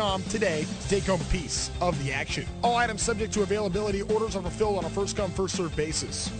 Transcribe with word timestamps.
today 0.00 0.64
to 0.64 0.88
take 0.88 1.04
home 1.04 1.20
a 1.20 1.24
piece 1.24 1.70
of 1.80 1.92
the 2.02 2.10
action. 2.10 2.46
All 2.64 2.76
items 2.76 3.02
subject 3.02 3.34
to 3.34 3.42
availability. 3.42 4.00
Orders 4.02 4.34
are 4.34 4.40
fulfilled 4.40 4.78
on 4.78 4.84
a 4.86 4.88
first 4.88 5.16
come, 5.16 5.30
first 5.30 5.56
served 5.56 5.76
basis. 5.76 6.30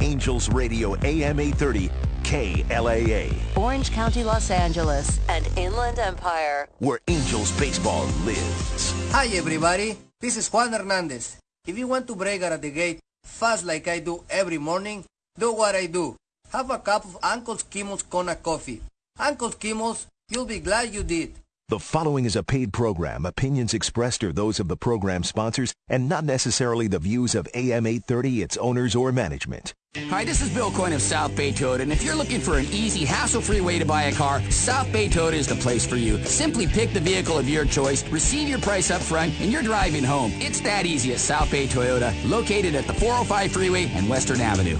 Angels 0.00 0.48
Radio 0.48 0.94
AM 1.02 1.40
830 1.40 1.90
KLAA. 2.22 3.34
Orange 3.56 3.90
County, 3.90 4.22
Los 4.22 4.50
Angeles, 4.50 5.18
and 5.28 5.44
Inland 5.56 5.98
Empire. 5.98 6.68
Where 6.78 7.00
Angels 7.08 7.50
baseball 7.58 8.06
lives. 8.22 8.94
Hi 9.10 9.26
everybody, 9.34 9.98
this 10.20 10.36
is 10.36 10.46
Juan 10.52 10.72
Hernandez. 10.72 11.38
If 11.66 11.76
you 11.76 11.88
want 11.88 12.06
to 12.06 12.14
break 12.14 12.42
out 12.42 12.52
of 12.52 12.62
the 12.62 12.70
gate 12.70 13.00
fast 13.24 13.64
like 13.64 13.88
I 13.88 13.98
do 13.98 14.22
every 14.30 14.58
morning, 14.58 15.04
do 15.36 15.52
what 15.52 15.74
I 15.74 15.86
do. 15.86 16.16
Have 16.52 16.70
a 16.70 16.78
cup 16.78 17.04
of 17.04 17.18
Uncle 17.22 17.56
Skimmel's 17.58 18.02
Kona 18.02 18.36
coffee. 18.36 18.82
Uncle 19.18 19.50
Skimmel's, 19.50 20.06
you'll 20.30 20.46
be 20.46 20.60
glad 20.60 20.94
you 20.94 21.02
did. 21.02 21.34
The 21.68 21.78
following 21.78 22.24
is 22.24 22.36
a 22.36 22.42
paid 22.42 22.72
program. 22.72 23.26
Opinions 23.26 23.74
expressed 23.74 24.24
are 24.24 24.32
those 24.32 24.58
of 24.58 24.68
the 24.68 24.76
program 24.76 25.22
sponsors 25.22 25.74
and 25.88 26.08
not 26.08 26.24
necessarily 26.24 26.86
the 26.86 26.98
views 26.98 27.34
of 27.34 27.46
AM 27.54 27.86
830, 27.86 28.42
its 28.42 28.56
owners, 28.56 28.94
or 28.94 29.12
management. 29.12 29.74
Hi, 29.96 30.24
this 30.24 30.40
is 30.40 30.48
Bill 30.54 30.70
Coyne 30.70 30.92
of 30.92 31.02
South 31.02 31.34
Bay 31.36 31.50
Toyota, 31.50 31.80
and 31.80 31.92
if 31.92 32.02
you're 32.02 32.14
looking 32.14 32.40
for 32.40 32.56
an 32.56 32.66
easy, 32.66 33.04
hassle-free 33.04 33.60
way 33.60 33.78
to 33.78 33.84
buy 33.84 34.04
a 34.04 34.12
car, 34.12 34.40
South 34.50 34.90
Bay 34.92 35.08
Toyota 35.08 35.32
is 35.32 35.46
the 35.46 35.56
place 35.56 35.86
for 35.86 35.96
you. 35.96 36.22
Simply 36.24 36.66
pick 36.66 36.92
the 36.92 37.00
vehicle 37.00 37.36
of 37.36 37.48
your 37.48 37.64
choice, 37.64 38.06
receive 38.08 38.48
your 38.48 38.60
price 38.60 38.90
up 38.90 39.02
front, 39.02 39.32
and 39.40 39.50
you're 39.50 39.62
driving 39.62 40.04
home. 40.04 40.30
It's 40.36 40.60
that 40.60 40.86
easy 40.86 41.12
at 41.12 41.18
South 41.18 41.50
Bay 41.50 41.66
Toyota, 41.66 42.14
located 42.28 42.74
at 42.74 42.86
the 42.86 42.94
405 42.94 43.52
freeway 43.52 43.90
and 43.94 44.08
Western 44.08 44.40
Avenue. 44.40 44.78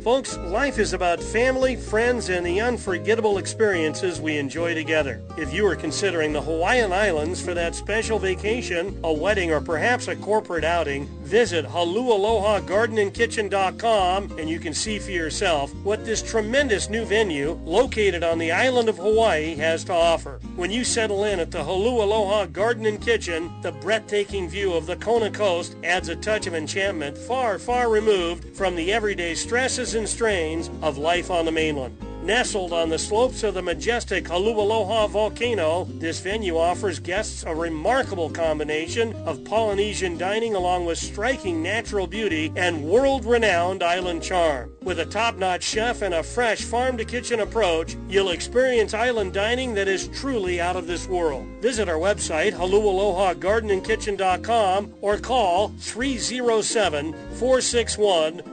Folks, 0.00 0.36
life 0.38 0.80
is 0.80 0.94
about 0.94 1.22
family, 1.22 1.76
friends, 1.76 2.28
and 2.28 2.44
the 2.44 2.60
unforgettable 2.60 3.38
experiences 3.38 4.20
we 4.20 4.36
enjoy 4.36 4.74
together. 4.74 5.22
If 5.38 5.52
you 5.52 5.64
are 5.66 5.76
considering 5.76 6.32
the 6.32 6.42
Hawaiian 6.42 6.92
Islands 6.92 7.40
for 7.40 7.54
that 7.54 7.76
special 7.76 8.18
vacation, 8.18 8.98
a 9.04 9.12
wedding, 9.12 9.52
or 9.52 9.60
perhaps 9.60 10.08
a 10.08 10.16
corporate 10.16 10.64
outing, 10.64 11.06
visit 11.22 11.64
HaluAlohaGardenandKitchen.com 11.66 14.38
and 14.38 14.50
you 14.50 14.58
can 14.58 14.74
see 14.74 14.98
for 14.98 15.12
yourself 15.12 15.72
what 15.84 16.04
this 16.04 16.20
tremendous 16.20 16.90
new 16.90 17.04
venue 17.04 17.52
located 17.64 18.24
on 18.24 18.38
the 18.38 18.50
island 18.50 18.88
of 18.88 18.98
Hawaii 18.98 19.54
has 19.54 19.84
to 19.84 19.92
offer. 19.92 20.40
When 20.56 20.70
you 20.70 20.84
settle 20.84 21.24
in 21.24 21.40
at 21.40 21.50
the 21.50 21.62
Halu 21.62 22.02
Aloha 22.02 22.46
Garden 22.46 22.86
and 22.86 23.00
Kitchen, 23.00 23.52
the 23.62 23.72
breathtaking 23.72 24.48
view 24.48 24.72
of 24.74 24.86
the 24.86 24.96
Kona 24.96 25.30
coast 25.30 25.76
adds 25.84 26.08
a 26.08 26.16
touch 26.16 26.46
of 26.46 26.54
enchantment 26.54 27.16
far, 27.16 27.58
far 27.58 27.88
removed 27.88 28.56
from 28.56 28.76
the 28.76 28.92
everyday 28.92 29.34
stresses 29.34 29.81
and 29.82 30.08
strains 30.08 30.70
of 30.80 30.96
life 30.96 31.28
on 31.30 31.44
the 31.44 31.50
mainland. 31.50 31.98
Nestled 32.22 32.72
on 32.72 32.88
the 32.88 33.00
slopes 33.00 33.42
of 33.42 33.54
the 33.54 33.62
majestic 33.62 34.26
Halualoha 34.26 35.10
volcano, 35.10 35.88
this 35.94 36.20
venue 36.20 36.56
offers 36.56 37.00
guests 37.00 37.42
a 37.42 37.52
remarkable 37.52 38.30
combination 38.30 39.12
of 39.26 39.42
Polynesian 39.42 40.16
dining 40.16 40.54
along 40.54 40.86
with 40.86 40.98
striking 40.98 41.64
natural 41.64 42.06
beauty 42.06 42.52
and 42.54 42.84
world-renowned 42.84 43.82
island 43.82 44.22
charm. 44.22 44.70
With 44.82 45.00
a 45.00 45.04
top-notch 45.04 45.64
chef 45.64 46.02
and 46.02 46.14
a 46.14 46.22
fresh 46.22 46.62
farm-to-kitchen 46.62 47.40
approach, 47.40 47.96
you'll 48.08 48.30
experience 48.30 48.94
island 48.94 49.32
dining 49.32 49.74
that 49.74 49.88
is 49.88 50.06
truly 50.06 50.60
out 50.60 50.76
of 50.76 50.86
this 50.86 51.08
world. 51.08 51.44
Visit 51.60 51.88
our 51.88 51.98
website, 51.98 52.52
halualohagardenandkitchen.com 52.52 54.94
or 55.00 55.18
call 55.18 55.72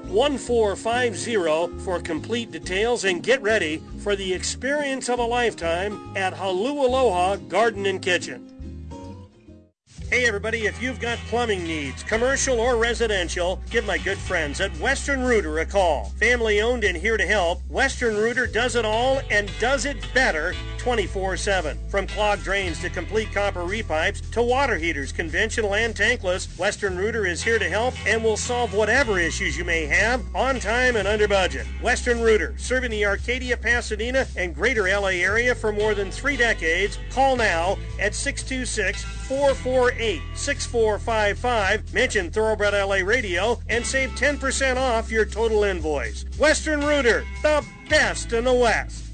307-461-1450 0.09 1.81
for 1.81 1.99
complete 1.99 2.51
details 2.51 3.03
and 3.05 3.21
get 3.21 3.41
ready 3.41 3.81
for 3.99 4.15
the 4.15 4.33
experience 4.33 5.07
of 5.07 5.19
a 5.19 5.23
lifetime 5.23 6.13
at 6.15 6.33
Halu 6.33 6.83
Aloha 6.83 7.35
Garden 7.35 7.85
and 7.85 8.01
Kitchen. 8.01 8.45
Hey 10.09 10.25
everybody, 10.25 10.65
if 10.65 10.81
you've 10.81 10.99
got 10.99 11.19
plumbing 11.27 11.63
needs, 11.63 12.01
commercial 12.01 12.59
or 12.59 12.77
residential, 12.77 13.61
give 13.69 13.85
my 13.85 13.99
good 13.99 14.17
friends 14.17 14.59
at 14.59 14.75
Western 14.79 15.21
Rooter 15.21 15.59
a 15.59 15.65
call. 15.67 16.05
Family 16.17 16.61
owned 16.61 16.83
and 16.83 16.97
here 16.97 17.15
to 17.15 17.27
help, 17.27 17.61
Western 17.69 18.15
Rooter 18.15 18.47
does 18.47 18.75
it 18.75 18.85
all 18.85 19.21
and 19.29 19.51
does 19.59 19.85
it 19.85 19.97
better 20.15 20.55
24-7. 20.79 21.89
From 21.89 22.07
clogged 22.07 22.43
drains 22.43 22.79
to 22.81 22.89
complete 22.89 23.31
copper 23.33 23.61
repipes 23.61 24.21
to 24.31 24.41
water 24.41 24.77
heaters, 24.77 25.11
conventional 25.11 25.75
and 25.75 25.93
tankless, 25.93 26.57
Western 26.57 26.97
Rooter 26.97 27.25
is 27.25 27.43
here 27.43 27.59
to 27.59 27.69
help 27.69 27.93
and 28.07 28.23
will 28.23 28.37
solve 28.37 28.73
whatever 28.73 29.19
issues 29.19 29.57
you 29.57 29.65
may 29.65 29.85
have 29.85 30.23
on 30.35 30.59
time 30.59 30.95
and 30.95 31.07
under 31.07 31.27
budget. 31.27 31.67
Western 31.81 32.21
Rooter, 32.21 32.55
serving 32.57 32.91
the 32.91 33.05
Arcadia, 33.05 33.57
Pasadena, 33.57 34.25
and 34.35 34.55
greater 34.55 34.83
LA 34.87 35.09
area 35.09 35.53
for 35.53 35.71
more 35.71 35.93
than 35.93 36.11
three 36.11 36.37
decades. 36.37 36.97
Call 37.11 37.35
now 37.35 37.77
at 37.99 38.15
626 38.15 39.03
448 39.03 40.21
6455. 40.35 41.93
Mention 41.93 42.31
Thoroughbred 42.31 42.73
LA 42.73 43.05
Radio 43.05 43.59
and 43.67 43.85
save 43.85 44.09
10% 44.11 44.77
off 44.77 45.11
your 45.11 45.25
total 45.25 45.63
invoice. 45.63 46.25
Western 46.37 46.81
Rooter, 46.81 47.25
the 47.43 47.65
best 47.89 48.33
in 48.33 48.45
the 48.45 48.53
West. 48.53 49.08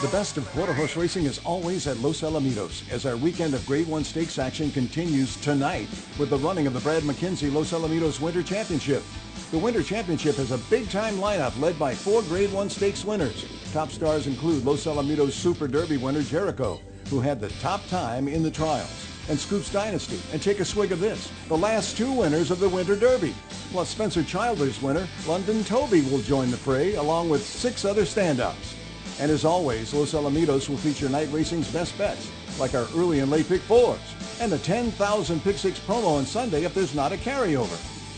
The 0.00 0.06
best 0.08 0.36
of 0.36 0.48
quarter 0.50 0.72
horse 0.72 0.94
racing 0.94 1.24
is 1.24 1.40
always 1.40 1.88
at 1.88 1.98
Los 1.98 2.20
Alamitos 2.20 2.88
as 2.88 3.04
our 3.04 3.16
weekend 3.16 3.52
of 3.52 3.66
Grade 3.66 3.88
1 3.88 4.04
stakes 4.04 4.38
action 4.38 4.70
continues 4.70 5.34
tonight 5.40 5.88
with 6.20 6.30
the 6.30 6.38
running 6.38 6.68
of 6.68 6.72
the 6.72 6.78
Brad 6.78 7.02
McKenzie 7.02 7.52
Los 7.52 7.72
Alamitos 7.72 8.20
Winter 8.20 8.44
Championship. 8.44 9.02
The 9.50 9.58
Winter 9.58 9.82
Championship 9.82 10.36
has 10.36 10.52
a 10.52 10.58
big-time 10.70 11.16
lineup 11.16 11.58
led 11.58 11.76
by 11.80 11.96
four 11.96 12.22
Grade 12.22 12.52
1 12.52 12.70
stakes 12.70 13.04
winners. 13.04 13.44
Top 13.72 13.90
stars 13.90 14.28
include 14.28 14.64
Los 14.64 14.84
Alamitos 14.84 15.32
Super 15.32 15.66
Derby 15.66 15.96
winner 15.96 16.22
Jericho, 16.22 16.80
who 17.10 17.20
had 17.20 17.40
the 17.40 17.48
top 17.60 17.84
time 17.88 18.28
in 18.28 18.44
the 18.44 18.52
trials, 18.52 19.04
and 19.28 19.36
Scoops 19.36 19.72
Dynasty. 19.72 20.20
And 20.32 20.40
take 20.40 20.60
a 20.60 20.64
swig 20.64 20.92
of 20.92 21.00
this, 21.00 21.28
the 21.48 21.58
last 21.58 21.96
two 21.96 22.12
winners 22.12 22.52
of 22.52 22.60
the 22.60 22.68
Winter 22.68 22.94
Derby. 22.94 23.34
Plus 23.72 23.88
Spencer 23.88 24.22
Childers 24.22 24.80
winner 24.80 25.08
London 25.26 25.64
Toby 25.64 26.02
will 26.02 26.20
join 26.20 26.52
the 26.52 26.56
fray 26.56 26.94
along 26.94 27.28
with 27.30 27.44
six 27.44 27.84
other 27.84 28.02
standouts. 28.02 28.77
And 29.20 29.30
as 29.30 29.44
always, 29.44 29.92
Los 29.92 30.12
Alamitos 30.12 30.68
will 30.68 30.76
feature 30.76 31.08
night 31.08 31.28
racing's 31.32 31.70
best 31.72 31.98
bets, 31.98 32.30
like 32.58 32.74
our 32.74 32.86
early 32.94 33.20
and 33.20 33.30
late 33.30 33.48
pick 33.48 33.62
fours, 33.62 33.98
and 34.40 34.52
the 34.52 34.58
10,000 34.58 35.42
pick 35.42 35.58
six 35.58 35.78
promo 35.80 36.16
on 36.16 36.24
Sunday 36.24 36.64
if 36.64 36.72
there's 36.74 36.94
not 36.94 37.12
a 37.12 37.16
carryover. 37.16 37.76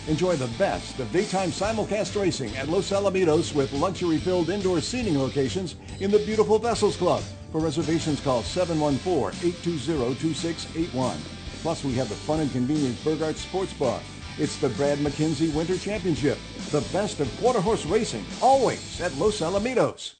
Enjoy 0.09 0.37
the 0.37 0.49
best 0.59 0.99
of 0.99 1.11
daytime 1.13 1.51
simulcast 1.51 2.19
racing 2.21 2.55
at 2.57 2.69
Los 2.69 2.91
Alamitos 2.91 3.55
with 3.55 3.73
luxury-filled 3.73 4.51
indoor 4.51 4.81
seating 4.81 5.17
locations 5.19 5.77
in 6.01 6.11
the 6.11 6.19
beautiful 6.21 6.59
Vessels 6.59 6.97
Club. 6.97 7.23
For 7.53 7.61
reservations, 7.61 8.21
call 8.21 8.43
714-820-2681. 8.43 11.17
Plus, 11.63 11.85
we 11.85 11.93
have 11.95 12.09
the 12.09 12.15
fun 12.15 12.41
and 12.41 12.51
convenient 12.53 12.97
Burgart 13.05 13.37
Sports 13.37 13.75
Bar. 13.75 14.01
It's 14.39 14.57
the 14.57 14.71
Brad 14.71 14.99
McKenzie 14.99 15.55
Winter 15.55 15.77
Championship. 15.77 16.39
The 16.71 16.81
best 16.93 17.21
of 17.21 17.31
quarter 17.39 17.61
horse 17.61 17.85
racing, 17.85 18.25
always 18.41 19.01
at 19.01 19.15
Los 19.17 19.41
Alamitos. 19.41 20.20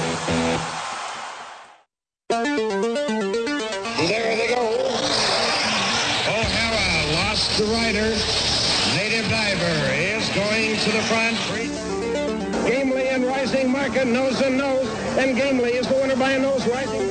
America 13.81 14.05
nose 14.05 14.39
and 14.41 14.59
nose, 14.59 14.87
and 15.17 15.35
Gamely 15.35 15.71
is 15.71 15.87
the 15.87 15.95
winner 15.95 16.15
by 16.15 16.33
a 16.33 16.39
nose 16.39 16.67
rising. 16.67 17.09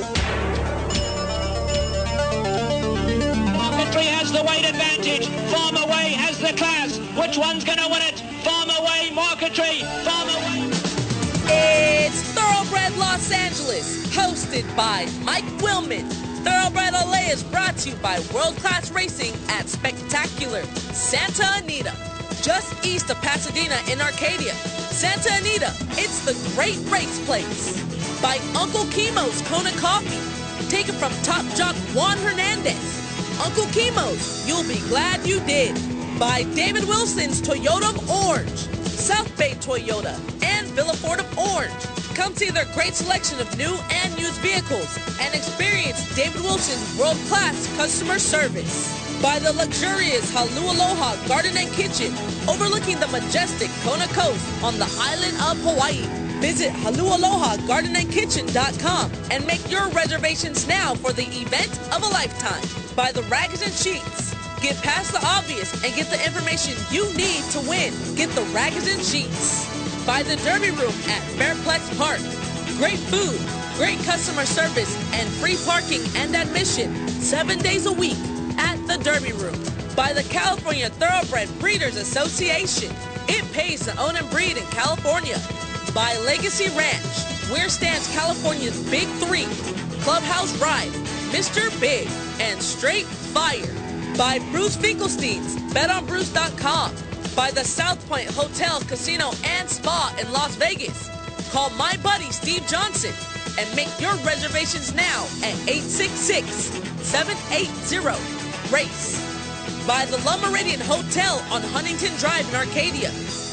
Marquetry 3.57 4.05
has 4.05 4.31
the 4.31 4.41
weight 4.47 4.63
advantage. 4.63 5.27
Farma 5.51 5.85
Way 5.85 6.13
has 6.13 6.39
the 6.39 6.53
class. 6.53 6.97
Which 7.19 7.37
one's 7.37 7.65
going 7.65 7.79
to 7.79 7.89
win 7.89 8.01
it? 8.03 8.23
Farma 8.45 8.79
Way, 8.85 9.11
Marquetry, 9.13 9.83
Farma 10.07 10.33
Way. 10.47 10.69
It's 12.07 12.21
Thoroughbred 12.31 12.95
Los 12.97 13.29
Angeles, 13.33 14.07
hosted 14.15 14.63
by 14.77 15.09
Mike 15.25 15.43
Willman. 15.59 16.09
Thoroughbred 16.45 16.93
LA 16.93 17.31
is 17.31 17.43
brought 17.43 17.75
to 17.79 17.89
you 17.89 17.95
by 17.97 18.17
World 18.33 18.55
Class 18.55 18.91
Racing 18.91 19.33
at 19.49 19.67
Spectacular 19.67 20.63
Santa 20.93 21.45
Anita, 21.57 21.93
just 22.41 22.85
east 22.85 23.09
of 23.09 23.21
Pasadena 23.21 23.77
in 23.91 24.01
Arcadia. 24.01 24.53
Santa 24.89 25.29
Anita, 25.33 25.73
it's 25.91 26.25
the 26.25 26.33
great 26.55 26.77
race 26.91 27.23
place. 27.25 27.79
By 28.21 28.37
Uncle 28.59 28.85
Chemo's 28.85 29.41
Kona 29.43 29.71
Coffee, 29.77 30.19
taken 30.69 30.95
from 30.95 31.11
top 31.23 31.45
jock 31.55 31.75
Juan 31.95 32.17
Hernandez. 32.17 32.99
Uncle 33.43 33.65
Chemo's, 33.65 34.47
you'll 34.47 34.67
be 34.67 34.79
glad 34.89 35.25
you 35.25 35.39
did. 35.41 35.75
By 36.19 36.43
David 36.55 36.85
Wilson's 36.85 37.41
Toyota 37.41 37.89
of 37.89 38.09
Orange, 38.27 38.59
South 38.85 39.35
Bay 39.37 39.51
Toyota, 39.55 40.13
and 40.43 40.67
Villa 40.69 40.93
Ford 40.93 41.19
of 41.19 41.37
Orange. 41.37 41.83
Come 42.15 42.35
see 42.35 42.49
their 42.49 42.65
great 42.73 42.93
selection 42.93 43.39
of 43.39 43.57
new 43.57 43.75
and 43.89 44.19
used 44.19 44.39
vehicles 44.41 44.97
and 45.19 45.33
experience 45.33 46.15
David 46.15 46.41
Wilson's 46.41 46.99
world-class 46.99 47.75
customer 47.77 48.19
service. 48.19 49.10
By 49.21 49.37
the 49.37 49.53
luxurious 49.53 50.33
Halu 50.33 50.73
Aloha 50.73 51.13
Garden 51.27 51.55
and 51.55 51.69
Kitchen, 51.73 52.11
overlooking 52.49 52.99
the 52.99 53.05
majestic 53.09 53.69
Kona 53.83 54.07
Coast 54.07 54.43
on 54.63 54.79
the 54.79 54.89
island 54.97 55.37
of 55.45 55.59
Hawaii. 55.61 56.07
Visit 56.41 56.73
halualohagardenandkitchen.com 56.73 59.11
and 59.29 59.45
make 59.45 59.69
your 59.69 59.87
reservations 59.89 60.67
now 60.67 60.95
for 60.95 61.13
the 61.13 61.27
event 61.37 61.69
of 61.93 62.01
a 62.01 62.07
lifetime. 62.07 62.63
By 62.95 63.11
the 63.11 63.21
Rags 63.29 63.61
and 63.61 63.71
Sheets. 63.71 64.33
Get 64.59 64.81
past 64.81 65.11
the 65.11 65.23
obvious 65.23 65.71
and 65.85 65.93
get 65.93 66.09
the 66.09 66.25
information 66.25 66.73
you 66.89 67.05
need 67.13 67.43
to 67.51 67.59
win. 67.69 67.93
Get 68.15 68.31
the 68.31 68.41
Rags 68.55 68.87
and 68.91 69.03
Sheets. 69.05 69.67
By 70.03 70.23
the 70.23 70.35
Derby 70.37 70.71
Room 70.71 70.95
at 71.05 71.21
Fairplex 71.37 71.95
Park. 71.95 72.21
Great 72.79 72.97
food, 72.97 73.39
great 73.77 73.99
customer 73.99 74.47
service, 74.47 74.95
and 75.13 75.29
free 75.29 75.57
parking 75.63 76.01
and 76.15 76.35
admission 76.35 76.91
seven 77.21 77.59
days 77.59 77.85
a 77.85 77.93
week 77.93 78.17
at 78.57 78.77
the 78.87 78.97
Derby 79.03 79.33
Room. 79.33 79.59
By 79.95 80.13
the 80.13 80.23
California 80.29 80.89
Thoroughbred 80.89 81.49
Breeders 81.59 81.95
Association. 81.95 82.93
It 83.27 83.49
pays 83.53 83.85
to 83.85 83.97
own 83.97 84.15
and 84.15 84.29
breed 84.29 84.57
in 84.57 84.65
California. 84.67 85.39
By 85.93 86.17
Legacy 86.25 86.69
Ranch, 86.75 87.49
where 87.51 87.69
stands 87.69 88.11
California's 88.13 88.81
Big 88.89 89.07
Three, 89.19 89.45
Clubhouse 90.01 90.57
Ride, 90.59 90.91
Mr. 91.31 91.69
Big, 91.79 92.07
and 92.39 92.61
Straight 92.61 93.05
Fire. 93.05 93.73
By 94.17 94.39
Bruce 94.51 94.75
Finkelstein's, 94.75 95.55
betonbruce.com. 95.73 96.95
By 97.35 97.51
the 97.51 97.63
South 97.63 98.05
Point 98.09 98.29
Hotel, 98.31 98.81
Casino, 98.81 99.31
and 99.45 99.69
Spa 99.69 100.15
in 100.19 100.31
Las 100.31 100.55
Vegas. 100.55 101.09
Call 101.51 101.69
my 101.71 101.97
buddy 102.03 102.31
Steve 102.31 102.65
Johnson 102.67 103.13
and 103.57 103.75
make 103.75 103.89
your 103.99 104.15
reservations 104.25 104.93
now 104.93 105.23
at 105.43 105.55
866-780-RACE. 108.71 109.85
By 109.87 110.05
the 110.05 110.17
La 110.23 110.37
Meridian 110.37 110.79
Hotel 110.79 111.43
on 111.51 111.61
Huntington 111.61 112.15
Drive 112.17 112.47
in 112.49 112.55
Arcadia, 112.55 113.11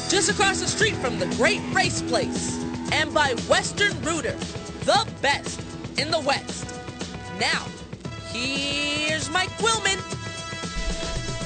just 0.09 0.29
across 0.29 0.61
the 0.61 0.67
street 0.67 0.95
from 0.95 1.19
the 1.19 1.25
Great 1.35 1.61
Race 1.73 2.01
Place. 2.01 2.57
And 2.91 3.13
by 3.13 3.33
Western 3.47 3.99
Rooter, 4.01 4.35
the 4.85 5.07
best 5.21 5.61
in 5.99 6.09
the 6.11 6.19
West. 6.19 6.65
Now, 7.39 7.65
here's 8.31 9.29
Mike 9.29 9.49
Willman. 9.59 9.99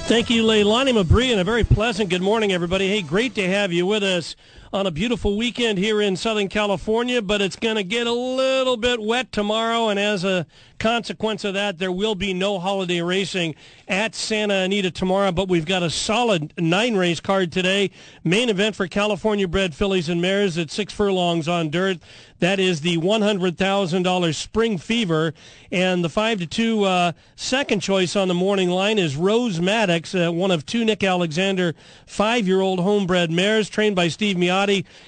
Thank 0.06 0.30
you, 0.30 0.44
Leilani 0.44 0.94
Mabry, 0.94 1.32
and 1.32 1.40
a 1.40 1.44
very 1.44 1.64
pleasant 1.64 2.10
good 2.10 2.22
morning, 2.22 2.52
everybody. 2.52 2.88
Hey, 2.88 3.02
great 3.02 3.36
to 3.36 3.48
have 3.48 3.72
you 3.74 3.86
with 3.86 4.04
us 4.04 4.36
on 4.74 4.88
a 4.88 4.92
beautiful 4.92 5.38
weekend 5.38 5.78
here 5.78 6.02
in 6.02 6.16
Southern 6.16 6.48
California, 6.48 7.22
but 7.22 7.42
it's 7.42 7.56
going 7.56 7.76
to 7.76 7.84
get 7.84 8.08
a 8.08 8.12
little 8.12 8.76
bit 8.76 9.00
wet 9.00 9.32
tomorrow, 9.32 9.90
and 9.90 10.00
as 10.00 10.24
a 10.24 10.48
consequence 10.80 11.44
of 11.44 11.54
that, 11.54 11.78
there 11.78 11.92
will 11.92 12.16
be 12.16 12.34
no 12.34 12.58
holiday 12.58 13.00
racing 13.00 13.54
at 13.88 14.16
Santa 14.16 14.56
Anita 14.56 14.90
tomorrow, 14.90 15.32
but 15.32 15.48
we've 15.48 15.68
got 15.68 15.84
a 15.84 15.92
solid 15.92 16.54
nine 16.58 16.98
race 16.98 17.20
card 17.20 17.52
today. 17.52 17.92
Main 18.24 18.50
event 18.50 18.76
for 18.76 18.88
California 18.88 19.48
bred 19.48 19.76
fillies 19.76 20.10
and 20.10 20.20
mares 20.20 20.58
at 20.58 20.72
six 20.72 20.92
furlongs 20.92 21.48
on 21.48 21.70
dirt. 21.70 22.00
That 22.40 22.60
is 22.60 22.82
the 22.82 22.98
$100,000 22.98 24.36
Spring 24.36 24.78
Fever. 24.78 25.34
And 25.72 26.04
the 26.04 26.10
5 26.10 26.40
to 26.40 26.48
2 26.48 26.84
uh, 26.84 27.12
second 27.38 27.80
choice 27.80 28.18
on 28.18 28.28
the 28.28 28.34
morning 28.34 28.70
line 28.70 29.00
is 29.00 29.16
Rose 29.16 29.62
Maddox, 29.62 30.14
uh, 30.14 30.30
one 30.32 30.52
of 30.52 30.66
two 30.66 30.84
Nick 30.84 31.04
Alexander 31.04 31.74
five 32.06 32.46
year 32.46 32.60
old 32.60 32.80
homebred 32.80 33.32
mares 33.32 33.70
trained 33.70 33.96
by 33.96 34.10
Steve 34.10 34.36
Miyadi. 34.36 34.63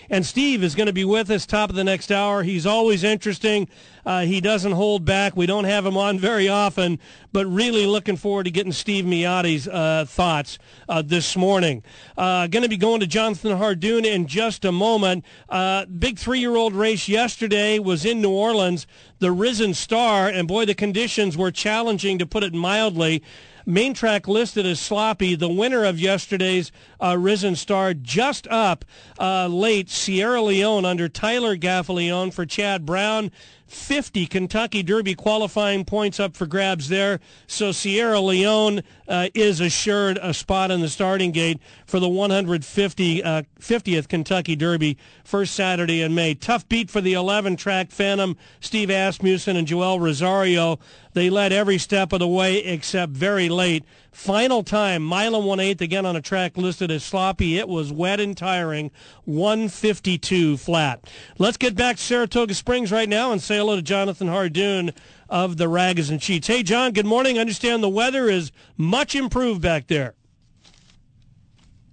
And 0.09 0.25
Steve 0.25 0.63
is 0.63 0.75
going 0.75 0.87
to 0.87 0.93
be 0.93 1.05
with 1.05 1.29
us 1.29 1.45
top 1.45 1.69
of 1.69 1.75
the 1.75 1.83
next 1.83 2.11
hour. 2.11 2.43
He's 2.43 2.65
always 2.65 3.03
interesting. 3.03 3.67
Uh, 4.05 4.21
he 4.21 4.39
doesn't 4.39 4.73
hold 4.73 5.03
back. 5.05 5.35
We 5.35 5.45
don't 5.45 5.63
have 5.63 5.85
him 5.85 5.97
on 5.97 6.19
very 6.19 6.47
often, 6.47 6.99
but 7.31 7.45
really 7.47 7.85
looking 7.85 8.17
forward 8.17 8.43
to 8.43 8.51
getting 8.51 8.71
Steve 8.71 9.05
Miyadi's 9.05 9.67
uh, 9.67 10.05
thoughts 10.07 10.59
uh, 10.87 11.01
this 11.01 11.35
morning. 11.35 11.83
Uh, 12.17 12.47
going 12.47 12.63
to 12.63 12.69
be 12.69 12.77
going 12.77 12.99
to 12.99 13.07
Jonathan 13.07 13.57
Hardoon 13.57 14.05
in 14.05 14.27
just 14.27 14.63
a 14.63 14.71
moment. 14.71 15.25
Uh, 15.49 15.85
big 15.85 16.19
three-year-old 16.19 16.73
race 16.73 17.07
yesterday 17.07 17.79
was 17.79 18.05
in 18.05 18.21
New 18.21 18.31
Orleans, 18.31 18.85
the 19.19 19.31
Risen 19.31 19.73
Star, 19.73 20.27
and 20.27 20.47
boy, 20.47 20.65
the 20.65 20.75
conditions 20.75 21.35
were 21.35 21.51
challenging 21.51 22.19
to 22.19 22.25
put 22.25 22.43
it 22.43 22.53
mildly. 22.53 23.23
Main 23.65 23.95
track 23.95 24.27
listed 24.27 24.65
as 24.65 24.79
sloppy. 24.79 25.35
The 25.35 25.49
winner 25.49 25.83
of 25.85 25.99
yesterday's 25.99 26.71
uh, 27.01 27.17
Risen 27.17 27.55
Star 27.55 27.93
just 27.95 28.47
up 28.47 28.85
uh, 29.19 29.47
late, 29.47 29.89
Sierra 29.89 30.41
Leone 30.41 30.85
under 30.85 31.09
Tyler 31.09 31.57
Gaffalione 31.57 32.31
for 32.31 32.45
Chad 32.45 32.85
Brown. 32.85 33.31
50 33.75 34.25
Kentucky 34.27 34.81
Derby 34.81 35.13
qualifying 35.13 35.85
points 35.85 36.19
up 36.19 36.35
for 36.35 36.47
grabs 36.47 36.89
there. 36.89 37.19
So 37.45 37.71
Sierra 37.71 38.19
Leone 38.19 38.81
uh, 39.07 39.29
is 39.35 39.59
assured 39.59 40.17
a 40.21 40.33
spot 40.33 40.71
in 40.71 40.81
the 40.81 40.89
starting 40.89 41.31
gate 41.31 41.59
for 41.85 41.99
the 41.99 42.09
150 42.09 43.23
uh, 43.23 43.43
50th 43.59 44.07
Kentucky 44.07 44.55
Derby 44.55 44.97
first 45.23 45.53
Saturday 45.53 46.01
in 46.01 46.15
May. 46.15 46.33
Tough 46.33 46.67
beat 46.69 46.89
for 46.89 47.01
the 47.01 47.13
11 47.13 47.57
track 47.57 47.91
Phantom, 47.91 48.37
Steve 48.59 48.89
Asmussen 48.89 49.57
and 49.57 49.67
Joel 49.67 49.99
Rosario. 49.99 50.79
They 51.13 51.29
led 51.29 51.53
every 51.53 51.77
step 51.77 52.13
of 52.13 52.19
the 52.19 52.27
way 52.27 52.57
except 52.57 53.11
very 53.11 53.49
late. 53.49 53.83
Final 54.15 54.63
time, 54.63 55.03
mile 55.03 55.35
and 55.35 55.45
one 55.45 55.59
eighth 55.59 55.81
again 55.81 56.05
on 56.05 56.15
a 56.15 56.21
track 56.21 56.55
listed 56.55 56.89
as 56.89 57.03
sloppy. 57.03 57.57
It 57.57 57.67
was 57.67 57.91
wet 57.91 58.21
and 58.21 58.35
tiring. 58.35 58.89
152 59.25 60.55
flat. 60.55 61.05
Let's 61.37 61.57
get 61.57 61.75
back 61.75 61.97
to 61.97 62.01
Saratoga 62.01 62.53
Springs 62.53 62.93
right 62.93 63.09
now 63.09 63.33
and 63.33 63.41
say 63.41 63.57
hello 63.57 63.75
to 63.75 63.81
Jonathan 63.81 64.29
Hardoon 64.29 64.93
of 65.27 65.57
the 65.57 65.67
Rags 65.67 66.09
and 66.09 66.23
Sheets. 66.23 66.47
Hey, 66.47 66.63
John, 66.63 66.93
good 66.93 67.05
morning. 67.05 67.37
I 67.37 67.41
understand 67.41 67.83
the 67.83 67.89
weather 67.89 68.29
is 68.29 68.53
much 68.77 69.15
improved 69.15 69.61
back 69.61 69.87
there. 69.87 70.15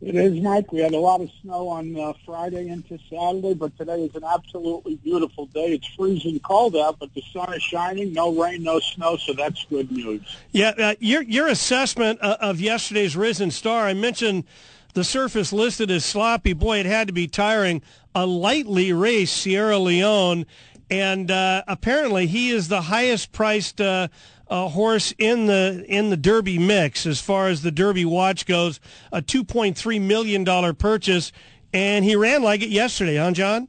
It 0.02 0.16
is, 0.16 0.42
Mike. 0.42 0.72
We 0.72 0.80
had 0.80 0.94
a 0.94 0.98
lot 0.98 1.20
of 1.20 1.30
snow 1.42 1.68
on 1.68 1.96
uh, 1.96 2.12
Friday 2.26 2.68
into 2.68 2.98
Saturday, 3.08 3.54
but 3.54 3.78
today 3.78 4.02
is 4.02 4.16
an 4.16 4.24
absolutely 4.24 4.96
beautiful 4.96 5.46
day. 5.46 5.74
It's 5.74 5.86
freezing 5.94 6.40
cold 6.40 6.74
out, 6.74 6.98
but 6.98 7.14
the 7.14 7.22
sun 7.32 7.54
is 7.54 7.62
shining. 7.62 8.12
No 8.12 8.34
rain, 8.34 8.64
no 8.64 8.80
snow, 8.80 9.16
so 9.16 9.32
that's 9.32 9.64
good 9.66 9.92
news. 9.92 10.22
Yeah, 10.50 10.72
uh, 10.76 10.94
your 10.98 11.22
your 11.22 11.46
assessment 11.46 12.18
uh, 12.20 12.36
of 12.40 12.60
yesterday's 12.60 13.16
Risen 13.16 13.52
Star. 13.52 13.86
I 13.86 13.94
mentioned 13.94 14.42
the 14.94 15.04
surface 15.04 15.52
listed 15.52 15.88
as 15.88 16.04
sloppy. 16.04 16.52
Boy, 16.52 16.80
it 16.80 16.86
had 16.86 17.06
to 17.06 17.12
be 17.12 17.28
tiring. 17.28 17.80
A 18.12 18.26
lightly 18.26 18.92
raced 18.92 19.36
Sierra 19.36 19.78
Leone, 19.78 20.46
and 20.90 21.30
uh, 21.30 21.62
apparently 21.68 22.26
he 22.26 22.50
is 22.50 22.66
the 22.66 22.82
highest 22.82 23.30
priced 23.30 23.80
uh, 24.52 24.66
uh, 24.66 24.68
horse 24.68 25.14
in 25.18 25.46
the 25.46 25.84
in 25.88 26.10
the 26.10 26.16
Derby 26.16 26.58
mix 26.58 27.06
as 27.06 27.20
far 27.20 27.48
as 27.48 27.62
the 27.62 27.70
Derby 27.70 28.04
watch 28.04 28.46
goes. 28.46 28.80
A 29.10 29.22
two 29.22 29.44
point 29.44 29.76
three 29.76 29.98
million 29.98 30.44
dollar 30.44 30.72
purchase, 30.72 31.32
and 31.72 32.04
he 32.04 32.16
ran 32.16 32.42
like 32.42 32.62
it 32.62 32.68
yesterday, 32.68 33.16
huh, 33.16 33.32
John? 33.32 33.68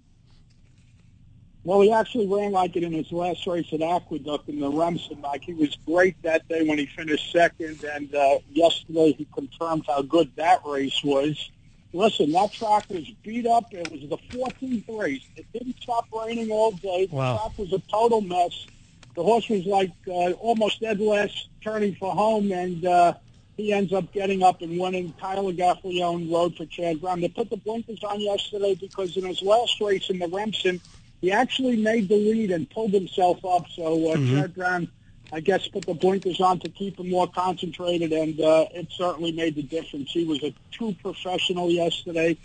Well, 1.66 1.80
he 1.80 1.94
actually 1.94 2.28
ran 2.28 2.52
like 2.52 2.75
it 2.75 2.84
in 2.84 2.92
his 2.92 3.12
last 3.13 3.48
race 3.48 3.72
at 3.72 3.82
Aqueduct 3.82 4.50
in 4.50 4.60
the 4.60 4.70
Remsen. 4.70 5.22
Like 5.22 5.44
he 5.44 5.54
was 5.54 5.78
great 5.86 6.22
that 6.24 6.48
day 6.50 6.68
when 6.68 6.78
he 6.78 6.86
finished 6.86 7.32
second, 7.32 7.82
and 7.84 8.13
uh, 8.13 8.40
yesterday 8.52 9.13
he 9.13 9.25
confirmed 9.34 9.86
how 9.88 10.02
good 10.02 10.32
that 10.36 10.60
race 10.66 11.02
was. 11.04 11.52
Listen, 11.94 12.32
that 12.32 12.52
track 12.52 12.90
was 12.90 13.10
beat 13.24 13.46
up. 13.46 13.66
It 13.72 13.90
was 13.92 14.02
the 14.10 14.18
14th 14.38 15.00
race. 15.00 15.24
It 15.38 15.46
didn't 15.54 15.78
stop 15.82 16.08
raining 16.12 16.52
all 16.52 16.72
day. 16.72 17.06
The 17.06 17.16
Wow. 17.16 17.38
track 17.38 17.58
was 17.58 17.72
a 17.72 17.80
total 17.90 18.20
mess. 18.20 18.68
The 19.15 19.24
horse 19.24 19.48
was 19.50 19.65
like 19.65 19.91
uh, 20.08 20.32
almost 20.34 20.82
dead 20.82 21.00
last, 21.00 21.50
turning 21.63 21.96
for 21.96 22.12
home, 22.12 22.51
and 22.51 22.84
uh, 22.86 23.13
he 23.58 23.72
ends 23.72 23.93
up 23.93 24.12
getting 24.12 24.41
up 24.41 24.62
and 24.62 24.79
winning. 24.79 25.13
Tyler 25.20 25.53
Gaffalione 25.53 26.32
rode 26.32 26.55
for 26.55 26.65
Chad 26.65 27.00
Brown. 27.00 27.22
They 27.22 27.27
put 27.29 27.50
the 27.50 27.58
blinkers 27.58 28.03
on 28.03 28.20
yesterday 28.20 28.75
because 28.75 29.15
in 29.15 29.25
his 29.25 29.41
last 29.41 29.79
race 29.79 30.10
in 30.10 30.17
the 30.17 30.27
Remsen, 30.27 30.82
he 31.22 31.32
actually 31.32 31.77
made 31.77 32.10
the 32.10 32.15
lead 32.15 32.51
and 32.51 32.70
pulled 32.70 32.91
himself 32.91 33.46
up. 33.46 33.65
So 33.75 34.12
uh, 34.12 34.15
Mhm. 34.15 34.27
Jared 34.29 34.55
Brown, 34.55 34.88
I 35.32 35.39
guess, 35.41 35.67
put 35.67 35.86
the 35.86 35.93
blinkers 35.93 36.41
on 36.41 36.60
to 36.62 36.70
keep 36.70 37.00
him 37.00 37.10
more 37.10 37.27
concentrated, 37.27 38.12
and 38.12 38.39
uh, 38.41 38.65
it 38.74 38.88
certainly 38.91 39.32
made 39.32 39.55
the 39.55 39.63
difference. 39.63 40.12
He 40.12 40.25
was 40.25 40.43
a 40.43 40.53
true 40.72 40.96
professional 41.03 41.70
yesterday 41.70 42.36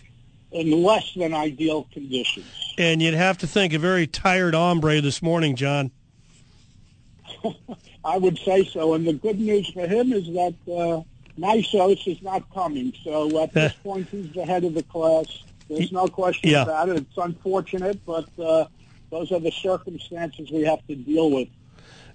in 0.52 0.82
less 0.82 1.12
than 1.14 1.32
ideal 1.34 1.86
conditions. 1.92 2.46
And 2.78 3.02
you'd 3.02 3.14
have 3.14 3.38
to 3.38 3.46
think 3.46 3.72
a 3.72 3.78
very 3.78 4.06
tired 4.06 4.54
hombre 4.54 5.00
this 5.00 5.22
morning, 5.22 5.56
John. 5.56 5.90
I 8.04 8.18
would 8.18 8.38
say 8.38 8.64
so. 8.64 8.94
And 8.94 9.06
the 9.06 9.12
good 9.12 9.38
news 9.40 9.68
for 9.70 9.86
him 9.86 10.12
is 10.12 10.26
that 10.26 10.54
uh, 10.66 11.02
Nysos 11.38 12.06
is 12.06 12.22
not 12.22 12.42
coming. 12.52 12.92
So 13.04 13.42
at 13.42 13.52
this 13.52 13.72
point, 13.84 14.08
he's 14.08 14.32
the 14.32 14.44
head 14.44 14.64
of 14.64 14.74
the 14.74 14.82
class. 14.82 15.26
There's 15.68 15.92
no 15.92 16.06
question 16.08 16.50
Yeah. 16.50 16.62
about 16.62 16.88
it. 16.88 16.96
It's 16.98 17.16
unfortunate, 17.16 18.04
but 18.06 18.28
uh, 18.38 18.66
those 19.10 19.30
are 19.32 19.40
the 19.40 19.50
circumstances 19.52 20.50
we 20.50 20.62
have 20.62 20.86
to 20.86 20.94
deal 20.94 21.30
with. 21.30 21.48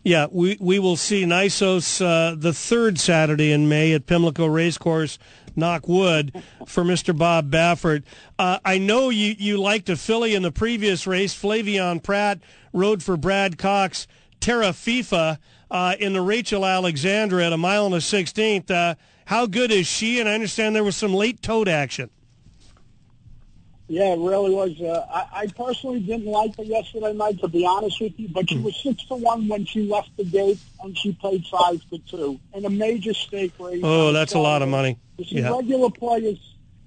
Yeah, 0.04 0.28
we, 0.30 0.58
we 0.60 0.80
will 0.80 0.98
see 0.98 1.24
Nysos 1.24 2.02
uh, 2.06 2.36
the 2.36 2.52
third 2.52 3.00
Saturday 3.00 3.52
in 3.54 3.70
May 3.70 3.94
at 3.94 4.06
Pimlico 4.06 4.46
Racecourse, 4.48 5.18
knock 5.56 5.88
wood, 5.88 6.44
for 6.68 6.84
Mr. 6.84 7.18
Bob 7.18 7.50
Baffert. 7.50 8.04
Uh, 8.38 8.60
I 8.66 8.80
know 8.80 9.10
you, 9.10 9.34
you 9.38 9.58
liked 9.62 9.88
a 9.90 9.96
filly 9.96 10.36
in 10.36 10.42
the 10.42 10.52
previous 10.52 11.08
race. 11.08 11.34
Flavien 11.34 12.04
Prat 12.04 12.40
rode 12.74 13.02
for 13.02 13.16
Brad 13.16 13.58
Cox, 13.58 14.06
Tarifa 14.44 15.38
uh, 15.72 15.96
in 16.00 16.14
the 16.14 16.22
Rachel 16.22 16.66
Alexandra 16.66 17.46
at 17.46 17.54
a 17.54 17.58
mile 17.58 17.86
and 17.86 17.96
a 17.96 18.02
sixteenth. 18.02 18.70
Uh, 18.70 18.96
how 19.26 19.46
good 19.46 19.72
is 19.72 19.88
she? 19.88 20.20
And 20.20 20.28
I 20.28 20.34
understand 20.34 20.76
there 20.76 20.84
was 20.84 20.98
some 20.98 21.14
late 21.14 21.42
tote 21.42 21.70
action. 21.70 22.10
Yeah, 23.88 24.14
it 24.14 24.20
really 24.20 24.50
was. 24.54 24.82
Uh, 24.82 25.06
I, 25.10 25.42
I 25.42 25.48
personally 25.48 26.00
didn't 26.00 26.26
like 26.26 26.56
her 26.58 26.64
yesterday 26.64 27.14
night, 27.14 27.40
to 27.40 27.48
be 27.48 27.66
honest 27.66 28.02
with 28.02 28.18
you, 28.20 28.28
but 28.30 28.50
she 28.50 28.58
was 28.58 28.76
six 28.82 29.06
to 29.06 29.16
one 29.16 29.48
when 29.48 29.66
she 29.66 29.88
left 29.88 30.10
the 30.18 30.24
gate, 30.26 30.60
and 30.82 30.98
she 30.98 31.14
played 31.14 31.46
five 31.46 31.82
to 31.90 32.00
two 32.00 32.40
in 32.54 32.66
a 32.66 32.70
major 32.70 33.14
stake 33.14 33.54
race. 33.60 33.82
Oh, 33.84 34.12
that's 34.12 34.34
a 34.34 34.40
lot 34.40 34.62
of 34.62 34.70
money. 34.70 34.98
You 35.18 35.26
see, 35.26 35.36
Yeah. 35.40 35.56
regular 35.56 35.90
players 35.90 36.38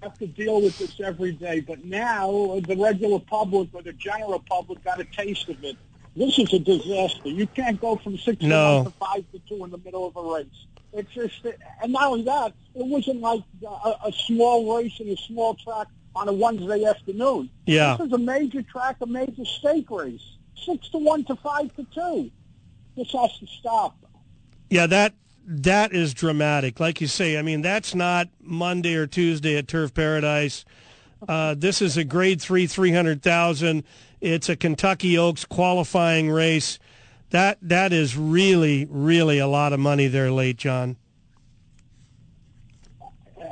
have 0.03 0.19
to 0.19 0.27
deal 0.27 0.61
with 0.61 0.79
this 0.79 0.99
every 1.01 1.33
day, 1.33 1.61
but 1.61 1.85
now 1.85 2.61
the 2.67 2.77
regular 2.77 3.19
public 3.21 3.69
or 3.73 3.83
the 3.83 3.93
general 3.93 4.43
public 4.49 4.83
got 4.85 5.01
a 5.01 5.05
taste 5.05 5.49
of 5.49 5.63
it. 5.65 5.77
This 6.17 6.39
is 6.39 6.53
a 6.55 6.59
disaster. 6.59 7.29
You 7.29 7.47
can't 7.47 7.81
go 7.81 7.97
from 7.97 8.17
six 8.19 8.41
to 8.41 8.47
No. 8.47 8.77
one 8.77 8.85
to 8.87 8.91
five 8.93 9.25
to 9.33 9.39
two 9.49 9.65
in 9.65 9.71
the 9.71 9.79
middle 9.79 10.07
of 10.07 10.17
a 10.17 10.23
race. 10.35 10.47
It's 10.93 11.13
just, 11.13 11.45
and 11.83 11.93
not 11.93 12.05
only 12.05 12.25
that, 12.25 12.55
it 12.75 12.87
wasn't 12.87 13.21
like 13.21 13.43
a, 13.63 13.95
a 14.07 14.13
small 14.27 14.77
race 14.79 14.99
in 14.99 15.09
a 15.11 15.17
small 15.17 15.55
track 15.55 15.89
on 16.15 16.29
a 16.29 16.33
Wednesday 16.33 16.85
afternoon. 16.85 17.51
Yeah. 17.67 17.97
This 17.99 18.07
is 18.07 18.13
a 18.15 18.19
major 18.19 18.63
track, 18.63 18.97
a 19.03 19.07
major 19.07 19.45
stake 19.45 19.91
race. 19.91 20.23
Six 20.65 20.89
to 20.91 20.99
one 20.99 21.25
to 21.25 21.37
five 21.37 21.75
to 21.77 21.85
two. 21.95 22.31
This 22.97 23.13
has 23.13 23.39
to 23.41 23.47
stop. 23.47 23.95
Yeah, 24.71 24.87
that 24.87 25.13
that 25.47 25.93
is 25.93 26.15
dramatic. 26.15 26.81
Like 26.81 27.03
you 27.03 27.07
say, 27.07 27.37
I 27.39 27.43
mean, 27.43 27.61
that's 27.61 27.95
not 27.95 28.29
Monday 28.41 28.95
or 28.95 29.07
Tuesday 29.07 29.57
at 29.59 29.69
Turf 29.69 29.93
Paradise. 29.93 30.65
Uh, 31.29 31.55
this 31.57 31.83
is 31.83 31.97
a 31.99 32.05
Grade 32.05 32.41
Three, 32.41 32.67
three 32.67 32.93
hundred 32.93 33.23
thousand. 33.23 33.85
It's 34.21 34.49
a 34.49 34.57
Kentucky 34.57 35.17
Oaks 35.19 35.45
qualifying 35.45 36.31
race. 36.31 36.79
That 37.31 37.59
that 37.63 37.93
is 37.93 38.17
really, 38.17 38.87
really 38.89 39.39
a 39.39 39.47
lot 39.47 39.73
of 39.73 39.81
money 39.81 40.07
there, 40.07 40.31
late 40.31 40.57
John. 40.57 40.97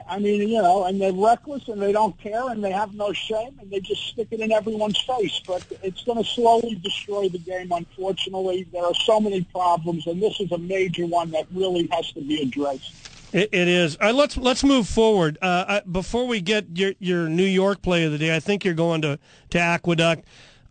I 0.09 0.19
mean, 0.19 0.49
you 0.49 0.61
know, 0.61 0.85
and 0.85 1.01
they're 1.01 1.13
reckless 1.13 1.67
and 1.69 1.81
they 1.81 1.93
don't 1.93 2.17
care 2.19 2.49
and 2.51 2.63
they 2.63 2.71
have 2.71 2.95
no 2.95 3.13
shame 3.13 3.59
and 3.61 3.71
they 3.71 3.81
just 3.81 4.07
stick 4.09 4.29
it 4.31 4.41
in 4.41 4.53
everyone's 4.53 5.01
face. 5.01 5.41
But 5.47 5.65
it's 5.83 6.05
going 6.05 6.23
to 6.23 6.29
slowly 6.29 6.75
destroy 6.77 7.29
the 7.29 7.39
game, 7.39 7.73
unfortunately. 7.73 8.67
There 8.73 8.85
are 8.85 8.95
so 8.95 9.19
many 9.19 9.43
problems, 9.45 10.07
and 10.07 10.23
this 10.23 10.41
is 10.41 10.53
a 10.53 10.59
major 10.59 11.07
one 11.07 11.31
that 11.31 11.47
really 11.53 11.89
has 11.91 12.13
to 12.13 12.21
be 12.21 12.43
addressed. 12.43 12.93
It, 13.33 13.49
it 13.53 13.67
is. 13.67 13.99
Right, 14.01 14.15
let's 14.15 14.37
let's 14.37 14.63
move 14.63 14.87
forward. 14.87 15.39
Uh, 15.43 15.65
I, 15.67 15.81
before 15.81 16.27
we 16.27 16.41
get 16.41 16.67
your 16.75 16.93
your 17.01 17.29
New 17.29 17.43
York 17.43 17.83
play 17.83 18.05
of 18.05 18.13
the 18.13 18.19
day, 18.19 18.35
I 18.35 18.41
think 18.41 18.65
you're 18.65 18.75
going 18.75 19.03
to 19.03 19.19
to 19.51 19.59
Aqueduct. 19.59 20.25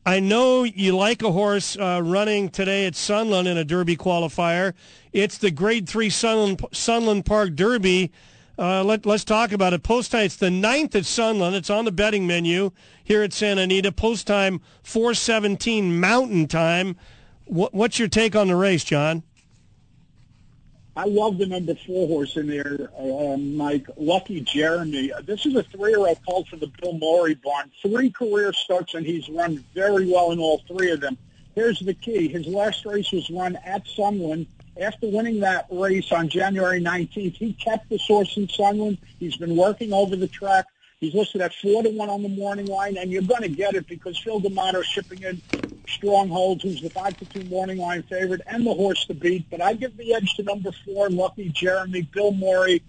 I 0.05 0.19
know 0.19 0.63
you 0.63 0.97
like 0.97 1.21
a 1.21 1.31
horse 1.31 1.77
uh, 1.77 2.01
running 2.03 2.49
today 2.49 2.85
at 2.85 2.95
Sunland 2.95 3.47
in 3.47 3.57
a 3.57 3.63
Derby 3.63 3.95
qualifier. 3.95 4.73
It's 5.13 5.37
the 5.37 5.49
Grade 5.49 5.87
Three 5.87 6.09
Sunland 6.09 6.65
Sunland 6.73 7.25
Park 7.25 7.55
Derby. 7.55 8.11
Uh, 8.59 8.83
let, 8.83 9.05
let's 9.05 9.23
talk 9.23 9.53
about 9.53 9.71
it. 9.71 9.81
Post 9.81 10.11
time, 10.11 10.25
it's 10.25 10.35
the 10.35 10.51
ninth 10.51 10.93
at 10.93 11.05
Sunland. 11.05 11.55
It's 11.55 11.69
on 11.69 11.85
the 11.85 11.91
betting 11.91 12.27
menu 12.27 12.71
here 13.01 13.23
at 13.23 13.31
Santa 13.31 13.61
Anita. 13.61 13.93
Post 13.93 14.27
time, 14.27 14.59
417 14.83 15.99
Mountain 15.99 16.47
Time. 16.47 16.97
What, 17.45 17.73
what's 17.73 17.97
your 17.97 18.09
take 18.09 18.35
on 18.35 18.49
the 18.49 18.55
race, 18.57 18.83
John? 18.83 19.23
I 20.95 21.05
love 21.05 21.39
the 21.39 21.47
number 21.47 21.73
four 21.73 22.07
horse 22.07 22.37
in 22.37 22.47
there, 22.47 22.91
uh, 22.99 23.35
Mike. 23.37 23.87
Lucky 23.97 24.41
Jeremy. 24.41 25.11
This 25.23 25.45
is 25.47 25.55
a 25.55 25.63
three-year-old 25.63 26.23
called 26.23 26.47
for 26.47 26.57
the 26.57 26.67
Bill 26.67 26.93
Murray 26.93 27.33
barn. 27.33 27.71
Three 27.81 28.11
career 28.11 28.53
starts, 28.53 28.93
and 28.93 29.03
he's 29.03 29.27
run 29.27 29.63
very 29.73 30.11
well 30.11 30.31
in 30.31 30.39
all 30.39 30.61
three 30.67 30.91
of 30.91 31.01
them. 31.01 31.17
Here's 31.55 31.79
the 31.79 31.95
key. 31.95 32.27
His 32.27 32.45
last 32.45 32.85
race 32.85 33.11
was 33.11 33.27
run 33.31 33.55
at 33.65 33.87
Sunland. 33.87 34.45
After 34.79 35.07
winning 35.07 35.39
that 35.39 35.65
race 35.71 36.11
on 36.11 36.29
January 36.29 36.81
19th, 36.81 37.37
he 37.37 37.53
kept 37.53 37.89
the 37.89 37.97
source 37.97 38.37
in 38.37 38.47
Sunland. 38.47 38.99
He's 39.19 39.37
been 39.37 39.55
working 39.55 39.93
over 39.93 40.15
the 40.15 40.27
track. 40.27 40.65
He's 41.03 41.13
listed 41.13 41.41
at 41.41 41.53
four 41.53 41.83
to 41.83 41.89
one 41.89 42.09
on 42.09 42.23
the 42.23 42.29
morning 42.29 42.67
line, 42.67 42.95
and 42.95 43.11
you're 43.11 43.23
going 43.23 43.41
to 43.41 43.49
get 43.49 43.73
it 43.73 43.87
because 43.87 44.17
Phil 44.17 44.39
D'Amato 44.39 44.79
is 44.79 44.85
shipping 44.87 45.21
in 45.21 45.41
Stronghold, 45.85 46.61
who's 46.61 46.81
the 46.81 46.89
five 46.89 47.17
to 47.17 47.25
two 47.25 47.43
morning 47.49 47.77
line 47.77 48.03
favorite, 48.03 48.39
and 48.47 48.65
the 48.65 48.73
horse 48.73 49.03
to 49.07 49.13
beat. 49.13 49.49
But 49.49 49.59
I 49.59 49.73
give 49.73 49.97
the 49.97 50.13
edge 50.13 50.33
to 50.35 50.43
number 50.43 50.71
four, 50.85 51.09
Lucky 51.09 51.49
Jeremy, 51.49 52.03
Bill 52.03 52.31
Murray, 52.31 52.81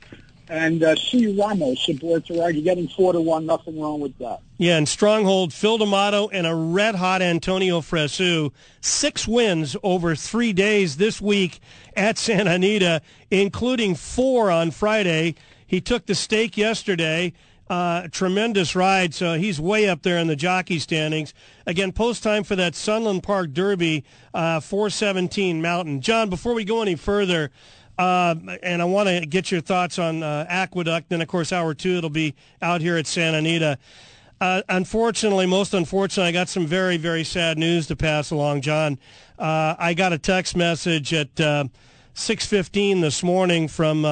and 0.48 0.84
uh, 0.84 0.94
C. 0.94 1.36
Ramos 1.36 1.88
aboard 1.88 2.24
to 2.26 2.40
ride. 2.40 2.54
You're 2.54 2.62
getting 2.62 2.86
four 2.86 3.12
to 3.12 3.20
one. 3.20 3.46
Nothing 3.46 3.80
wrong 3.80 3.98
with 3.98 4.16
that. 4.18 4.42
Yeah, 4.58 4.76
and 4.76 4.88
Stronghold, 4.88 5.52
Phil 5.52 5.78
D'Amato, 5.78 6.28
and 6.28 6.46
a 6.46 6.54
red-hot 6.54 7.20
Antonio 7.20 7.80
Fresu. 7.80 8.50
Six 8.80 9.26
wins 9.26 9.76
over 9.82 10.14
three 10.14 10.52
days 10.52 10.98
this 10.98 11.20
week 11.20 11.58
at 11.96 12.16
Santa 12.16 12.52
Anita, 12.52 13.02
including 13.32 13.96
four 13.96 14.52
on 14.52 14.70
Friday. 14.70 15.34
He 15.66 15.80
took 15.80 16.06
the 16.06 16.14
stake 16.14 16.56
yesterday. 16.56 17.32
Uh, 17.70 18.08
tremendous 18.08 18.76
ride, 18.76 19.14
so 19.14 19.34
he's 19.34 19.58
way 19.58 19.88
up 19.88 20.02
there 20.02 20.18
in 20.18 20.26
the 20.26 20.36
jockey 20.36 20.78
standings. 20.78 21.32
Again, 21.66 21.92
post 21.92 22.22
time 22.22 22.44
for 22.44 22.54
that 22.56 22.74
Sunland 22.74 23.22
Park 23.22 23.54
Derby, 23.54 24.04
uh, 24.34 24.60
417 24.60 25.62
Mountain. 25.62 26.02
John, 26.02 26.28
before 26.28 26.52
we 26.52 26.64
go 26.64 26.82
any 26.82 26.94
further, 26.94 27.50
uh, 27.98 28.34
and 28.62 28.82
I 28.82 28.84
want 28.84 29.08
to 29.08 29.24
get 29.24 29.50
your 29.50 29.62
thoughts 29.62 29.98
on 29.98 30.22
uh, 30.22 30.44
Aqueduct. 30.48 31.08
Then, 31.08 31.22
of 31.22 31.28
course, 31.28 31.52
hour 31.52 31.72
two, 31.72 31.96
it'll 31.96 32.10
be 32.10 32.34
out 32.60 32.82
here 32.82 32.96
at 32.96 33.06
Santa 33.06 33.38
Anita. 33.38 33.78
Uh, 34.40 34.62
unfortunately, 34.68 35.46
most 35.46 35.72
unfortunately, 35.72 36.28
I 36.28 36.32
got 36.32 36.50
some 36.50 36.66
very, 36.66 36.98
very 36.98 37.24
sad 37.24 37.56
news 37.56 37.86
to 37.86 37.96
pass 37.96 38.30
along, 38.30 38.60
John. 38.60 38.98
Uh, 39.38 39.74
I 39.78 39.94
got 39.94 40.12
a 40.12 40.18
text 40.18 40.54
message 40.54 41.14
at 41.14 41.40
uh, 41.40 41.64
6.15 42.14 43.00
this 43.00 43.22
morning 43.22 43.68
from 43.68 44.04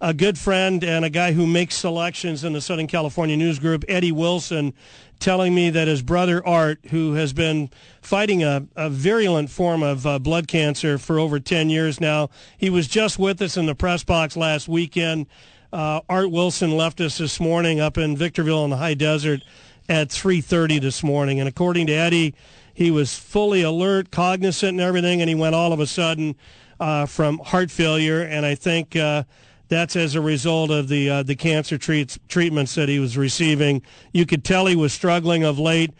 a 0.00 0.14
good 0.14 0.38
friend 0.38 0.84
and 0.84 1.04
a 1.04 1.10
guy 1.10 1.32
who 1.32 1.46
makes 1.46 1.74
selections 1.74 2.44
in 2.44 2.52
the 2.52 2.60
Southern 2.60 2.86
California 2.86 3.36
News 3.36 3.58
Group, 3.58 3.84
Eddie 3.88 4.12
Wilson, 4.12 4.74
telling 5.18 5.54
me 5.54 5.70
that 5.70 5.88
his 5.88 6.02
brother 6.02 6.46
Art, 6.46 6.78
who 6.90 7.14
has 7.14 7.32
been 7.32 7.70
fighting 8.00 8.42
a, 8.44 8.66
a 8.76 8.88
virulent 8.88 9.50
form 9.50 9.82
of 9.82 10.06
uh, 10.06 10.18
blood 10.18 10.46
cancer 10.46 10.98
for 10.98 11.18
over 11.18 11.40
10 11.40 11.70
years 11.70 12.00
now, 12.00 12.30
he 12.56 12.70
was 12.70 12.86
just 12.86 13.18
with 13.18 13.42
us 13.42 13.56
in 13.56 13.66
the 13.66 13.74
press 13.74 14.04
box 14.04 14.36
last 14.36 14.68
weekend. 14.68 15.26
Uh, 15.72 16.00
Art 16.08 16.30
Wilson 16.30 16.76
left 16.76 17.00
us 17.00 17.18
this 17.18 17.40
morning 17.40 17.80
up 17.80 17.98
in 17.98 18.16
Victorville 18.16 18.64
in 18.64 18.70
the 18.70 18.76
high 18.76 18.94
desert 18.94 19.42
at 19.88 20.08
3.30 20.08 20.80
this 20.80 21.02
morning. 21.02 21.40
And 21.40 21.48
according 21.48 21.88
to 21.88 21.92
Eddie, 21.92 22.34
he 22.72 22.90
was 22.90 23.18
fully 23.18 23.62
alert, 23.62 24.10
cognizant 24.10 24.70
and 24.70 24.80
everything, 24.80 25.20
and 25.20 25.28
he 25.28 25.34
went 25.34 25.54
all 25.54 25.72
of 25.72 25.80
a 25.80 25.86
sudden 25.86 26.36
uh, 26.78 27.06
from 27.06 27.38
heart 27.38 27.70
failure. 27.70 28.22
And 28.22 28.46
I 28.46 28.54
think 28.54 28.94
uh, 28.94 29.24
that's 29.68 29.96
as 29.96 30.14
a 30.14 30.20
result 30.20 30.70
of 30.70 30.88
the 30.88 31.10
uh, 31.10 31.22
the 31.22 31.36
cancer 31.36 31.78
treats, 31.78 32.18
treatments 32.28 32.74
that 32.74 32.88
he 32.88 32.98
was 32.98 33.16
receiving. 33.16 33.82
You 34.12 34.26
could 34.26 34.44
tell 34.44 34.66
he 34.66 34.76
was 34.76 34.92
struggling 34.92 35.44
of 35.44 35.58
late. 35.58 35.92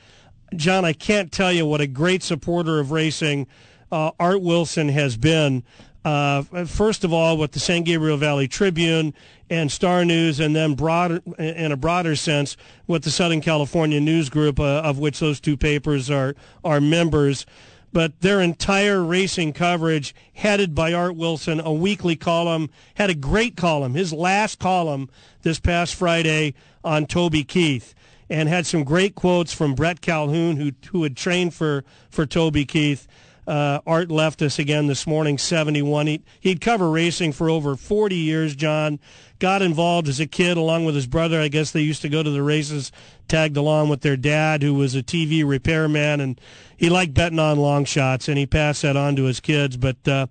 John, 0.56 0.84
I 0.84 0.94
can't 0.94 1.30
tell 1.30 1.52
you 1.52 1.66
what 1.66 1.80
a 1.80 1.86
great 1.86 2.22
supporter 2.22 2.78
of 2.78 2.90
racing 2.90 3.46
uh, 3.92 4.12
Art 4.18 4.42
Wilson 4.42 4.88
has 4.88 5.16
been. 5.16 5.62
Uh, 6.04 6.42
first 6.64 7.04
of 7.04 7.12
all, 7.12 7.36
with 7.36 7.52
the 7.52 7.60
San 7.60 7.82
Gabriel 7.82 8.16
Valley 8.16 8.48
Tribune 8.48 9.12
and 9.50 9.70
Star 9.70 10.04
News, 10.04 10.40
and 10.40 10.56
then 10.56 10.74
broader, 10.74 11.20
in 11.38 11.72
a 11.72 11.76
broader 11.76 12.16
sense, 12.16 12.56
with 12.86 13.02
the 13.02 13.10
Southern 13.10 13.40
California 13.40 14.00
News 14.00 14.30
Group, 14.30 14.58
uh, 14.58 14.80
of 14.82 14.98
which 14.98 15.20
those 15.20 15.40
two 15.40 15.56
papers 15.56 16.10
are 16.10 16.34
are 16.64 16.80
members. 16.80 17.44
But 17.92 18.20
their 18.20 18.40
entire 18.40 19.02
racing 19.02 19.54
coverage, 19.54 20.14
headed 20.34 20.74
by 20.74 20.92
Art 20.92 21.16
Wilson, 21.16 21.60
a 21.60 21.72
weekly 21.72 22.16
column, 22.16 22.70
had 22.94 23.10
a 23.10 23.14
great 23.14 23.56
column. 23.56 23.94
His 23.94 24.12
last 24.12 24.58
column 24.58 25.08
this 25.42 25.58
past 25.58 25.94
Friday 25.94 26.54
on 26.84 27.06
Toby 27.06 27.44
Keith. 27.44 27.94
and 28.30 28.48
had 28.48 28.66
some 28.66 28.84
great 28.84 29.14
quotes 29.14 29.52
from 29.52 29.74
Bret 29.74 30.00
Calhoun, 30.00 30.56
who 30.56 30.72
who 30.92 31.02
had 31.02 31.16
trained 31.16 31.54
for 31.54 31.84
for 32.10 32.26
Toby 32.26 32.64
Keith. 32.64 33.06
Uh, 33.48 33.80
Art 33.86 34.10
left 34.10 34.42
us 34.42 34.58
again 34.58 34.88
this 34.88 35.06
morning, 35.06 35.38
71. 35.38 36.06
He, 36.06 36.22
he'd 36.38 36.60
cover 36.60 36.90
racing 36.90 37.32
for 37.32 37.48
over 37.48 37.76
40 37.76 38.14
years, 38.14 38.54
John. 38.54 39.00
Got 39.38 39.62
involved 39.62 40.06
as 40.06 40.20
a 40.20 40.26
kid 40.26 40.58
along 40.58 40.84
with 40.84 40.94
his 40.94 41.06
brother. 41.06 41.40
I 41.40 41.48
guess 41.48 41.70
they 41.70 41.80
used 41.80 42.02
to 42.02 42.10
go 42.10 42.22
to 42.22 42.28
the 42.28 42.42
races, 42.42 42.92
tagged 43.26 43.56
along 43.56 43.88
with 43.88 44.02
their 44.02 44.18
dad, 44.18 44.62
who 44.62 44.74
was 44.74 44.94
a 44.94 45.02
TV 45.02 45.46
repairman, 45.46 46.20
and 46.20 46.38
he 46.76 46.90
liked 46.90 47.14
betting 47.14 47.38
on 47.38 47.56
long 47.56 47.86
shots, 47.86 48.28
and 48.28 48.36
he 48.36 48.44
passed 48.44 48.82
that 48.82 48.98
on 48.98 49.16
to 49.16 49.24
his 49.24 49.40
kids. 49.40 49.78
But 49.78 50.06
uh, 50.06 50.26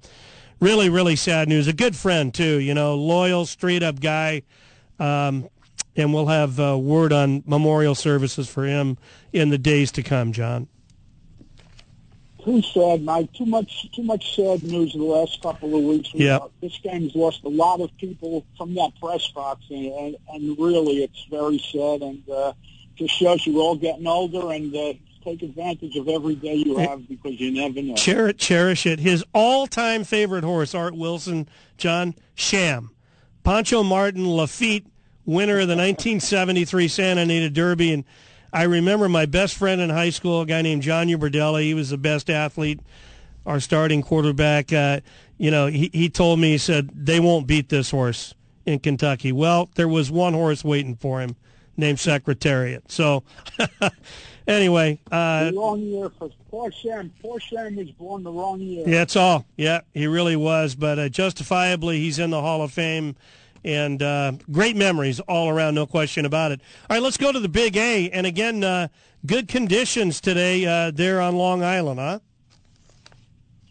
really, 0.60 0.88
really 0.88 1.16
sad 1.16 1.50
news. 1.50 1.68
A 1.68 1.74
good 1.74 1.96
friend, 1.96 2.32
too, 2.32 2.60
you 2.60 2.76
know, 2.76 2.94
loyal, 2.94 3.48
straight 3.48 3.82
up 3.82 4.00
guy. 4.00 4.44
Um, 5.00 5.50
and 5.96 6.14
we'll 6.14 6.28
have 6.28 6.60
uh, 6.60 6.78
word 6.78 7.12
on 7.12 7.42
memorial 7.48 7.96
services 7.96 8.48
for 8.48 8.64
him 8.64 9.00
in 9.34 9.50
the 9.50 9.58
days 9.58 9.92
to 9.94 10.04
come, 10.04 10.34
John 10.34 10.68
too 12.48 12.62
sad, 12.62 13.04
Mike. 13.04 13.34
Too 13.34 13.46
much, 13.46 13.92
too 13.92 14.04
much 14.04 14.36
sad 14.36 14.64
news 14.64 14.94
in 14.94 15.02
the 15.02 15.06
last 15.06 15.42
couple 15.42 15.76
of 15.76 15.84
weeks. 15.84 16.10
Yeah, 16.14 16.40
this 16.62 16.78
game's 16.82 17.14
lost 17.14 17.44
a 17.44 17.50
lot 17.50 17.82
of 17.82 17.96
people 17.98 18.46
from 18.58 18.74
that 18.76 18.92
press 19.02 19.28
box, 19.32 19.66
and, 19.70 19.86
and, 19.86 20.16
and 20.30 20.58
really, 20.58 21.04
it's 21.04 21.26
very 21.30 21.60
sad. 21.60 22.02
And 22.02 22.30
uh, 22.30 22.54
just 22.96 23.14
shows 23.16 23.46
you 23.46 23.56
we're 23.56 23.62
all 23.62 23.76
getting 23.76 24.08
older, 24.08 24.54
and 24.54 24.74
uh, 24.74 24.94
take 25.26 25.42
advantage 25.44 25.98
of 25.98 26.08
every 26.08 26.36
day 26.36 26.56
you 26.56 26.78
have 26.78 27.08
because 27.10 27.38
you 27.38 27.52
never 27.52 27.82
know. 27.82 27.96
Cherish, 27.96 28.38
cherish 28.38 28.86
it. 28.86 29.00
His 29.00 29.26
all-time 29.34 30.06
favorite 30.06 30.46
horse, 30.46 30.74
Art 30.74 30.96
Wilson, 30.96 31.50
John 31.78 32.16
Sham, 32.34 32.92
Pancho 33.44 33.84
Martin 33.84 34.26
Lafitte, 34.26 34.88
winner 35.26 35.60
of 35.60 35.68
the 35.68 35.76
1973 35.76 36.88
Santa 36.88 37.22
Anita 37.22 37.50
Derby, 37.50 37.92
and 37.92 38.06
I 38.58 38.64
remember 38.64 39.08
my 39.08 39.28
best 39.28 39.54
friend 39.54 39.80
in 39.80 39.92
high 39.92 40.10
school, 40.10 40.42
a 40.42 40.46
guy 40.48 40.64
named 40.64 40.82
John 40.82 41.10
Uberdella. 41.10 41.62
He 41.62 41.76
was 41.76 41.92
the 41.92 41.98
best 41.98 42.28
athlete, 42.28 42.80
our 43.46 43.60
starting 43.60 44.02
quarterback. 44.02 44.74
Uh, 44.74 45.02
you 45.38 45.52
know, 45.52 45.68
he, 45.68 45.92
he 45.94 46.10
told 46.10 46.40
me, 46.40 46.54
he 46.54 46.58
said, 46.58 46.90
they 46.92 47.20
won't 47.20 47.46
beat 47.46 47.70
this 47.70 47.92
horse 47.92 48.34
in 48.66 48.80
Kentucky. 48.80 49.32
Well, 49.32 49.70
there 49.76 49.88
was 49.88 50.10
one 50.10 50.34
horse 50.34 50.64
waiting 50.64 50.96
for 50.96 51.22
him 51.22 51.36
named 51.78 52.00
Secretariat. 52.00 52.92
So, 52.92 53.22
anyway. 54.48 55.00
Uh, 55.12 55.52
the 55.52 55.58
wrong 55.58 55.80
year 55.80 56.10
for 56.18 56.32
poor 56.50 56.72
Sam. 56.72 57.14
Poor 57.22 57.40
Sam 57.40 57.76
was 57.76 57.92
born 57.92 58.24
the 58.24 58.32
wrong 58.32 58.60
year. 58.60 58.86
Yeah, 58.88 58.98
that's 58.98 59.16
all. 59.16 59.46
Yeah, 59.56 59.82
he 59.94 60.08
really 60.08 60.36
was. 60.36 60.74
But 60.74 60.98
uh, 60.98 61.10
justifiably, 61.10 62.00
he's 62.00 62.18
in 62.18 62.32
the 62.32 62.42
Hall 62.42 62.64
of 62.64 62.72
Fame 62.72 63.18
and 63.64 64.02
uh, 64.02 64.34
great 64.52 64.76
memories 64.76 65.20
all 65.22 65.50
around, 65.50 65.76
no 65.76 65.86
question 65.86 66.26
about 66.26 66.52
it. 66.52 66.62
All 66.90 66.96
right, 66.96 67.04
let's 67.04 67.18
go 67.18 67.32
to 67.32 67.40
the 67.40 67.50
Big 67.50 67.78
A, 67.78 68.10
and 68.12 68.26
again, 68.26 68.64
uh, 68.64 68.88
good 69.26 69.48
conditions 69.48 70.22
today 70.22 70.66
uh, 70.66 70.92
there 70.92 71.22
on 71.22 71.36
Long 71.36 71.64
Island, 71.64 72.00
huh? 72.00 72.20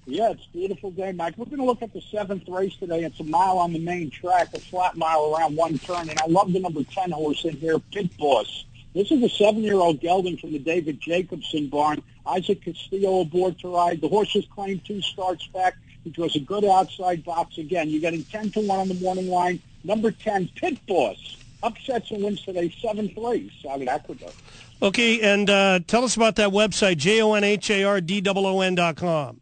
Yeah, 0.09 0.31
it's 0.31 0.47
a 0.47 0.57
beautiful 0.57 0.93
day, 0.93 1.11
Mike. 1.11 1.35
We're 1.37 1.47
going 1.47 1.59
to 1.59 1.64
look 1.64 1.83
at 1.83 1.93
the 1.93 2.00
seventh 2.00 2.49
race 2.49 2.76
today. 2.76 3.02
It's 3.02 3.19
a 3.19 3.25
mile 3.25 3.59
on 3.59 3.73
the 3.73 3.81
main 3.81 4.09
track, 4.09 4.55
a 4.55 4.61
flat 4.61 4.97
mile 4.97 5.35
around 5.35 5.57
one 5.57 5.78
turn, 5.78 6.09
and 6.09 6.19
I 6.21 6.26
love 6.28 6.52
the 6.52 6.61
number 6.61 6.85
10 6.85 7.11
horse 7.11 7.45
in 7.45 7.57
here, 7.57 7.81
Pit 7.93 8.16
Boss. 8.16 8.66
This 8.95 9.11
is 9.11 9.23
a 9.23 9.28
seven-year-old 9.28 10.00
gelding 10.00 10.38
from 10.38 10.52
the 10.52 10.61
David 10.61 11.00
Jacobson 11.00 11.69
barn. 11.69 12.02
Isaac 12.25 12.62
Castillo 12.62 13.21
aboard 13.21 13.59
to 13.59 13.75
ride. 13.75 14.00
The 14.00 14.09
horse 14.09 14.33
has 14.35 14.47
claimed 14.47 14.85
two 14.85 15.02
starts 15.02 15.47
back, 15.49 15.76
which 16.05 16.19
was 16.19 16.37
a 16.37 16.40
good 16.40 16.64
outside 16.64 17.25
box. 17.25 17.59
Again, 17.59 17.90
you're 17.90 18.00
getting 18.00 18.25
10 18.25 18.52
to 18.52 18.61
1 18.61 18.78
on 18.78 18.88
the 18.88 18.95
morning 18.95 19.28
line. 19.28 19.61
Number 19.87 20.11
10, 20.11 20.50
Pit 20.57 20.78
Boss. 20.88 21.37
Upsets 21.62 22.11
and 22.11 22.23
wins 22.23 22.43
today, 22.43 22.75
seventh 22.83 23.16
race 23.16 23.50
out 23.71 23.81
at 23.81 23.88
Aqueduct. 23.88 24.35
Okay, 24.83 25.21
and 25.23 25.49
uh, 25.49 25.81
tell 25.87 26.05
us 26.05 26.16
about 26.16 26.37
that 26.37 26.50
website, 26.50 26.99
J-O-N-H-A-R-D-O-O-N 26.99 28.75
dot 28.75 28.97
com. 28.97 29.40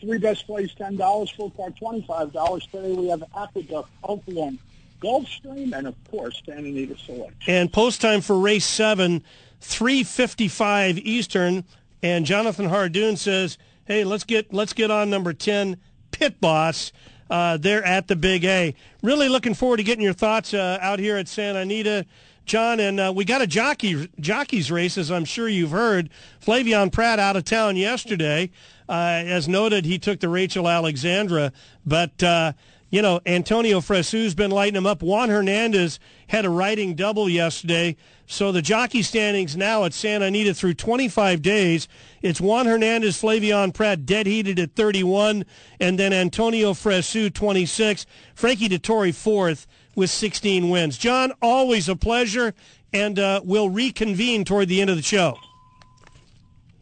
Three 0.00 0.18
best 0.18 0.46
plays, 0.46 0.74
$10. 0.74 1.36
Full 1.36 1.50
car, 1.50 1.70
$25. 1.70 2.70
Today 2.70 2.92
we 2.92 3.08
have 3.08 3.22
Aqueduct, 3.36 3.88
Oaklawn, 4.02 4.58
Gulfstream, 5.00 5.76
and, 5.76 5.86
of 5.86 5.94
course, 6.10 6.40
Santa 6.46 6.60
Anita 6.60 6.96
Select. 7.04 7.34
And 7.46 7.72
post 7.72 8.00
time 8.00 8.20
for 8.20 8.38
race 8.38 8.64
seven, 8.64 9.22
355 9.60 10.98
Eastern. 10.98 11.64
And 12.02 12.24
Jonathan 12.24 12.68
Hardoon 12.68 13.18
says, 13.18 13.58
hey, 13.84 14.04
let's 14.04 14.24
get, 14.24 14.52
let's 14.52 14.72
get 14.72 14.90
on 14.90 15.10
number 15.10 15.32
10, 15.32 15.76
Pit 16.12 16.40
Boss 16.40 16.92
uh, 17.32 17.56
there 17.56 17.82
at 17.82 18.08
the 18.08 18.14
Big 18.14 18.44
A. 18.44 18.74
Really 19.02 19.30
looking 19.30 19.54
forward 19.54 19.78
to 19.78 19.82
getting 19.82 20.04
your 20.04 20.12
thoughts 20.12 20.52
uh, 20.52 20.78
out 20.82 20.98
here 20.98 21.16
at 21.16 21.28
Santa 21.28 21.60
Anita. 21.60 22.04
John, 22.44 22.78
and 22.80 22.98
uh, 23.00 23.12
we 23.14 23.24
got 23.24 23.40
a 23.40 23.46
jockey 23.46 24.10
jockeys 24.20 24.70
race, 24.70 24.98
as 24.98 25.10
I'm 25.10 25.24
sure 25.24 25.48
you've 25.48 25.70
heard. 25.70 26.10
Flavien 26.44 26.92
Prat 26.92 27.18
out 27.18 27.36
of 27.36 27.44
town 27.44 27.76
yesterday. 27.76 28.50
Uh, 28.88 29.22
as 29.24 29.48
noted, 29.48 29.86
he 29.86 29.98
took 29.98 30.20
the 30.20 30.28
Rachel 30.28 30.68
Alexandra, 30.68 31.52
but 31.86 32.20
uh, 32.22 32.52
you 32.92 33.02
know 33.02 33.20
Antonio 33.26 33.80
Fresu's 33.80 34.36
been 34.36 34.52
lighting 34.52 34.76
him 34.76 34.86
up. 34.86 35.02
Juan 35.02 35.30
Hernandez 35.30 35.98
had 36.28 36.44
a 36.44 36.50
riding 36.50 36.94
double 36.94 37.28
yesterday. 37.28 37.96
So 38.26 38.52
the 38.52 38.62
jockey 38.62 39.02
standings 39.02 39.56
now 39.56 39.84
at 39.84 39.92
Santa 39.92 40.26
Anita 40.26 40.54
through 40.54 40.74
25 40.74 41.42
days. 41.42 41.88
It's 42.20 42.40
Juan 42.40 42.66
Hernandez, 42.66 43.20
Flavien 43.20 43.74
Prat 43.74 44.06
dead 44.06 44.26
heated 44.26 44.58
at 44.58 44.76
31, 44.76 45.44
and 45.80 45.98
then 45.98 46.12
Antonio 46.12 46.74
Fresu 46.74 47.30
26, 47.30 48.06
Frankie 48.34 48.68
Dettori 48.68 49.14
fourth 49.14 49.66
with 49.96 50.10
16 50.10 50.70
wins. 50.70 50.96
John, 50.96 51.32
always 51.42 51.88
a 51.88 51.96
pleasure, 51.96 52.54
and 52.92 53.18
uh, 53.18 53.40
we'll 53.42 53.70
reconvene 53.70 54.44
toward 54.44 54.68
the 54.68 54.80
end 54.80 54.90
of 54.90 54.96
the 54.96 55.02
show. 55.02 55.36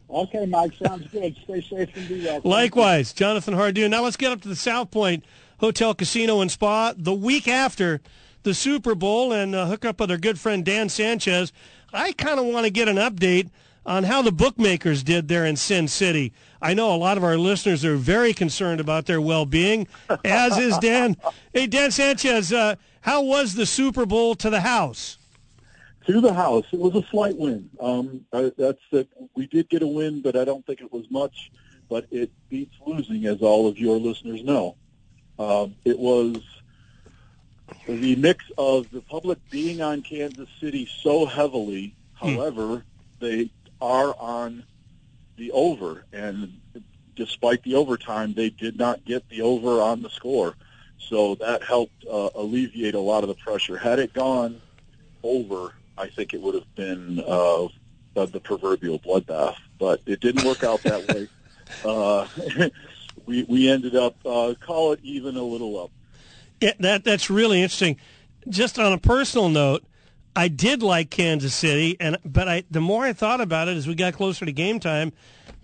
Okay, 0.08 0.44
Mike, 0.46 0.72
sounds 0.84 1.06
good. 1.12 1.36
Stay 1.44 1.60
safe 1.60 1.88
and 1.94 2.08
be 2.08 2.24
well. 2.24 2.40
Likewise, 2.42 3.12
Jonathan 3.12 3.54
Hardoon. 3.54 3.90
Now 3.90 4.02
let's 4.02 4.16
get 4.16 4.32
up 4.32 4.40
to 4.42 4.48
the 4.48 4.56
South 4.56 4.90
Point 4.90 5.24
Hotel, 5.60 5.94
Casino, 5.94 6.40
and 6.40 6.50
Spa 6.50 6.94
the 6.96 7.12
week 7.12 7.46
after 7.46 8.00
the 8.44 8.54
Super 8.54 8.94
Bowl 8.94 9.30
and 9.30 9.54
uh, 9.54 9.66
hook 9.66 9.84
up 9.84 10.00
with 10.00 10.10
our 10.10 10.16
good 10.16 10.38
friend 10.38 10.64
Dan 10.64 10.88
Sanchez. 10.88 11.52
I 11.92 12.12
kind 12.12 12.40
of 12.40 12.46
want 12.46 12.64
to 12.64 12.70
get 12.70 12.88
an 12.88 12.96
update 12.96 13.50
on 13.84 14.04
how 14.04 14.22
the 14.22 14.32
bookmakers 14.32 15.02
did 15.02 15.28
there 15.28 15.44
in 15.44 15.56
Sin 15.56 15.86
City. 15.86 16.32
I 16.62 16.72
know 16.72 16.94
a 16.94 16.96
lot 16.96 17.18
of 17.18 17.24
our 17.24 17.36
listeners 17.36 17.84
are 17.84 17.96
very 17.96 18.32
concerned 18.32 18.80
about 18.80 19.04
their 19.04 19.20
well-being, 19.20 19.86
as 20.24 20.56
is 20.56 20.78
Dan. 20.78 21.16
Hey, 21.52 21.66
Dan 21.66 21.90
Sanchez, 21.90 22.52
uh, 22.52 22.76
how 23.02 23.22
was 23.22 23.54
the 23.54 23.66
Super 23.66 24.06
Bowl 24.06 24.34
to 24.36 24.48
the 24.48 24.60
house? 24.60 25.18
To 26.06 26.20
the 26.22 26.32
house, 26.32 26.64
it 26.72 26.78
was 26.78 26.94
a 26.94 27.06
slight 27.08 27.36
win. 27.36 27.68
Um, 27.80 28.24
that's 28.30 28.80
that. 28.92 29.08
We 29.34 29.46
did 29.46 29.68
get 29.68 29.82
a 29.82 29.86
win, 29.86 30.22
but 30.22 30.36
I 30.36 30.44
don't 30.44 30.64
think 30.64 30.80
it 30.80 30.90
was 30.92 31.10
much. 31.10 31.50
But 31.88 32.06
it 32.12 32.30
beats 32.48 32.76
losing, 32.86 33.26
as 33.26 33.42
all 33.42 33.66
of 33.66 33.78
your 33.78 33.98
listeners 33.98 34.44
know. 34.44 34.76
Um, 35.40 35.74
it 35.86 35.98
was 35.98 36.36
the 37.86 38.14
mix 38.16 38.44
of 38.58 38.90
the 38.90 39.00
public 39.00 39.38
being 39.50 39.80
on 39.80 40.02
Kansas 40.02 40.48
City 40.60 40.86
so 41.02 41.24
heavily. 41.24 41.94
Hmm. 42.14 42.34
However, 42.34 42.84
they 43.20 43.50
are 43.80 44.14
on 44.18 44.64
the 45.38 45.50
over, 45.52 46.04
and 46.12 46.52
despite 47.16 47.62
the 47.62 47.74
overtime, 47.74 48.34
they 48.34 48.50
did 48.50 48.78
not 48.78 49.02
get 49.06 49.26
the 49.30 49.40
over 49.40 49.80
on 49.80 50.02
the 50.02 50.10
score. 50.10 50.54
So 50.98 51.36
that 51.36 51.62
helped 51.62 52.04
uh, 52.04 52.28
alleviate 52.34 52.94
a 52.94 53.00
lot 53.00 53.24
of 53.24 53.28
the 53.28 53.34
pressure. 53.34 53.78
Had 53.78 53.98
it 53.98 54.12
gone 54.12 54.60
over, 55.22 55.72
I 55.96 56.08
think 56.08 56.34
it 56.34 56.42
would 56.42 56.54
have 56.54 56.74
been 56.74 57.24
uh, 57.26 57.68
the 58.14 58.40
proverbial 58.40 58.98
bloodbath. 58.98 59.56
But 59.78 60.02
it 60.04 60.20
didn't 60.20 60.42
work 60.42 60.62
out 60.62 60.82
that 60.82 61.08
way. 61.08 61.28
Uh, 61.82 62.28
we 63.30 63.44
we 63.44 63.70
ended 63.70 63.94
up 63.94 64.16
uh, 64.26 64.54
call 64.60 64.92
it 64.92 65.00
even 65.02 65.36
a 65.36 65.42
little 65.42 65.78
up. 65.78 65.90
Yeah, 66.60 66.72
that 66.80 67.04
that's 67.04 67.30
really 67.30 67.62
interesting. 67.62 67.96
Just 68.48 68.78
on 68.78 68.92
a 68.92 68.98
personal 68.98 69.48
note, 69.48 69.84
I 70.34 70.48
did 70.48 70.82
like 70.82 71.10
Kansas 71.10 71.54
City, 71.54 71.96
and 72.00 72.18
but 72.24 72.48
I 72.48 72.64
the 72.70 72.80
more 72.80 73.04
I 73.04 73.12
thought 73.12 73.40
about 73.40 73.68
it 73.68 73.76
as 73.76 73.86
we 73.86 73.94
got 73.94 74.14
closer 74.14 74.44
to 74.44 74.52
game 74.52 74.80
time, 74.80 75.12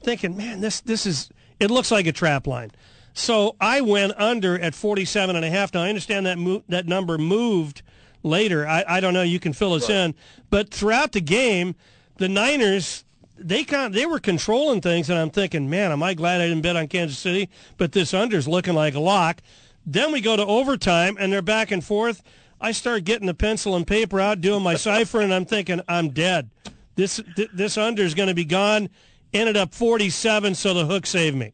thinking, 0.03 0.37
man, 0.37 0.61
this 0.61 0.81
this 0.81 1.05
is 1.05 1.29
it 1.59 1.71
looks 1.71 1.91
like 1.91 2.07
a 2.07 2.13
trap 2.13 2.47
line. 2.47 2.71
So 3.13 3.57
I 3.61 3.81
went 3.81 4.13
under 4.19 4.59
at 4.59 4.75
47 4.75 5.37
and 5.37 5.45
a 5.45 5.51
half. 5.51 5.73
Now 5.73 5.83
I 5.83 5.89
understand 5.89 6.27
that 6.27 6.39
mo- 6.39 6.63
that 6.69 6.87
number 6.87 7.19
moved 7.19 7.83
later. 8.23 8.67
I, 8.67 8.85
I 8.87 9.01
don't 9.01 9.15
know. 9.15 9.23
You 9.23 9.41
can 9.41 9.55
fill 9.55 9.73
us 9.73 9.89
right. 9.89 9.97
in. 9.97 10.15
But 10.51 10.71
throughout 10.71 11.13
the 11.13 11.23
game, 11.23 11.75
the 12.19 12.29
Niners 12.29 13.06
they 13.39 13.65
kind 13.65 13.93
they 13.93 14.07
were 14.07 14.19
controlling 14.19 14.81
things, 14.81 15.11
and 15.11 15.19
I'm 15.19 15.31
thinking, 15.31 15.69
man, 15.69 15.93
am 15.93 16.03
I 16.03 16.15
glad 16.15 16.41
I 16.41 16.49
didn't 16.49 16.63
bet 16.63 16.77
on 16.77 16.89
Kansas 16.89 17.19
City? 17.19 17.49
But 17.77 17.93
this 17.93 18.15
under's 18.15 18.49
looking 18.49 18.75
like 18.75 18.95
a 18.95 19.01
lock. 19.01 19.43
Then 19.85 20.13
we 20.13 20.21
go 20.21 20.37
to 20.37 20.45
overtime, 20.45 21.17
and 21.19 21.33
they're 21.33 21.43
back 21.43 21.71
and 21.71 21.85
forth. 21.85 22.23
I 22.61 22.73
start 22.73 23.05
getting 23.05 23.27
the 23.27 23.35
pencil 23.35 23.77
and 23.77 23.87
paper 23.87 24.21
out, 24.21 24.41
doing 24.41 24.63
my 24.63 24.75
cipher, 24.75 25.21
and 25.21 25.33
I'm 25.33 25.45
thinking, 25.45 25.81
I'm 25.89 26.11
dead. 26.11 26.51
This 26.95 27.21
th- 27.37 27.51
this 27.53 27.77
under 27.77 28.03
is 28.03 28.15
going 28.15 28.29
to 28.29 28.35
be 28.35 28.45
gone. 28.45 28.89
Ended 29.33 29.57
up 29.57 29.75
47, 29.75 30.55
so 30.55 30.73
the 30.73 30.87
hook 30.87 31.05
saved 31.05 31.37
me. 31.37 31.53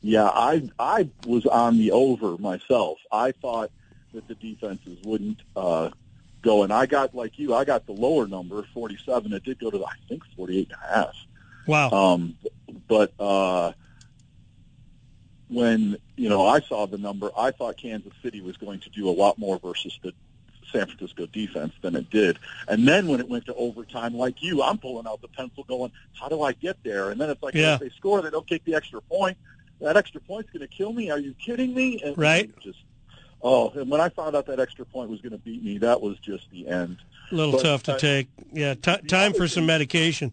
Yeah, 0.00 0.28
I 0.28 0.68
I 0.78 1.10
was 1.26 1.46
on 1.46 1.76
the 1.78 1.92
over 1.92 2.36
myself. 2.38 2.98
I 3.12 3.32
thought 3.32 3.70
that 4.12 4.26
the 4.26 4.34
defenses 4.34 4.98
wouldn't 5.04 5.42
uh, 5.54 5.90
go. 6.42 6.62
And 6.62 6.72
I 6.72 6.86
got 6.86 7.14
like 7.14 7.38
you, 7.38 7.54
I 7.54 7.64
got 7.64 7.86
the 7.86 7.92
lower 7.92 8.26
number, 8.26 8.64
47. 8.74 9.32
It 9.32 9.44
did 9.44 9.58
go 9.58 9.70
to 9.70 9.84
I 9.84 9.92
think 10.08 10.22
48 10.36 10.68
and 10.70 10.78
a 10.82 10.94
half. 10.94 11.14
Wow. 11.66 11.90
Um, 11.90 12.36
but 12.88 13.12
uh, 13.18 13.72
when 15.48 15.98
you 16.16 16.28
know 16.28 16.46
I 16.46 16.60
saw 16.60 16.86
the 16.86 16.98
number, 16.98 17.30
I 17.36 17.50
thought 17.50 17.76
Kansas 17.76 18.12
City 18.22 18.40
was 18.40 18.56
going 18.56 18.80
to 18.80 18.90
do 18.90 19.08
a 19.08 19.12
lot 19.12 19.38
more 19.38 19.58
versus 19.58 19.98
the 20.02 20.12
San 20.72 20.86
Francisco 20.86 21.26
defense 21.26 21.72
than 21.82 21.96
it 21.96 22.10
did. 22.10 22.38
And 22.68 22.86
then 22.86 23.08
when 23.08 23.20
it 23.20 23.28
went 23.28 23.46
to 23.46 23.54
overtime, 23.54 24.14
like 24.14 24.42
you, 24.42 24.62
I'm 24.62 24.78
pulling 24.78 25.06
out 25.06 25.20
the 25.20 25.28
pencil, 25.28 25.64
going, 25.64 25.90
"How 26.12 26.28
do 26.28 26.42
I 26.42 26.52
get 26.52 26.76
there?" 26.84 27.10
And 27.10 27.20
then 27.20 27.30
it's 27.30 27.42
like, 27.42 27.54
Yeah. 27.54 27.74
if 27.74 27.80
they 27.80 27.88
score, 27.90 28.22
they 28.22 28.30
don't 28.30 28.46
kick 28.46 28.64
the 28.64 28.74
extra 28.74 29.00
point. 29.00 29.36
That 29.80 29.96
extra 29.96 30.20
point's 30.20 30.50
going 30.50 30.60
to 30.60 30.68
kill 30.68 30.92
me. 30.92 31.10
Are 31.10 31.18
you 31.18 31.34
kidding 31.34 31.74
me? 31.74 32.00
And 32.04 32.16
Right. 32.16 32.50
Just 32.60 32.78
oh, 33.42 33.70
and 33.70 33.90
when 33.90 34.00
I 34.00 34.08
found 34.08 34.36
out 34.36 34.46
that 34.46 34.60
extra 34.60 34.84
point 34.84 35.10
was 35.10 35.20
going 35.20 35.32
to 35.32 35.38
beat 35.38 35.62
me, 35.62 35.78
that 35.78 36.00
was 36.00 36.18
just 36.18 36.50
the 36.50 36.68
end. 36.68 36.98
A 37.30 37.34
little 37.34 37.52
But, 37.52 37.62
tough 37.62 37.82
to 37.84 37.94
uh, 37.94 37.98
take. 37.98 38.28
Yeah, 38.52 38.74
t- 38.74 38.96
time 39.08 39.32
for 39.32 39.46
some 39.48 39.66
medication. 39.66 40.32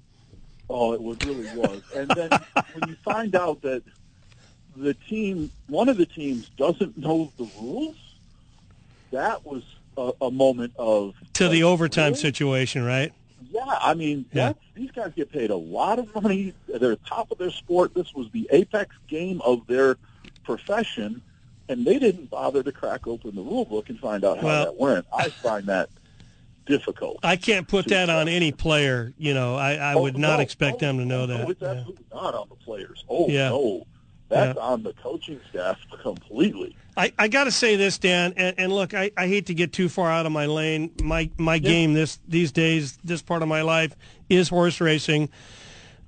Oh, 0.70 0.94
it 0.94 1.02
was 1.02 1.18
really 1.26 1.48
was. 1.56 1.82
And 1.96 2.10
then 2.10 2.30
when 2.74 2.90
you 2.90 2.96
find 3.04 3.36
out 3.36 3.62
that 3.62 3.84
the 4.76 4.94
team, 4.94 5.50
one 5.68 5.90
of 5.90 5.98
the 5.98 6.06
teams, 6.06 6.50
doesn't 6.58 6.98
know 6.98 7.32
the 7.38 7.48
rules, 7.60 7.96
that 9.12 9.46
was 9.46 9.64
a, 9.98 10.12
a 10.22 10.32
moment 10.32 10.74
of 10.78 11.16
To 11.34 11.48
the 11.48 11.64
like, 11.64 11.72
overtime 11.72 12.12
really? 12.12 12.16
situation, 12.22 12.84
right? 12.84 13.14
Yeah, 13.52 13.62
I 13.66 13.94
mean, 13.94 14.26
Yeah. 14.34 14.54
these 14.76 14.92
guys 14.92 15.14
get 15.16 15.32
paid 15.32 15.52
a 15.52 15.56
lot 15.56 16.00
of 16.00 16.14
money. 16.22 16.54
They're 16.68 16.96
top 16.98 17.32
of 17.32 17.38
their 17.38 17.52
sport. 17.52 17.94
This 17.94 18.14
was 18.14 18.30
the 18.32 18.48
apex 18.52 18.96
game 19.08 19.42
of 19.46 19.66
their 19.68 19.98
profession, 20.44 21.22
and 21.70 21.86
they 21.86 22.00
didn't 22.00 22.30
bother 22.30 22.64
to 22.64 22.72
crack 22.72 23.08
open 23.08 23.36
the 23.36 23.42
rule 23.42 23.66
book 23.66 23.90
and 23.90 24.00
find 24.00 24.24
out 24.24 24.38
how 24.40 24.46
Well- 24.48 24.66
that 24.66 24.78
went. 24.78 25.06
I 25.16 25.30
find 25.30 25.66
that 25.68 25.90
difficult. 26.66 27.20
I 27.24 27.36
can't 27.38 27.68
put 27.68 27.88
that 27.88 28.10
on 28.10 28.28
any 28.28 28.52
player. 28.52 29.14
You 29.18 29.34
know, 29.34 29.56
I, 29.56 29.74
I 29.76 29.94
Oh, 29.94 30.02
would 30.02 30.18
not 30.18 30.38
no. 30.38 30.42
expect 30.42 30.80
them 30.80 30.98
to 30.98 31.06
know 31.06 31.24
oh, 31.24 31.26
No, 31.28 31.38
that. 31.38 31.50
it's 31.50 31.62
Yeah. 31.62 31.68
absolutely 31.70 32.06
not 32.14 32.34
on 32.36 32.50
the 32.50 32.56
players. 32.56 33.06
Oh 33.10 33.28
Yeah. 33.30 33.50
no, 33.50 33.84
that's 34.30 34.58
on 34.58 34.84
the 34.84 34.94
coaching 34.94 35.40
staff 35.50 35.78
completely. 36.04 36.76
I, 36.98 37.14
I 37.18 37.28
got 37.28 37.44
to 37.46 37.52
say 37.52 37.76
this, 37.76 37.98
Dan, 38.00 38.34
and, 38.36 38.56
and 38.58 38.74
look, 38.74 38.94
I, 38.96 39.12
I 39.16 39.28
hate 39.28 39.46
to 39.46 39.54
get 39.54 39.72
too 39.72 39.88
far 39.88 40.12
out 40.12 40.26
of 40.26 40.32
my 40.32 40.48
lane. 40.48 40.92
My 41.02 41.30
my 41.38 41.60
game 41.60 41.94
this 41.94 42.20
these 42.28 42.52
days, 42.52 42.98
this 43.04 43.22
part 43.22 43.44
of 43.44 43.48
my 43.48 43.62
life 43.62 43.96
is 44.30 44.50
horse 44.50 44.82
racing. 44.82 45.30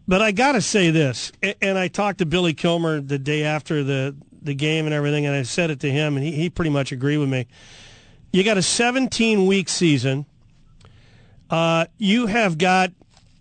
But 0.07 0.23
I 0.23 0.31
got 0.31 0.53
to 0.53 0.61
say 0.61 0.89
this, 0.89 1.31
and, 1.43 1.55
and 1.61 1.77
I 1.77 1.87
talked 1.87 2.17
to 2.17 2.25
Billy 2.25 2.55
Kilmer 2.55 2.99
the 2.99 3.19
day 3.19 3.43
after 3.43 3.83
the 3.83 4.15
the 4.41 4.53
game 4.53 4.85
and 4.85 4.93
everything, 4.93 5.25
and 5.25 5.35
I 5.35 5.43
said 5.43 5.69
it 5.69 5.79
to 5.81 5.91
him, 5.91 6.15
and 6.15 6.25
he, 6.25 6.31
he 6.31 6.49
pretty 6.49 6.71
much 6.71 6.91
agreed 6.91 7.17
with 7.17 7.29
me. 7.29 7.47
You 8.31 8.43
got 8.43 8.57
a 8.57 8.61
17 8.61 9.45
week 9.45 9.69
season. 9.69 10.25
Uh, 11.49 11.85
you 11.97 12.27
have 12.27 12.57
got, 12.57 12.91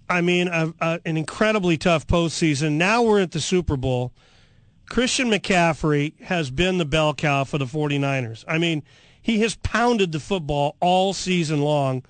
I 0.08 0.22
mean, 0.22 0.48
a, 0.48 0.72
a, 0.80 1.00
an 1.04 1.16
incredibly 1.16 1.76
tough 1.76 2.06
postseason. 2.06 2.72
Now 2.72 3.02
we're 3.02 3.20
at 3.20 3.32
the 3.32 3.40
Super 3.40 3.76
Bowl. 3.76 4.12
Christian 4.88 5.28
McCaffrey 5.28 6.18
has 6.22 6.50
been 6.50 6.78
the 6.78 6.86
bell 6.86 7.12
cow 7.12 7.44
for 7.44 7.58
the 7.58 7.66
49ers. 7.66 8.44
I 8.48 8.56
mean, 8.56 8.82
he 9.20 9.40
has 9.40 9.56
pounded 9.56 10.12
the 10.12 10.20
football 10.20 10.76
all 10.80 11.12
season 11.12 11.60
long. 11.60 12.02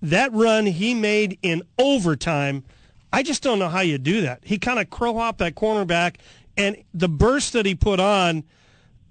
That 0.00 0.32
run 0.32 0.66
he 0.66 0.94
made 0.94 1.38
in 1.42 1.62
overtime, 1.78 2.64
I 3.12 3.22
just 3.22 3.42
don't 3.42 3.58
know 3.58 3.68
how 3.68 3.80
you 3.80 3.98
do 3.98 4.22
that. 4.22 4.40
He 4.44 4.58
kind 4.58 4.78
of 4.78 4.88
crow 4.88 5.14
hopped 5.14 5.38
that 5.38 5.54
cornerback, 5.54 6.16
and 6.56 6.76
the 6.92 7.08
burst 7.08 7.52
that 7.54 7.66
he 7.66 7.74
put 7.74 8.00
on, 8.00 8.44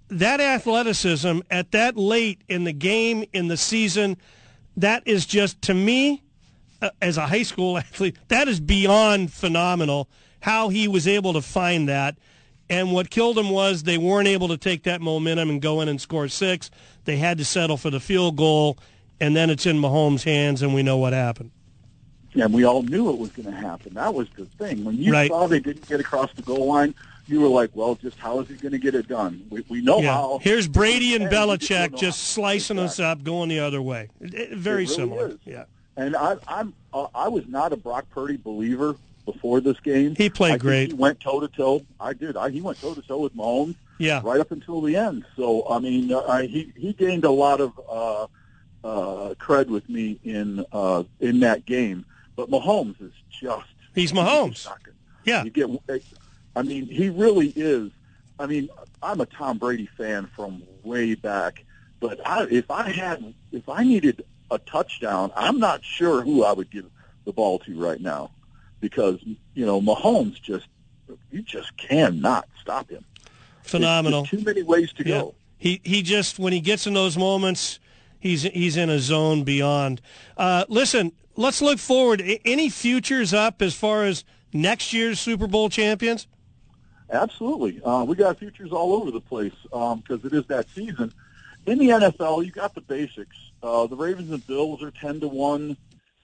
that 0.09 0.39
athleticism 0.41 1.39
at 1.49 1.71
that 1.71 1.97
late 1.97 2.41
in 2.47 2.63
the 2.65 2.73
game, 2.73 3.23
in 3.33 3.47
the 3.47 3.57
season, 3.57 4.17
that 4.77 5.03
is 5.05 5.25
just, 5.25 5.61
to 5.63 5.73
me, 5.73 6.23
uh, 6.81 6.89
as 7.01 7.17
a 7.17 7.27
high 7.27 7.43
school 7.43 7.77
athlete, 7.77 8.17
that 8.27 8.47
is 8.47 8.59
beyond 8.59 9.31
phenomenal 9.31 10.09
how 10.41 10.69
he 10.69 10.87
was 10.87 11.07
able 11.07 11.33
to 11.33 11.41
find 11.41 11.87
that. 11.87 12.17
And 12.69 12.93
what 12.93 13.09
killed 13.09 13.37
him 13.37 13.49
was 13.49 13.83
they 13.83 13.97
weren't 13.97 14.27
able 14.27 14.47
to 14.47 14.57
take 14.57 14.83
that 14.83 15.01
momentum 15.01 15.49
and 15.49 15.61
go 15.61 15.81
in 15.81 15.89
and 15.89 15.99
score 15.99 16.27
six. 16.29 16.71
They 17.03 17.17
had 17.17 17.37
to 17.39 17.45
settle 17.45 17.75
for 17.77 17.89
the 17.89 17.99
field 17.99 18.37
goal, 18.37 18.77
and 19.19 19.35
then 19.35 19.49
it's 19.49 19.65
in 19.65 19.77
Mahomes' 19.77 20.23
hands, 20.23 20.61
and 20.61 20.73
we 20.73 20.81
know 20.81 20.97
what 20.97 21.11
happened. 21.13 21.51
And 22.33 22.53
we 22.53 22.63
all 22.63 22.81
knew 22.81 23.09
it 23.09 23.17
was 23.17 23.29
going 23.31 23.51
to 23.51 23.51
happen. 23.51 23.93
That 23.95 24.13
was 24.13 24.29
the 24.37 24.45
thing. 24.45 24.85
When 24.85 24.97
you 24.97 25.11
Right. 25.11 25.29
saw 25.29 25.47
they 25.47 25.59
didn't 25.59 25.87
get 25.89 25.99
across 25.99 26.29
the 26.33 26.41
goal 26.43 26.67
line, 26.67 26.95
you 27.31 27.39
were 27.41 27.47
like, 27.47 27.71
"Well, 27.73 27.95
just 27.95 28.17
how 28.17 28.39
is 28.39 28.47
he 28.49 28.55
going 28.55 28.71
to 28.73 28.77
get 28.77 28.93
it 28.95 29.07
done?" 29.07 29.45
We, 29.49 29.63
we 29.69 29.81
know 29.81 29.99
Yeah. 29.99 30.13
how. 30.13 30.39
Here's 30.41 30.67
Brady 30.67 31.15
and 31.15 31.25
Belichick 31.25 31.97
just 31.97 32.19
slicing 32.29 32.77
us 32.79 32.99
up, 32.99 33.23
going 33.23 33.49
the 33.49 33.59
other 33.59 33.81
way. 33.81 34.09
It- 34.19 34.33
it- 34.33 34.57
very 34.57 34.83
It 34.83 34.89
really 34.89 34.95
similar. 34.95 35.27
is. 35.29 35.37
Yeah. 35.45 35.63
And 35.97 36.15
I, 36.15 36.37
I'm 36.47 36.73
uh, 36.93 37.07
I 37.15 37.27
was 37.29 37.47
not 37.47 37.73
a 37.73 37.77
Brock 37.77 38.05
Purdy 38.11 38.37
believer 38.37 38.95
before 39.25 39.59
this 39.61 39.79
game. 39.81 40.15
He 40.15 40.29
played 40.29 40.53
I 40.53 40.57
great. 40.57 40.87
He 40.87 40.93
went 40.93 41.19
toe 41.19 41.39
to 41.39 41.47
toe. 41.47 41.83
I 41.99 42.13
did. 42.13 42.35
I, 42.37 42.49
he 42.49 42.61
went 42.61 42.79
toe 42.81 42.93
to 42.93 43.01
toe 43.01 43.19
with 43.19 43.35
Mahomes. 43.35 43.75
Yeah. 43.97 44.21
Right 44.23 44.39
up 44.39 44.51
until 44.51 44.81
the 44.81 44.95
end. 44.95 45.25
So 45.35 45.67
I 45.69 45.79
mean, 45.79 46.11
uh, 46.11 46.21
I, 46.21 46.45
he 46.47 46.71
he 46.75 46.93
gained 46.93 47.23
a 47.25 47.29
lot 47.31 47.61
of 47.61 47.71
uh, 47.89 48.23
uh, 48.83 49.33
cred 49.35 49.67
with 49.67 49.87
me 49.89 50.19
in 50.23 50.65
uh, 50.71 51.03
in 51.19 51.39
that 51.41 51.65
game. 51.65 52.05
But 52.35 52.49
Mahomes 52.49 52.99
is 53.01 53.11
just 53.29 53.67
He's 53.93 54.11
Mahomes. 54.13 54.67
Yeah. 55.25 55.43
You 55.43 55.49
get. 55.51 55.69
I 56.55 56.63
mean, 56.63 56.85
he 56.85 57.09
really 57.09 57.53
is. 57.55 57.91
I 58.39 58.45
mean, 58.45 58.69
I'm 59.01 59.21
a 59.21 59.25
Tom 59.25 59.57
Brady 59.57 59.87
fan 59.97 60.29
from 60.35 60.63
way 60.83 61.15
back, 61.15 61.63
but 61.99 62.19
I, 62.27 62.47
if 62.49 62.69
I 62.71 62.89
had, 62.89 63.33
if 63.51 63.69
I 63.69 63.83
needed 63.83 64.25
a 64.49 64.57
touchdown, 64.57 65.31
I'm 65.35 65.59
not 65.59 65.83
sure 65.83 66.21
who 66.21 66.43
I 66.43 66.51
would 66.51 66.69
give 66.69 66.85
the 67.25 67.31
ball 67.31 67.59
to 67.59 67.79
right 67.79 68.01
now, 68.01 68.31
because 68.79 69.19
you 69.53 69.65
know 69.65 69.79
Mahomes 69.79 70.41
just, 70.41 70.67
you 71.31 71.41
just 71.41 71.75
cannot 71.77 72.47
stop 72.59 72.89
him. 72.89 73.05
Phenomenal. 73.63 74.23
There's 74.23 74.41
too 74.41 74.45
many 74.45 74.63
ways 74.63 74.91
to 74.93 75.07
Yeah. 75.07 75.19
go. 75.19 75.35
He 75.57 75.79
he 75.83 76.01
just 76.01 76.39
when 76.39 76.51
he 76.53 76.59
gets 76.59 76.87
in 76.87 76.95
those 76.95 77.17
moments, 77.17 77.79
he's 78.19 78.41
he's 78.41 78.75
in 78.75 78.89
a 78.89 78.97
zone 78.99 79.43
beyond. 79.43 80.01
Uh, 80.35 80.65
listen, 80.67 81.11
let's 81.35 81.61
look 81.61 81.77
forward. 81.77 82.23
Any 82.43 82.69
futures 82.69 83.31
up 83.33 83.61
as 83.61 83.75
far 83.75 84.03
as 84.05 84.23
next 84.51 84.91
year's 84.91 85.19
Super 85.19 85.45
Bowl 85.45 85.69
champions? 85.69 86.25
Absolutely. 87.11 87.81
Uh, 87.83 88.05
we 88.05 88.15
got 88.15 88.39
futures 88.39 88.71
all 88.71 88.93
over 88.93 89.11
the 89.11 89.19
place 89.19 89.53
because 89.63 90.23
it 90.23 90.33
is 90.33 90.45
that 90.47 90.69
season. 90.69 91.13
In 91.65 91.77
the 91.77 91.89
NFL, 91.89 92.45
you 92.45 92.51
got 92.51 92.73
the 92.73 92.81
basics. 92.81 93.35
Uh, 93.61 93.85
the 93.85 93.95
Ravens 93.95 94.31
and 94.31 94.45
Bills 94.47 94.81
are 94.81 94.91
10 94.91 95.19
to 95.19 95.27
1. 95.27 95.77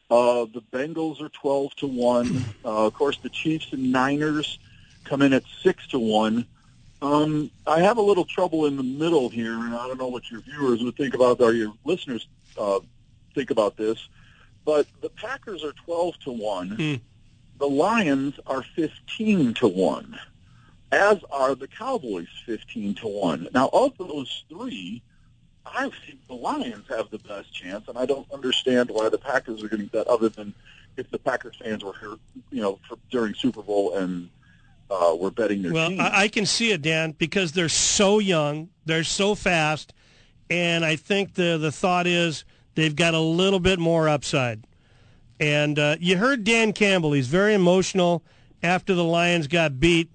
Uh, 0.09 0.45
the 0.45 0.63
Bengals 0.71 1.21
are 1.21 1.29
12 1.29 1.75
to 1.75 1.87
1. 1.87 2.45
Uh, 2.63 2.85
of 2.87 2.93
course, 2.93 3.17
the 3.17 3.29
Chiefs 3.29 3.73
and 3.73 3.91
Niners 3.91 4.57
come 5.03 5.21
in 5.21 5.33
at 5.33 5.43
6 5.61 5.87
to 5.87 5.99
1. 5.99 6.45
Um, 7.01 7.51
I 7.67 7.81
have 7.81 7.97
a 7.97 8.01
little 8.01 8.25
trouble 8.25 8.65
in 8.65 8.77
the 8.77 8.83
middle 8.83 9.29
here, 9.29 9.53
and 9.53 9.75
I 9.75 9.87
don't 9.87 9.99
know 9.99 10.07
what 10.07 10.31
your 10.31 10.39
viewers 10.41 10.81
would 10.81 10.95
think 10.95 11.13
about, 11.13 11.39
or 11.41 11.53
your 11.53 11.73
listeners 11.83 12.27
uh, 12.57 12.79
think 13.35 13.51
about 13.51 13.77
this, 13.77 14.07
but 14.65 14.87
the 15.01 15.09
Packers 15.09 15.63
are 15.63 15.73
12 15.73 16.17
to 16.21 16.31
1. 16.31 16.77
The 17.59 17.67
Lions 17.67 18.39
are 18.47 18.63
15 18.63 19.53
to 19.55 19.67
1 19.67 20.17
as 20.91 21.17
are 21.31 21.55
the 21.55 21.67
Cowboys 21.67 22.27
15 22.45 22.95
to 22.95 23.07
1. 23.07 23.49
Now, 23.53 23.69
of 23.73 23.97
those 23.97 24.43
three, 24.49 25.01
I 25.65 25.89
think 26.05 26.25
the 26.27 26.33
Lions 26.33 26.85
have 26.89 27.09
the 27.09 27.19
best 27.19 27.53
chance, 27.53 27.87
and 27.87 27.97
I 27.97 28.05
don't 28.05 28.29
understand 28.31 28.89
why 28.89 29.09
the 29.09 29.17
Packers 29.17 29.63
are 29.63 29.67
getting 29.67 29.89
that 29.93 30.07
other 30.07 30.29
than 30.29 30.53
if 30.95 31.09
the 31.11 31.19
Packers 31.19 31.55
fans 31.61 31.83
were 31.83 31.93
here, 31.99 32.15
you 32.51 32.61
know, 32.61 32.79
for, 32.87 32.97
during 33.11 33.33
Super 33.33 33.61
Bowl 33.61 33.95
and 33.95 34.29
uh, 34.89 35.15
were 35.19 35.31
betting 35.31 35.61
their 35.61 35.73
Well, 35.73 35.89
team. 35.89 35.99
I, 35.99 36.23
I 36.23 36.27
can 36.27 36.45
see 36.45 36.71
it, 36.71 36.81
Dan, 36.81 37.11
because 37.11 37.51
they're 37.51 37.69
so 37.69 38.19
young, 38.19 38.69
they're 38.85 39.03
so 39.03 39.35
fast, 39.35 39.93
and 40.49 40.85
I 40.85 40.95
think 40.95 41.33
the 41.33 41.57
the 41.57 41.71
thought 41.71 42.07
is 42.07 42.45
they've 42.75 42.95
got 42.95 43.13
a 43.13 43.19
little 43.19 43.59
bit 43.59 43.79
more 43.79 44.07
upside. 44.07 44.65
And 45.39 45.77
uh, 45.77 45.97
you 45.99 46.17
heard 46.17 46.43
Dan 46.43 46.73
Campbell; 46.73 47.11
he's 47.11 47.27
very 47.27 47.53
emotional 47.53 48.23
after 48.63 48.95
the 48.95 49.03
Lions 49.03 49.47
got 49.47 49.79
beat, 49.79 50.09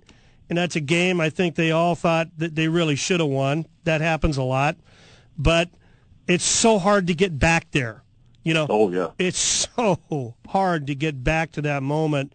and 0.49 0.59
that's 0.59 0.77
a 0.77 0.81
game 0.81 1.21
I 1.21 1.31
think 1.31 1.55
they 1.55 1.71
all 1.71 1.95
thought 1.95 2.29
that 2.39 2.55
they 2.55 2.69
really 2.69 2.97
should 2.97 3.21
have 3.21 3.29
won. 3.29 3.67
That 3.85 4.01
happens 4.01 4.37
a 4.37 4.43
lot, 4.43 4.77
but 5.37 5.71
it's 6.27 6.45
so 6.45 6.79
hard 6.79 7.07
to 7.09 7.15
get 7.15 7.39
back 7.39 7.71
there. 7.71 8.03
You 8.45 8.55
know, 8.55 8.67
oh 8.69 8.91
yeah, 8.91 9.11
it's 9.19 9.39
so 9.77 10.35
hard 10.49 10.89
to 10.89 10.95
get 10.95 11.23
back 11.23 11.53
to 11.53 11.63
that 11.63 11.83
moment. 11.83 12.33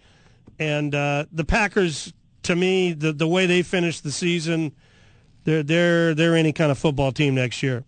And 0.59 0.95
uh, 0.95 1.25
the 1.31 1.43
Packers, 1.43 2.13
to 2.43 2.55
me, 2.55 2.93
the 2.93 3.11
the 3.11 3.27
way 3.27 3.45
they 3.45 3.61
finished 3.61 4.03
the 4.03 4.11
season, 4.11 4.73
they're 5.43 5.63
they're 5.63 6.15
they're 6.15 6.35
any 6.35 6.53
kind 6.53 6.71
of 6.71 6.77
football 6.77 7.11
team 7.11 7.35
next 7.35 7.61
year. 7.61 7.83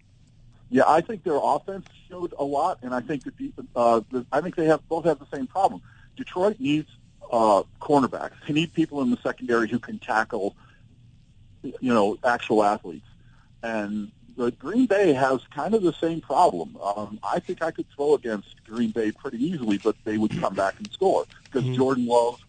Yeah, 0.69 0.83
I 0.85 1.01
think 1.01 1.23
their 1.23 1.39
offense 1.41 1.87
showed 2.09 2.33
a 2.37 2.43
lot, 2.43 2.79
and 2.83 2.93
I 2.93 3.01
think 3.01 3.23
that 3.23 3.35
the, 3.37 3.51
uh, 3.75 4.01
the, 4.11 4.25
I 4.31 4.41
think 4.41 4.55
they 4.55 4.65
have 4.65 4.87
both 4.87 5.05
have 5.05 5.17
the 5.17 5.25
same 5.33 5.47
problem. 5.47 5.81
Detroit 6.15 6.59
needs 6.59 6.89
uh, 7.31 7.63
cornerbacks. 7.81 8.33
They 8.47 8.53
need 8.53 8.73
people 8.73 9.01
in 9.01 9.09
the 9.11 9.17
secondary 9.23 9.67
who 9.69 9.79
can 9.79 9.99
tackle, 9.99 10.55
you 11.63 11.93
know, 11.93 12.17
actual 12.23 12.63
athletes. 12.63 13.05
And 13.63 14.11
but 14.37 14.57
Green 14.57 14.85
Bay 14.85 15.11
has 15.11 15.41
kind 15.53 15.73
of 15.75 15.83
the 15.83 15.91
same 15.93 16.21
problem. 16.21 16.77
Um, 16.81 17.19
I 17.23 17.39
think 17.39 17.61
I 17.61 17.71
could 17.71 17.87
throw 17.93 18.13
against 18.15 18.55
Green 18.63 18.91
Bay 18.91 19.11
pretty 19.11 19.43
easily, 19.43 19.77
but 19.79 19.95
they 20.05 20.17
would 20.17 20.39
come 20.39 20.55
back 20.55 20.75
and 20.79 20.89
score 20.91 21.25
because 21.43 21.63
Mm-hmm. 21.65 21.75
Jordan 21.75 22.05
Love 22.07 22.39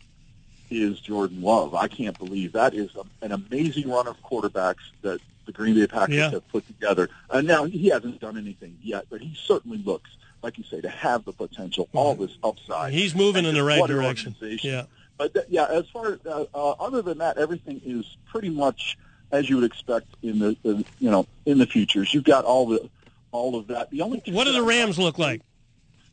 is 0.71 1.01
Jordan 1.01 1.43
Love. 1.43 1.75
I 1.75 1.89
can't 1.89 2.17
believe 2.17 2.53
that 2.53 2.75
is 2.75 2.91
a, 2.95 3.03
an 3.25 3.33
amazing 3.33 3.91
run 3.91 4.07
of 4.07 4.23
quarterbacks 4.23 4.93
that 5.03 5.21
the 5.47 5.53
Green 5.53 5.75
Bay 5.75 5.89
Packers 5.89 6.15
Yeah. 6.15 6.31
have 6.31 6.49
put 6.49 6.65
together. 6.69 7.09
And 7.31 7.49
now 7.49 7.65
he 7.65 7.89
hasn't 7.89 8.21
done 8.21 8.39
anything 8.39 8.77
yet, 8.81 9.07
but 9.11 9.21
he 9.21 9.35
certainly 9.35 9.79
looks, 9.79 10.11
like 10.43 10.59
you 10.59 10.65
say, 10.65 10.81
to 10.81 10.89
have 10.89 11.25
the 11.25 11.33
potential, 11.33 11.89
all 11.93 12.15
this 12.15 12.37
upside. 12.43 12.93
He's 12.93 13.15
moving 13.15 13.45
in 13.45 13.55
the 13.55 13.63
right 13.65 13.87
direction. 13.87 14.35
Yeah. 14.41 14.85
But 15.19 15.35
th- 15.35 15.47
yeah, 15.51 15.67
as 15.67 15.87
far 15.89 16.13
as 16.15 16.27
uh, 16.27 16.47
uh, 16.55 16.71
other 16.73 17.03
than 17.03 17.19
that, 17.19 17.37
everything 17.37 17.81
is 17.85 18.17
pretty 18.31 18.49
much 18.49 18.97
as 19.33 19.49
you 19.51 19.57
would 19.57 19.65
expect 19.65 20.07
in 20.23 20.39
the, 20.39 20.57
the 20.63 20.85
you 20.99 21.11
know 21.11 21.27
in 21.45 21.59
the 21.59 21.67
futures. 21.67 22.13
You've 22.15 22.25
got 22.25 22.45
all 22.45 22.67
the 22.67 22.89
all 23.33 23.55
of 23.57 23.67
that. 23.69 23.91
The 23.91 24.01
only 24.03 24.23
What 24.29 24.45
do 24.45 24.53
the 24.53 24.63
Rams 24.63 24.99
look 24.99 25.19
like? 25.19 25.43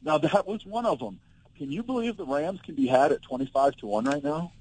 now 0.03 0.17
that 0.17 0.45
was 0.47 0.65
one 0.65 0.85
of 0.85 0.99
them. 0.99 1.19
Can 1.57 1.71
you 1.71 1.81
believe 1.83 2.17
the 2.17 2.25
Rams 2.25 2.59
can 2.61 2.75
be 2.75 2.85
had 2.87 3.11
at 3.13 3.21
twenty 3.21 3.45
five 3.47 3.75
to 3.77 3.87
one 3.87 4.03
right 4.05 4.23
now? 4.23 4.51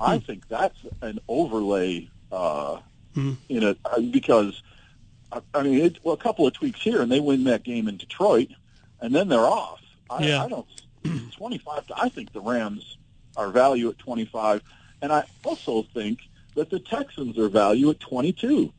I 0.00 0.16
Hmm. 0.18 0.24
think 0.24 0.48
that's 0.48 0.78
an 1.00 1.20
overlay 1.28 2.08
uh, 2.32 2.78
Hmm. 3.14 3.34
in 3.48 3.62
it 3.62 3.78
uh, 3.84 4.00
because 4.00 4.60
I, 5.30 5.40
I 5.54 5.62
mean 5.62 5.78
it, 5.80 5.98
well, 6.02 6.14
a 6.14 6.18
couple 6.18 6.46
of 6.46 6.52
tweaks 6.54 6.80
here 6.82 7.00
and 7.00 7.12
they 7.12 7.20
win 7.20 7.44
that 7.44 7.62
game 7.62 7.86
in 7.88 7.96
Detroit, 7.96 8.48
and 9.02 9.14
then 9.14 9.28
they're 9.28 9.40
off. 9.40 9.80
I, 10.08 10.22
Yeah. 10.24 10.44
I 10.44 10.48
don't 10.48 10.66
twenty 11.32 11.58
five. 11.58 11.84
I 11.96 12.08
think 12.08 12.32
the 12.32 12.40
Rams 12.40 12.96
are 13.36 13.50
value 13.50 13.88
at 13.90 13.98
twenty 13.98 14.24
five, 14.24 14.62
and 15.02 15.12
I 15.12 15.24
also 15.44 15.82
think 15.94 16.20
that 16.54 16.70
the 16.70 16.78
Texans 16.80 17.38
are 17.38 17.48
value 17.48 17.90
at 17.90 18.00
twenty 18.00 18.32
two. 18.32 18.72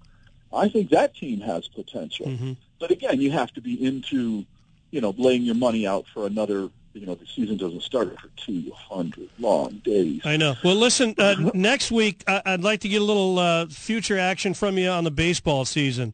I 0.53 0.69
think 0.69 0.89
that 0.91 1.15
team 1.15 1.39
has 1.41 1.67
potential. 1.67 2.27
Mm-hmm. 2.27 2.53
But 2.79 2.91
again, 2.91 3.19
you 3.19 3.31
have 3.31 3.51
to 3.53 3.61
be 3.61 3.83
into, 3.83 4.45
you 4.91 5.01
know, 5.01 5.15
laying 5.17 5.41
your 5.43 5.55
money 5.55 5.87
out 5.87 6.05
for 6.13 6.25
another. 6.27 6.69
You 6.95 7.07
know, 7.07 7.15
the 7.15 7.25
season 7.25 7.57
doesn't 7.57 7.81
start 7.81 8.19
for 8.21 8.27
two 8.37 8.71
hundred 8.75 9.27
long 9.39 9.81
days. 9.83 10.21
I 10.25 10.37
know. 10.37 10.53
Well, 10.63 10.75
listen, 10.75 11.15
uh, 11.17 11.49
next 11.55 11.91
week 11.91 12.23
I- 12.27 12.43
I'd 12.45 12.61
like 12.61 12.81
to 12.81 12.87
get 12.89 13.01
a 13.01 13.03
little 13.03 13.39
uh, 13.39 13.65
future 13.65 14.19
action 14.19 14.53
from 14.53 14.77
you 14.77 14.89
on 14.89 15.03
the 15.03 15.09
baseball 15.09 15.65
season. 15.65 16.13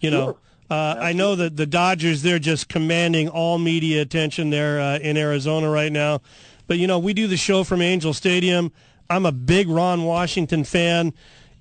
You 0.00 0.12
know, 0.12 0.38
uh, 0.72 0.96
I 0.98 1.12
know 1.12 1.34
that 1.36 1.58
the 1.58 1.66
Dodgers 1.66 2.22
they're 2.22 2.38
just 2.38 2.66
commanding 2.66 3.28
all 3.28 3.58
media 3.58 4.00
attention 4.00 4.48
there 4.48 4.80
uh, 4.80 4.98
in 5.00 5.18
Arizona 5.18 5.68
right 5.68 5.92
now. 5.92 6.22
But 6.66 6.78
you 6.78 6.86
know, 6.86 6.98
we 6.98 7.12
do 7.12 7.26
the 7.26 7.36
show 7.36 7.62
from 7.62 7.82
Angel 7.82 8.14
Stadium. 8.14 8.72
I'm 9.10 9.26
a 9.26 9.32
big 9.32 9.68
Ron 9.68 10.04
Washington 10.04 10.64
fan. 10.64 11.12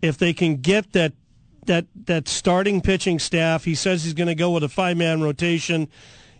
If 0.01 0.17
they 0.17 0.31
can 0.31 0.61
get 0.61 0.93
that 0.93 1.11
that 1.65 1.87
that 2.05 2.29
starting 2.29 2.79
pitching 2.79 3.19
staff, 3.19 3.65
he 3.65 3.75
says 3.75 4.05
he's 4.05 4.13
going 4.13 4.29
to 4.29 4.35
go 4.35 4.49
with 4.51 4.63
a 4.63 4.69
five 4.69 4.95
man 4.95 5.21
rotation. 5.21 5.89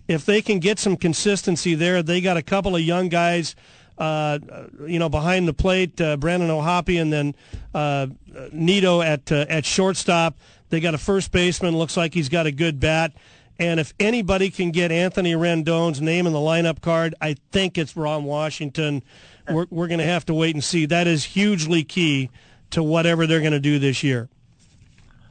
If 0.07 0.25
they 0.25 0.41
can 0.41 0.59
get 0.59 0.79
some 0.79 0.95
consistency 0.95 1.75
there, 1.75 2.01
they 2.01 2.21
got 2.21 2.37
a 2.37 2.41
couple 2.41 2.77
of 2.77 2.81
young 2.81 3.09
guys, 3.09 3.53
uh, 3.97 4.39
you 4.87 4.99
know, 4.99 5.09
behind 5.09 5.47
the 5.47 5.53
plate, 5.53 5.99
uh, 6.01 6.17
Brandon 6.17 6.49
O'Hoppe 6.49 7.01
and 7.01 7.11
then 7.11 7.35
uh, 7.73 8.07
Neto 8.51 9.01
at 9.01 9.31
uh, 9.31 9.45
at 9.49 9.65
shortstop. 9.65 10.35
They 10.69 10.79
got 10.79 10.93
a 10.93 10.97
first 10.97 11.31
baseman. 11.31 11.77
Looks 11.77 11.97
like 11.97 12.13
he's 12.13 12.29
got 12.29 12.45
a 12.45 12.51
good 12.51 12.79
bat. 12.79 13.13
And 13.59 13.79
if 13.79 13.93
anybody 13.99 14.49
can 14.49 14.71
get 14.71 14.91
Anthony 14.91 15.33
Rendon's 15.33 16.01
name 16.01 16.25
in 16.25 16.33
the 16.33 16.39
lineup 16.39 16.81
card, 16.81 17.13
I 17.21 17.35
think 17.51 17.77
it's 17.77 17.95
Ron 17.95 18.23
Washington. 18.23 19.03
We're, 19.47 19.67
we're 19.69 19.87
going 19.87 19.99
to 19.99 20.05
have 20.05 20.25
to 20.27 20.33
wait 20.33 20.55
and 20.55 20.63
see. 20.63 20.87
That 20.87 21.05
is 21.05 21.23
hugely 21.23 21.83
key 21.83 22.31
to 22.71 22.81
whatever 22.81 23.27
they're 23.27 23.41
going 23.41 23.51
to 23.51 23.59
do 23.59 23.77
this 23.77 24.01
year. 24.01 24.29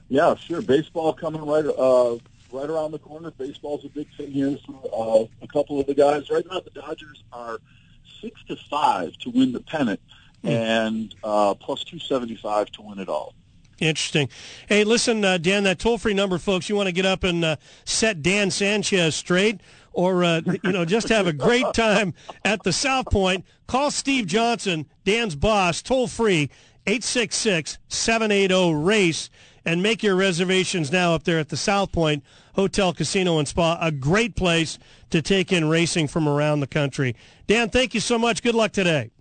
Yeah, 0.08 0.34
sure. 0.36 0.62
Baseball 0.62 1.12
coming 1.12 1.44
right 1.44 1.64
uh, 1.64 2.18
right 2.52 2.68
around 2.70 2.92
the 2.92 2.98
corner. 2.98 3.30
Baseball's 3.30 3.84
a 3.84 3.88
big 3.88 4.06
thing 4.16 4.30
here 4.30 4.56
for 4.66 4.80
uh, 4.92 5.26
a 5.42 5.48
couple 5.48 5.80
of 5.80 5.86
the 5.86 5.94
guys. 5.94 6.30
Right 6.30 6.44
now, 6.50 6.60
the 6.60 6.70
Dodgers 6.70 7.24
are 7.32 7.58
six 8.20 8.42
to 8.48 8.56
five 8.56 9.16
to 9.18 9.30
win 9.30 9.52
the 9.52 9.60
pennant, 9.60 10.00
and 10.42 11.14
uh, 11.24 11.54
plus 11.54 11.84
two 11.84 11.98
seventy 11.98 12.36
five 12.36 12.70
to 12.72 12.82
win 12.82 12.98
it 12.98 13.08
all. 13.08 13.34
Interesting. 13.80 14.28
Hey, 14.68 14.84
listen, 14.84 15.24
uh, 15.24 15.38
Dan, 15.38 15.64
that 15.64 15.78
toll-free 15.78 16.12
number, 16.12 16.36
folks, 16.36 16.68
you 16.68 16.76
want 16.76 16.88
to 16.88 16.92
get 16.92 17.06
up 17.06 17.24
and 17.24 17.42
uh, 17.42 17.56
set 17.86 18.22
Dan 18.22 18.50
Sanchez 18.50 19.16
straight 19.16 19.62
or, 19.94 20.22
uh, 20.22 20.42
you 20.62 20.72
know, 20.72 20.84
just 20.84 21.08
have 21.08 21.26
a 21.26 21.32
great 21.32 21.64
time 21.74 22.12
at 22.44 22.62
the 22.62 22.74
South 22.74 23.06
Point, 23.06 23.46
call 23.66 23.90
Steve 23.90 24.26
Johnson, 24.26 24.84
Dan's 25.04 25.34
boss, 25.34 25.80
toll-free, 25.80 26.50
866-780-RACE, 26.86 29.30
and 29.70 29.84
make 29.84 30.02
your 30.02 30.16
reservations 30.16 30.90
now 30.90 31.14
up 31.14 31.22
there 31.22 31.38
at 31.38 31.48
the 31.48 31.56
South 31.56 31.92
Point 31.92 32.24
Hotel, 32.56 32.92
Casino, 32.92 33.38
and 33.38 33.46
Spa. 33.46 33.78
A 33.80 33.92
great 33.92 34.34
place 34.34 34.80
to 35.10 35.22
take 35.22 35.52
in 35.52 35.68
racing 35.68 36.08
from 36.08 36.28
around 36.28 36.58
the 36.58 36.66
country. 36.66 37.14
Dan, 37.46 37.70
thank 37.70 37.94
you 37.94 38.00
so 38.00 38.18
much. 38.18 38.42
Good 38.42 38.56
luck 38.56 38.72
today. 38.72 39.12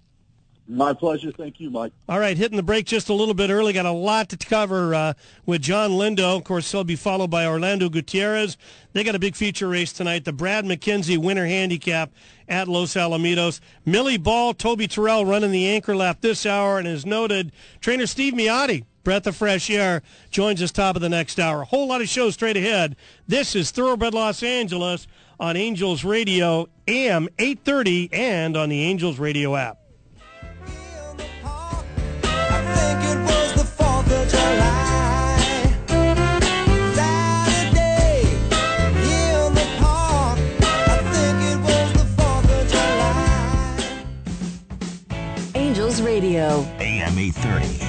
My 0.68 0.94
pleasure. 0.94 1.32
Thank 1.32 1.60
you, 1.60 1.70
Mike. 1.70 1.94
All 2.08 2.20
right, 2.20 2.36
hitting 2.36 2.58
the 2.58 2.64
break 2.64 2.88
just 2.88 3.10
a 3.10 3.14
little 3.14 3.36
bit 3.36 3.52
early. 3.52 3.74
Got 3.74 3.86
a 3.86 3.92
lot 3.92 4.30
to 4.30 4.38
cover 4.38 4.96
uh, 4.96 5.14
with 5.46 5.62
John 5.62 5.92
Lindo. 5.92 6.36
Of 6.36 6.44
course, 6.44 6.72
he'll 6.72 6.84
be 6.84 6.96
followed 6.96 7.30
by 7.30 7.46
Orlando 7.46 7.88
Gutierrez. 7.88 8.58
They 8.94 9.04
got 9.04 9.16
a 9.16 9.20
big 9.20 9.36
feature 9.36 9.68
race 9.68 9.94
tonight, 9.94 10.26
the 10.26 10.34
Brad 10.34 10.66
McKenzie 10.66 11.18
Winter 11.18 11.46
Handicap 11.46 12.12
at 12.48 12.68
Los 12.68 12.96
Alamitos. 12.96 13.60
Millie 13.86 14.18
Ball, 14.18 14.56
Toby 14.56 14.88
Terrell 14.88 15.26
running 15.26 15.52
the 15.52 15.68
anchor 15.68 15.96
lap 15.96 16.22
this 16.22 16.46
hour, 16.48 16.80
and 16.80 16.88
as 16.88 17.06
noted, 17.06 17.52
trainer 17.82 18.08
Steve 18.08 18.34
Miyadi, 18.34 18.86
breath 19.10 19.26
of 19.26 19.36
fresh 19.36 19.72
air, 19.72 20.04
joins 20.30 20.62
us 20.62 20.72
top 20.72 20.96
of 20.96 21.02
the 21.02 21.10
next 21.10 21.40
hour. 21.40 21.64
A 21.64 21.66
whole 21.66 21.88
lot 21.88 22.00
of 22.00 22.08
shows 22.08 22.36
straight 22.36 22.56
ahead. 22.56 22.96
This 23.28 23.56
is 23.56 23.72
Thoroughbred 23.72 24.14
Los 24.14 24.44
Angeles 24.44 25.08
on 25.40 25.58
Angels 25.58 26.04
Radio, 26.04 26.70
AM 26.88 27.28
830, 27.40 28.14
and 28.14 28.56
on 28.56 28.70
the 28.70 28.84
Angels 28.84 29.18
Radio 29.18 29.56
app. 29.56 29.80
Angels 45.56 46.00
Radio. 46.00 46.62
AM 46.78 47.18
830. 47.18 47.89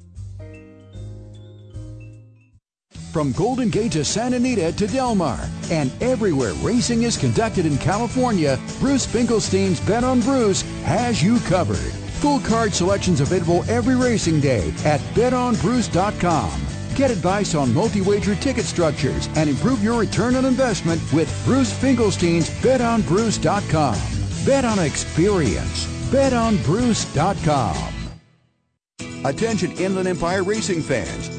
From 3.13 3.31
Golden 3.31 3.69
Gate 3.69 3.93
to 3.93 4.03
Santa 4.05 4.35
Anita 4.35 4.71
to 4.73 4.85
Del 4.85 5.15
Mar 5.15 5.39
and 5.71 5.91
everywhere 5.99 6.53
racing 6.61 7.01
is 7.03 7.17
conducted 7.17 7.65
in 7.65 7.75
California, 7.79 8.59
Bruce 8.79 9.07
Finkelstein's 9.07 9.79
Bet 9.79 10.03
on 10.03 10.21
Bruce 10.21 10.61
has 10.83 11.23
you 11.23 11.39
covered. 11.39 11.91
Full 12.19 12.41
card 12.41 12.73
selections 12.73 13.21
available 13.21 13.63
every 13.69 13.95
racing 13.95 14.41
day 14.41 14.73
at 14.83 14.99
betonbruce.com. 15.15 16.61
Get 16.95 17.11
advice 17.11 17.55
on 17.55 17.73
multi-wager 17.73 18.35
ticket 18.35 18.65
structures 18.65 19.29
and 19.35 19.49
improve 19.49 19.81
your 19.81 19.99
return 19.99 20.35
on 20.35 20.43
investment 20.43 21.01
with 21.13 21.33
Bruce 21.45 21.71
Finkelstein's 21.71 22.49
betonbruce.com. 22.61 23.97
Bet 24.45 24.65
on 24.65 24.79
experience. 24.79 25.85
betonbruce.com. 26.11 27.93
Attention 29.25 29.71
Inland 29.73 30.07
Empire 30.07 30.43
racing 30.43 30.81
fans. 30.81 31.38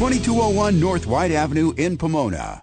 2201 0.00 0.80
North 0.80 1.06
White 1.06 1.30
Avenue 1.30 1.74
in 1.76 1.98
Pomona. 1.98 2.62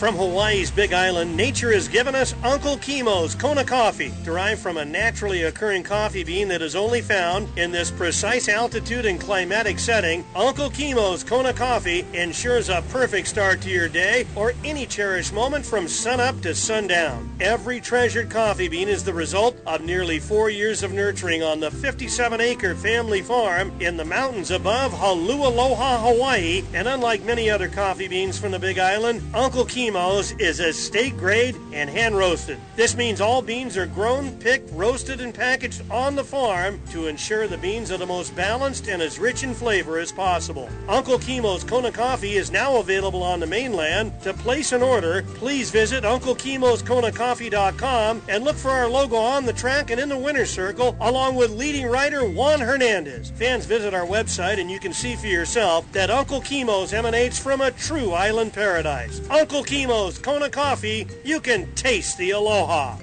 From 0.00 0.16
Hawaii's 0.16 0.70
Big 0.70 0.94
Island, 0.94 1.36
nature 1.36 1.74
has 1.74 1.86
given 1.86 2.14
us 2.14 2.34
Uncle 2.42 2.78
Kimo's 2.78 3.34
Kona 3.34 3.66
coffee, 3.66 4.14
derived 4.24 4.62
from 4.62 4.78
a 4.78 4.84
naturally 4.86 5.42
occurring 5.42 5.82
coffee 5.82 6.24
bean 6.24 6.48
that 6.48 6.62
is 6.62 6.74
only 6.74 7.02
found 7.02 7.46
in 7.58 7.70
this 7.70 7.90
precise 7.90 8.48
altitude 8.48 9.04
and 9.04 9.20
climatic 9.20 9.78
setting. 9.78 10.24
Uncle 10.34 10.70
Kimo's 10.70 11.22
Kona 11.22 11.52
coffee 11.52 12.06
ensures 12.14 12.70
a 12.70 12.82
perfect 12.88 13.28
start 13.28 13.60
to 13.60 13.68
your 13.68 13.90
day 13.90 14.26
or 14.36 14.54
any 14.64 14.86
cherished 14.86 15.34
moment 15.34 15.66
from 15.66 15.86
sunup 15.86 16.40
to 16.40 16.54
sundown. 16.54 17.30
Every 17.38 17.78
treasured 17.78 18.30
coffee 18.30 18.68
bean 18.68 18.88
is 18.88 19.04
the 19.04 19.12
result 19.12 19.58
of 19.66 19.82
nearly 19.82 20.18
four 20.18 20.48
years 20.48 20.82
of 20.82 20.94
nurturing 20.94 21.42
on 21.42 21.60
the 21.60 21.68
57-acre 21.68 22.74
family 22.76 23.20
farm 23.20 23.70
in 23.82 23.98
the 23.98 24.06
mountains 24.06 24.50
above 24.50 24.92
Holualoha, 24.92 26.00
Hawaii. 26.00 26.64
And 26.72 26.88
unlike 26.88 27.22
many 27.22 27.50
other 27.50 27.68
coffee 27.68 28.08
beans 28.08 28.38
from 28.38 28.52
the 28.52 28.58
Big 28.58 28.78
Island, 28.78 29.22
Uncle 29.34 29.66
Kimo 29.66 29.89
Eskimos 29.90 30.38
is 30.40 30.60
estate 30.60 31.16
grade 31.16 31.56
and 31.72 31.90
hand 31.90 32.16
roasted. 32.16 32.60
This 32.76 32.96
means 32.96 33.20
all 33.20 33.42
beans 33.42 33.76
are 33.76 33.86
grown, 33.86 34.38
picked, 34.38 34.72
roasted, 34.72 35.20
and 35.20 35.34
packaged 35.34 35.82
on 35.90 36.14
the 36.14 36.22
farm 36.22 36.80
to 36.90 37.08
ensure 37.08 37.48
the 37.48 37.58
beans 37.58 37.90
are 37.90 37.98
the 37.98 38.06
most 38.06 38.36
balanced 38.36 38.86
and 38.88 39.02
as 39.02 39.18
rich 39.18 39.42
in 39.42 39.52
flavor 39.52 39.98
as 39.98 40.12
possible. 40.12 40.68
Uncle 40.88 41.18
Kimo's 41.18 41.64
Kona 41.64 41.90
Coffee 41.90 42.36
is 42.36 42.52
now 42.52 42.76
available 42.76 43.24
on 43.24 43.40
the 43.40 43.48
mainland. 43.48 44.12
To 44.22 44.32
place 44.32 44.70
an 44.70 44.82
order, 44.82 45.24
please 45.34 45.72
visit 45.72 46.04
UncleKimosKonaCoffee.com 46.04 48.22
and 48.28 48.44
look 48.44 48.56
for 48.56 48.70
our 48.70 48.88
logo 48.88 49.16
on 49.16 49.44
the 49.44 49.52
track 49.52 49.90
and 49.90 50.00
in 50.00 50.08
the 50.08 50.16
winner's 50.16 50.50
circle, 50.50 50.96
along 51.00 51.34
with 51.34 51.50
leading 51.50 51.86
writer 51.86 52.24
Juan 52.24 52.60
Hernandez. 52.60 53.30
Fans 53.30 53.66
visit 53.66 53.92
our 53.92 54.06
website 54.06 54.60
and 54.60 54.70
you 54.70 54.78
can 54.78 54.92
see 54.92 55.16
for 55.16 55.26
yourself 55.26 55.90
that 55.92 56.10
Uncle 56.10 56.40
Kimo's 56.40 56.92
emanates 56.92 57.40
from 57.40 57.60
a 57.60 57.72
true 57.72 58.12
island 58.12 58.52
paradise. 58.52 59.20
Uncle 59.30 59.64
Kimo's 59.64 59.79
Eskimos 59.80 60.22
Kona 60.22 60.50
Coffee, 60.50 61.06
you 61.24 61.40
can 61.40 61.72
taste 61.74 62.18
the 62.18 62.32
aloha. 62.32 62.98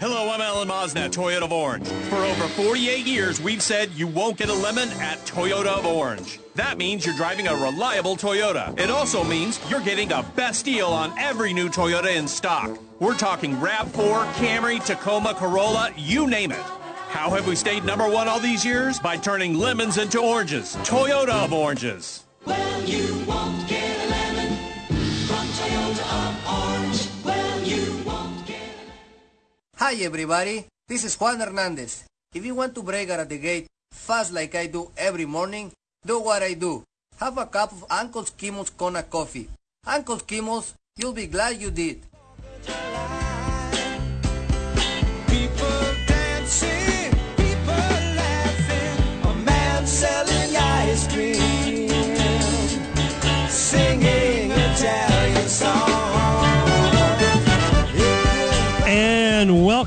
Hello, 0.00 0.30
I'm 0.30 0.40
Alan 0.40 0.68
Mosnett, 0.68 1.10
Toyota 1.10 1.42
of 1.42 1.52
Orange. 1.52 1.86
For 1.86 2.16
over 2.16 2.48
48 2.48 3.06
years, 3.06 3.40
we've 3.40 3.62
said 3.62 3.90
you 3.90 4.06
won't 4.06 4.38
get 4.38 4.48
a 4.48 4.54
lemon 4.54 4.88
at 5.00 5.18
Toyota 5.26 5.78
of 5.78 5.84
Orange. 5.84 6.40
That 6.54 6.78
means 6.78 7.04
you're 7.04 7.16
driving 7.16 7.46
a 7.46 7.54
reliable 7.54 8.16
Toyota. 8.16 8.78
It 8.78 8.90
also 8.90 9.22
means 9.22 9.60
you're 9.70 9.80
getting 9.80 10.12
a 10.12 10.22
best 10.34 10.64
deal 10.64 10.88
on 10.88 11.16
every 11.18 11.52
new 11.52 11.68
Toyota 11.68 12.16
in 12.16 12.26
stock. 12.26 12.78
We're 13.00 13.16
talking 13.16 13.56
RAV4, 13.56 14.32
Camry, 14.34 14.84
Tacoma, 14.84 15.34
Corolla, 15.34 15.90
you 15.96 16.26
name 16.26 16.52
it. 16.52 16.64
How 17.08 17.30
have 17.30 17.46
we 17.46 17.54
stayed 17.54 17.84
number 17.84 18.08
one 18.08 18.28
all 18.28 18.40
these 18.40 18.64
years? 18.64 18.98
By 18.98 19.18
turning 19.18 19.54
lemons 19.54 19.98
into 19.98 20.20
oranges. 20.20 20.74
Toyota 20.76 21.44
of 21.44 21.52
Oranges. 21.52 22.24
Well, 22.46 23.73
Hi, 29.76 29.94
everybody. 30.06 30.66
This 30.86 31.02
is 31.02 31.18
Juan 31.18 31.40
Hernandez. 31.40 32.06
If 32.32 32.46
you 32.46 32.54
want 32.54 32.76
to 32.76 32.82
break 32.82 33.10
out 33.10 33.18
of 33.18 33.28
the 33.28 33.38
gate 33.38 33.66
fast 33.90 34.30
like 34.32 34.54
I 34.54 34.68
do 34.70 34.92
every 34.96 35.26
morning, 35.26 35.72
do 36.06 36.20
what 36.20 36.44
I 36.44 36.54
do. 36.54 36.84
Have 37.18 37.38
a 37.38 37.46
cup 37.46 37.72
of 37.72 37.84
Uncle 37.90 38.22
Kimo's 38.38 38.70
Kona 38.70 39.02
coffee. 39.02 39.48
Uncle 39.84 40.18
Kimo's, 40.18 40.74
you'll 40.96 41.12
be 41.12 41.26
glad 41.26 41.60
you 41.60 41.72
did. 41.72 42.06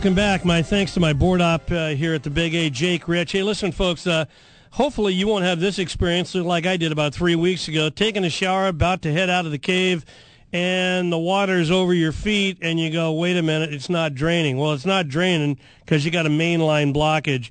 Welcome 0.07 0.15
back. 0.15 0.45
My 0.45 0.61
thanks 0.61 0.93
to 0.93 1.01
my 1.01 1.11
board 1.11 1.41
op 1.41 1.69
uh, 1.69 1.87
here 1.89 2.13
at 2.13 2.23
the 2.23 2.29
Big 2.29 2.55
A, 2.55 2.69
Jake 2.69 3.09
Rich. 3.09 3.33
Hey, 3.33 3.43
listen, 3.43 3.73
folks. 3.73 4.07
Uh, 4.07 4.23
hopefully, 4.71 5.13
you 5.13 5.27
won't 5.27 5.43
have 5.43 5.59
this 5.59 5.79
experience 5.79 6.33
like 6.33 6.65
I 6.65 6.77
did 6.77 6.93
about 6.93 7.13
three 7.13 7.35
weeks 7.35 7.67
ago. 7.67 7.89
Taking 7.89 8.23
a 8.23 8.29
shower, 8.29 8.67
about 8.67 9.01
to 9.01 9.11
head 9.11 9.29
out 9.29 9.45
of 9.45 9.51
the 9.51 9.57
cave, 9.57 10.05
and 10.53 11.11
the 11.11 11.17
water's 11.17 11.69
over 11.69 11.93
your 11.93 12.13
feet, 12.13 12.57
and 12.61 12.79
you 12.79 12.89
go, 12.89 13.11
"Wait 13.11 13.35
a 13.35 13.41
minute, 13.41 13.73
it's 13.73 13.89
not 13.89 14.15
draining." 14.15 14.57
Well, 14.57 14.71
it's 14.71 14.85
not 14.85 15.09
draining 15.09 15.59
because 15.81 16.05
you 16.05 16.11
got 16.11 16.25
a 16.25 16.29
mainline 16.29 16.95
blockage. 16.95 17.49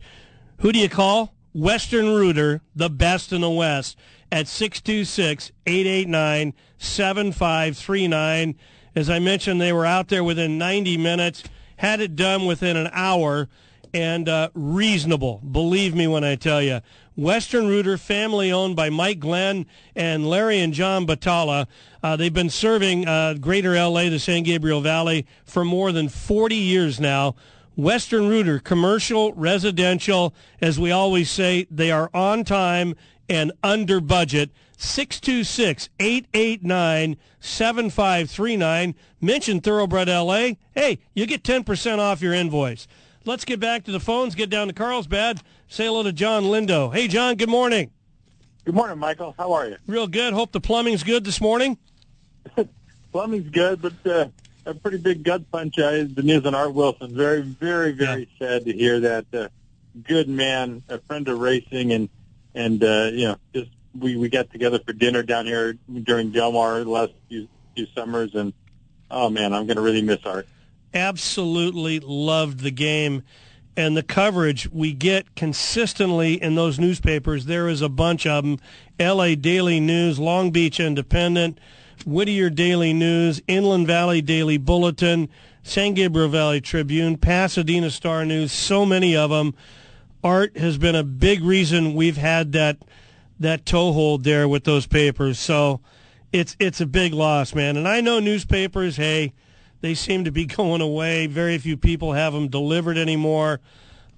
Who 0.60 0.72
do 0.72 0.78
you 0.78 0.88
call? 0.88 1.34
Western 1.52 2.06
Rooter, 2.06 2.62
the 2.74 2.88
best 2.88 3.34
in 3.34 3.42
the 3.42 3.50
West, 3.50 3.98
at 4.32 4.48
626 4.48 5.52
889 5.66 6.54
7539. 6.78 8.54
As 8.94 9.10
I 9.10 9.18
mentioned, 9.18 9.60
they 9.60 9.74
were 9.74 9.84
out 9.84 10.08
there 10.08 10.24
within 10.24 10.56
90 10.56 10.96
minutes, 10.96 11.44
had 11.76 12.00
it 12.00 12.16
done 12.16 12.46
within 12.46 12.76
an 12.76 12.90
hour, 12.92 13.48
and 13.94 14.28
uh, 14.28 14.50
reasonable. 14.54 15.40
Believe 15.50 15.94
me 15.94 16.06
when 16.06 16.24
I 16.24 16.36
tell 16.36 16.60
you. 16.60 16.80
Western 17.16 17.66
Rooter, 17.66 17.96
family 17.96 18.52
owned 18.52 18.76
by 18.76 18.90
Mike 18.90 19.20
Glenn 19.20 19.64
and 19.94 20.28
Larry 20.28 20.58
and 20.60 20.74
John 20.74 21.06
Batala. 21.06 21.66
Uh, 22.02 22.14
they've 22.16 22.32
been 22.32 22.50
serving 22.50 23.08
uh, 23.08 23.34
Greater 23.34 23.74
LA, 23.74 24.10
the 24.10 24.18
San 24.18 24.42
Gabriel 24.42 24.82
Valley, 24.82 25.26
for 25.46 25.64
more 25.64 25.92
than 25.92 26.10
40 26.10 26.54
years 26.54 27.00
now. 27.00 27.36
Western 27.74 28.28
Rooter, 28.28 28.58
commercial, 28.58 29.32
residential, 29.32 30.34
as 30.60 30.78
we 30.78 30.90
always 30.90 31.30
say, 31.30 31.66
they 31.70 31.90
are 31.90 32.10
on 32.12 32.44
time 32.44 32.94
and 33.28 33.52
under 33.62 34.00
budget. 34.00 34.50
626 34.76 35.88
889 35.98 37.16
7539. 37.40 38.94
Mention 39.20 39.60
Thoroughbred 39.60 40.08
LA. 40.08 40.50
Hey, 40.74 40.98
you 41.14 41.26
get 41.26 41.42
10% 41.42 41.98
off 41.98 42.20
your 42.20 42.34
invoice. 42.34 42.86
Let's 43.24 43.44
get 43.44 43.58
back 43.58 43.84
to 43.84 43.92
the 43.92 44.00
phones, 44.00 44.34
get 44.34 44.50
down 44.50 44.68
to 44.68 44.72
Carlsbad, 44.72 45.42
say 45.66 45.86
hello 45.86 46.02
to 46.04 46.12
John 46.12 46.44
Lindo. 46.44 46.94
Hey, 46.94 47.08
John, 47.08 47.34
good 47.34 47.48
morning. 47.48 47.90
Good 48.64 48.74
morning, 48.74 48.98
Michael. 48.98 49.34
How 49.38 49.52
are 49.52 49.68
you? 49.68 49.76
Real 49.86 50.06
good. 50.06 50.32
Hope 50.32 50.52
the 50.52 50.60
plumbing's 50.60 51.02
good 51.02 51.24
this 51.24 51.40
morning. 51.40 51.78
Plumbing's 53.12 53.48
good, 53.50 53.80
but 53.80 53.94
uh, 54.04 54.28
a 54.66 54.74
pretty 54.74 54.98
big 54.98 55.22
gut 55.22 55.50
punch 55.50 55.78
uh, 55.78 55.86
is 55.88 56.14
the 56.14 56.22
news 56.22 56.44
on 56.44 56.54
Art 56.54 56.74
Wilson. 56.74 57.16
Very, 57.16 57.40
very, 57.42 57.92
very 57.92 58.28
yeah. 58.38 58.46
sad 58.46 58.64
to 58.66 58.72
hear 58.72 59.00
that. 59.00 59.26
Uh, 59.32 59.48
good 60.02 60.28
man, 60.28 60.82
a 60.88 60.98
friend 60.98 61.26
of 61.28 61.38
racing, 61.38 61.92
and 61.92 62.08
and 62.54 62.82
uh, 62.82 63.10
you 63.12 63.28
know, 63.28 63.36
just 63.54 63.70
we 64.00 64.16
we 64.16 64.28
got 64.28 64.50
together 64.50 64.78
for 64.78 64.92
dinner 64.92 65.22
down 65.22 65.46
here 65.46 65.74
during 66.02 66.30
Del 66.30 66.52
Mar 66.52 66.82
the 66.84 66.90
last 66.90 67.12
few 67.28 67.48
few 67.74 67.86
summers, 67.94 68.34
and 68.34 68.52
oh 69.10 69.30
man, 69.30 69.52
I'm 69.52 69.66
going 69.66 69.76
to 69.76 69.82
really 69.82 70.02
miss 70.02 70.24
Art. 70.24 70.46
Absolutely 70.94 72.00
loved 72.00 72.60
the 72.60 72.70
game. 72.70 73.22
And 73.78 73.94
the 73.94 74.02
coverage 74.02 74.70
we 74.72 74.94
get 74.94 75.34
consistently 75.34 76.42
in 76.42 76.54
those 76.54 76.78
newspapers, 76.78 77.44
there 77.44 77.68
is 77.68 77.82
a 77.82 77.90
bunch 77.90 78.26
of 78.26 78.42
them. 78.42 78.58
LA 78.98 79.34
Daily 79.34 79.80
News, 79.80 80.18
Long 80.18 80.50
Beach 80.50 80.80
Independent, 80.80 81.58
Whittier 82.06 82.48
Daily 82.48 82.94
News, 82.94 83.42
Inland 83.46 83.86
Valley 83.86 84.22
Daily 84.22 84.56
Bulletin, 84.56 85.28
San 85.62 85.92
Gabriel 85.92 86.28
Valley 86.28 86.62
Tribune, 86.62 87.18
Pasadena 87.18 87.90
Star 87.90 88.24
News, 88.24 88.50
so 88.50 88.86
many 88.86 89.14
of 89.14 89.28
them. 89.28 89.54
Art 90.24 90.56
has 90.56 90.78
been 90.78 90.94
a 90.94 91.04
big 91.04 91.42
reason 91.42 91.94
we've 91.94 92.16
had 92.16 92.52
that 92.52 92.78
that 93.40 93.66
toehold 93.66 94.24
there 94.24 94.48
with 94.48 94.64
those 94.64 94.86
papers. 94.86 95.38
So 95.38 95.80
it's 96.32 96.56
it's 96.58 96.80
a 96.80 96.86
big 96.86 97.12
loss, 97.12 97.54
man. 97.54 97.76
And 97.76 97.86
I 97.86 98.00
know 98.00 98.20
newspapers, 98.20 98.96
hey, 98.96 99.32
they 99.80 99.94
seem 99.94 100.24
to 100.24 100.32
be 100.32 100.46
going 100.46 100.80
away. 100.80 101.26
Very 101.26 101.58
few 101.58 101.76
people 101.76 102.12
have 102.12 102.32
them 102.32 102.48
delivered 102.48 102.98
anymore. 102.98 103.60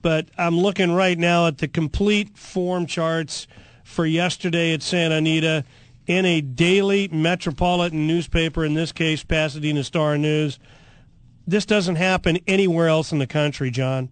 But 0.00 0.28
I'm 0.38 0.56
looking 0.56 0.92
right 0.92 1.18
now 1.18 1.48
at 1.48 1.58
the 1.58 1.68
complete 1.68 2.38
form 2.38 2.86
charts 2.86 3.48
for 3.82 4.06
yesterday 4.06 4.72
at 4.72 4.82
Santa 4.82 5.16
Anita 5.16 5.64
in 6.06 6.24
a 6.24 6.40
daily 6.40 7.08
metropolitan 7.08 8.06
newspaper, 8.06 8.64
in 8.64 8.74
this 8.74 8.92
case, 8.92 9.24
Pasadena 9.24 9.82
Star 9.84 10.16
News. 10.16 10.58
This 11.46 11.66
doesn't 11.66 11.96
happen 11.96 12.38
anywhere 12.46 12.88
else 12.88 13.12
in 13.12 13.18
the 13.18 13.26
country, 13.26 13.70
John. 13.70 14.10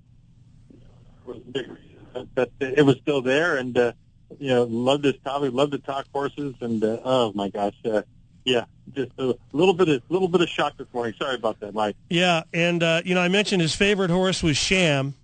But 2.35 2.51
it 2.61 2.85
was 2.85 2.97
still 2.97 3.23
there, 3.23 3.57
and 3.57 3.77
uh, 3.77 3.93
you 4.39 4.49
know, 4.49 4.64
love 4.64 5.03
this 5.03 5.16
topic, 5.24 5.53
love 5.53 5.70
to 5.70 5.79
talk 5.79 6.07
horses, 6.12 6.55
and 6.61 6.83
uh, 6.83 6.99
oh 7.05 7.33
my 7.35 7.49
gosh, 7.49 7.74
uh, 7.85 8.03
yeah, 8.45 8.64
just 8.95 9.11
a 9.18 9.35
little 9.53 9.74
bit 9.74 9.89
of 9.89 10.03
little 10.09 10.29
bit 10.29 10.41
of 10.41 10.49
shock 10.49 10.77
this 10.77 10.87
morning. 10.93 11.14
Sorry 11.18 11.35
about 11.35 11.61
that, 11.61 11.74
Mike. 11.74 11.97
Yeah, 12.11 12.43
and 12.53 12.83
uh, 12.83 13.03
you 13.05 13.14
know, 13.14 13.20
I 13.20 13.29
mentioned 13.29 13.62
his 13.62 13.74
favorite 13.74 14.11
horse 14.11 14.43
was 14.43 14.57
Sham, 14.57 15.14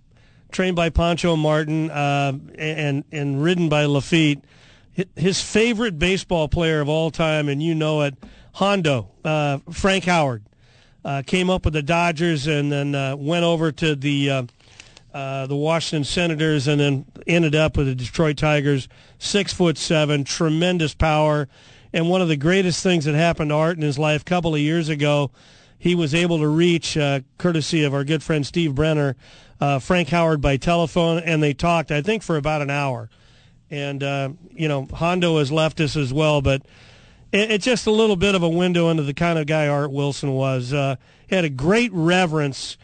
trained 0.51 0.77
by 0.77 0.91
Pancho 0.91 1.37
Martin 1.37 1.91
uh, 1.91 2.33
and 2.59 3.05
and 3.13 3.43
ridden 3.43 3.69
by 3.69 3.85
Laffit. 3.85 4.43
His 5.17 5.41
favorite 5.41 5.99
baseball 5.99 6.49
player 6.49 6.81
of 6.81 6.89
all 6.89 7.11
time, 7.11 7.49
and 7.49 7.63
you 7.63 7.75
know 7.75 8.03
it, 8.03 8.15
Hondo, 8.53 9.09
uh, 9.25 9.59
Frank 9.71 10.05
Howard, 10.05 10.43
uh, 11.03 11.23
came 11.27 11.49
up 11.49 11.65
with 11.65 11.73
the 11.73 11.83
Dodgers 11.83 12.47
and 12.47 12.71
then 12.71 12.93
went 13.19 13.45
over 13.45 13.73
to 13.73 13.95
the 13.95 14.47
uh, 15.13 15.47
the 15.47 15.57
Washington 15.57 16.05
Senators 16.05 16.67
and 16.67 16.81
then 16.81 17.07
ended 17.27 17.55
up 17.55 17.77
with 17.77 17.87
the 17.87 17.95
Detroit 17.95 18.37
Tigers. 18.37 18.89
Six 19.19 19.53
foot 19.53 19.77
seven, 19.77 20.25
tremendous 20.25 20.95
power, 20.95 21.49
and 21.93 22.09
one 22.09 22.23
of 22.23 22.29
the 22.29 22.37
greatest 22.37 22.83
things 22.83 23.05
that 23.05 23.15
happened 23.15 23.51
to 23.51 23.55
Art 23.55 23.77
in 23.77 23.83
his 23.83 23.99
life. 23.99 24.23
A 24.23 24.25
couple 24.25 24.55
of 24.55 24.61
years 24.61 24.89
ago, 24.89 25.31
he 25.79 25.95
was 25.95 26.15
able 26.15 26.39
to 26.39 26.49
reach, 26.49 26.97
uh, 26.97 27.21
courtesy 27.39 27.85
of 27.85 27.93
our 27.93 28.05
good 28.05 28.23
friend 28.23 28.47
Steve 28.47 28.75
Brenner, 28.75 29.17
uh, 29.61 29.79
Frank 29.79 30.09
Howard 30.09 30.41
by 30.41 30.57
telephone, 30.57 31.19
and 31.19 31.43
they 31.43 31.53
talked. 31.55 31.91
I 31.91 32.03
think 32.03 32.23
for 32.23 32.37
about 32.37 32.63
an 32.63 32.71
hour. 32.71 33.11
And 33.71 34.03
uh, 34.03 34.31
you 34.51 34.69
know, 34.69 34.87
Hondo 34.93 35.39
has 35.39 35.53
left 35.53 35.81
us 35.81 35.97
as 35.97 36.13
well, 36.13 36.41
but 36.41 36.63
it, 37.33 37.51
it's 37.51 37.65
just 37.65 37.87
a 37.87 37.91
little 37.91 38.17
bit 38.17 38.35
of 38.35 38.43
a 38.43 38.49
window 38.49 38.89
into 38.89 39.03
the 39.03 39.15
kind 39.15 39.39
of 39.39 39.47
guy 39.47 39.69
Art 39.69 39.91
Wilson 39.91 40.33
was. 40.33 40.73
Uh, 40.73 40.97
he 41.27 41.35
had 41.35 41.45
a 41.45 41.51
great 41.51 41.91
reverence 41.93 42.77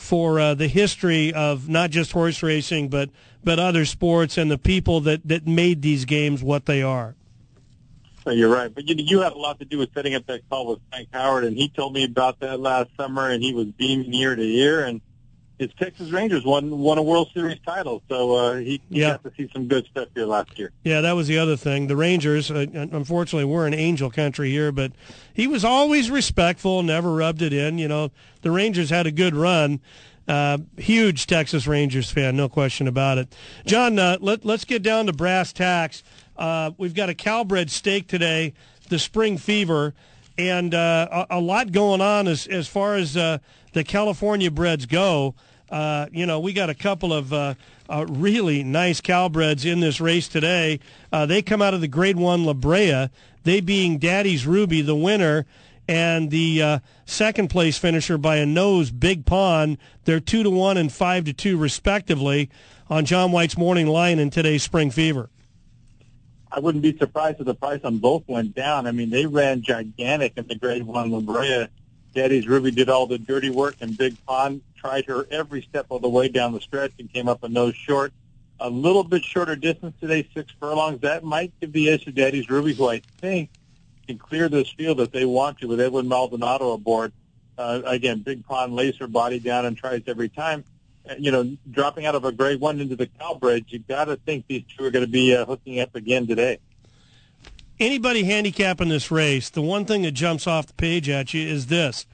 for 0.00 0.40
uh, 0.40 0.54
the 0.54 0.66
history 0.66 1.32
of 1.32 1.68
not 1.68 1.90
just 1.90 2.12
horse 2.12 2.42
racing, 2.42 2.88
but 2.88 3.10
but 3.44 3.58
other 3.58 3.84
sports 3.84 4.38
and 4.38 4.50
the 4.50 4.58
people 4.58 5.00
that 5.02 5.20
that 5.28 5.46
made 5.46 5.82
these 5.82 6.06
games 6.06 6.42
what 6.42 6.64
they 6.64 6.82
are. 6.82 7.14
So 8.24 8.30
you're 8.30 8.48
right, 8.48 8.74
but 8.74 8.88
you 8.88 8.96
you 8.98 9.20
had 9.20 9.32
a 9.32 9.38
lot 9.38 9.58
to 9.60 9.66
do 9.66 9.76
with 9.78 9.92
setting 9.92 10.14
up 10.14 10.26
that 10.26 10.40
call 10.48 10.66
with 10.66 10.80
Frank 10.90 11.08
Howard, 11.12 11.44
and 11.44 11.54
he 11.54 11.68
told 11.68 11.92
me 11.92 12.04
about 12.04 12.40
that 12.40 12.58
last 12.58 12.90
summer, 12.96 13.28
and 13.28 13.42
he 13.42 13.52
was 13.52 13.66
beaming 13.66 14.12
ear 14.14 14.34
to 14.34 14.42
ear, 14.42 14.84
and 14.84 15.02
his 15.60 15.70
Texas 15.78 16.10
Rangers 16.10 16.42
won 16.44 16.78
won 16.78 16.96
a 16.96 17.02
World 17.02 17.28
Series 17.34 17.58
title, 17.66 18.02
so 18.08 18.34
uh, 18.34 18.54
he, 18.56 18.80
he 18.90 19.00
Yeah. 19.00 19.10
got 19.10 19.24
to 19.24 19.32
see 19.36 19.48
some 19.52 19.68
good 19.68 19.86
stuff 19.86 20.08
here 20.14 20.24
last 20.24 20.58
year. 20.58 20.72
Yeah, 20.84 21.02
that 21.02 21.12
was 21.12 21.28
the 21.28 21.38
other 21.38 21.54
thing. 21.56 21.86
The 21.86 21.96
Rangers, 21.96 22.50
uh, 22.50 22.64
unfortunately, 22.74 23.44
we're 23.44 23.66
an 23.66 23.74
angel 23.74 24.10
country 24.10 24.50
here, 24.50 24.72
but 24.72 24.92
he 25.34 25.46
was 25.46 25.62
always 25.64 26.10
respectful, 26.10 26.82
never 26.82 27.12
rubbed 27.14 27.42
it 27.42 27.52
in. 27.52 27.76
You 27.78 27.88
know, 27.88 28.10
the 28.40 28.50
Rangers 28.50 28.88
had 28.88 29.06
a 29.06 29.12
good 29.12 29.34
run. 29.36 29.80
Uh, 30.26 30.58
huge 30.78 31.26
Texas 31.26 31.66
Rangers 31.66 32.10
fan, 32.10 32.36
no 32.36 32.48
question 32.48 32.88
about 32.88 33.18
it. 33.18 33.28
John, 33.66 33.98
uh, 33.98 34.16
let, 34.20 34.44
let's 34.44 34.64
get 34.64 34.82
down 34.82 35.06
to 35.06 35.12
brass 35.12 35.52
tacks. 35.52 36.02
Uh, 36.38 36.70
we've 36.78 36.94
got 36.94 37.08
a 37.10 37.14
Calbred 37.14 37.68
stake 37.68 38.06
today, 38.06 38.54
the 38.88 38.98
Spring 38.98 39.36
Fever, 39.36 39.92
and 40.38 40.72
uh, 40.74 41.26
a, 41.30 41.38
a 41.38 41.40
lot 41.40 41.72
going 41.72 42.00
on 42.00 42.28
as, 42.28 42.46
as 42.46 42.66
far 42.66 42.94
as 42.94 43.14
uh, 43.16 43.38
the 43.72 43.84
California 43.84 44.50
breds 44.50 44.86
go. 44.86 45.34
Uh, 45.70 46.06
you 46.12 46.26
know, 46.26 46.40
we 46.40 46.52
got 46.52 46.68
a 46.68 46.74
couple 46.74 47.12
of 47.12 47.32
uh, 47.32 47.54
uh, 47.88 48.06
really 48.08 48.62
nice 48.62 49.00
Calbreds 49.00 49.64
in 49.64 49.80
this 49.80 50.00
race 50.00 50.28
today. 50.28 50.80
Uh, 51.12 51.26
they 51.26 51.42
come 51.42 51.62
out 51.62 51.74
of 51.74 51.80
the 51.80 51.88
Grade 51.88 52.16
One 52.16 52.44
La 52.44 52.54
Brea, 52.54 53.08
they 53.44 53.60
being 53.60 53.98
Daddy's 53.98 54.46
Ruby, 54.46 54.82
the 54.82 54.96
winner, 54.96 55.46
and 55.88 56.30
the 56.30 56.62
uh, 56.62 56.78
second 57.04 57.48
place 57.48 57.78
finisher 57.78 58.18
by 58.18 58.36
a 58.36 58.46
nose, 58.46 58.90
Big 58.90 59.26
Pond. 59.26 59.78
They're 60.04 60.20
two 60.20 60.42
to 60.42 60.50
one 60.50 60.76
and 60.76 60.92
five 60.92 61.24
to 61.24 61.32
two 61.32 61.56
respectively 61.56 62.50
on 62.88 63.04
John 63.04 63.32
White's 63.32 63.56
morning 63.56 63.86
line 63.86 64.18
in 64.18 64.30
today's 64.30 64.62
Spring 64.62 64.90
Fever. 64.90 65.30
I 66.52 66.58
wouldn't 66.58 66.82
be 66.82 66.96
surprised 66.98 67.38
if 67.38 67.46
the 67.46 67.54
price 67.54 67.80
on 67.84 67.98
both 67.98 68.24
went 68.26 68.56
down. 68.56 68.86
I 68.86 68.92
mean, 68.92 69.10
they 69.10 69.26
ran 69.26 69.62
gigantic 69.62 70.32
in 70.36 70.48
the 70.48 70.56
Grade 70.56 70.82
One 70.82 71.12
La 71.12 71.20
Brea. 71.20 71.68
Daddy's 72.14 72.46
Ruby 72.46 72.70
did 72.70 72.88
all 72.88 73.06
the 73.06 73.18
dirty 73.18 73.50
work, 73.50 73.76
and 73.80 73.96
Big 73.96 74.16
Pond 74.26 74.62
tried 74.76 75.04
her 75.06 75.26
every 75.30 75.62
step 75.62 75.86
of 75.90 76.02
the 76.02 76.08
way 76.08 76.28
down 76.28 76.52
the 76.52 76.60
stretch 76.60 76.92
and 76.98 77.12
came 77.12 77.28
up 77.28 77.42
a 77.44 77.48
nose 77.48 77.74
short. 77.76 78.12
A 78.58 78.68
little 78.68 79.04
bit 79.04 79.24
shorter 79.24 79.56
distance 79.56 79.94
today, 80.00 80.28
six 80.34 80.52
furlongs. 80.60 81.00
That 81.00 81.24
might 81.24 81.52
give 81.60 81.72
the 81.72 81.88
edge 81.88 82.04
to 82.04 82.12
Daddy's 82.12 82.50
Ruby, 82.50 82.74
who 82.74 82.88
I 82.88 83.00
think 83.18 83.48
can 84.06 84.18
clear 84.18 84.48
this 84.48 84.70
field 84.70 85.00
if 85.00 85.12
they 85.12 85.24
want 85.24 85.58
to 85.60 85.66
with 85.66 85.80
Edwin 85.80 86.08
Maldonado 86.08 86.72
aboard. 86.72 87.12
Uh, 87.56 87.82
again, 87.84 88.20
Big 88.20 88.44
Pond 88.44 88.74
lays 88.74 88.96
her 88.96 89.06
body 89.06 89.38
down 89.38 89.64
and 89.66 89.76
tries 89.76 90.02
every 90.06 90.28
time. 90.28 90.64
Uh, 91.08 91.14
You 91.18 91.30
know, 91.30 91.56
dropping 91.70 92.06
out 92.06 92.14
of 92.14 92.24
a 92.24 92.32
grade 92.32 92.60
one 92.60 92.80
into 92.80 92.96
the 92.96 93.06
Calbred, 93.06 93.66
you 93.68 93.78
got 93.78 94.06
to 94.06 94.16
think 94.16 94.46
these 94.46 94.64
two 94.76 94.84
are 94.84 94.90
going 94.90 95.04
to 95.04 95.10
be 95.10 95.34
uh, 95.34 95.44
hooking 95.44 95.80
up 95.80 95.94
again 95.94 96.26
today. 96.26 96.58
Anybody 97.80 98.24
handicapping 98.24 98.90
this 98.90 99.10
race, 99.10 99.50
the 99.50 99.62
one 99.62 99.84
thing 99.84 100.02
that 100.02 100.12
jumps 100.12 100.46
off 100.46 100.66
the 100.66 100.74
page 100.74 101.08
at 101.08 101.34
you 101.34 101.46
is 101.46 101.66
this: 101.66 102.06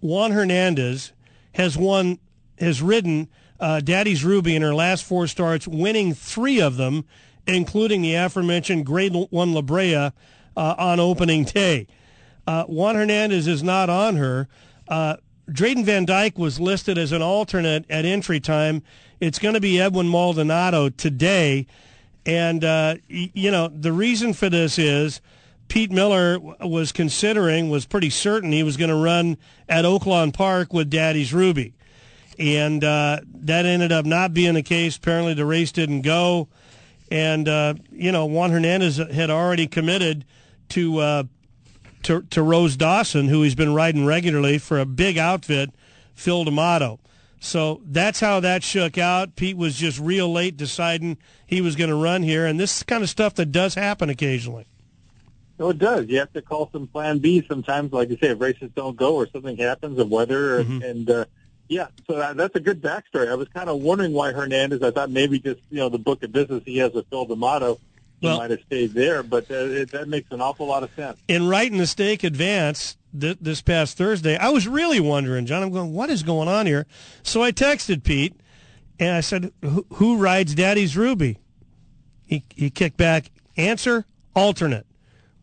Juan 0.00 0.32
Hernandez 0.32 1.12
has 1.54 1.78
won, 1.78 2.18
has 2.58 2.82
ridden 2.82 3.28
uh, 3.58 3.80
Daddy's 3.80 4.24
Ruby 4.24 4.54
in 4.54 4.62
her 4.62 4.74
last 4.74 5.04
four 5.04 5.26
starts, 5.26 5.66
winning 5.66 6.12
three 6.12 6.60
of 6.60 6.76
them, 6.76 7.04
including 7.46 8.02
the 8.02 8.14
aforementioned 8.14 8.84
Grade 8.84 9.14
One 9.30 9.54
La 9.54 9.62
Brea 9.62 9.94
uh, 9.94 10.12
on 10.56 11.00
opening 11.00 11.44
day. 11.44 11.86
Uh, 12.46 12.64
Juan 12.64 12.96
Hernandez 12.96 13.46
is 13.46 13.62
not 13.62 13.88
on 13.88 14.16
her. 14.16 14.48
Uh, 14.88 15.16
Drayden 15.50 15.84
Van 15.84 16.04
Dyke 16.04 16.38
was 16.38 16.58
listed 16.58 16.98
as 16.98 17.12
an 17.12 17.22
alternate 17.22 17.84
at 17.88 18.04
entry 18.04 18.40
time. 18.40 18.82
It's 19.20 19.38
going 19.38 19.54
to 19.54 19.60
be 19.60 19.80
Edwin 19.80 20.08
Maldonado 20.08 20.88
today. 20.88 21.66
And, 22.26 22.64
uh, 22.64 22.96
you 23.08 23.52
know, 23.52 23.68
the 23.68 23.92
reason 23.92 24.32
for 24.32 24.50
this 24.50 24.78
is 24.80 25.20
Pete 25.68 25.92
Miller 25.92 26.38
was 26.40 26.90
considering, 26.90 27.70
was 27.70 27.86
pretty 27.86 28.10
certain 28.10 28.50
he 28.50 28.64
was 28.64 28.76
going 28.76 28.90
to 28.90 28.96
run 28.96 29.38
at 29.68 29.84
Oaklawn 29.84 30.34
Park 30.34 30.72
with 30.72 30.90
Daddy's 30.90 31.32
Ruby. 31.32 31.74
And 32.36 32.82
uh, 32.82 33.20
that 33.32 33.64
ended 33.64 33.92
up 33.92 34.04
not 34.04 34.34
being 34.34 34.54
the 34.54 34.62
case. 34.62 34.96
Apparently 34.96 35.34
the 35.34 35.46
race 35.46 35.70
didn't 35.70 36.02
go. 36.02 36.48
And, 37.12 37.48
uh, 37.48 37.74
you 37.92 38.10
know, 38.10 38.26
Juan 38.26 38.50
Hernandez 38.50 38.96
had 38.96 39.30
already 39.30 39.68
committed 39.68 40.24
to, 40.70 40.98
uh, 40.98 41.22
to, 42.02 42.22
to 42.22 42.42
Rose 42.42 42.76
Dawson, 42.76 43.28
who 43.28 43.42
he's 43.42 43.54
been 43.54 43.72
riding 43.72 44.04
regularly 44.04 44.58
for 44.58 44.80
a 44.80 44.84
big 44.84 45.16
outfit, 45.16 45.70
Phil 46.16 46.42
D'Amato. 46.42 46.98
So 47.40 47.80
that's 47.84 48.20
how 48.20 48.40
that 48.40 48.62
shook 48.62 48.98
out. 48.98 49.36
Pete 49.36 49.56
was 49.56 49.76
just 49.76 49.98
real 50.00 50.32
late 50.32 50.56
deciding 50.56 51.18
he 51.46 51.60
was 51.60 51.76
going 51.76 51.90
to 51.90 51.96
run 51.96 52.22
here, 52.22 52.46
and 52.46 52.58
this 52.58 52.72
is 52.72 52.78
the 52.80 52.84
kind 52.86 53.02
of 53.02 53.10
stuff 53.10 53.34
that 53.34 53.52
does 53.52 53.74
happen 53.74 54.08
occasionally. 54.10 54.66
No, 55.58 55.70
it 55.70 55.78
does. 55.78 56.06
You 56.08 56.18
have 56.18 56.32
to 56.34 56.42
call 56.42 56.68
some 56.72 56.86
Plan 56.86 57.18
B 57.18 57.44
sometimes. 57.48 57.92
Like 57.92 58.10
you 58.10 58.18
say, 58.20 58.28
if 58.28 58.40
races 58.40 58.70
don't 58.74 58.96
go 58.96 59.14
or 59.16 59.26
something 59.28 59.56
happens 59.56 59.98
of 59.98 60.10
weather, 60.10 60.58
and, 60.58 60.82
and 60.82 61.08
uh, 61.10 61.24
yeah, 61.68 61.88
so 62.06 62.16
that, 62.16 62.36
that's 62.36 62.54
a 62.56 62.60
good 62.60 62.82
backstory. 62.82 63.28
I 63.28 63.34
was 63.34 63.48
kind 63.48 63.68
of 63.70 63.80
wondering 63.80 64.12
why 64.12 64.32
Hernandez. 64.32 64.82
I 64.82 64.90
thought 64.90 65.10
maybe 65.10 65.38
just 65.38 65.60
you 65.70 65.78
know 65.78 65.88
the 65.88 65.98
book 65.98 66.22
of 66.22 66.32
business 66.32 66.62
he 66.64 66.78
has 66.78 66.92
with 66.92 67.06
Phil 67.08 67.24
D'Amato, 67.26 67.78
he 68.20 68.26
Well- 68.26 68.38
might 68.38 68.50
have 68.50 68.60
stayed 68.66 68.92
there. 68.92 69.22
But 69.22 69.50
uh, 69.50 69.54
it, 69.54 69.92
that 69.92 70.08
makes 70.08 70.30
an 70.30 70.40
awful 70.40 70.66
lot 70.66 70.82
of 70.82 70.90
sense. 70.94 71.18
In 71.28 71.48
writing 71.48 71.78
the 71.78 71.86
stake 71.86 72.22
advance 72.24 72.96
th- 73.18 73.38
this 73.40 73.62
past 73.62 73.96
Thursday, 73.96 74.36
I 74.36 74.48
was 74.50 74.66
really 74.68 75.00
wondering, 75.00 75.46
John. 75.46 75.62
I'm 75.62 75.70
going, 75.70 75.92
what 75.92 76.10
is 76.10 76.22
going 76.22 76.48
on 76.48 76.66
here? 76.66 76.86
So 77.22 77.42
I 77.42 77.52
texted 77.52 78.02
Pete, 78.04 78.34
and 78.98 79.14
I 79.14 79.20
said, 79.20 79.52
"Who, 79.94 80.16
rides 80.16 80.54
Daddy's 80.54 80.96
Ruby?" 80.96 81.38
He 82.24 82.44
he 82.54 82.70
kicked 82.70 82.96
back, 82.96 83.30
answer 83.56 84.04
alternate. 84.34 84.86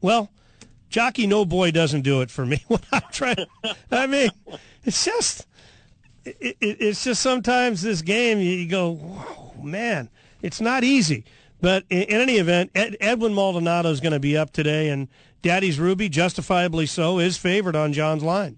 Well, 0.02 0.32
Jockey 0.90 1.28
No 1.28 1.46
Boy 1.46 1.72
doesn't 1.72 2.02
do 2.02 2.22
it 2.22 2.30
for 2.30 2.46
me 2.46 2.64
when 2.68 2.82
I'm 2.92 3.02
trying. 3.12 3.46
I 3.92 4.08
mean, 4.08 4.30
it's 4.84 5.06
just 5.06 5.48
it, 6.26 6.38
it, 6.42 6.58
it's 6.62 7.04
just 7.04 7.22
sometimes 7.22 7.82
this 7.82 8.02
game 8.02 8.40
you, 8.40 8.52
you 8.52 8.70
go, 8.70 8.92
"Whoa, 8.92 9.64
man, 9.64 10.10
it's 10.42 10.62
not 10.62 10.84
easy. 10.84 11.26
But 11.64 11.86
in, 11.90 12.02
in 12.02 12.20
any 12.20 12.36
event, 12.40 12.72
Ed, 12.76 12.98
Edwin 13.00 13.34
Maldonado 13.34 13.90
is 13.90 14.02
going 14.02 14.12
to 14.12 14.20
be 14.20 14.36
up 14.36 14.52
today, 14.52 14.90
and 14.90 15.08
Daddy's 15.42 15.80
Ruby, 15.80 16.10
justifiably 16.10 16.86
so, 16.86 17.20
is 17.20 17.38
favored 17.38 17.74
on 17.74 17.94
John's 17.94 18.22
line. 18.22 18.58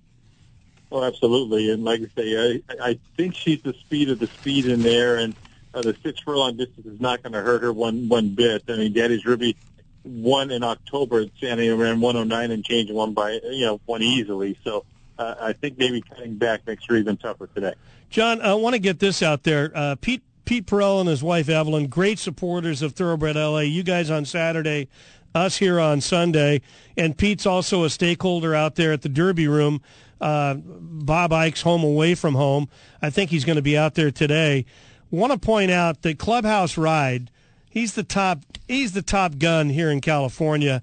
Oh, 0.92 1.04
absolutely. 1.04 1.70
And 1.70 1.84
like 1.84 2.02
I 2.02 2.08
say, 2.20 2.62
I, 2.68 2.74
I 2.82 3.00
think 3.16 3.36
she's 3.36 3.62
the 3.62 3.74
speed 3.74 4.10
of 4.10 4.18
the 4.18 4.26
speed 4.26 4.66
in 4.66 4.82
there, 4.82 5.18
and 5.18 5.36
uh, 5.76 5.84
the 5.84 5.96
six 6.02 6.20
furlong 6.20 6.58
distance 6.58 6.88
is 6.88 7.00
not 7.00 7.22
going 7.22 7.34
to 7.34 7.42
hurt 7.42 7.62
her 7.62 7.72
one 7.72 8.10
one 8.10 8.30
bit. 8.30 8.64
I 8.68 8.76
mean, 8.76 8.92
Daddy's 8.92 9.24
Ruby 9.24 9.56
won 10.04 10.50
in 10.50 10.64
October 10.64 11.22
at 11.22 11.30
San 11.40 11.58
Diego, 11.58 11.78
ran 11.78 12.02
109 12.02 12.50
and 12.50 12.66
changed 12.66 12.92
one 12.92 13.14
by 13.14 13.40
you 13.52 13.68
know 13.68 13.80
one 13.86 14.02
easily. 14.02 14.58
So 14.64 14.84
uh, 15.20 15.36
I 15.40 15.54
think 15.54 15.78
maybe 15.78 16.02
cutting 16.02 16.38
back 16.38 16.66
makes 16.66 16.84
her 16.86 16.96
even 16.96 17.18
tougher 17.18 17.46
today. 17.54 17.76
John, 18.10 18.42
I 18.42 18.56
want 18.56 18.74
to 18.74 18.80
get 18.80 18.98
this 18.98 19.22
out 19.22 19.44
there. 19.44 19.72
Uh, 19.76 19.96
Pete 20.02 20.24
Pete 20.46 20.68
Perel 20.68 21.00
and 21.00 21.10
his 21.10 21.24
wife 21.24 21.50
Evelyn, 21.50 21.88
great 21.88 22.20
supporters 22.20 22.82
of 22.82 22.94
Thoroughbred 22.94 23.36
LA. 23.36 23.60
You 23.60 23.84
guys 23.84 24.10
on 24.10 24.26
Saturday, 24.26 24.88
us 25.34 25.58
here 25.58 25.80
on 25.80 26.02
Sunday, 26.02 26.62
and 26.96 27.18
Pete's 27.18 27.46
also 27.46 27.84
a 27.84 27.90
stakeholder 27.90 28.56
out 28.56 28.76
there 28.76 28.92
at 28.92 29.02
the 29.02 29.10
Derby 29.10 29.48
Room. 29.48 29.82
Uh, 30.22 30.56
Bob 30.56 31.34
Ike's 31.34 31.64
home 31.64 31.84
away 31.84 32.16
from 32.16 32.36
home. 32.36 32.70
I 33.02 33.10
think 33.10 33.32
he's 33.32 33.44
going 33.44 33.58
to 33.58 33.62
be 33.62 33.78
out 33.78 33.96
there 33.96 34.12
today. 34.12 34.66
Want 35.12 35.34
to 35.34 35.40
point 35.40 35.72
out 35.72 36.04
that 36.04 36.20
Clubhouse 36.20 36.78
Ride. 36.78 37.32
He's 37.70 37.94
the 37.94 38.04
top. 38.04 38.40
He's 38.68 38.94
the 38.94 39.02
top 39.02 39.38
gun 39.38 39.70
here 39.70 39.92
in 39.92 40.00
California. 40.00 40.82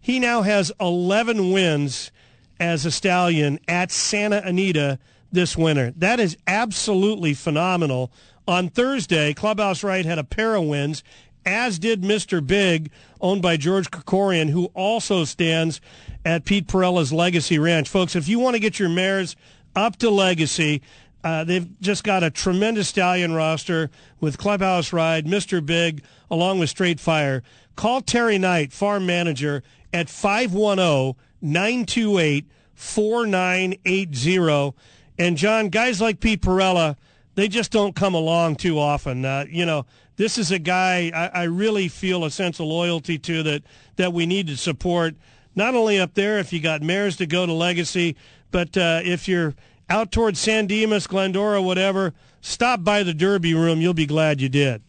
He 0.00 0.18
now 0.18 0.42
has 0.42 0.70
11 0.80 1.52
wins 1.52 2.12
as 2.60 2.86
a 2.86 2.90
stallion 2.90 3.58
at 3.66 3.90
Santa 3.90 4.42
Anita 4.44 4.98
this 5.32 5.56
winter. 5.56 5.92
That 5.96 6.20
is 6.20 6.36
absolutely 6.46 7.34
phenomenal. 7.34 8.10
On 8.48 8.68
Thursday, 8.70 9.34
Clubhouse 9.34 9.84
Ride 9.84 10.06
had 10.06 10.18
a 10.18 10.24
pair 10.24 10.54
of 10.54 10.64
wins, 10.64 11.04
as 11.44 11.78
did 11.78 12.00
Mr. 12.00 12.44
Big, 12.44 12.90
owned 13.20 13.42
by 13.42 13.58
George 13.58 13.90
Krikorian, 13.90 14.48
who 14.48 14.70
also 14.72 15.24
stands 15.24 15.82
at 16.24 16.46
Pete 16.46 16.66
Perella's 16.66 17.12
Legacy 17.12 17.58
Ranch. 17.58 17.90
Folks, 17.90 18.16
if 18.16 18.26
you 18.26 18.38
want 18.38 18.54
to 18.54 18.58
get 18.58 18.78
your 18.78 18.88
mares 18.88 19.36
up 19.76 19.96
to 19.96 20.08
Legacy, 20.08 20.80
uh, 21.22 21.44
they've 21.44 21.78
just 21.82 22.04
got 22.04 22.22
a 22.22 22.30
tremendous 22.30 22.88
stallion 22.88 23.34
roster 23.34 23.90
with 24.18 24.38
Clubhouse 24.38 24.94
Ride, 24.94 25.26
Mr. 25.26 25.64
Big, 25.64 26.02
along 26.30 26.58
with 26.58 26.70
Straight 26.70 27.00
Fire. 27.00 27.42
Call 27.76 28.00
Terry 28.00 28.38
Knight, 28.38 28.72
farm 28.72 29.04
manager, 29.04 29.62
at 29.92 30.08
510 30.08 31.14
928 31.42 32.46
4980. 32.74 34.74
And 35.18 35.36
John, 35.36 35.68
guys 35.68 36.00
like 36.00 36.20
Pete 36.20 36.40
Perella, 36.40 36.96
they 37.38 37.46
just 37.46 37.70
don't 37.70 37.94
come 37.94 38.14
along 38.14 38.56
too 38.56 38.80
often. 38.80 39.24
Uh, 39.24 39.44
you 39.48 39.64
know, 39.64 39.86
this 40.16 40.38
is 40.38 40.50
a 40.50 40.58
guy 40.58 41.12
I, 41.14 41.42
I, 41.42 41.44
really 41.44 41.86
feel 41.86 42.24
a 42.24 42.32
sense 42.32 42.58
of 42.58 42.66
loyalty 42.66 43.16
to 43.16 43.44
that 43.44 43.62
that 43.94 44.12
we 44.12 44.26
need 44.26 44.48
to 44.48 44.56
support. 44.56 45.14
Not 45.54 45.76
only 45.76 46.00
up 46.00 46.14
there, 46.14 46.40
if 46.40 46.52
you 46.52 46.58
got 46.58 46.82
mares 46.82 47.16
to 47.18 47.26
go 47.26 47.46
to 47.46 47.52
Legacy, 47.52 48.16
but 48.50 48.76
uh, 48.76 49.02
if 49.04 49.28
you're 49.28 49.54
out 49.88 50.10
towards 50.10 50.40
San 50.40 50.66
Dimas, 50.66 51.06
Glendora, 51.06 51.62
whatever, 51.62 52.12
stop 52.40 52.82
by 52.82 53.04
the 53.04 53.14
Derby 53.14 53.54
room. 53.54 53.80
You'll 53.80 53.94
be 53.94 54.06
glad 54.06 54.40
you 54.40 54.48
did. 54.48 54.82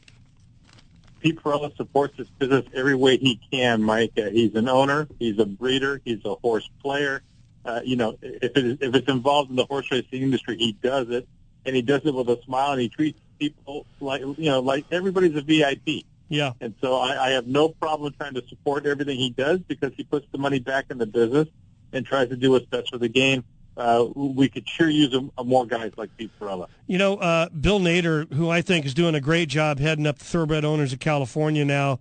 Pete 1.19 1.39
Perella 1.39 1.75
supports 1.77 2.17
this 2.17 2.29
business 2.39 2.65
every 2.73 2.95
way 2.95 3.17
he 3.17 3.39
can, 3.51 3.83
Mike. 3.83 4.13
Uh, 4.17 4.31
he's 4.31 4.55
an 4.55 4.67
owner. 4.67 5.07
He's 5.19 5.37
a 5.37 5.45
breeder. 5.45 6.01
He's 6.03 6.25
a 6.25 6.33
horse 6.33 6.67
player. 6.81 7.21
Uh, 7.63 7.81
you 7.83 7.95
know, 7.95 8.17
if, 8.23 8.57
it 8.57 8.65
is, 8.65 8.77
if 8.81 8.95
it's 8.95 9.07
involved 9.07 9.51
in 9.51 9.55
the 9.55 9.65
horse 9.65 9.91
racing 9.91 10.23
industry, 10.23 10.57
he 10.57 10.71
does 10.81 11.09
it, 11.11 11.27
and 11.65 11.75
he 11.75 11.81
does 11.81 12.01
it 12.05 12.13
with 12.13 12.29
a 12.29 12.41
smile, 12.43 12.71
and 12.71 12.81
he 12.81 12.89
treats 12.89 13.19
people 13.37 13.85
like, 13.99 14.21
you 14.21 14.35
know, 14.37 14.59
like 14.59 14.85
everybody's 14.91 15.35
a 15.35 15.41
VIP. 15.41 16.05
Yeah. 16.27 16.53
And 16.61 16.75
so 16.81 16.97
I, 16.97 17.27
I 17.27 17.29
have 17.31 17.47
no 17.47 17.69
problem 17.69 18.13
trying 18.13 18.35
to 18.35 18.43
support 18.47 18.85
everything 18.85 19.17
he 19.17 19.31
does 19.31 19.59
because 19.59 19.93
he 19.95 20.03
puts 20.03 20.27
the 20.31 20.37
money 20.37 20.59
back 20.59 20.85
in 20.89 20.97
the 20.97 21.07
business 21.07 21.47
and 21.91 22.05
tries 22.05 22.29
to 22.29 22.35
do 22.35 22.51
what's 22.51 22.65
best 22.65 22.91
for 22.91 22.99
the 22.99 23.09
game 23.09 23.43
uh, 23.79 24.05
we 24.13 24.49
could 24.49 24.67
sure 24.67 24.89
use 24.89 25.13
a, 25.13 25.27
a 25.37 25.43
more 25.43 25.65
guys 25.65 25.93
like 25.95 26.15
Pete 26.17 26.31
Perella. 26.37 26.67
You 26.85 26.97
know, 26.97 27.15
uh, 27.15 27.47
Bill 27.49 27.79
Nader, 27.79 28.31
who 28.33 28.49
I 28.49 28.61
think 28.61 28.85
is 28.85 28.93
doing 28.93 29.15
a 29.15 29.21
great 29.21 29.47
job 29.47 29.79
heading 29.79 30.05
up 30.05 30.19
the 30.19 30.25
Thoroughbred 30.25 30.65
Owners 30.65 30.91
of 30.91 30.99
California 30.99 31.63
now, 31.63 31.99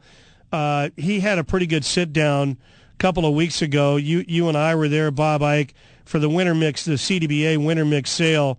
uh, 0.51 0.91
he 0.97 1.21
had 1.21 1.39
a 1.39 1.45
pretty 1.45 1.67
good 1.67 1.85
sit 1.85 2.13
down 2.13 2.59
a 2.95 2.97
couple 2.99 3.25
of 3.25 3.33
weeks 3.33 3.63
ago. 3.63 3.95
You 3.95 4.25
you 4.27 4.49
and 4.49 4.59
I 4.59 4.75
were 4.75 4.89
there, 4.89 5.13
Bob 5.13 5.43
Ike, 5.43 5.75
for 6.05 6.19
the 6.19 6.29
winter 6.29 6.55
mix, 6.55 6.85
the 6.85 6.95
CTBA 6.95 7.65
winter 7.65 7.85
mix 7.85 8.11
sale, 8.11 8.59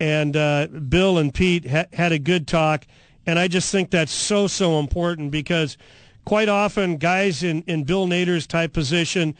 and 0.00 0.36
uh, 0.36 0.66
Bill 0.66 1.18
and 1.18 1.32
Pete 1.32 1.68
ha- 1.68 1.86
had 1.92 2.12
a 2.12 2.18
good 2.18 2.46
talk. 2.46 2.86
And 3.26 3.38
I 3.38 3.48
just 3.48 3.72
think 3.72 3.90
that's 3.90 4.12
so 4.12 4.46
so 4.46 4.78
important 4.78 5.30
because 5.30 5.76
quite 6.24 6.48
often 6.48 6.96
guys 6.96 7.42
in 7.42 7.62
in 7.62 7.84
Bill 7.84 8.06
Nader's 8.06 8.46
type 8.46 8.72
position 8.72 9.34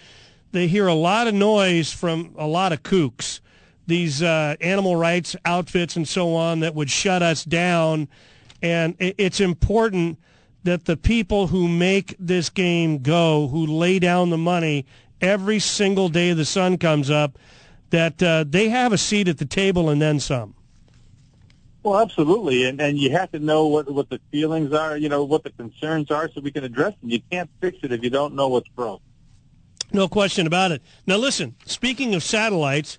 they 0.57 0.69
hear 0.69 0.87
a 0.87 0.95
lot 0.95 1.27
of 1.27 1.35
noise 1.35 1.93
from 1.93 2.35
a 2.39 2.47
lot 2.47 2.73
of 2.73 2.83
kooks, 2.83 3.41
these 3.87 4.23
uh, 4.23 4.57
animal 4.61 4.97
rights 4.97 5.37
outfits 5.45 5.97
and 5.97 6.09
so 6.09 6.35
on 6.35 6.61
that 6.61 6.75
would 6.75 6.91
shut 6.91 7.23
us 7.23 7.45
down. 7.45 8.09
And 8.63 8.97
it's 8.99 9.39
important 9.41 10.19
that 10.65 10.87
the 10.87 10.97
people 10.97 11.49
who 11.49 11.69
make 11.69 12.17
this 12.19 12.49
game 12.49 12.99
go, 12.99 13.49
who 13.49 13.67
lay 13.67 13.99
down 13.99 14.31
the 14.31 14.39
money 14.39 14.87
every 15.21 15.59
single 15.59 16.09
day 16.09 16.33
the 16.33 16.47
sun 16.47 16.79
comes 16.79 17.11
up, 17.11 17.39
that 17.91 18.23
uh, 18.23 18.45
they 18.47 18.69
have 18.69 18.93
a 18.93 18.99
seat 18.99 19.29
at 19.29 19.39
the 19.39 19.45
table 19.45 19.89
and 19.89 20.01
then 20.01 20.21
some. 20.21 20.55
Well, 21.83 22.01
absolutely, 22.01 22.65
and 22.65 22.81
and 22.81 22.99
you 22.99 23.13
have 23.13 23.31
to 23.31 23.39
know 23.39 23.69
what 23.69 23.89
what 23.93 24.11
the 24.11 24.21
feelings 24.33 24.73
are, 24.73 24.97
you 24.97 25.09
know, 25.09 25.23
what 25.23 25.45
the 25.45 25.51
concerns 25.51 26.11
are, 26.11 26.29
so 26.29 26.41
we 26.41 26.51
can 26.51 26.65
address 26.65 26.95
them. 27.01 27.11
You 27.11 27.21
can't 27.31 27.49
fix 27.61 27.79
it 27.83 27.93
if 27.93 28.03
you 28.03 28.11
don't 28.11 28.35
know 28.35 28.49
what's 28.49 28.69
broke. 28.71 29.03
No 29.93 30.09
question 30.09 30.49
about 30.49 30.73
it. 30.73 30.83
Now, 31.07 31.17
listen, 31.17 31.55
speaking 31.65 32.15
of 32.17 32.25
satellites, 32.25 32.99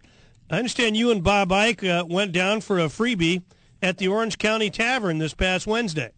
I 0.50 0.58
understand 0.58 0.96
you 0.96 1.12
and 1.12 1.22
Bob 1.22 1.52
Ike 1.52 1.84
uh, 1.84 2.06
went 2.08 2.32
down 2.32 2.62
for 2.62 2.80
a 2.80 2.86
freebie 2.86 3.44
at 3.82 3.98
the 3.98 4.08
Orange 4.08 4.38
County 4.38 4.70
Tavern 4.70 5.18
this 5.18 5.34
past 5.34 5.68
Wednesday. 5.68 6.12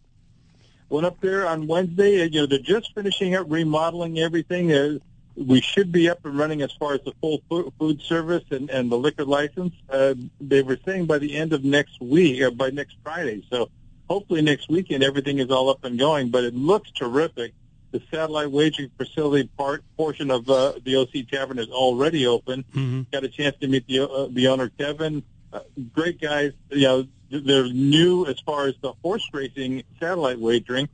Went 0.88 1.06
up 1.06 1.20
there 1.20 1.48
on 1.48 1.66
Wednesday. 1.66 2.24
You 2.26 2.42
know, 2.42 2.46
they're 2.46 2.60
just 2.60 2.94
finishing 2.94 3.34
up 3.34 3.46
remodeling 3.48 4.20
everything. 4.20 4.72
Uh, 4.72 4.98
we 5.46 5.60
should 5.60 5.90
be 5.90 6.08
up 6.08 6.24
and 6.24 6.38
running 6.38 6.62
as 6.62 6.70
far 6.72 6.94
as 6.94 7.00
the 7.02 7.12
full 7.20 7.42
food 7.78 8.00
service 8.02 8.44
and, 8.50 8.68
and 8.70 8.92
the 8.92 8.96
liquor 8.96 9.24
license. 9.24 9.74
Uh, 9.88 10.14
they 10.40 10.62
were 10.62 10.78
saying 10.84 11.06
by 11.06 11.18
the 11.18 11.36
end 11.36 11.52
of 11.52 11.64
next 11.64 12.00
week, 12.00 12.42
uh, 12.42 12.50
by 12.50 12.70
next 12.70 12.96
Friday. 13.02 13.42
So 13.50 13.70
hopefully 14.08 14.42
next 14.42 14.68
weekend 14.68 15.02
everything 15.02 15.38
is 15.38 15.50
all 15.50 15.70
up 15.70 15.84
and 15.84 15.98
going. 15.98 16.30
But 16.30 16.44
it 16.44 16.54
looks 16.54 16.90
terrific 16.90 17.54
the 17.90 18.02
satellite 18.10 18.50
wagering 18.50 18.90
facility 18.96 19.48
part 19.56 19.82
portion 19.96 20.30
of 20.30 20.48
uh, 20.48 20.74
the 20.84 20.96
OC 20.96 21.28
Tavern 21.30 21.58
is 21.58 21.68
already 21.68 22.26
open. 22.26 22.64
Mm-hmm. 22.72 23.02
Got 23.12 23.24
a 23.24 23.28
chance 23.28 23.56
to 23.60 23.68
meet 23.68 23.86
the 23.86 24.08
uh, 24.08 24.28
the 24.30 24.48
owner 24.48 24.68
Kevin. 24.68 25.22
Uh, 25.52 25.60
great 25.92 26.20
guys. 26.20 26.52
You 26.70 26.82
know, 26.82 27.06
they're 27.30 27.68
new 27.68 28.26
as 28.26 28.38
far 28.40 28.66
as 28.66 28.74
the 28.80 28.92
horse 29.02 29.28
racing 29.32 29.82
satellite 29.98 30.38
wagering. 30.38 30.88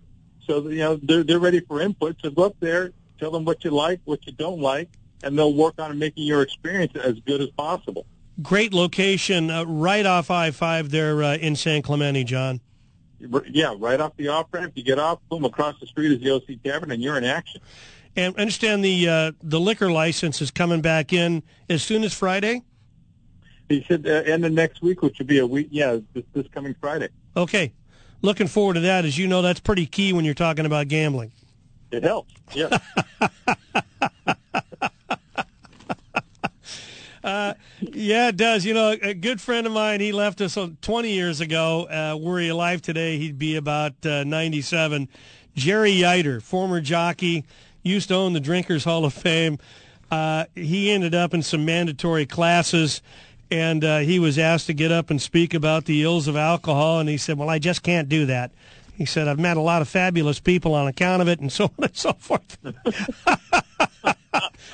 So 0.47 0.69
you 0.69 0.79
know 0.79 0.97
they're 1.03 1.25
they're 1.25 1.39
ready 1.39 1.61
for 1.61 1.81
input. 1.81 2.17
So 2.23 2.31
go 2.31 2.45
up 2.45 2.57
there, 2.61 2.93
tell 3.19 3.31
them 3.31 3.45
what 3.45 3.65
you 3.65 3.71
like, 3.71 4.01
what 4.05 4.27
you 4.27 4.33
don't 4.33 4.61
like, 4.61 4.89
and 5.23 5.39
they'll 5.39 5.55
work 5.55 5.75
on 5.79 5.99
making 5.99 6.25
your 6.25 6.43
experience 6.43 6.93
as 6.97 7.19
good 7.21 7.41
as 7.41 7.49
possible. 7.51 8.07
Great 8.43 8.75
location, 8.75 9.51
uh, 9.51 9.65
right 9.65 10.05
off 10.05 10.31
I 10.31 10.51
five 10.51 10.91
there 10.91 11.23
uh, 11.23 11.37
in 11.37 11.57
San 11.57 11.83
Clemente, 11.83 12.25
John 12.25 12.61
yeah, 13.49 13.75
right 13.79 14.01
off 14.01 14.17
the 14.17 14.29
off 14.29 14.47
ramp, 14.53 14.73
you 14.75 14.83
get 14.83 14.99
off, 14.99 15.19
boom, 15.29 15.45
across 15.45 15.79
the 15.81 15.87
street 15.87 16.13
is 16.13 16.21
the 16.21 16.31
OC 16.31 16.63
Tavern, 16.63 16.91
and 16.91 17.03
you're 17.03 17.17
in 17.17 17.25
action. 17.25 17.61
And 18.15 18.37
understand 18.37 18.85
the 18.85 19.09
uh, 19.09 19.33
the 19.43 19.61
liquor 19.61 19.91
license 19.91 20.41
is 20.41 20.51
coming 20.51 20.81
back 20.81 21.13
in 21.13 21.43
as 21.69 21.83
soon 21.83 22.03
as 22.03 22.15
Friday. 22.15 22.63
He 23.69 23.85
said 23.89 24.07
uh, 24.07 24.11
end 24.11 24.45
of 24.45 24.53
next 24.53 24.81
week, 24.81 25.03
which 25.03 25.19
would 25.19 25.27
be 25.27 25.39
a 25.39 25.47
week. 25.47 25.69
Yeah, 25.71 25.99
this, 26.15 26.25
this 26.33 26.47
coming 26.49 26.75
Friday. 26.81 27.09
Okay, 27.37 27.73
looking 28.23 28.47
forward 28.47 28.75
to 28.75 28.81
that. 28.81 29.05
As 29.05 29.19
you 29.19 29.27
know, 29.27 29.43
that's 29.43 29.61
pretty 29.61 29.87
key 29.87 30.13
when 30.13 30.25
you're 30.25 30.35
talking 30.35 30.65
about 30.65 30.89
gambling. 30.89 31.33
It 31.91 32.03
helps. 32.03 32.35
Yeah. 32.55 32.79
Uh, 37.27 37.55
yeah, 37.81 38.29
it 38.29 38.37
does. 38.37 38.65
You 38.65 38.73
know, 38.73 38.97
a 39.03 39.13
good 39.13 39.41
friend 39.41 39.67
of 39.67 39.73
mine, 39.73 39.99
he 39.99 40.13
left 40.13 40.41
us 40.41 40.57
20 40.81 41.11
years 41.11 41.41
ago. 41.41 41.89
Uh, 41.91 42.17
were 42.17 42.39
he 42.39 42.49
alive 42.49 42.81
today, 42.81 43.19
he'd 43.19 43.37
be 43.37 43.57
about 43.57 43.95
uh, 44.07 44.23
97. 44.23 45.09
Jerry 45.57 45.91
Yeiter, 45.91 46.41
former 46.41 46.81
jockey, 46.81 47.45
used 47.83 48.09
to 48.09 48.15
own 48.15 48.33
the 48.33 48.39
Drinkers 48.39 48.85
Hall 48.85 49.05
of 49.05 49.13
Fame. 49.13 49.59
Uh, 50.09 50.45
he 50.55 50.93
ended 50.93 51.17
up 51.17 51.35
in 51.35 51.43
some 51.43 51.65
mandatory 51.65 52.27
classes, 52.27 53.03
and 53.51 53.83
uh, 53.83 53.99
he 53.99 54.21
was 54.21 54.39
asked 54.39 54.67
to 54.67 54.75
get 54.75 54.93
up 54.93 55.11
and 55.11 55.21
speak 55.21 55.53
about 55.53 55.87
the 55.87 56.05
ills 56.05 56.29
of 56.29 56.37
alcohol, 56.37 57.01
and 57.01 57.09
he 57.09 57.17
said, 57.17 57.37
well, 57.39 57.51
I 57.51 57.59
just 57.59 57.83
can't 57.83 58.09
do 58.09 58.27
that. 58.27 58.53
He 58.97 59.05
said, 59.05 59.29
I've 59.29 59.39
met 59.39 59.57
a 59.57 59.61
lot 59.61 59.83
of 59.83 59.89
fabulous 59.89 60.41
people 60.41 60.75
on 60.75 60.89
account 60.89 61.21
of 61.23 61.29
it, 61.29 61.41
and 61.41 61.53
so 61.53 61.65
on 61.65 61.85
and 61.85 61.97
so 61.97 62.15
forth. 62.15 62.57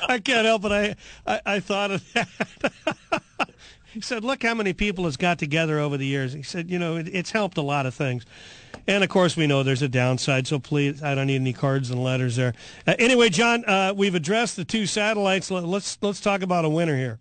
I 0.09 0.19
can't 0.19 0.47
help 0.47 0.65
it. 0.65 0.73
I, 0.73 0.97
I, 1.27 1.41
I 1.57 1.61
thought 1.61 1.91
of 1.91 2.13
that. 2.13 2.29
he 3.93 4.01
said, 4.01 4.25
look 4.25 4.43
how 4.43 4.55
many 4.55 4.73
people 4.73 5.05
has 5.07 5.17
got 5.17 5.39
together 5.39 5.79
over 5.79 5.97
the 5.97 6.07
years. 6.07 6.33
He 6.33 6.43
said, 6.43 6.71
you 6.71 6.79
know, 6.79 6.97
it, 6.97 7.09
it's 7.13 7.33
helped 7.33 7.59
a 7.59 7.63
lot 7.63 7.85
of 7.85 7.95
things. 7.95 8.25
And 8.87 9.03
of 9.03 9.11
course, 9.11 9.37
we 9.37 9.47
know 9.47 9.63
there's 9.63 9.83
a 9.83 9.89
downside, 9.89 10.47
so 10.47 10.59
please, 10.59 11.03
I 11.03 11.15
don't 11.15 11.27
need 11.27 11.37
any 11.37 11.53
cards 11.53 11.91
and 11.91 12.03
letters 12.03 12.37
there. 12.37 12.55
Uh, 12.87 12.95
anyway, 12.99 13.29
John, 13.29 13.65
uh, 13.65 13.93
we've 13.97 14.15
addressed 14.15 14.57
the 14.57 14.65
two 14.65 14.87
satellites. 14.87 15.51
Let's 15.51 15.99
let's 16.01 16.21
talk 16.21 16.43
about 16.43 16.65
a 16.65 16.69
winner 16.69 16.97
here. 16.97 17.21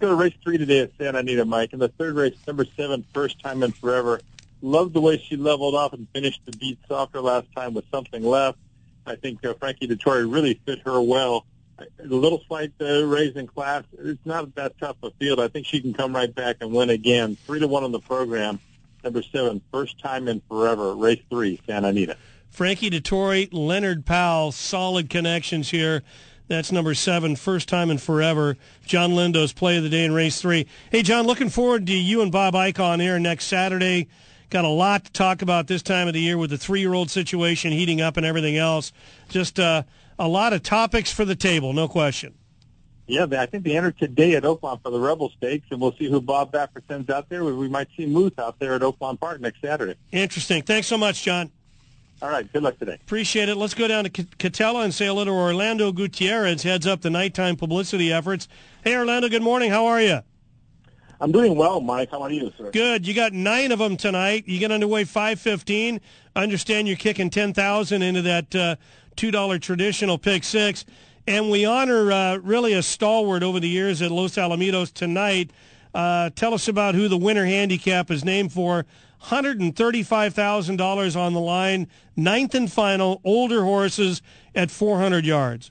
Go 0.00 0.08
to 0.08 0.14
race 0.14 0.34
three 0.42 0.58
today 0.58 0.80
at 0.80 0.92
Santa 0.98 1.18
Anita, 1.18 1.44
Mike. 1.44 1.72
In 1.72 1.78
the 1.78 1.88
third 1.88 2.14
race, 2.14 2.34
number 2.46 2.64
seven, 2.76 3.04
first 3.14 3.40
time 3.40 3.62
in 3.62 3.72
forever. 3.72 4.20
Loved 4.62 4.94
the 4.94 5.00
way 5.00 5.18
she 5.18 5.36
leveled 5.36 5.74
off 5.74 5.92
and 5.92 6.06
finished 6.12 6.40
the 6.44 6.52
beat 6.52 6.78
softer 6.86 7.20
last 7.20 7.46
time 7.56 7.74
with 7.74 7.84
something 7.90 8.22
left. 8.22 8.58
I 9.06 9.16
think 9.16 9.44
uh, 9.44 9.54
Frankie 9.54 9.88
Dettori 9.88 10.30
really 10.30 10.60
fit 10.66 10.80
her 10.84 11.00
well. 11.00 11.46
A 11.78 11.86
little 12.04 12.42
slight 12.46 12.72
uh, 12.80 13.06
raise 13.06 13.36
in 13.36 13.46
class. 13.46 13.84
It's 13.98 14.24
not 14.26 14.54
that 14.56 14.78
tough 14.78 14.96
a 15.02 15.10
field. 15.12 15.40
I 15.40 15.48
think 15.48 15.66
she 15.66 15.80
can 15.80 15.94
come 15.94 16.14
right 16.14 16.34
back 16.34 16.56
and 16.60 16.72
win 16.72 16.90
again. 16.90 17.36
Three 17.46 17.58
to 17.58 17.66
one 17.66 17.84
on 17.84 17.92
the 17.92 18.00
program. 18.00 18.60
Number 19.02 19.22
seven, 19.22 19.62
first 19.72 19.98
time 19.98 20.28
in 20.28 20.42
forever. 20.46 20.94
Race 20.94 21.22
three, 21.30 21.58
Santa 21.66 21.88
Anita. 21.88 22.16
Frankie 22.50 22.90
Dettori, 22.90 23.48
Leonard 23.50 24.04
Powell, 24.04 24.52
solid 24.52 25.08
connections 25.08 25.70
here. 25.70 26.02
That's 26.48 26.70
number 26.72 26.94
seven, 26.94 27.36
first 27.36 27.68
time 27.68 27.90
in 27.90 27.98
forever. 27.98 28.58
John 28.84 29.12
Lindo's 29.12 29.52
play 29.52 29.76
of 29.76 29.84
the 29.84 29.88
day 29.88 30.04
in 30.04 30.12
race 30.12 30.40
three. 30.40 30.66
Hey, 30.90 31.02
John, 31.02 31.26
looking 31.26 31.48
forward 31.48 31.86
to 31.86 31.94
you 31.94 32.20
and 32.20 32.30
Bob 32.30 32.54
Ike 32.54 32.80
on 32.80 33.00
air 33.00 33.18
next 33.18 33.46
Saturday 33.46 34.08
Got 34.50 34.64
a 34.64 34.68
lot 34.68 35.04
to 35.04 35.12
talk 35.12 35.42
about 35.42 35.68
this 35.68 35.80
time 35.80 36.08
of 36.08 36.14
the 36.14 36.20
year 36.20 36.36
with 36.36 36.50
the 36.50 36.58
three-year-old 36.58 37.08
situation 37.08 37.70
heating 37.70 38.00
up 38.00 38.16
and 38.16 38.26
everything 38.26 38.56
else. 38.56 38.92
Just 39.28 39.60
uh, 39.60 39.84
a 40.18 40.26
lot 40.26 40.52
of 40.52 40.64
topics 40.64 41.12
for 41.12 41.24
the 41.24 41.36
table, 41.36 41.72
no 41.72 41.86
question. 41.86 42.34
Yeah, 43.06 43.26
I 43.30 43.46
think 43.46 43.64
they 43.64 43.76
enter 43.76 43.92
today 43.92 44.34
at 44.34 44.42
Oaklawn 44.42 44.82
for 44.82 44.90
the 44.90 44.98
Rebel 45.00 45.30
Stakes, 45.36 45.66
and 45.70 45.80
we'll 45.80 45.94
see 45.96 46.08
who 46.08 46.20
Bob 46.20 46.52
Baffert 46.52 46.82
sends 46.88 47.10
out 47.10 47.28
there. 47.28 47.44
We 47.44 47.68
might 47.68 47.88
see 47.96 48.06
Moose 48.06 48.32
out 48.38 48.58
there 48.58 48.74
at 48.74 48.82
Oaklawn 48.82 49.18
Park 49.18 49.40
next 49.40 49.60
Saturday. 49.60 49.94
Interesting. 50.12 50.62
Thanks 50.62 50.88
so 50.88 50.98
much, 50.98 51.22
John. 51.22 51.50
All 52.22 52.28
right. 52.28 52.52
Good 52.52 52.62
luck 52.62 52.78
today. 52.78 52.98
Appreciate 53.02 53.48
it. 53.48 53.56
Let's 53.56 53.74
go 53.74 53.88
down 53.88 54.04
to 54.04 54.10
Katella 54.10 54.84
and 54.84 54.92
say 54.92 55.06
hello 55.06 55.24
to 55.24 55.30
Orlando 55.30 55.90
Gutierrez, 55.90 56.62
heads 56.62 56.86
up 56.86 57.00
the 57.00 57.10
nighttime 57.10 57.56
publicity 57.56 58.12
efforts. 58.12 58.46
Hey, 58.84 58.96
Orlando, 58.96 59.28
good 59.28 59.42
morning. 59.42 59.70
How 59.70 59.86
are 59.86 60.00
you? 60.00 60.20
I'm 61.20 61.32
doing 61.32 61.54
well, 61.54 61.80
Mike. 61.80 62.10
How 62.10 62.22
are 62.22 62.30
you, 62.30 62.50
sir? 62.56 62.70
Good. 62.70 63.06
You 63.06 63.12
got 63.12 63.34
nine 63.34 63.72
of 63.72 63.78
them 63.78 63.98
tonight. 63.98 64.44
You 64.46 64.58
get 64.58 64.72
underway 64.72 65.04
5:15. 65.04 66.00
I 66.34 66.42
Understand 66.42 66.88
you're 66.88 66.96
kicking 66.96 67.28
10,000 67.28 68.02
into 68.02 68.22
that 68.22 68.54
uh, 68.54 68.76
$2 69.16 69.60
traditional 69.60 70.16
pick 70.16 70.44
six. 70.44 70.86
And 71.26 71.50
we 71.50 71.66
honor 71.66 72.10
uh, 72.10 72.36
really 72.36 72.72
a 72.72 72.82
stalwart 72.82 73.42
over 73.42 73.60
the 73.60 73.68
years 73.68 74.00
at 74.00 74.10
Los 74.10 74.36
Alamitos 74.36 74.92
tonight. 74.92 75.50
Uh, 75.92 76.30
tell 76.30 76.54
us 76.54 76.68
about 76.68 76.94
who 76.94 77.08
the 77.08 77.18
winner 77.18 77.44
handicap 77.44 78.10
is 78.10 78.24
named 78.24 78.52
for. 78.52 78.86
$135,000 79.24 81.16
on 81.16 81.34
the 81.34 81.40
line, 81.40 81.86
ninth 82.16 82.54
and 82.54 82.72
final, 82.72 83.20
older 83.22 83.64
horses 83.64 84.22
at 84.54 84.70
400 84.70 85.26
yards. 85.26 85.70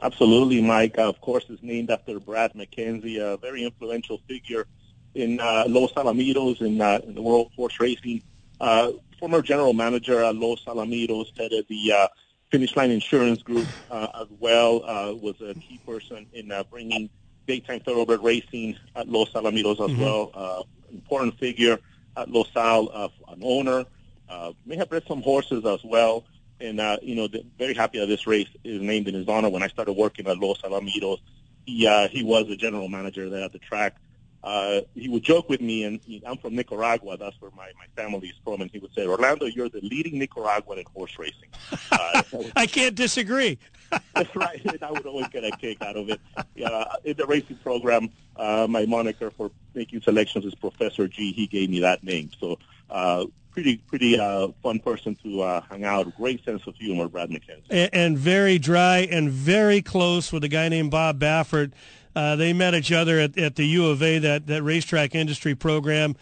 Absolutely, 0.00 0.60
Mike. 0.62 0.96
Uh, 0.98 1.08
of 1.08 1.20
course, 1.20 1.44
it's 1.48 1.62
named 1.62 1.90
after 1.90 2.20
Brad 2.20 2.52
McKenzie, 2.54 3.18
a 3.18 3.36
very 3.36 3.64
influential 3.64 4.18
figure 4.28 4.66
in 5.14 5.40
uh, 5.40 5.64
Los 5.66 5.92
Alamitos 5.94 6.60
in, 6.60 6.80
uh, 6.80 7.00
in 7.04 7.14
the 7.14 7.22
world 7.22 7.50
horse 7.56 7.80
racing. 7.80 8.22
Uh, 8.60 8.92
former 9.18 9.42
general 9.42 9.72
manager 9.72 10.22
at 10.22 10.36
Los 10.36 10.64
Alamitos, 10.64 11.36
headed 11.36 11.66
the 11.68 11.92
uh, 11.92 12.08
Finish 12.50 12.76
Line 12.76 12.90
Insurance 12.90 13.42
Group 13.42 13.66
uh, 13.90 14.08
as 14.20 14.28
well, 14.38 14.84
uh, 14.84 15.14
was 15.14 15.40
a 15.40 15.54
key 15.54 15.80
person 15.84 16.26
in 16.32 16.52
uh, 16.52 16.62
bringing 16.70 17.10
daytime 17.46 17.80
thoroughbred 17.80 18.22
racing 18.22 18.76
at 18.94 19.08
Los 19.08 19.32
Alamitos 19.32 19.72
as 19.72 19.90
mm-hmm. 19.90 20.00
well. 20.00 20.30
Uh, 20.34 20.62
important 20.92 21.36
figure 21.38 21.78
at 22.16 22.30
Los 22.30 22.54
Al, 22.54 22.88
an 23.28 23.40
owner. 23.42 23.84
Uh, 24.28 24.52
may 24.66 24.76
have 24.76 24.88
bred 24.90 25.02
some 25.08 25.22
horses 25.22 25.64
as 25.64 25.82
well. 25.82 26.24
And, 26.60 26.80
uh, 26.80 26.98
you 27.02 27.14
know, 27.14 27.28
the, 27.28 27.44
very 27.58 27.74
happy 27.74 27.98
that 27.98 28.06
this 28.06 28.26
race 28.26 28.48
is 28.64 28.82
named 28.82 29.08
in 29.08 29.14
his 29.14 29.28
honor. 29.28 29.48
When 29.48 29.62
I 29.62 29.68
started 29.68 29.92
working 29.92 30.26
at 30.26 30.38
Los 30.38 30.60
Alamitos, 30.62 31.20
he, 31.66 31.86
uh, 31.86 32.08
he 32.08 32.24
was 32.24 32.48
the 32.48 32.56
general 32.56 32.88
manager 32.88 33.28
there 33.28 33.44
at 33.44 33.52
the 33.52 33.58
track 33.58 33.96
uh, 34.42 34.82
he 34.94 35.08
would 35.08 35.22
joke 35.22 35.48
with 35.48 35.60
me, 35.60 35.84
and 35.84 36.00
I'm 36.26 36.38
from 36.38 36.54
Nicaragua. 36.54 37.16
That's 37.16 37.38
where 37.40 37.50
my, 37.56 37.70
my 37.76 37.86
family 37.96 38.28
is 38.28 38.36
from. 38.44 38.60
And 38.60 38.70
he 38.70 38.78
would 38.78 38.94
say, 38.94 39.06
Orlando, 39.06 39.46
you're 39.46 39.68
the 39.68 39.80
leading 39.80 40.18
Nicaraguan 40.18 40.78
in 40.78 40.84
horse 40.94 41.18
racing. 41.18 41.48
Uh, 41.90 42.22
I 42.54 42.66
can't 42.66 42.94
disagree. 42.94 43.58
that's 44.14 44.34
right. 44.36 44.60
And 44.64 44.82
I 44.82 44.90
would 44.90 45.06
always 45.06 45.28
get 45.28 45.44
a 45.44 45.50
kick 45.50 45.80
out 45.82 45.96
of 45.96 46.10
it. 46.10 46.20
Yeah, 46.54 46.84
in 47.02 47.16
the 47.16 47.26
racing 47.26 47.56
program, 47.56 48.10
uh, 48.36 48.66
my 48.68 48.84
moniker 48.86 49.30
for 49.30 49.50
making 49.74 50.02
selections 50.02 50.44
is 50.44 50.54
Professor 50.54 51.08
G. 51.08 51.32
He 51.32 51.46
gave 51.46 51.70
me 51.70 51.80
that 51.80 52.04
name. 52.04 52.30
So 52.38 52.58
uh, 52.90 53.24
pretty 53.58 53.76
pretty 53.88 54.20
uh, 54.20 54.48
fun 54.62 54.78
person 54.78 55.16
to 55.16 55.42
uh, 55.42 55.60
hang 55.68 55.84
out. 55.84 56.16
Great 56.16 56.44
sense 56.44 56.64
of 56.68 56.76
humor, 56.76 57.08
Brad 57.08 57.28
McKenzie. 57.28 57.66
And, 57.70 57.90
and 57.92 58.18
very 58.18 58.56
dry 58.56 58.98
and 58.98 59.28
very 59.30 59.82
close 59.82 60.32
with 60.32 60.44
a 60.44 60.48
guy 60.48 60.68
named 60.68 60.92
Bob 60.92 61.18
Baffert. 61.18 61.72
Uh, 62.14 62.36
they 62.36 62.52
met 62.52 62.74
each 62.74 62.92
other 62.92 63.18
at, 63.18 63.36
at 63.36 63.56
the 63.56 63.66
U 63.66 63.86
of 63.86 64.00
A, 64.00 64.18
that, 64.20 64.46
that 64.46 64.62
racetrack 64.62 65.16
industry 65.16 65.56
program. 65.56 66.14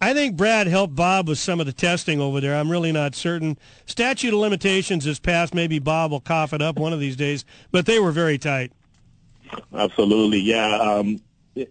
I 0.00 0.14
think 0.14 0.36
Brad 0.36 0.68
helped 0.68 0.94
Bob 0.94 1.28
with 1.28 1.38
some 1.38 1.58
of 1.58 1.66
the 1.66 1.72
testing 1.72 2.20
over 2.20 2.40
there. 2.40 2.54
I'm 2.54 2.70
really 2.70 2.92
not 2.92 3.16
certain. 3.16 3.58
Statute 3.86 4.32
of 4.32 4.38
limitations 4.38 5.04
is 5.04 5.18
passed. 5.18 5.52
Maybe 5.52 5.80
Bob 5.80 6.12
will 6.12 6.20
cough 6.20 6.52
it 6.52 6.62
up 6.62 6.78
one 6.78 6.92
of 6.92 7.00
these 7.00 7.16
days. 7.16 7.44
But 7.72 7.86
they 7.86 7.98
were 7.98 8.12
very 8.12 8.38
tight. 8.38 8.72
Absolutely, 9.72 10.40
yeah. 10.40 10.76
Um, 10.76 11.20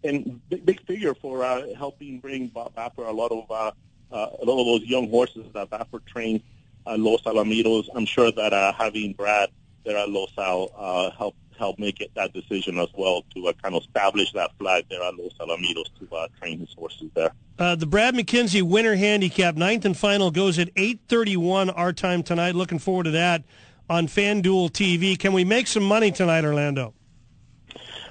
and 0.03 0.41
big, 0.49 0.65
big 0.65 0.85
figure 0.85 1.13
for 1.13 1.43
uh, 1.43 1.73
helping 1.77 2.19
bring 2.19 2.47
Bob 2.47 2.75
Baffert 2.75 3.07
a 3.07 3.11
lot 3.11 3.31
of 3.31 3.49
uh, 3.49 3.71
uh, 4.13 4.29
a 4.41 4.45
lot 4.45 4.59
of 4.59 4.65
those 4.65 4.87
young 4.87 5.09
horses 5.09 5.45
that 5.53 5.69
Baffert 5.69 6.05
trained 6.05 6.41
at 6.87 6.99
Los 6.99 7.21
Alamitos. 7.23 7.89
I'm 7.95 8.05
sure 8.05 8.31
that 8.31 8.53
uh, 8.53 8.71
having 8.73 9.13
Brad 9.13 9.49
there 9.83 9.97
at 9.97 10.09
Los 10.09 10.31
Al 10.37 10.71
uh, 10.77 11.11
helped 11.11 11.37
help 11.57 11.77
make 11.77 12.01
it 12.01 12.11
that 12.15 12.33
decision 12.33 12.79
as 12.79 12.89
well 12.95 13.23
to 13.33 13.47
uh, 13.47 13.53
kind 13.61 13.75
of 13.75 13.83
establish 13.83 14.31
that 14.33 14.51
flag 14.57 14.85
there 14.89 15.03
at 15.03 15.15
Los 15.15 15.33
Alamitos 15.33 15.85
to 15.99 16.15
uh, 16.15 16.27
train 16.39 16.59
his 16.59 16.73
horses 16.73 17.09
there. 17.13 17.31
Uh, 17.59 17.75
the 17.75 17.85
Brad 17.85 18.15
McKenzie 18.15 18.63
winner 18.63 18.95
handicap, 18.95 19.55
ninth 19.55 19.85
and 19.85 19.95
final, 19.95 20.31
goes 20.31 20.57
at 20.57 20.73
8.31 20.75 21.71
our 21.75 21.93
time 21.93 22.23
tonight. 22.23 22.55
Looking 22.55 22.79
forward 22.79 23.03
to 23.03 23.11
that 23.11 23.43
on 23.89 24.07
FanDuel 24.07 24.71
TV. 24.71 25.17
Can 25.17 25.33
we 25.33 25.43
make 25.45 25.67
some 25.67 25.83
money 25.83 26.11
tonight, 26.11 26.43
Orlando? 26.43 26.93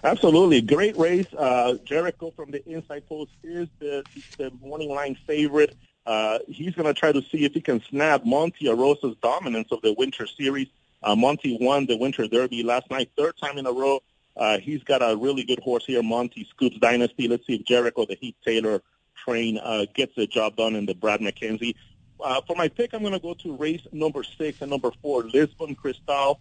Absolutely. 0.05 0.61
Great 0.61 0.97
race. 0.97 1.27
Uh, 1.37 1.75
Jericho 1.85 2.33
from 2.35 2.51
the 2.51 2.67
inside 2.69 3.09
post 3.09 3.33
is 3.43 3.69
the, 3.79 4.05
the 4.37 4.53
morning 4.61 4.91
line 4.91 5.17
favorite. 5.27 5.77
Uh, 6.05 6.39
he's 6.49 6.75
going 6.75 6.87
to 6.87 6.95
try 6.95 7.13
to 7.13 7.23
see 7.23 7.45
if 7.45 7.53
he 7.55 7.61
can 7.61 7.83
snap 7.89 8.25
Monte 8.25 8.69
Rosa's 8.69 9.17
dominance 9.23 9.69
of 9.71 9.83
the 9.83 9.93
winter 9.93 10.27
series. 10.27 10.69
Uh, 11.03 11.17
Monty 11.17 11.59
won 11.61 11.87
the 11.87 11.97
Winter 11.97 12.29
Derby 12.29 12.63
last 12.63 12.91
night, 12.91 13.11
third 13.17 13.37
time 13.37 13.59
in 13.59 13.67
a 13.67 13.73
row. 13.73 14.01
Uh, 14.37 14.59
he's 14.59 14.83
got 14.85 15.03
a 15.03 15.17
really 15.17 15.45
good 15.45 15.59
horse 15.59 15.85
here, 15.85 16.03
Monty 16.03 16.47
Scoops 16.51 16.79
Dynasty. 16.79 17.29
Let's 17.29 17.47
see 17.47 17.55
if 17.55 17.65
Jericho, 17.65 18.07
the 18.07 18.17
Heath 18.21 18.37
Taylor 18.45 18.83
train, 19.17 19.59
uh, 19.59 19.87
gets 19.95 20.15
the 20.15 20.27
job 20.27 20.57
done 20.57 20.75
in 20.75 20.87
the 20.87 20.95
Brad 20.95 21.21
McKenzie. 21.21 21.75
Uh, 22.23 22.41
for 22.47 22.55
my 22.57 22.69
pick, 22.69 22.95
I'm 22.95 23.01
going 23.01 23.13
to 23.13 23.19
go 23.19 23.35
to 23.35 23.57
race 23.57 23.87
number 23.91 24.23
six 24.23 24.61
and 24.61 24.71
number 24.71 24.91
four, 25.03 25.25
Lisbon 25.25 25.75
Cristal. 25.75 26.41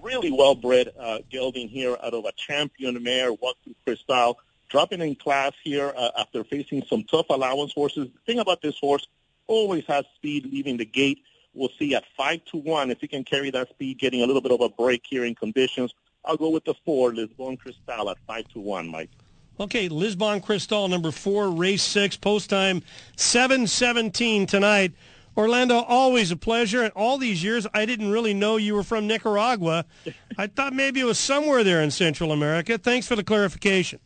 Really 0.00 0.32
well-bred 0.32 0.92
uh, 0.98 1.18
gelding 1.30 1.68
here 1.68 1.96
out 2.02 2.14
of 2.14 2.24
a 2.24 2.32
champion 2.32 3.02
mare, 3.02 3.32
Walking 3.32 3.74
Cristal. 3.84 4.38
Dropping 4.68 5.00
in 5.00 5.14
class 5.14 5.52
here 5.64 5.92
uh, 5.96 6.10
after 6.18 6.44
facing 6.44 6.82
some 6.84 7.04
tough 7.04 7.26
allowance 7.30 7.72
horses. 7.72 8.08
The 8.12 8.20
thing 8.26 8.38
about 8.38 8.60
this 8.62 8.78
horse, 8.78 9.06
always 9.48 9.84
has 9.86 10.04
speed 10.14 10.46
leaving 10.52 10.76
the 10.76 10.84
gate. 10.84 11.22
We'll 11.54 11.70
see 11.78 11.94
at 11.94 12.04
5 12.16 12.44
to 12.52 12.58
1 12.58 12.90
if 12.90 13.00
he 13.00 13.08
can 13.08 13.24
carry 13.24 13.50
that 13.50 13.70
speed, 13.70 13.98
getting 13.98 14.22
a 14.22 14.26
little 14.26 14.42
bit 14.42 14.52
of 14.52 14.60
a 14.60 14.68
break 14.68 15.02
here 15.08 15.24
in 15.24 15.34
conditions. 15.34 15.92
I'll 16.24 16.36
go 16.36 16.50
with 16.50 16.64
the 16.64 16.74
4, 16.84 17.14
Lisbon 17.14 17.56
Cristal 17.56 18.10
at 18.10 18.18
5 18.26 18.48
to 18.48 18.60
1, 18.60 18.88
Mike. 18.88 19.10
Okay, 19.58 19.88
Lisbon 19.88 20.40
Cristal, 20.40 20.86
number 20.86 21.10
4, 21.10 21.50
race 21.50 21.82
6, 21.82 22.16
post 22.18 22.48
time 22.48 22.82
717 23.16 24.46
tonight. 24.46 24.92
Orlando, 25.36 25.78
always 25.78 26.30
a 26.30 26.36
pleasure. 26.36 26.82
And 26.82 26.92
all 26.94 27.16
these 27.16 27.42
years, 27.42 27.66
I 27.72 27.86
didn't 27.86 28.10
really 28.10 28.34
know 28.34 28.56
you 28.56 28.74
were 28.74 28.82
from 28.82 29.06
Nicaragua. 29.06 29.84
I 30.38 30.46
thought 30.48 30.74
maybe 30.74 31.00
it 31.00 31.04
was 31.04 31.18
somewhere 31.18 31.64
there 31.64 31.80
in 31.80 31.90
Central 31.90 32.32
America. 32.32 32.76
Thanks 32.76 33.06
for 33.06 33.16
the 33.16 33.24
clarification. 33.24 34.00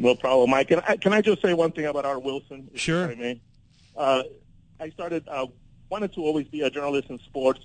No 0.00 0.14
problem, 0.14 0.48
Mike. 0.48 0.68
Can 0.68 0.80
I, 0.88 0.96
can 0.96 1.12
I 1.12 1.20
just 1.20 1.42
say 1.42 1.52
one 1.52 1.72
thing 1.72 1.84
about 1.84 2.06
Art 2.06 2.22
Wilson? 2.22 2.70
Sure. 2.74 3.10
I, 3.10 3.14
mean, 3.14 3.40
Uh, 3.94 4.22
I 4.80 4.88
started 4.88 5.28
uh, 5.28 5.46
wanted 5.90 6.14
to 6.14 6.22
always 6.22 6.48
be 6.48 6.62
a 6.62 6.70
journalist 6.70 7.10
in 7.10 7.18
sports. 7.18 7.60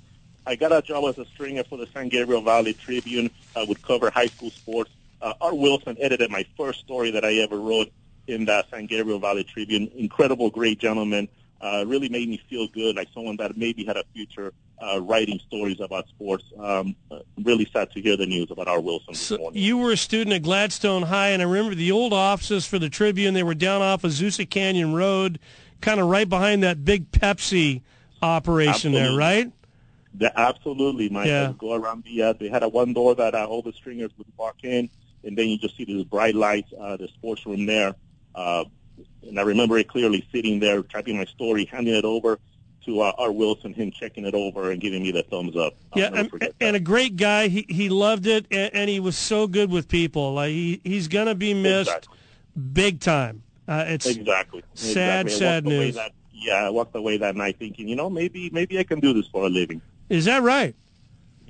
I 0.45 0.57
got 0.57 0.73
a 0.73 0.81
job 0.81 1.05
as 1.05 1.17
a 1.17 1.25
stringer 1.25 1.63
for 1.63 1.77
the 1.77 1.87
San 1.93 2.09
Gabriel 2.09 2.41
Valley 2.41 2.73
Tribune. 2.73 3.31
I 3.55 3.63
would 3.63 3.81
cover 3.81 4.09
high 4.09 4.25
school 4.25 4.51
sports. 4.51 4.91
Uh, 5.21 5.33
Art 5.39 5.55
Wilson 5.55 5.95
edited 5.99 6.29
my 6.29 6.45
first 6.57 6.81
story 6.81 7.09
that 7.11 7.23
I 7.23 7.35
ever 7.35 7.57
wrote 7.57 7.89
in 8.27 8.43
the 8.43 8.65
San 8.69 8.85
Gabriel 8.85 9.19
Valley 9.19 9.45
Tribune. 9.45 9.89
Incredible, 9.95 10.49
great 10.49 10.77
gentleman. 10.77 11.29
Uh, 11.61 11.85
really 11.87 12.09
made 12.09 12.27
me 12.27 12.41
feel 12.49 12.67
good, 12.67 12.97
like 12.97 13.07
someone 13.13 13.37
that 13.37 13.55
maybe 13.55 13.85
had 13.85 13.95
a 13.95 14.03
future 14.13 14.51
uh, 14.81 15.01
writing 15.01 15.39
stories 15.47 15.79
about 15.79 16.07
sports. 16.09 16.43
Um, 16.59 16.95
really 17.43 17.67
sad 17.71 17.91
to 17.91 18.01
hear 18.01 18.17
the 18.17 18.25
news 18.25 18.51
about 18.51 18.67
Art 18.67 18.83
Wilson 18.83 19.13
this 19.13 19.21
so 19.21 19.37
morning. 19.37 19.61
You 19.61 19.77
were 19.77 19.91
a 19.91 19.97
student 19.97 20.35
at 20.35 20.43
Gladstone 20.43 21.03
High, 21.03 21.29
and 21.29 21.41
I 21.41 21.45
remember 21.45 21.75
the 21.75 21.91
old 21.91 22.13
offices 22.13 22.65
for 22.65 22.79
the 22.79 22.89
Tribune. 22.89 23.33
They 23.33 23.43
were 23.43 23.55
down 23.55 23.81
off 23.81 24.01
Azusa 24.03 24.49
Canyon 24.49 24.93
Road, 24.93 25.39
kind 25.81 25.99
of 25.99 26.07
right 26.07 26.27
behind 26.27 26.63
that 26.63 26.83
big 26.83 27.11
Pepsi 27.11 27.81
operation 28.21 28.93
absolutely. 28.93 29.01
there, 29.01 29.17
right? 29.17 29.51
The, 30.15 30.39
absolutely, 30.39 31.09
Mike. 31.09 31.27
Yeah. 31.27 31.53
Go 31.57 31.73
around 31.73 32.03
the. 32.03 32.21
Uh, 32.21 32.33
they 32.33 32.49
had 32.49 32.63
a 32.63 32.69
one 32.69 32.93
door 32.93 33.15
that 33.15 33.35
uh, 33.35 33.45
all 33.45 33.61
the 33.61 33.73
stringers 33.73 34.11
would 34.17 34.27
walk 34.37 34.63
in, 34.63 34.89
and 35.23 35.37
then 35.37 35.47
you 35.47 35.57
just 35.57 35.75
see 35.77 35.85
these 35.85 36.05
bright 36.05 36.35
lights, 36.35 36.71
uh, 36.79 36.97
the 36.97 37.07
sports 37.09 37.45
room 37.45 37.65
there. 37.65 37.95
Uh, 38.33 38.65
and 39.23 39.39
I 39.39 39.43
remember 39.43 39.77
it 39.77 39.87
clearly 39.87 40.25
sitting 40.31 40.59
there, 40.59 40.83
typing 40.83 41.17
my 41.17 41.25
story, 41.25 41.65
handing 41.65 41.95
it 41.95 42.05
over 42.05 42.39
to 42.85 43.01
uh, 43.01 43.11
Art 43.17 43.35
Wilson, 43.35 43.73
him 43.73 43.91
checking 43.91 44.25
it 44.25 44.33
over 44.33 44.71
and 44.71 44.79
giving 44.79 45.03
me 45.03 45.11
the 45.11 45.23
thumbs 45.23 45.55
up. 45.55 45.75
I'll 45.93 46.01
yeah, 46.01 46.09
and, 46.13 46.53
and, 46.59 46.75
a 46.75 46.79
great 46.79 47.15
guy. 47.15 47.47
He 47.47 47.65
he 47.69 47.89
loved 47.89 48.27
it, 48.27 48.45
and, 48.51 48.73
and, 48.73 48.89
he 48.89 48.99
was 48.99 49.17
so 49.17 49.47
good 49.47 49.69
with 49.69 49.87
people. 49.87 50.33
Like 50.33 50.51
he 50.51 50.81
he's 50.83 51.07
gonna 51.07 51.35
be 51.35 51.53
missed 51.53 51.89
exactly. 51.89 52.17
big 52.73 52.99
time. 52.99 53.43
Uh, 53.67 53.85
it's 53.87 54.05
exactly 54.05 54.63
sad, 54.73 55.25
exactly. 55.25 55.29
sad 55.29 55.65
news. 55.65 55.95
That, 55.95 56.11
yeah, 56.31 56.65
I 56.65 56.69
walked 56.69 56.95
away 56.95 57.17
that 57.17 57.35
night 57.35 57.57
thinking, 57.57 57.87
you 57.87 57.95
know, 57.95 58.09
maybe 58.09 58.49
maybe 58.51 58.77
I 58.77 58.83
can 58.83 58.99
do 58.99 59.13
this 59.13 59.27
for 59.27 59.45
a 59.45 59.49
living. 59.49 59.81
Is 60.09 60.25
that 60.25 60.43
right? 60.43 60.75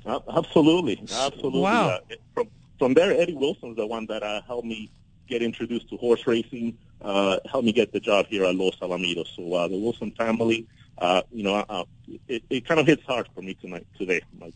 Uh, 0.04 0.20
absolutely, 0.34 0.98
absolutely. 1.12 1.60
Wow. 1.60 2.00
From 2.34 2.48
from 2.78 2.94
there, 2.94 3.12
Eddie 3.12 3.34
Wilson's 3.34 3.76
the 3.76 3.86
one 3.86 4.06
that 4.06 4.22
uh, 4.22 4.40
helped 4.46 4.66
me 4.66 4.90
get 5.28 5.42
introduced 5.42 5.88
to 5.90 5.96
horse 5.96 6.26
racing, 6.26 6.78
uh, 7.02 7.38
helped 7.50 7.66
me 7.66 7.72
get 7.72 7.92
the 7.92 8.00
job 8.00 8.26
here 8.26 8.44
at 8.44 8.54
Los 8.54 8.76
Alamitos. 8.76 9.34
So 9.34 9.52
uh, 9.52 9.68
the 9.68 9.76
Wilson 9.76 10.12
family, 10.12 10.66
uh, 10.98 11.22
you 11.30 11.42
know, 11.42 11.64
uh, 11.68 11.84
it, 12.28 12.42
it 12.48 12.66
kind 12.66 12.80
of 12.80 12.86
hits 12.86 13.02
hard 13.04 13.28
for 13.34 13.42
me 13.42 13.54
tonight 13.54 13.86
today. 13.98 14.20
Mike. 14.38 14.54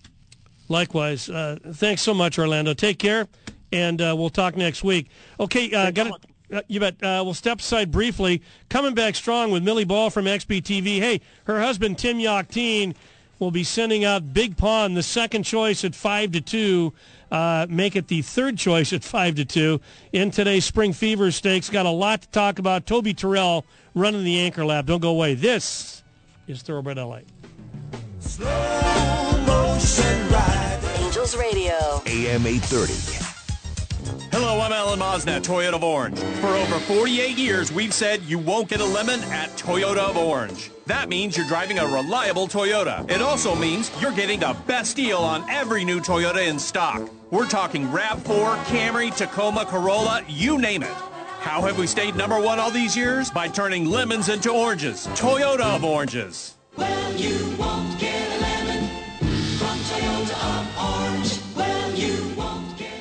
Likewise. 0.68 1.28
Uh, 1.28 1.58
thanks 1.74 2.00
so 2.02 2.14
much, 2.14 2.38
Orlando. 2.38 2.74
Take 2.74 2.98
care, 2.98 3.26
and 3.72 4.00
uh, 4.00 4.14
we'll 4.16 4.30
talk 4.30 4.56
next 4.56 4.84
week. 4.84 5.10
Okay, 5.38 5.72
uh, 5.72 5.90
got. 5.90 6.24
Uh, 6.52 6.62
you 6.68 6.80
bet. 6.80 6.94
Uh, 7.02 7.22
we'll 7.24 7.34
step 7.34 7.60
aside 7.60 7.90
briefly. 7.90 8.42
Coming 8.68 8.94
back 8.94 9.14
strong 9.14 9.50
with 9.50 9.62
Millie 9.62 9.84
Ball 9.84 10.10
from 10.10 10.24
XBTV. 10.24 10.98
Hey, 10.98 11.20
her 11.44 11.60
husband 11.60 11.98
Tim 11.98 12.18
Yakteen 12.18 12.94
will 13.38 13.50
be 13.50 13.64
sending 13.64 14.04
out 14.04 14.32
Big 14.32 14.56
Pond, 14.56 14.96
the 14.96 15.02
second 15.02 15.42
choice 15.44 15.84
at 15.84 15.94
five 15.94 16.32
to 16.32 16.40
two. 16.40 16.92
Uh, 17.30 17.66
make 17.68 17.94
it 17.94 18.08
the 18.08 18.22
third 18.22 18.58
choice 18.58 18.92
at 18.92 19.04
five 19.04 19.36
to 19.36 19.44
two 19.44 19.80
in 20.12 20.30
today's 20.30 20.64
Spring 20.64 20.92
Fever 20.92 21.30
Stakes. 21.30 21.70
Got 21.70 21.86
a 21.86 21.90
lot 21.90 22.22
to 22.22 22.28
talk 22.28 22.58
about. 22.58 22.86
Toby 22.86 23.14
Terrell 23.14 23.64
running 23.94 24.24
the 24.24 24.40
anchor 24.40 24.64
lap. 24.64 24.86
Don't 24.86 25.00
go 25.00 25.10
away. 25.10 25.34
This 25.34 25.99
is 26.50 26.62
Thoroughbred 26.62 26.96
LA. 26.96 27.20
Angels 30.98 31.36
Radio. 31.36 32.02
AM 32.06 32.46
830. 32.46 33.20
Hello, 34.32 34.60
I'm 34.60 34.72
Alan 34.72 34.98
Mosnett, 34.98 35.42
Toyota 35.42 35.74
of 35.74 35.84
Orange. 35.84 36.18
For 36.18 36.48
over 36.48 36.78
48 36.80 37.36
years, 37.36 37.72
we've 37.72 37.92
said 37.92 38.22
you 38.22 38.38
won't 38.38 38.68
get 38.68 38.80
a 38.80 38.84
lemon 38.84 39.20
at 39.24 39.50
Toyota 39.50 39.98
of 39.98 40.16
Orange. 40.16 40.70
That 40.86 41.08
means 41.08 41.36
you're 41.36 41.46
driving 41.46 41.78
a 41.78 41.86
reliable 41.86 42.48
Toyota. 42.48 43.08
It 43.10 43.22
also 43.22 43.54
means 43.54 43.90
you're 44.00 44.12
getting 44.12 44.40
the 44.40 44.56
best 44.66 44.96
deal 44.96 45.18
on 45.18 45.48
every 45.50 45.84
new 45.84 46.00
Toyota 46.00 46.48
in 46.48 46.58
stock. 46.58 47.08
We're 47.30 47.48
talking 47.48 47.86
RAV4, 47.88 48.56
Camry, 48.64 49.14
Tacoma, 49.14 49.64
Corolla, 49.66 50.22
you 50.28 50.58
name 50.58 50.82
it. 50.82 51.09
How 51.40 51.62
have 51.62 51.78
we 51.78 51.86
stayed 51.86 52.16
number 52.16 52.38
one 52.38 52.60
all 52.60 52.70
these 52.70 52.94
years? 52.94 53.30
By 53.30 53.48
turning 53.48 53.86
lemons 53.86 54.28
into 54.28 54.50
oranges. 54.52 55.06
Toyota 55.14 55.74
of 55.74 55.84
Oranges. 55.84 56.56
Well, 56.76 57.14
you 57.14 57.56
won't 57.56 57.98
get 57.98 58.28
a 58.28 58.40
lemon 58.42 58.86
from 59.56 59.78
Toyota 59.88 60.36
of 60.58 60.66
Orange. 60.78 61.40
Well, 61.56 61.92
you 61.94 62.36
won't 62.36 62.76
get 62.76 62.92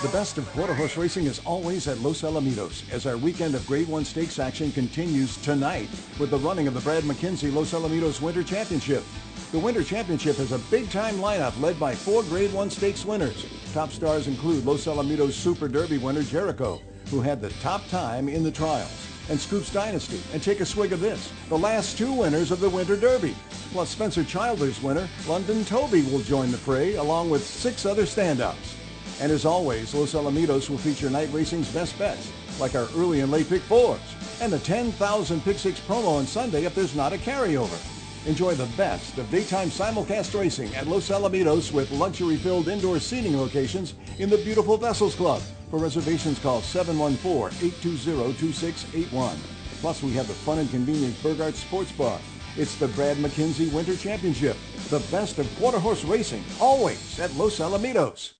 The 0.00 0.08
best 0.10 0.38
of 0.38 0.48
quarter 0.52 0.72
horse 0.72 0.96
racing 0.96 1.26
is 1.26 1.40
always 1.44 1.86
at 1.86 1.98
Los 1.98 2.22
Alamitos 2.22 2.90
as 2.90 3.04
our 3.04 3.18
weekend 3.18 3.54
of 3.54 3.66
Grade 3.66 3.88
1 3.88 4.06
stakes 4.06 4.38
action 4.38 4.72
continues 4.72 5.36
tonight 5.42 5.90
with 6.18 6.30
the 6.30 6.38
running 6.38 6.66
of 6.66 6.72
the 6.72 6.80
Brad 6.80 7.02
McKenzie 7.02 7.52
Los 7.52 7.72
Alamitos 7.72 8.22
Winter 8.22 8.42
Championship. 8.42 9.04
The 9.52 9.58
Winter 9.58 9.84
Championship 9.84 10.36
has 10.36 10.52
a 10.52 10.58
big-time 10.70 11.16
lineup 11.16 11.60
led 11.60 11.78
by 11.78 11.94
four 11.94 12.22
Grade 12.22 12.54
1 12.54 12.70
stakes 12.70 13.04
winners. 13.04 13.44
Top 13.74 13.90
stars 13.90 14.28
include 14.28 14.64
Los 14.64 14.86
Alamitos 14.86 15.32
Super 15.32 15.68
Derby 15.68 15.98
winner 15.98 16.22
Jericho, 16.22 16.80
who 17.10 17.20
had 17.20 17.42
the 17.42 17.50
top 17.60 17.86
time 17.88 18.30
in 18.30 18.42
the 18.42 18.50
trials, 18.50 19.07
and 19.28 19.40
Scoops 19.40 19.72
Dynasty. 19.72 20.20
And 20.32 20.42
take 20.42 20.60
a 20.60 20.66
swig 20.66 20.92
of 20.92 21.00
this, 21.00 21.32
the 21.48 21.58
last 21.58 21.98
two 21.98 22.12
winners 22.12 22.50
of 22.50 22.60
the 22.60 22.70
Winter 22.70 22.96
Derby. 22.96 23.34
Plus 23.72 23.90
Spencer 23.90 24.24
Childers 24.24 24.82
winner 24.82 25.08
London 25.26 25.64
Toby 25.64 26.02
will 26.02 26.20
join 26.20 26.50
the 26.50 26.58
fray 26.58 26.96
along 26.96 27.30
with 27.30 27.44
six 27.44 27.84
other 27.84 28.04
standouts. 28.04 28.74
And 29.20 29.32
as 29.32 29.44
always, 29.44 29.94
Los 29.94 30.14
Alamitos 30.14 30.70
will 30.70 30.78
feature 30.78 31.10
night 31.10 31.28
racing's 31.32 31.72
best 31.72 31.98
bets, 31.98 32.32
like 32.60 32.74
our 32.74 32.88
early 32.96 33.20
and 33.20 33.32
late 33.32 33.48
pick 33.48 33.62
fours, 33.62 34.00
and 34.40 34.52
the 34.52 34.60
10,000 34.60 35.42
pick 35.42 35.58
six 35.58 35.80
promo 35.80 36.18
on 36.18 36.26
Sunday 36.26 36.64
if 36.64 36.74
there's 36.74 36.94
not 36.94 37.12
a 37.12 37.18
carryover. 37.18 37.78
Enjoy 38.26 38.54
the 38.54 38.66
best 38.76 39.18
of 39.18 39.30
daytime 39.30 39.70
simulcast 39.70 40.38
racing 40.38 40.74
at 40.74 40.86
Los 40.86 41.08
Alamitos 41.08 41.72
with 41.72 41.90
luxury-filled 41.90 42.68
indoor 42.68 43.00
seating 43.00 43.36
locations 43.36 43.94
in 44.18 44.28
the 44.28 44.38
beautiful 44.38 44.76
Vessels 44.76 45.14
Club. 45.14 45.42
For 45.70 45.78
reservations, 45.78 46.38
call 46.38 46.60
714-820-2681. 46.62 49.36
Plus, 49.80 50.02
we 50.02 50.12
have 50.12 50.26
the 50.26 50.32
fun 50.34 50.58
and 50.58 50.70
convenient 50.70 51.14
Burgart 51.16 51.52
Sports 51.54 51.92
Bar. 51.92 52.18
It's 52.56 52.76
the 52.76 52.88
Brad 52.88 53.18
McKenzie 53.18 53.70
Winter 53.72 53.94
Championship, 53.94 54.56
the 54.88 54.98
best 55.10 55.38
of 55.38 55.46
quarter 55.58 55.78
horse 55.78 56.02
racing, 56.04 56.42
always 56.60 57.20
at 57.20 57.32
Los 57.34 57.60
Alamitos. 57.60 58.32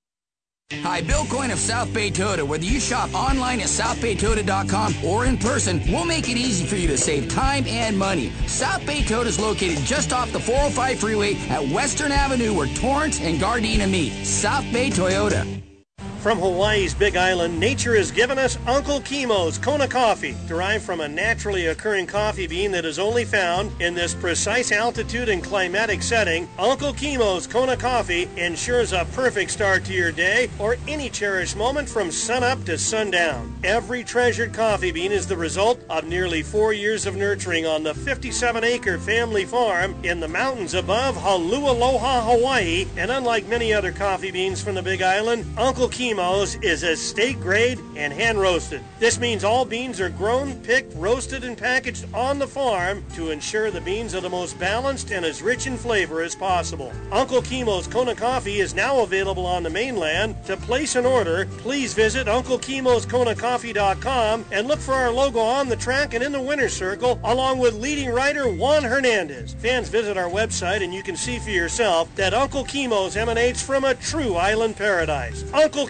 Hi, 0.82 1.00
Bill 1.00 1.24
Coyne 1.26 1.50
of 1.50 1.58
South 1.58 1.90
Bay 1.94 2.10
Toyota. 2.10 2.46
Whether 2.46 2.64
you 2.64 2.78
shop 2.78 3.14
online 3.14 3.60
at 3.60 3.68
southbaytoyota.com 3.68 5.02
or 5.02 5.24
in 5.24 5.38
person, 5.38 5.80
we'll 5.88 6.04
make 6.04 6.28
it 6.28 6.36
easy 6.36 6.66
for 6.66 6.76
you 6.76 6.86
to 6.88 6.98
save 6.98 7.30
time 7.30 7.64
and 7.66 7.96
money. 7.96 8.30
South 8.46 8.84
Bay 8.84 9.00
Toyota 9.00 9.26
is 9.26 9.40
located 9.40 9.78
just 9.78 10.12
off 10.12 10.30
the 10.32 10.40
405 10.40 11.00
freeway 11.00 11.36
at 11.48 11.66
Western 11.68 12.12
Avenue 12.12 12.52
where 12.52 12.68
Torrance 12.74 13.18
and 13.20 13.40
Gardena 13.40 13.88
meet. 13.88 14.26
South 14.26 14.70
Bay 14.72 14.90
Toyota. 14.90 15.62
From 16.22 16.40
Hawaii's 16.40 16.94
Big 16.94 17.16
Island, 17.16 17.60
nature 17.60 17.94
has 17.94 18.10
given 18.10 18.40
us 18.40 18.58
Uncle 18.66 19.00
Kimo's 19.00 19.56
Kona 19.56 19.86
coffee, 19.86 20.34
derived 20.48 20.82
from 20.82 21.00
a 21.00 21.06
naturally 21.06 21.66
occurring 21.66 22.08
coffee 22.08 22.48
bean 22.48 22.72
that 22.72 22.84
is 22.84 22.98
only 22.98 23.24
found 23.24 23.70
in 23.80 23.94
this 23.94 24.14
precise 24.14 24.72
altitude 24.72 25.28
and 25.28 25.44
climatic 25.44 26.02
setting. 26.02 26.48
Uncle 26.58 26.92
Kimo's 26.92 27.46
Kona 27.46 27.76
coffee 27.76 28.28
ensures 28.36 28.92
a 28.92 29.06
perfect 29.12 29.52
start 29.52 29.84
to 29.84 29.92
your 29.92 30.10
day 30.10 30.50
or 30.58 30.76
any 30.88 31.08
cherished 31.08 31.56
moment 31.56 31.88
from 31.88 32.10
sunup 32.10 32.64
to 32.64 32.76
sundown. 32.76 33.54
Every 33.62 34.02
treasured 34.02 34.52
coffee 34.52 34.90
bean 34.90 35.12
is 35.12 35.28
the 35.28 35.36
result 35.36 35.80
of 35.88 36.08
nearly 36.08 36.42
four 36.42 36.72
years 36.72 37.06
of 37.06 37.14
nurturing 37.14 37.64
on 37.64 37.84
the 37.84 37.92
57-acre 37.92 38.98
family 38.98 39.44
farm 39.44 39.94
in 40.02 40.18
the 40.18 40.26
mountains 40.26 40.74
above 40.74 41.14
Halualoha, 41.14 42.24
Hawaii. 42.24 42.88
And 42.96 43.12
unlike 43.12 43.46
many 43.46 43.72
other 43.72 43.92
coffee 43.92 44.32
beans 44.32 44.60
from 44.60 44.74
the 44.74 44.82
Big 44.82 45.00
Island, 45.00 45.46
Uncle 45.56 45.88
Kimo's 45.88 46.07
is 46.08 46.84
estate 46.84 47.38
grade 47.38 47.78
and 47.94 48.10
hand 48.12 48.40
roasted. 48.40 48.82
This 48.98 49.20
means 49.20 49.44
all 49.44 49.66
beans 49.66 50.00
are 50.00 50.08
grown, 50.08 50.54
picked, 50.62 50.94
roasted, 50.94 51.44
and 51.44 51.56
packaged 51.56 52.06
on 52.14 52.38
the 52.38 52.46
farm 52.46 53.04
to 53.14 53.30
ensure 53.30 53.70
the 53.70 53.82
beans 53.82 54.14
are 54.14 54.22
the 54.22 54.30
most 54.30 54.58
balanced 54.58 55.10
and 55.10 55.22
as 55.24 55.42
rich 55.42 55.66
in 55.66 55.76
flavor 55.76 56.22
as 56.22 56.34
possible. 56.34 56.90
Uncle 57.12 57.42
Kimo's 57.42 57.86
Kona 57.86 58.14
Coffee 58.14 58.60
is 58.60 58.74
now 58.74 59.00
available 59.00 59.44
on 59.44 59.62
the 59.62 59.68
mainland. 59.68 60.34
To 60.46 60.56
place 60.56 60.96
an 60.96 61.04
order, 61.04 61.44
please 61.58 61.92
visit 61.92 62.26
UncleKimosKonaCoffee.com 62.26 64.46
and 64.50 64.66
look 64.66 64.78
for 64.78 64.94
our 64.94 65.10
logo 65.10 65.40
on 65.40 65.68
the 65.68 65.76
track 65.76 66.14
and 66.14 66.24
in 66.24 66.32
the 66.32 66.40
winner's 66.40 66.74
circle, 66.74 67.20
along 67.22 67.58
with 67.58 67.74
leading 67.74 68.08
writer 68.08 68.48
Juan 68.48 68.82
Hernandez. 68.82 69.52
Fans 69.54 69.90
visit 69.90 70.16
our 70.16 70.30
website 70.30 70.82
and 70.82 70.94
you 70.94 71.02
can 71.02 71.16
see 71.16 71.38
for 71.38 71.50
yourself 71.50 72.08
that 72.16 72.32
Uncle 72.32 72.64
Kimo's 72.64 73.14
emanates 73.14 73.62
from 73.62 73.84
a 73.84 73.94
true 73.94 74.36
island 74.36 74.76
paradise. 74.76 75.44
Uncle 75.52 75.86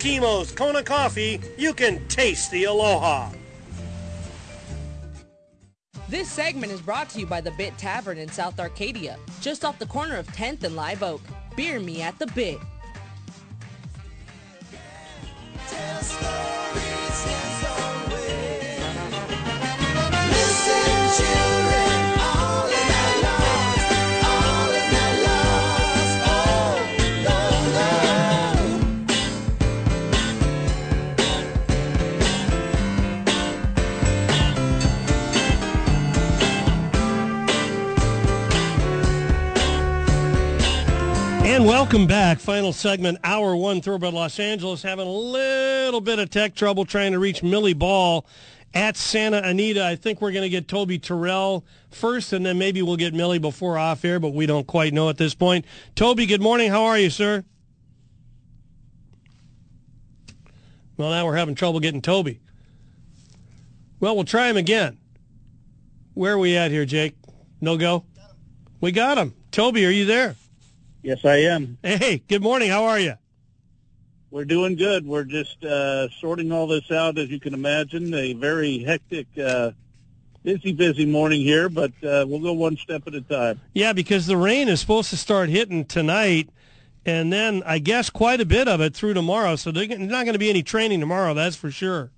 Kona 0.57 0.83
Coffee, 0.83 1.39
you 1.59 1.75
can 1.75 2.07
taste 2.09 2.51
the 2.51 2.65
aloha. 2.65 3.31
This 6.09 6.31
segment 6.31 6.73
is 6.73 6.81
brought 6.81 7.11
to 7.11 7.21
you 7.21 7.27
by 7.27 7.43
the 7.43 7.51
Bit 7.51 7.77
Tavern 7.77 8.17
in 8.17 8.31
South 8.31 8.59
Arcadia, 8.59 9.19
just 9.43 9.67
off 9.67 9.79
the 9.79 9.87
corner 9.87 10.17
of 10.17 10.27
10th 10.29 10.65
and 10.65 10.75
Live 10.75 11.03
Oak. 11.03 11.21
Beer 11.57 11.79
me 11.79 12.01
at 12.01 12.19
the 12.19 12.27
Bit. 12.29 12.59
And 41.49 41.65
welcome 41.65 42.07
back. 42.07 42.41
Final 42.41 42.75
segment, 42.75 43.17
hour 43.25 43.57
one, 43.57 43.81
Thoroughbred 43.81 44.13
Los 44.13 44.39
Angeles. 44.39 44.83
Having 44.83 45.07
a 45.07 45.11
little 45.11 46.03
bit 46.03 46.19
of 46.19 46.29
tech 46.29 46.55
trouble 46.55 46.85
trying 46.85 47.13
to 47.13 47.19
reach 47.19 47.43
Millie 47.43 47.73
Ball 47.73 48.27
at 48.75 48.99
Santa 48.99 49.41
Anita. 49.43 49.83
I 49.83 49.97
think 49.97 50.21
we're 50.21 50.31
going 50.31 50.43
to 50.43 50.51
get 50.51 50.69
Toby 50.69 50.99
Terrell 50.99 51.65
first, 51.91 52.35
and 52.35 52.45
then 52.45 52.59
maybe 52.59 52.83
we'll 52.83 52.99
get 52.99 53.15
Millie 53.15 53.39
before 53.39 53.79
off 53.79 54.05
air, 54.05 54.21
but 54.21 54.35
we 54.35 54.45
don't 54.45 54.67
quite 54.67 54.93
know 54.93 55.09
at 55.09 55.17
this 55.17 55.35
point. 55.35 55.65
Toby, 55.95 56.27
good 56.27 56.43
morning. 56.43 56.71
How 56.71 56.85
are 56.85 56.99
you, 56.99 57.09
sir? 57.09 57.43
Well, 60.99 61.09
now 61.09 61.25
we're 61.25 61.37
having 61.37 61.55
trouble 61.55 61.81
getting 61.81 62.03
Toby. 62.03 62.41
Well, 64.01 64.15
we'll 64.15 64.27
try 64.27 64.51
him 64.51 64.59
again. 64.59 64.99
Where 66.13 66.35
are 66.35 66.39
we 66.39 66.59
at 66.59 66.71
here, 66.71 66.85
Jake? 66.85 67.17
No 67.63 67.79
go? 67.79 68.05
We 68.83 68.93
got 68.93 69.17
him. 69.17 69.33
Toby, 69.51 69.87
are 69.87 69.91
you 69.91 70.05
there? 70.05 70.37
Yes, 71.09 71.25
I 71.25 71.37
am. 71.37 71.79
Hey, 71.83 72.23
good 72.29 72.43
morning. 72.43 72.69
How 72.69 72.85
are 72.85 72.99
you? 73.01 73.15
We're 74.31 74.45
doing 74.45 74.77
good. 74.77 75.07
We're 75.07 75.25
just 75.25 75.65
uh, 75.65 76.11
sorting 76.21 76.53
all 76.53 76.67
this 76.67 76.91
out, 76.91 77.17
as 77.17 77.31
you 77.31 77.41
can 77.41 77.55
imagine. 77.55 78.13
A 78.13 78.35
very 78.35 78.81
hectic, 78.81 79.27
uh, 79.43 79.71
busy, 80.43 80.75
busy 80.75 81.07
morning 81.07 81.41
here, 81.41 81.71
but 81.71 81.93
uh, 82.05 82.27
we'll 82.29 82.41
go 82.41 82.53
one 82.53 82.77
step 82.77 83.05
at 83.07 83.15
a 83.15 83.23
time. 83.23 83.59
Yeah, 83.73 83.95
because 83.95 84.27
the 84.27 84.37
rain 84.37 84.69
is 84.69 84.81
supposed 84.81 85.09
to 85.09 85.17
start 85.17 85.49
hitting 85.49 85.87
tonight, 85.87 86.51
and 87.07 87.33
then 87.33 87.63
I 87.65 87.79
guess 87.79 88.11
quite 88.11 88.43
a 88.43 88.45
bit 88.45 88.69
of 88.69 88.83
it 88.83 88.95
through 88.95 89.15
tomorrow. 89.15 89.57
So 89.57 89.73
there's 89.73 89.89
not 89.89 90.27
going 90.27 90.35
to 90.35 90.39
be 90.39 90.51
any 90.51 90.63
training 90.63 91.01
tomorrow, 91.01 91.33
that's 91.33 91.57
for 91.57 91.71
sure. 91.71 92.11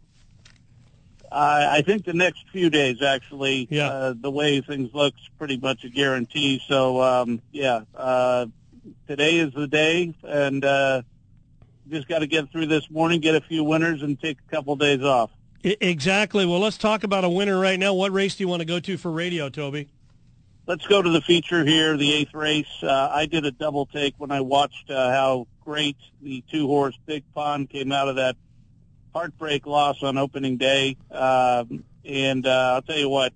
I 1.31 1.77
I 1.77 1.83
think 1.83 2.05
the 2.05 2.13
next 2.13 2.45
few 2.51 2.71
days, 2.71 3.03
actually, 3.03 3.69
uh, 3.81 4.15
the 4.21 4.33
way 4.33 4.61
things 4.61 4.93
look's 4.93 5.31
pretty 5.39 5.59
much 5.59 5.85
a 5.85 5.89
guarantee. 5.91 6.61
So, 6.67 7.01
um, 7.01 7.41
yeah, 7.53 7.83
uh, 7.95 8.47
today 9.07 9.37
is 9.39 9.53
the 9.53 9.67
day, 9.67 10.15
and 10.23 10.65
uh, 10.65 11.03
just 11.89 12.09
got 12.09 12.21
to 12.21 12.27
get 12.27 12.51
through 12.53 12.67
this 12.67 12.91
morning, 12.91 13.21
get 13.21 13.35
a 13.35 13.41
few 13.41 13.65
winners, 13.65 14.03
and 14.03 14.21
take 14.21 14.39
a 14.47 14.51
couple 14.51 14.77
days 14.77 15.03
off. 15.03 15.31
I- 15.65 15.77
exactly. 15.81 16.47
Well, 16.47 16.61
let's 16.61 16.79
talk 16.79 17.05
about 17.05 17.25
a 17.25 17.29
winner 17.29 17.59
right 17.59 17.79
now. 17.79 17.95
What 17.95 18.13
race 18.13 18.37
do 18.37 18.45
you 18.45 18.49
want 18.49 18.61
to 18.61 18.67
go 18.67 18.81
to 18.81 18.97
for 18.97 19.11
radio, 19.11 19.49
Toby? 19.49 19.89
Let's 20.67 20.87
go 20.87 21.03
to 21.03 21.11
the 21.11 21.21
feature 21.23 21.65
here, 21.65 21.97
the 21.97 22.13
eighth 22.13 22.35
race. 22.35 22.83
Uh, 22.83 23.11
I 23.13 23.27
did 23.27 23.45
a 23.45 23.51
double 23.51 23.87
take 23.87 24.15
when 24.19 24.31
I 24.31 24.41
watched 24.41 24.89
uh, 24.91 25.11
how 25.11 25.49
great 25.65 25.97
the 26.23 26.45
two-horse 26.51 26.97
Big 27.07 27.25
Pond 27.35 27.69
came 27.71 27.91
out 27.91 28.09
of 28.09 28.17
that 28.17 28.37
heartbreak 29.13 29.67
loss 29.67 30.03
on 30.03 30.17
opening 30.17 30.59
day. 30.59 30.97
Um, 31.11 31.83
and 32.05 32.47
uh, 32.47 32.75
I'll 32.75 32.83
tell 32.83 32.99
you 32.99 33.09
what, 33.09 33.33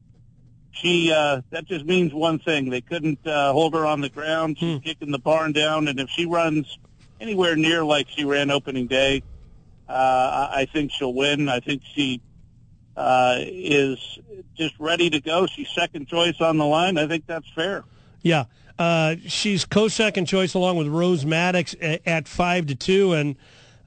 she 0.75 1.13
uh, 1.13 1.41
that 1.51 1.67
just 1.67 1.85
means 1.85 2.13
one 2.13 2.39
thing: 2.39 2.69
they 2.69 2.81
couldn't 2.81 3.25
uh, 3.27 3.53
hold 3.53 3.75
her 3.75 3.87
on 3.87 4.01
the 4.01 4.09
ground. 4.09 4.59
She's 4.59 4.81
kicking 4.81 5.13
the 5.13 5.19
barn 5.19 5.53
down, 5.53 5.89
and 5.89 6.01
if 6.01 6.11
she 6.11 6.27
runs 6.27 6.79
anywhere 7.21 7.55
near 7.57 7.85
like 7.85 8.09
she 8.09 8.25
ran 8.25 8.51
opening 8.51 8.89
day, 8.89 9.23
uh, 9.89 9.93
I 10.53 10.61
I 10.63 10.65
think 10.67 10.91
she'll 10.91 11.15
win. 11.15 11.49
I 11.49 11.61
think 11.61 11.83
she 11.95 12.21
uh, 12.97 13.37
is 13.39 14.19
just 14.57 14.75
ready 14.81 15.11
to 15.11 15.21
go. 15.21 15.47
She's 15.47 15.69
second 15.71 16.09
choice 16.09 16.41
on 16.41 16.59
the 16.59 16.67
line. 16.67 16.99
I 16.99 17.07
think 17.07 17.27
that's 17.27 17.49
fair. 17.55 17.85
Yeah, 18.23 18.45
uh, 18.79 19.17
she's 19.27 19.65
co-second 19.65 20.27
choice 20.27 20.55
along 20.55 20.79
with 20.79 20.89
Rose 20.89 21.25
Maddox 21.25 21.77
at, 21.81 22.03
at 22.05 22.27
five 22.27 22.67
to 22.67 22.75
two, 22.75 23.13
and 23.13 23.37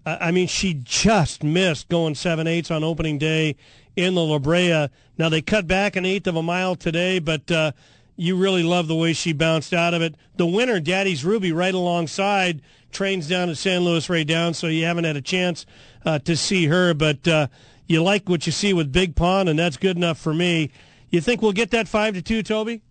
uh, 0.05 0.17
I 0.21 0.31
mean 0.31 0.47
she 0.47 0.73
just 0.73 1.43
missed 1.43 1.89
going 1.89 2.15
seven 2.15 2.47
eights 2.47 2.71
on 2.71 2.85
opening 2.85 3.17
day 3.17 3.57
in 3.97 4.13
the 4.13 4.23
La 4.23 4.39
Brea. 4.39 4.87
Now 5.17 5.27
they 5.27 5.41
cut 5.41 5.67
back 5.67 5.95
an 5.97 6.05
eighth 6.05 6.27
of 6.27 6.37
a 6.37 6.43
mile 6.43 6.75
today, 6.75 7.19
but 7.19 7.51
uh, 7.51 7.71
you 8.15 8.37
really 8.37 8.63
love 8.63 8.87
the 8.87 8.95
way 8.95 9.11
she 9.11 9.33
bounced 9.33 9.73
out 9.73 9.93
of 9.93 10.01
it. 10.01 10.15
The 10.37 10.45
winner, 10.45 10.79
Daddy's 10.79 11.25
Ruby, 11.25 11.51
right 11.51 11.73
alongside, 11.73 12.61
trains 12.91 13.27
down 13.27 13.49
at 13.49 13.57
San 13.57 13.81
Luis 13.81 14.07
Rey 14.07 14.23
Down, 14.23 14.53
so 14.53 14.67
you 14.67 14.85
haven't 14.85 15.03
had 15.03 15.17
a 15.17 15.21
chance 15.21 15.65
uh, 16.05 16.19
to 16.19 16.37
see 16.37 16.67
her, 16.67 16.93
but 16.93 17.27
uh, 17.27 17.47
you 17.87 18.01
like 18.03 18.29
what 18.29 18.45
you 18.45 18.51
see 18.51 18.71
with 18.71 18.91
Big 18.91 19.15
Pond, 19.15 19.49
and 19.49 19.57
that's 19.57 19.77
good 19.77 19.97
enough 19.97 20.19
for 20.19 20.33
me. 20.33 20.71
You 21.09 21.19
think 21.19 21.41
we'll 21.41 21.51
get 21.51 21.71
that 21.71 21.87
five 21.87 22.13
to 22.13 22.21
two, 22.21 22.43
Toby? 22.43 22.83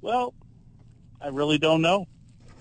Well, 0.00 0.32
I 1.20 1.28
really 1.28 1.58
don't 1.58 1.82
know. 1.82 2.08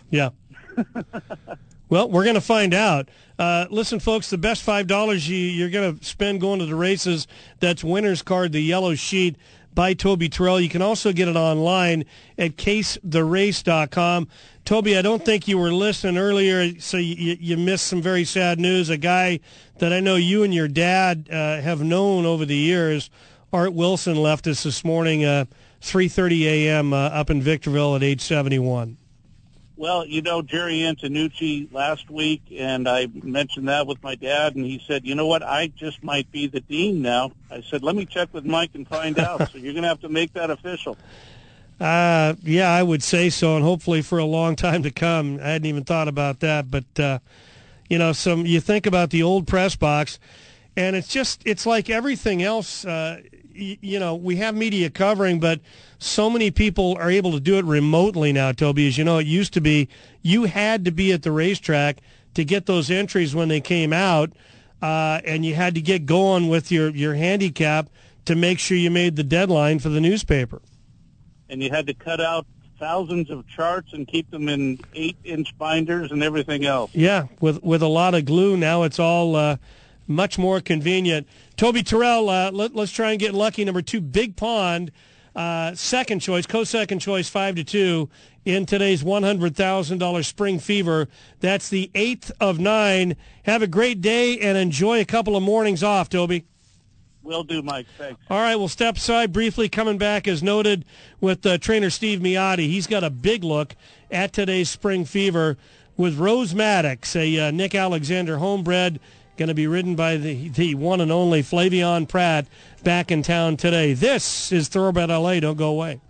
Yeah. 0.09 0.29
well, 1.89 2.09
we're 2.09 2.23
going 2.23 2.35
to 2.35 2.41
find 2.41 2.73
out. 2.73 3.09
Uh, 3.37 3.65
listen, 3.69 3.99
folks, 3.99 4.29
the 4.29 4.37
best 4.37 4.63
five 4.63 4.87
dollars 4.87 5.27
you, 5.27 5.37
you're 5.37 5.69
going 5.69 5.97
to 5.97 6.05
spend 6.05 6.41
going 6.41 6.59
to 6.59 6.65
the 6.65 6.75
races. 6.75 7.27
That's 7.59 7.83
winner's 7.83 8.21
card, 8.21 8.51
the 8.51 8.61
yellow 8.61 8.95
sheet 8.95 9.35
by 9.73 9.93
Toby 9.93 10.29
Terrell. 10.29 10.59
You 10.59 10.69
can 10.69 10.81
also 10.81 11.13
get 11.13 11.27
it 11.27 11.35
online 11.35 12.05
at 12.37 12.57
casetherace.com. 12.57 14.27
Toby, 14.65 14.97
I 14.97 15.01
don't 15.01 15.23
think 15.23 15.47
you 15.47 15.57
were 15.57 15.71
listening 15.71 16.17
earlier, 16.17 16.79
so 16.79 16.97
you, 16.97 17.37
you 17.39 17.57
missed 17.57 17.87
some 17.87 18.01
very 18.01 18.23
sad 18.23 18.59
news. 18.59 18.89
A 18.89 18.97
guy 18.97 19.39
that 19.77 19.93
I 19.93 19.99
know 19.99 20.15
you 20.15 20.43
and 20.43 20.53
your 20.53 20.67
dad 20.67 21.29
uh, 21.31 21.61
have 21.61 21.81
known 21.81 22.25
over 22.25 22.45
the 22.45 22.55
years, 22.55 23.09
Art 23.51 23.73
Wilson, 23.73 24.15
left 24.15 24.47
us 24.47 24.63
this 24.63 24.83
morning, 24.83 25.23
uh, 25.23 25.45
3:30 25.81 26.43
a.m. 26.43 26.93
Uh, 26.93 26.97
up 26.97 27.29
in 27.29 27.41
Victorville 27.41 27.95
at 27.95 28.03
age 28.03 28.21
71. 28.21 28.97
Well, 29.79 30.05
you 30.05 30.21
know 30.21 30.41
Jerry 30.41 30.79
Antonucci 30.79 31.71
last 31.71 32.09
week, 32.09 32.41
and 32.53 32.85
I 32.85 33.07
mentioned 33.23 33.69
that 33.69 33.87
with 33.87 34.03
my 34.03 34.15
dad, 34.15 34.57
and 34.57 34.65
he 34.65 34.83
said, 34.85 35.05
"You 35.05 35.15
know 35.15 35.25
what? 35.25 35.41
I 35.41 35.67
just 35.67 36.03
might 36.03 36.29
be 36.33 36.47
the 36.47 36.59
dean 36.59 37.01
now." 37.01 37.31
I 37.49 37.61
said, 37.61 37.81
"Let 37.81 37.95
me 37.95 38.05
check 38.05 38.27
with 38.33 38.43
Mike 38.43 38.71
and 38.73 38.85
find 38.85 39.17
out." 39.17 39.49
so 39.49 39.57
you're 39.57 39.71
going 39.71 39.83
to 39.83 39.87
have 39.87 40.01
to 40.01 40.09
make 40.09 40.33
that 40.33 40.51
official. 40.51 40.97
Uh, 41.79 42.35
yeah, 42.43 42.69
I 42.69 42.83
would 42.83 43.01
say 43.01 43.29
so, 43.29 43.55
and 43.55 43.63
hopefully 43.63 44.01
for 44.01 44.17
a 44.17 44.25
long 44.25 44.57
time 44.57 44.83
to 44.83 44.91
come. 44.91 45.39
I 45.41 45.51
hadn't 45.51 45.65
even 45.65 45.85
thought 45.85 46.09
about 46.09 46.41
that, 46.41 46.69
but 46.69 46.99
uh, 46.99 47.19
you 47.89 47.97
know, 47.97 48.11
some 48.11 48.45
you 48.45 48.59
think 48.59 48.85
about 48.85 49.11
the 49.11 49.23
old 49.23 49.47
press 49.47 49.77
box, 49.77 50.19
and 50.75 50.93
it's 50.93 51.07
just 51.07 51.41
it's 51.45 51.65
like 51.65 51.89
everything 51.89 52.43
else. 52.43 52.83
Uh, 52.83 53.21
you 53.59 53.99
know, 53.99 54.15
we 54.15 54.37
have 54.37 54.55
media 54.55 54.89
covering, 54.89 55.39
but 55.39 55.59
so 55.97 56.29
many 56.29 56.51
people 56.51 56.97
are 56.99 57.09
able 57.09 57.31
to 57.33 57.39
do 57.39 57.57
it 57.57 57.65
remotely 57.65 58.31
now. 58.31 58.51
Toby, 58.51 58.87
as 58.87 58.97
you 58.97 59.03
know, 59.03 59.17
it 59.17 59.27
used 59.27 59.53
to 59.53 59.61
be 59.61 59.89
you 60.21 60.45
had 60.45 60.85
to 60.85 60.91
be 60.91 61.11
at 61.11 61.23
the 61.23 61.31
racetrack 61.31 61.97
to 62.33 62.43
get 62.45 62.65
those 62.65 62.89
entries 62.89 63.35
when 63.35 63.47
they 63.47 63.61
came 63.61 63.91
out, 63.93 64.31
uh, 64.81 65.21
and 65.25 65.45
you 65.45 65.55
had 65.55 65.75
to 65.75 65.81
get 65.81 66.05
going 66.05 66.47
with 66.47 66.71
your, 66.71 66.89
your 66.89 67.15
handicap 67.15 67.89
to 68.25 68.35
make 68.35 68.59
sure 68.59 68.77
you 68.77 68.91
made 68.91 69.15
the 69.15 69.23
deadline 69.23 69.79
for 69.79 69.89
the 69.89 70.01
newspaper. 70.01 70.61
And 71.49 71.63
you 71.63 71.69
had 71.69 71.87
to 71.87 71.93
cut 71.93 72.21
out 72.21 72.45
thousands 72.79 73.29
of 73.29 73.45
charts 73.47 73.91
and 73.93 74.07
keep 74.07 74.29
them 74.31 74.47
in 74.47 74.79
eight-inch 74.93 75.57
binders 75.57 76.11
and 76.11 76.23
everything 76.23 76.65
else. 76.65 76.91
Yeah, 76.93 77.27
with 77.41 77.61
with 77.63 77.81
a 77.81 77.87
lot 77.87 78.15
of 78.15 78.25
glue. 78.25 78.55
Now 78.55 78.83
it's 78.83 78.99
all 78.99 79.35
uh, 79.35 79.57
much 80.09 80.37
more 80.37 80.59
convenient. 80.59 81.27
Toby 81.55 81.83
Terrell, 81.83 82.29
uh, 82.29 82.51
let, 82.51 82.75
us 82.75 82.91
try 82.91 83.11
and 83.11 83.19
get 83.19 83.33
lucky. 83.33 83.63
Number 83.63 83.81
two, 83.81 84.01
Big 84.01 84.35
Pond, 84.35 84.91
uh, 85.35 85.75
second 85.75 86.19
choice, 86.19 86.45
co-second 86.45 86.99
choice, 86.99 87.29
five 87.29 87.55
to 87.55 87.63
two 87.63 88.09
in 88.43 88.65
today's 88.65 89.03
one 89.03 89.23
hundred 89.23 89.55
thousand 89.55 89.99
dollar 89.99 90.23
Spring 90.23 90.59
Fever. 90.59 91.07
That's 91.39 91.69
the 91.69 91.91
eighth 91.93 92.31
of 92.41 92.59
nine. 92.59 93.15
Have 93.43 93.61
a 93.61 93.67
great 93.67 94.01
day 94.01 94.39
and 94.39 94.57
enjoy 94.57 94.99
a 94.99 95.05
couple 95.05 95.37
of 95.37 95.43
mornings 95.43 95.83
off, 95.83 96.09
Toby. 96.09 96.45
Will 97.21 97.43
do, 97.43 97.61
Mike. 97.61 97.85
Thanks. 97.97 98.19
All 98.29 98.39
right, 98.39 98.55
we'll 98.55 98.67
step 98.67 98.95
aside 98.95 99.31
briefly. 99.31 99.69
Coming 99.69 99.99
back 99.99 100.27
as 100.27 100.41
noted 100.41 100.83
with 101.21 101.45
uh, 101.45 101.59
trainer 101.59 101.91
Steve 101.91 102.21
Miyadi. 102.21 102.67
He's 102.67 102.87
got 102.87 103.03
a 103.03 103.11
big 103.11 103.43
look 103.43 103.75
at 104.09 104.33
today's 104.33 104.69
Spring 104.69 105.05
Fever 105.05 105.57
with 105.95 106.17
Rose 106.17 106.55
Maddox, 106.55 107.15
a 107.15 107.37
uh, 107.37 107.51
Nick 107.51 107.75
Alexander 107.75 108.37
homebred, 108.37 108.99
going 109.39 109.47
to 109.47 109.55
be 109.55 109.67
ridden 109.67 109.95
by 109.95 110.17
the, 110.17 110.49
the 110.49 110.75
one 110.75 110.99
and 110.99 111.13
only 111.13 111.41
Flavien 111.41 112.07
Prat 112.07 112.45
back 112.83 113.09
in 113.09 113.23
town 113.23 113.55
today. 113.55 113.93
This 113.93 114.51
is 114.51 114.67
Thoroughbred 114.67 115.09
LA. 115.09 115.39
Don't 115.39 115.57
go 115.57 115.69
away. 115.69 116.01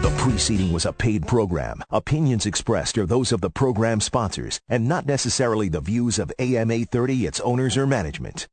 The 0.00 0.14
preceding 0.16 0.72
was 0.72 0.86
a 0.86 0.92
paid 0.94 1.26
program. 1.26 1.82
Opinions 1.90 2.46
expressed 2.46 2.96
are 2.96 3.04
those 3.04 3.30
of 3.30 3.42
the 3.42 3.50
program 3.50 4.00
sponsors 4.00 4.58
and 4.70 4.88
not 4.88 5.04
necessarily 5.04 5.68
the 5.68 5.82
views 5.82 6.18
of 6.18 6.32
AM 6.38 6.70
830, 6.70 7.26
its 7.26 7.40
owners, 7.40 7.76
or 7.76 7.86
management. 7.86 8.48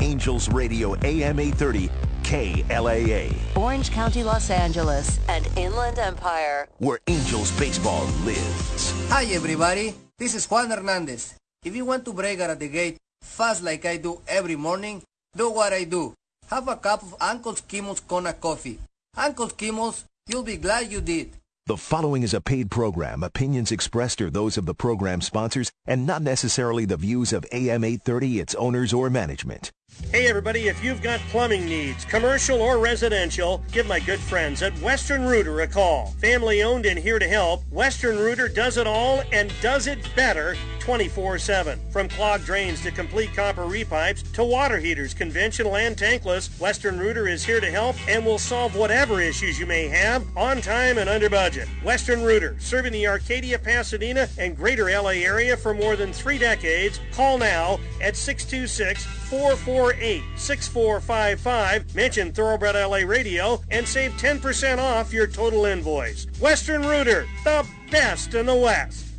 Angels 0.00 0.48
Radio 0.48 0.94
AM 1.04 1.38
830 1.38 1.90
KLAA. 2.22 3.34
Orange 3.56 3.90
County, 3.90 4.24
Los 4.24 4.50
Angeles, 4.50 5.18
and 5.28 5.46
Inland 5.56 5.98
Empire. 5.98 6.68
Where 6.78 6.98
Angels 7.06 7.50
baseball 7.58 8.06
lives. 8.24 8.92
Hi, 9.10 9.24
everybody. 9.32 9.94
This 10.18 10.34
is 10.34 10.46
Juan 10.46 10.70
Hernandez. 10.70 11.34
If 11.64 11.76
you 11.76 11.84
want 11.84 12.04
to 12.06 12.12
break 12.12 12.40
out 12.40 12.50
of 12.50 12.58
the 12.58 12.68
gate 12.68 12.98
fast 13.20 13.62
like 13.62 13.84
I 13.84 13.96
do 13.96 14.20
every 14.26 14.56
morning, 14.56 15.02
do 15.36 15.50
what 15.50 15.72
I 15.72 15.84
do. 15.84 16.14
Have 16.50 16.68
a 16.68 16.76
cup 16.76 17.02
of 17.02 17.14
Uncle 17.20 17.54
Kimo's 17.68 18.00
Kona 18.00 18.32
coffee. 18.32 18.78
Uncle 19.16 19.48
Kimo's 19.48 20.04
You'll 20.26 20.42
be 20.42 20.56
glad 20.56 20.90
you 20.90 21.02
did. 21.02 21.32
The 21.66 21.76
following 21.76 22.22
is 22.22 22.32
a 22.32 22.40
paid 22.40 22.70
program. 22.70 23.22
Opinions 23.22 23.70
expressed 23.70 24.22
are 24.22 24.30
those 24.30 24.56
of 24.56 24.64
the 24.64 24.74
program 24.74 25.20
sponsors 25.20 25.70
and 25.84 26.06
not 26.06 26.22
necessarily 26.22 26.86
the 26.86 26.96
views 26.96 27.34
of 27.34 27.44
AM 27.52 27.84
830, 27.84 28.40
its 28.40 28.54
owners, 28.54 28.94
or 28.94 29.10
management. 29.10 29.70
Hey 30.14 30.28
everybody, 30.28 30.68
if 30.68 30.84
you've 30.84 31.02
got 31.02 31.18
plumbing 31.30 31.66
needs, 31.66 32.04
commercial 32.04 32.62
or 32.62 32.78
residential, 32.78 33.64
give 33.72 33.88
my 33.88 33.98
good 33.98 34.20
friends 34.20 34.62
at 34.62 34.72
Western 34.78 35.24
Rooter 35.24 35.62
a 35.62 35.66
call. 35.66 36.14
Family 36.20 36.62
owned 36.62 36.86
and 36.86 36.96
here 36.96 37.18
to 37.18 37.26
help, 37.26 37.64
Western 37.72 38.16
Rooter 38.16 38.46
does 38.46 38.76
it 38.76 38.86
all 38.86 39.24
and 39.32 39.52
does 39.60 39.88
it 39.88 40.08
better 40.14 40.56
24-7. 40.78 41.78
From 41.90 42.08
clogged 42.08 42.44
drains 42.44 42.80
to 42.82 42.92
complete 42.92 43.34
copper 43.34 43.62
repipes 43.62 44.30
to 44.34 44.44
water 44.44 44.78
heaters, 44.78 45.14
conventional 45.14 45.74
and 45.74 45.96
tankless, 45.96 46.60
Western 46.60 46.96
Rooter 46.96 47.26
is 47.26 47.44
here 47.44 47.60
to 47.60 47.70
help 47.70 47.96
and 48.08 48.24
will 48.24 48.38
solve 48.38 48.76
whatever 48.76 49.20
issues 49.20 49.58
you 49.58 49.66
may 49.66 49.88
have 49.88 50.24
on 50.36 50.60
time 50.60 50.98
and 50.98 51.10
under 51.10 51.28
budget. 51.28 51.68
Western 51.82 52.22
Rooter, 52.22 52.54
serving 52.60 52.92
the 52.92 53.08
Arcadia, 53.08 53.58
Pasadena, 53.58 54.28
and 54.38 54.56
greater 54.56 54.90
LA 54.90 55.24
area 55.24 55.56
for 55.56 55.74
more 55.74 55.96
than 55.96 56.12
three 56.12 56.38
decades. 56.38 57.00
Call 57.12 57.36
now 57.36 57.80
at 58.00 58.14
626 58.14 59.23
448 59.34 60.22
6455. 60.36 61.94
Mention 61.94 62.32
Thoroughbred 62.32 62.76
LA 62.76 62.98
Radio 62.98 63.60
and 63.70 63.86
save 63.86 64.12
10% 64.12 64.78
off 64.78 65.12
your 65.12 65.26
total 65.26 65.64
invoice. 65.64 66.26
Western 66.40 66.82
Rooter, 66.82 67.26
the 67.42 67.66
best 67.90 68.34
in 68.34 68.46
the 68.46 68.54
West. 68.54 69.13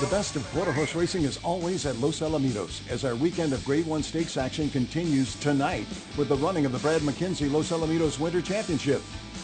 The 0.00 0.06
best 0.08 0.34
of 0.34 0.44
quarter 0.50 0.72
horse 0.72 0.96
racing 0.96 1.22
is 1.22 1.38
always 1.44 1.86
at 1.86 1.96
Los 1.98 2.18
Alamitos 2.18 2.80
as 2.90 3.04
our 3.04 3.14
weekend 3.14 3.52
of 3.52 3.64
Grade 3.64 3.86
1 3.86 4.02
Stakes 4.02 4.36
action 4.36 4.68
continues 4.68 5.36
tonight 5.36 5.86
with 6.18 6.28
the 6.28 6.36
running 6.36 6.66
of 6.66 6.72
the 6.72 6.80
Brad 6.80 7.02
McKenzie 7.02 7.50
Los 7.50 7.70
Alamitos 7.70 8.18
Winter 8.18 8.42
Championship. 8.42 9.00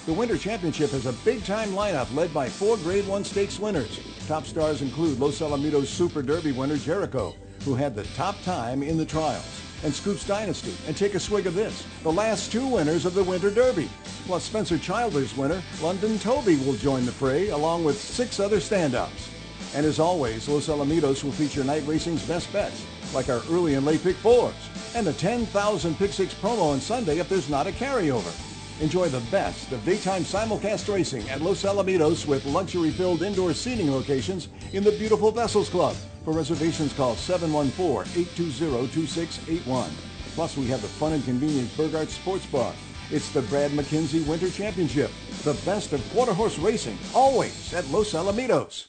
The 0.06 0.12
Winter 0.12 0.36
Championship 0.36 0.90
has 0.90 1.06
a 1.06 1.12
big-time 1.24 1.68
lineup 1.68 2.12
led 2.16 2.34
by 2.34 2.48
four 2.48 2.76
Grade 2.78 3.06
1 3.06 3.24
Stakes 3.24 3.60
winners. 3.60 4.00
Top 4.26 4.44
stars 4.44 4.82
include 4.82 5.20
Los 5.20 5.38
Alamitos 5.38 5.86
Super 5.86 6.20
Derby 6.20 6.50
winner 6.50 6.76
Jericho, 6.76 7.32
who 7.64 7.76
had 7.76 7.94
the 7.94 8.04
top 8.16 8.42
time 8.42 8.82
in 8.82 8.98
the 8.98 9.06
trials. 9.06 9.62
and 9.84 9.94
Scoops 9.94 10.26
Dynasty. 10.26 10.74
And 10.88 10.96
take 10.96 11.14
a 11.14 11.20
swig 11.20 11.46
of 11.46 11.54
this, 11.54 11.86
the 12.02 12.12
last 12.12 12.50
two 12.50 12.66
winners 12.66 13.06
of 13.06 13.14
the 13.14 13.24
Winter 13.24 13.50
Derby. 13.50 13.88
Plus 14.26 14.42
Spencer 14.42 14.78
Childers 14.78 15.34
winner, 15.36 15.62
London 15.80 16.18
Toby 16.18 16.56
will 16.56 16.74
join 16.74 17.06
the 17.06 17.12
fray 17.12 17.50
along 17.50 17.84
with 17.84 17.98
six 17.98 18.40
other 18.40 18.58
standouts. 18.58 19.30
And 19.74 19.84
as 19.86 20.00
always, 20.00 20.48
Los 20.48 20.68
Alamitos 20.68 21.22
will 21.22 21.32
feature 21.32 21.62
night 21.62 21.86
racing's 21.86 22.26
best 22.26 22.50
bets, 22.52 22.84
like 23.14 23.28
our 23.28 23.42
early 23.50 23.74
and 23.74 23.86
late 23.86 24.02
pick 24.02 24.16
fours, 24.16 24.54
and 24.94 25.06
the 25.06 25.12
10,000 25.12 25.96
pick 25.96 26.12
six 26.12 26.34
promo 26.34 26.72
on 26.72 26.80
Sunday 26.80 27.18
if 27.18 27.28
there's 27.28 27.48
not 27.48 27.68
a 27.68 27.72
carryover. 27.72 28.32
Enjoy 28.80 29.08
the 29.08 29.20
best 29.30 29.70
of 29.72 29.84
daytime 29.84 30.24
simulcast 30.24 30.92
racing 30.92 31.28
at 31.28 31.40
Los 31.42 31.62
Alamitos 31.64 32.26
with 32.26 32.44
luxury-filled 32.46 33.22
indoor 33.22 33.52
seating 33.52 33.92
locations 33.92 34.48
in 34.72 34.82
the 34.82 34.92
beautiful 34.92 35.30
Vessels 35.30 35.68
Club. 35.68 35.94
For 36.24 36.32
reservations, 36.32 36.94
call 36.94 37.14
714-820-2681. 37.14 39.90
Plus, 40.34 40.56
we 40.56 40.66
have 40.66 40.82
the 40.82 40.88
fun 40.88 41.12
and 41.12 41.24
convenient 41.24 41.68
Burgart 41.76 42.08
Sports 42.08 42.46
Bar. 42.46 42.72
It's 43.10 43.30
the 43.30 43.42
Brad 43.42 43.70
McKenzie 43.72 44.26
Winter 44.26 44.48
Championship. 44.50 45.10
The 45.44 45.54
best 45.66 45.92
of 45.92 46.02
quarter 46.12 46.32
horse 46.32 46.58
racing, 46.58 46.98
always 47.14 47.74
at 47.74 47.86
Los 47.88 48.14
Alamitos. 48.14 48.86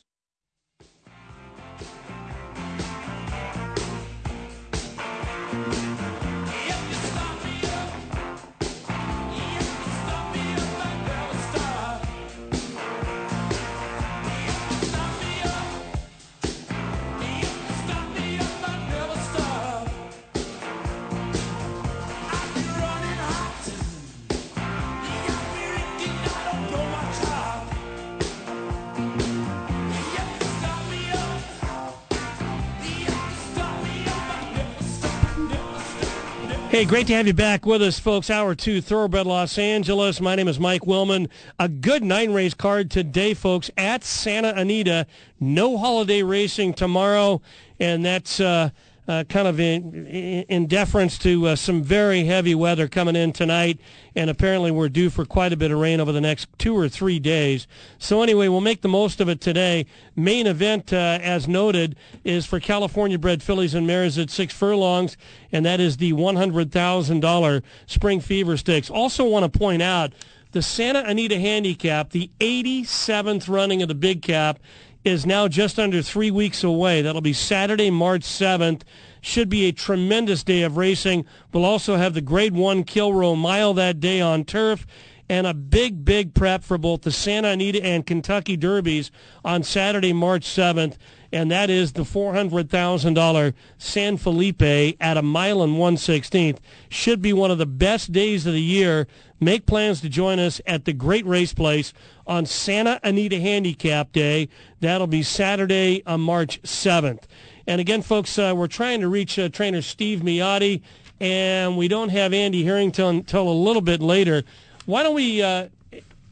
Hey, 36.81 36.87
great 36.87 37.05
to 37.07 37.13
have 37.13 37.27
you 37.27 37.33
back 37.35 37.67
with 37.67 37.83
us, 37.83 37.99
folks. 37.99 38.31
Hour 38.31 38.55
two, 38.55 38.81
Thoroughbred 38.81 39.27
Los 39.27 39.59
Angeles. 39.59 40.19
My 40.19 40.33
name 40.33 40.47
is 40.47 40.59
Mike 40.59 40.81
Willman. 40.81 41.29
A 41.59 41.69
good 41.69 42.03
nine 42.03 42.33
race 42.33 42.55
card 42.55 42.89
today, 42.89 43.35
folks, 43.35 43.69
at 43.77 44.03
Santa 44.03 44.51
Anita. 44.55 45.05
No 45.39 45.77
holiday 45.77 46.23
racing 46.23 46.73
tomorrow, 46.73 47.39
and 47.79 48.03
that's 48.03 48.39
uh, 48.39 48.71
uh, 49.11 49.23
kind 49.25 49.45
of 49.45 49.59
in, 49.59 50.07
in 50.07 50.67
deference 50.67 51.17
to 51.17 51.47
uh, 51.47 51.55
some 51.55 51.83
very 51.83 52.23
heavy 52.23 52.55
weather 52.55 52.87
coming 52.87 53.15
in 53.15 53.33
tonight, 53.33 53.77
and 54.15 54.29
apparently 54.29 54.71
we're 54.71 54.87
due 54.87 55.09
for 55.09 55.25
quite 55.25 55.51
a 55.51 55.57
bit 55.57 55.69
of 55.69 55.79
rain 55.79 55.99
over 55.99 56.13
the 56.13 56.21
next 56.21 56.47
two 56.57 56.77
or 56.77 56.87
three 56.87 57.19
days. 57.19 57.67
So 57.99 58.23
anyway, 58.23 58.47
we'll 58.47 58.61
make 58.61 58.81
the 58.81 58.87
most 58.87 59.19
of 59.19 59.27
it 59.27 59.41
today. 59.41 59.85
Main 60.15 60.47
event, 60.47 60.93
uh, 60.93 61.19
as 61.21 61.45
noted, 61.45 61.97
is 62.23 62.45
for 62.45 62.61
California-bred 62.61 63.43
fillies 63.43 63.73
and 63.73 63.85
mares 63.85 64.17
at 64.17 64.29
six 64.29 64.53
furlongs, 64.53 65.17
and 65.51 65.65
that 65.65 65.81
is 65.81 65.97
the 65.97 66.13
$100,000 66.13 67.63
Spring 67.87 68.21
Fever 68.21 68.55
Stakes. 68.55 68.89
Also 68.89 69.27
want 69.27 69.51
to 69.51 69.59
point 69.59 69.81
out 69.81 70.13
the 70.53 70.61
Santa 70.61 71.03
Anita 71.05 71.37
Handicap, 71.37 72.11
the 72.11 72.29
87th 72.39 73.49
running 73.49 73.81
of 73.81 73.89
the 73.89 73.95
Big 73.95 74.21
Cap, 74.21 74.59
is 75.03 75.25
now 75.25 75.47
just 75.47 75.79
under 75.79 76.01
three 76.01 76.31
weeks 76.31 76.63
away. 76.63 77.01
That'll 77.01 77.21
be 77.21 77.33
Saturday, 77.33 77.89
March 77.89 78.21
7th. 78.21 78.81
Should 79.21 79.49
be 79.49 79.65
a 79.65 79.71
tremendous 79.71 80.43
day 80.43 80.63
of 80.63 80.77
racing. 80.77 81.25
We'll 81.53 81.65
also 81.65 81.95
have 81.95 82.13
the 82.13 82.21
Grade 82.21 82.53
1 82.53 82.83
Kilroe 82.83 83.35
Mile 83.35 83.73
that 83.75 83.99
day 83.99 84.21
on 84.21 84.45
turf 84.45 84.85
and 85.29 85.47
a 85.47 85.53
big, 85.53 86.03
big 86.03 86.33
prep 86.33 86.63
for 86.63 86.77
both 86.77 87.03
the 87.03 87.11
Santa 87.11 87.49
Anita 87.49 87.81
and 87.83 88.05
Kentucky 88.05 88.57
Derbies 88.57 89.11
on 89.45 89.63
Saturday, 89.63 90.11
March 90.11 90.43
7th. 90.43 90.97
And 91.33 91.49
that 91.49 91.69
is 91.69 91.93
the 91.93 92.03
$400,000 92.03 93.53
San 93.77 94.17
Felipe 94.17 94.61
at 94.99 95.17
a 95.17 95.21
mile 95.21 95.61
and 95.61 95.77
116th. 95.77 96.57
Should 96.89 97.21
be 97.21 97.31
one 97.31 97.51
of 97.51 97.57
the 97.57 97.65
best 97.65 98.11
days 98.11 98.45
of 98.45 98.53
the 98.53 98.61
year. 98.61 99.07
Make 99.39 99.65
plans 99.65 100.01
to 100.01 100.09
join 100.09 100.39
us 100.39 100.59
at 100.67 100.85
the 100.85 100.93
Great 100.93 101.25
Race 101.25 101.53
Place 101.53 101.93
on 102.27 102.45
Santa 102.45 102.99
Anita 103.03 103.39
Handicap 103.39 104.11
Day. 104.11 104.49
That'll 104.81 105.07
be 105.07 105.23
Saturday, 105.23 106.03
on 106.05 106.21
March 106.21 106.61
7th. 106.63 107.23
And 107.65 107.79
again, 107.79 108.01
folks, 108.01 108.37
uh, 108.37 108.53
we're 108.55 108.67
trying 108.67 108.99
to 109.01 109.07
reach 109.07 109.39
uh, 109.39 109.49
trainer 109.49 109.81
Steve 109.81 110.19
Miyadi, 110.19 110.81
and 111.19 111.77
we 111.77 111.87
don't 111.87 112.09
have 112.09 112.33
Andy 112.33 112.63
Harrington 112.63 113.17
until 113.17 113.47
a 113.47 113.53
little 113.53 113.81
bit 113.81 114.01
later. 114.01 114.43
Why 114.85 115.03
don't 115.03 115.15
we, 115.15 115.41
uh, 115.41 115.69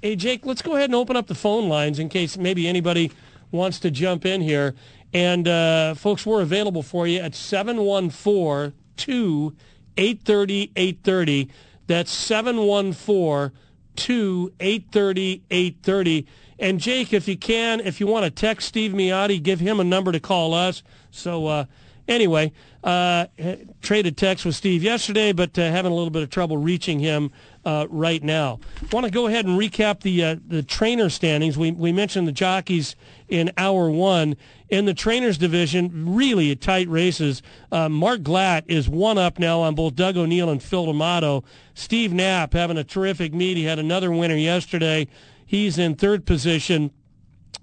hey, 0.02 0.16
Jake, 0.16 0.45
let's 0.45 0.62
go 0.62 0.76
ahead 0.76 0.89
and 0.89 0.95
open 0.95 1.16
up 1.16 1.28
the 1.28 1.36
phone 1.36 1.70
lines 1.70 2.00
in 2.00 2.10
case 2.10 2.38
maybe 2.38 2.68
anybody 2.68 3.12
wants 3.52 3.80
to 3.80 3.91
jump 3.91 4.26
in 4.26 4.41
here. 4.41 4.76
And, 5.14 5.47
uh, 5.47 5.95
folks, 5.95 6.26
we're 6.26 6.41
available 6.41 6.84
for 6.84 7.08
you 7.08 7.20
at 7.20 7.34
714 7.34 8.74
2 8.97 9.56
830 9.97 10.72
830. 10.76 11.50
That's 11.88 12.12
714 12.12 13.58
2 13.95 14.54
830 14.60 15.43
830. 15.50 16.28
And 16.60 16.80
Jake, 16.80 17.14
if 17.14 17.28
you 17.28 17.38
can, 17.38 17.80
if 17.80 18.00
you 18.00 18.08
want 18.08 18.26
to 18.26 18.32
text 18.32 18.68
Steve 18.68 18.91
Miyadi, 18.91 19.41
give 19.41 19.60
him 19.60 19.80
a 19.80 19.84
number 19.84 20.12
to 20.12 20.20
call 20.20 20.54
us. 20.54 20.84
So 21.10 21.47
uh, 21.47 21.66
anyway, 22.08 22.52
uh, 22.84 23.28
traded 23.82 24.18
text 24.18 24.45
with 24.45 24.56
Steve 24.56 24.84
yesterday, 24.84 25.32
but 25.32 25.58
uh, 25.58 25.72
having 25.72 25.91
a 25.91 25.95
little 25.95 26.10
bit 26.10 26.24
of 26.24 26.30
trouble 26.30 26.58
reaching 26.58 27.00
him 27.00 27.32
uh, 27.66 27.88
right 27.89 28.24
now. 28.24 28.60
Want 28.91 29.06
to 29.06 29.12
go 29.12 29.28
ahead 29.28 29.45
and 29.45 29.60
recap 29.60 30.02
the 30.02 30.24
uh, 30.24 30.36
the 30.47 30.64
trainer 30.64 31.10
standings. 31.10 31.58
We 31.58 31.72
we 31.72 31.91
mentioned 31.91 32.28
the 32.28 32.34
jockeys 32.34 32.95
in 33.30 33.51
hour 33.57 33.89
one 33.89 34.36
in 34.69 34.86
the 34.86 34.93
trainers 34.93 35.38
division. 35.38 36.13
Really 36.15 36.55
tight 36.55 36.89
races. 36.89 37.41
Uh, 37.71 37.89
Mark 37.89 38.21
Glatt 38.21 38.63
is 38.67 38.89
one 38.89 39.17
up 39.17 39.39
now 39.39 39.61
on 39.61 39.75
both 39.75 39.95
Doug 39.95 40.17
O'Neill 40.17 40.49
and 40.49 40.61
Phil 40.61 40.86
D'Amato. 40.86 41.43
Steve 41.73 42.11
Knapp 42.11 42.53
having 42.53 42.77
a 42.77 42.84
terrific 42.84 43.34
meet. 43.34 43.57
He 43.57 43.63
had 43.63 43.80
another 43.80 44.11
winner 44.11 44.36
yesterday. 44.36 45.07
He's 45.45 45.77
in 45.77 45.95
third 45.95 46.25
position. 46.25 46.91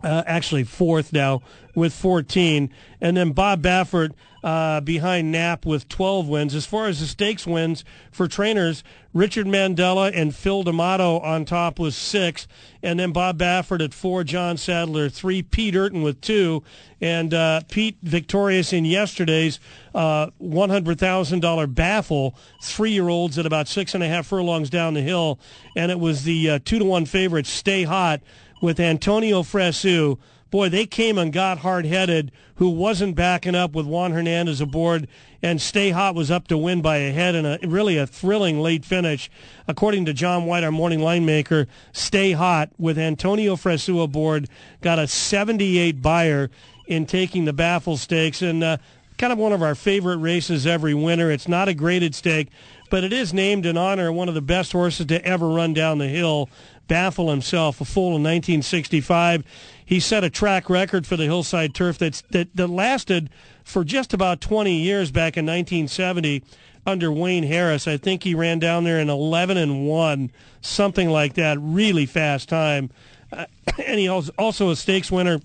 Uh, 0.05 0.23
actually 0.27 0.63
fourth 0.63 1.13
now 1.13 1.43
with 1.75 1.93
14. 1.93 2.71
And 3.01 3.17
then 3.17 3.33
Bob 3.33 3.63
Baffert 3.63 4.13
uh, 4.47 4.81
behind 4.81 5.33
Knapp 5.33 5.67
with 5.67 5.89
12 5.89 6.29
wins. 6.29 6.55
As 6.55 6.65
far 6.65 6.87
as 6.87 7.01
the 7.01 7.07
stakes 7.07 7.47
wins 7.47 7.85
for 8.13 8.29
trainers, 8.29 8.85
Richard 9.13 9.47
Mandella 9.47 10.13
and 10.15 10.35
Phil 10.35 10.63
D'Amato 10.63 11.19
on 11.19 11.45
top 11.45 11.79
with 11.79 11.95
six. 11.95 12.47
And 12.83 13.01
then 13.01 13.13
Bob 13.13 13.39
Baffert 13.39 13.83
at 13.83 13.93
four, 13.93 14.23
John 14.23 14.57
Sadler 14.57 15.09
three, 15.09 15.43
Pete 15.43 15.75
Eurton 15.75 16.03
with 16.03 16.21
two. 16.21 16.63
And 17.01 17.35
uh, 17.35 17.63
Pete 17.69 17.99
victorious 18.03 18.73
in 18.73 18.85
yesterday's 18.85 19.59
uh, 19.95 20.29
$100,000 20.41 21.75
baffle, 21.75 22.37
three-year-olds 22.63 23.39
at 23.39 23.47
about 23.47 23.69
six 23.69 23.95
and 23.95 24.03
a 24.05 24.09
half 24.09 24.27
furlongs 24.27 24.71
down 24.71 24.95
the 24.95 25.03
hill. 25.03 25.41
And 25.77 25.91
it 25.91 25.99
was 25.99 26.25
the 26.25 26.51
uh, 26.51 26.59
two 26.65 26.79
to 26.79 26.85
one 26.85 27.05
favorite, 27.05 27.47
Stay 27.47 27.83
Hot, 27.83 28.21
with 28.61 28.81
Antonio 28.81 29.43
Fresu. 29.43 30.17
Boy, 30.51 30.69
they 30.69 30.87
came 30.87 31.19
and 31.19 31.33
got 31.33 31.59
hard-headed, 31.59 32.31
who 32.57 32.71
wasn't 32.71 33.17
backing 33.17 33.55
up 33.55 33.75
with 33.75 33.87
Juan 33.87 34.13
Hernandez 34.13 34.61
aboard, 34.61 35.09
and 35.43 35.61
Stay 35.61 35.91
Hot 35.91 36.15
was 36.15 36.31
up 36.31 36.49
to 36.49 36.57
win 36.57 36.81
by 36.81 36.99
a 36.99 37.13
head 37.13 37.35
and 37.35 37.47
a 37.47 37.59
really 37.67 37.99
a 37.99 38.07
thrilling 38.07 38.61
late 38.61 38.85
finish. 38.85 39.31
According 39.69 40.07
to 40.07 40.15
John 40.15 40.47
White, 40.47 40.65
our 40.65 40.73
morning 40.73 41.01
line 41.01 41.27
maker, 41.27 41.67
Stay 41.93 42.33
Hot 42.33 42.71
with 42.79 42.99
Antonio 42.99 43.57
Fresu 43.57 44.01
aboard 44.01 44.49
got 44.81 44.99
a 44.99 45.07
78 45.07 46.01
Beyer 46.01 46.51
in 46.87 47.07
taking 47.07 47.45
the 47.45 47.53
Baffle 47.53 47.97
Stakes, 47.97 48.41
and 48.41 48.63
uh, 48.63 48.77
kind 49.19 49.33
of 49.33 49.39
one 49.39 49.53
of 49.53 49.63
our 49.63 49.75
favorite 49.75 50.19
races 50.19 50.67
every 50.67 50.95
winter. 50.95 51.31
It's 51.31 51.49
not 51.49 51.69
a 51.69 51.75
graded 51.75 52.15
stake, 52.15 52.49
but 52.91 53.05
it 53.05 53.13
is 53.13 53.33
named 53.35 53.67
in 53.67 53.77
honor 53.77 54.09
of 54.09 54.15
one 54.15 54.29
of 54.29 54.35
the 54.35 54.43
best 54.43 54.73
horses 54.73 55.07
to 55.07 55.25
ever 55.25 55.49
run 55.49 55.75
down 55.75 55.99
the 55.99 56.09
hill, 56.09 56.49
Baffle 56.89 57.31
himself, 57.31 57.81
a 57.81 57.85
foal 57.85 58.17
in 58.17 58.23
1965. 58.23 59.45
He 59.85 60.01
set 60.01 60.25
a 60.25 60.31
track 60.31 60.71
record 60.71 61.07
for 61.07 61.17
the 61.17 61.25
hillside 61.25 61.75
turf 61.75 61.99
that's, 61.99 62.23
that, 62.31 62.55
that 62.57 62.69
lasted 62.69 63.31
for 63.65 63.85
just 63.85 64.15
about 64.15 64.41
20 64.41 64.75
years 64.75 65.11
back 65.11 65.37
in 65.37 65.47
1970 65.47 66.43
under 66.87 67.11
Wayne 67.11 67.43
Harris. 67.43 67.89
I 67.89 67.97
think 67.97 68.23
he 68.23 68.35
ran 68.35 68.59
down 68.59 68.85
there 68.85 69.01
in 69.01 69.11
11 69.11 69.57
and 69.57 69.87
1, 69.87 70.31
something 70.61 71.11
like 71.11 71.35
that. 71.35 71.59
Really 71.61 72.07
fast 72.07 72.49
time. 72.49 72.91
Uh, 73.33 73.47
and 73.85 73.99
he 73.99 74.09
was 74.09 74.31
also 74.39 74.71
a 74.71 74.77
stakes 74.77 75.11
winner, 75.11 75.41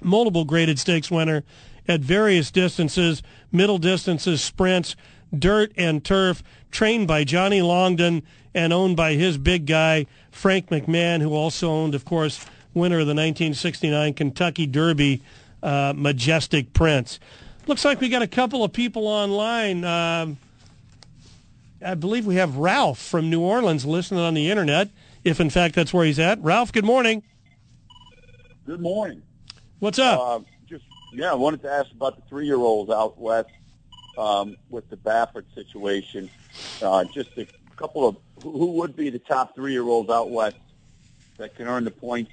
multiple 0.00 0.44
graded 0.44 0.78
stakes 0.78 1.10
winner 1.10 1.42
at 1.88 2.00
various 2.00 2.50
distances, 2.50 3.22
middle 3.50 3.78
distances, 3.78 4.42
sprints, 4.42 4.94
dirt 5.36 5.72
and 5.76 6.04
turf, 6.04 6.42
trained 6.70 7.08
by 7.08 7.24
Johnny 7.24 7.60
Longden 7.60 8.22
and 8.54 8.72
owned 8.72 8.96
by 8.96 9.14
his 9.14 9.38
big 9.38 9.66
guy, 9.66 10.06
Frank 10.30 10.68
McMahon, 10.68 11.20
who 11.20 11.34
also 11.34 11.70
owned, 11.70 11.94
of 11.94 12.04
course, 12.04 12.44
winner 12.74 12.96
of 12.96 13.06
the 13.06 13.14
1969 13.14 14.14
Kentucky 14.14 14.66
Derby, 14.66 15.22
uh, 15.62 15.92
Majestic 15.96 16.72
Prince. 16.72 17.18
Looks 17.66 17.84
like 17.84 18.00
we 18.00 18.08
got 18.08 18.22
a 18.22 18.26
couple 18.26 18.64
of 18.64 18.72
people 18.72 19.06
online. 19.06 19.84
Um, 19.84 20.38
I 21.84 21.94
believe 21.94 22.26
we 22.26 22.36
have 22.36 22.56
Ralph 22.56 22.98
from 22.98 23.30
New 23.30 23.40
Orleans 23.40 23.84
listening 23.84 24.20
on 24.20 24.34
the 24.34 24.50
internet, 24.50 24.88
if 25.24 25.40
in 25.40 25.50
fact 25.50 25.74
that's 25.74 25.92
where 25.92 26.04
he's 26.04 26.18
at. 26.18 26.42
Ralph, 26.42 26.72
good 26.72 26.84
morning. 26.84 27.22
Good 28.66 28.80
morning. 28.80 29.22
What's 29.78 29.98
up? 29.98 30.20
Uh, 30.20 30.40
just 30.66 30.84
yeah, 31.12 31.30
I 31.30 31.34
wanted 31.34 31.62
to 31.62 31.70
ask 31.70 31.90
about 31.92 32.16
the 32.16 32.22
three-year-olds 32.28 32.90
out 32.90 33.18
west 33.18 33.50
um, 34.16 34.56
with 34.70 34.88
the 34.90 34.96
Baffert 34.96 35.44
situation. 35.54 36.28
Uh, 36.82 37.04
just 37.04 37.36
a 37.38 37.46
couple 37.76 38.08
of 38.08 38.16
who 38.42 38.72
would 38.72 38.96
be 38.96 39.10
the 39.10 39.18
top 39.18 39.54
three-year-olds 39.54 40.10
out 40.10 40.30
west 40.30 40.56
that 41.36 41.54
can 41.56 41.68
earn 41.68 41.84
the 41.84 41.90
points 41.90 42.32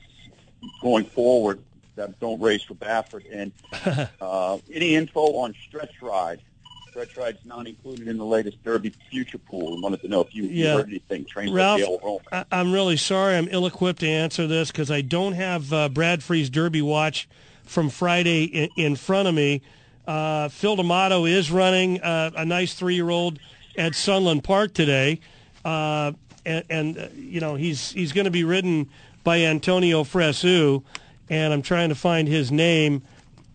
going 0.81 1.05
forward 1.05 1.59
that 1.95 2.19
don't 2.19 2.41
race 2.41 2.63
for 2.63 2.75
Baffert, 2.75 3.23
and 3.31 3.51
uh, 4.21 4.57
any 4.71 4.95
info 4.95 5.21
on 5.37 5.53
Stretch 5.67 6.01
Ride. 6.01 6.41
Stretch 6.89 7.17
Ride's 7.17 7.45
not 7.45 7.67
included 7.67 8.07
in 8.07 8.17
the 8.17 8.25
latest 8.25 8.63
Derby 8.63 8.93
future 9.09 9.37
pool. 9.37 9.77
I 9.77 9.81
wanted 9.81 10.01
to 10.01 10.07
know 10.07 10.21
if 10.21 10.33
you, 10.33 10.43
you 10.43 10.67
heard 10.67 10.87
anything. 10.87 11.25
Trained 11.25 11.51
by 11.51 11.57
Ralph, 11.57 11.79
Dale 11.79 11.99
Roman. 12.01 12.25
I, 12.31 12.45
I'm 12.51 12.71
really 12.71 12.95
sorry. 12.95 13.35
I'm 13.35 13.49
ill-equipped 13.51 13.99
to 13.99 14.07
answer 14.07 14.47
this 14.47 14.71
because 14.71 14.89
I 14.89 15.01
don't 15.01 15.33
have 15.33 15.73
uh, 15.73 15.89
Brad 15.89 16.23
Free's 16.23 16.49
Derby 16.49 16.81
watch 16.81 17.27
from 17.63 17.89
Friday 17.89 18.45
in, 18.45 18.69
in 18.77 18.95
front 18.95 19.27
of 19.27 19.35
me. 19.35 19.61
Uh, 20.07 20.47
Phil 20.49 20.77
D'Amato 20.77 21.25
is 21.25 21.51
running 21.51 21.99
uh, 22.01 22.31
a 22.35 22.45
nice 22.45 22.75
three-year-old 22.75 23.39
at 23.77 23.95
Sunland 23.95 24.43
Park 24.45 24.73
today, 24.73 25.19
uh, 25.65 26.13
and, 26.45 26.63
and 26.69 26.97
uh, 26.97 27.07
you 27.15 27.41
know 27.41 27.55
he's 27.55 27.91
he's 27.91 28.13
going 28.13 28.25
to 28.25 28.31
be 28.31 28.43
ridden 28.43 28.89
by 29.23 29.41
Antonio 29.41 30.03
Fresu, 30.03 30.83
and 31.29 31.51
I'm 31.51 31.61
trying 31.61 31.89
to 31.89 31.95
find 31.95 32.27
his 32.27 32.51
name. 32.51 33.01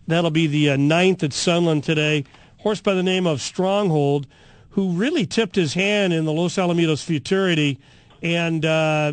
That'll 0.07 0.29
be 0.29 0.47
the 0.47 0.71
uh, 0.71 0.77
ninth 0.77 1.23
at 1.23 1.33
Sunland 1.33 1.83
today. 1.83 2.25
Horse 2.57 2.81
by 2.81 2.93
the 2.93 3.01
name 3.01 3.25
of 3.25 3.41
Stronghold, 3.41 4.27
who 4.71 4.91
really 4.91 5.25
tipped 5.25 5.55
his 5.55 5.73
hand 5.73 6.13
in 6.13 6.25
the 6.25 6.33
Los 6.33 6.57
Alamitos 6.57 7.03
Futurity, 7.03 7.79
and 8.21 8.63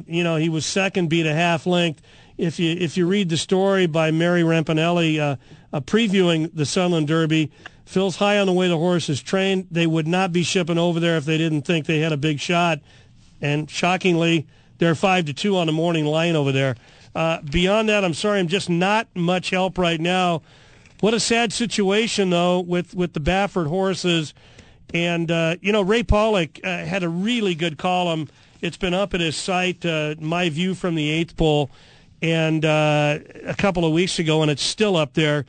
you 0.07 0.25
know 0.25 0.37
he 0.37 0.49
was 0.49 0.66
second, 0.66 1.09
beat 1.09 1.25
a 1.25 1.35
half 1.35 1.65
length. 1.66 2.03
If 2.37 2.59
you 2.59 2.77
if 2.79 2.97
you 2.97 3.07
read 3.07 3.29
the 3.29 3.37
story 3.37 3.87
by 3.87 4.11
Mary 4.11 4.43
Rampellini 4.43 5.19
uh, 5.19 5.37
uh, 5.73 5.81
previewing 5.81 6.51
the 6.53 6.66
Sunland 6.66 7.09
Derby, 7.09 7.51
Phil's 7.89 8.16
high 8.16 8.39
on 8.39 8.47
the 8.47 8.52
way 8.52 8.69
the 8.69 8.77
horse 8.77 9.09
is 9.09 9.23
trained. 9.23 9.66
They 9.70 9.86
would 9.86 10.06
not 10.06 10.31
be 10.31 10.43
shipping 10.43 10.77
over 10.77 11.01
there 11.01 11.16
if 11.16 11.24
they 11.24 11.39
didn't 11.39 11.62
think 11.62 11.86
they 11.86 12.01
had 12.01 12.12
a 12.12 12.19
big 12.19 12.39
shot. 12.39 12.81
And 13.40 13.70
shockingly, 13.70 14.47
they're 14.77 14.94
five 14.94 15.24
to 15.24 15.32
two 15.32 15.56
on 15.56 15.66
the 15.66 15.73
morning 15.73 16.05
line 16.05 16.36
over 16.36 16.52
there. 16.52 16.77
Uh, 17.15 17.40
beyond 17.40 17.89
that, 17.89 18.05
I'm 18.05 18.12
sorry, 18.12 18.40
I'm 18.40 18.48
just 18.48 18.69
not 18.69 19.09
much 19.15 19.48
help 19.48 19.78
right 19.78 19.98
now. 19.98 20.43
What 21.01 21.15
a 21.15 21.20
sad 21.20 21.51
situation, 21.51 22.28
though, 22.28 22.60
with, 22.60 22.94
with 22.94 23.15
the 23.15 23.20
Baffert 23.20 23.69
horses. 23.69 24.35
And, 24.93 25.31
uh, 25.31 25.56
you 25.62 25.73
know, 25.73 25.81
Ray 25.81 26.02
Paulick 26.02 26.62
uh, 26.62 26.85
had 26.85 27.02
a 27.02 27.09
really 27.09 27.55
good 27.55 27.78
column. 27.78 28.28
It's 28.60 28.77
been 28.77 28.93
up 28.93 29.15
at 29.15 29.20
his 29.20 29.35
site, 29.35 29.86
uh, 29.86 30.15
My 30.20 30.51
View 30.51 30.74
from 30.74 30.94
the 30.94 31.09
Eighth 31.09 31.39
Pole, 31.39 31.70
and 32.20 32.66
uh, 32.66 33.19
a 33.47 33.55
couple 33.55 33.86
of 33.86 33.93
weeks 33.94 34.19
ago, 34.19 34.43
and 34.43 34.51
it's 34.51 34.62
still 34.62 34.94
up 34.94 35.15
there. 35.15 35.47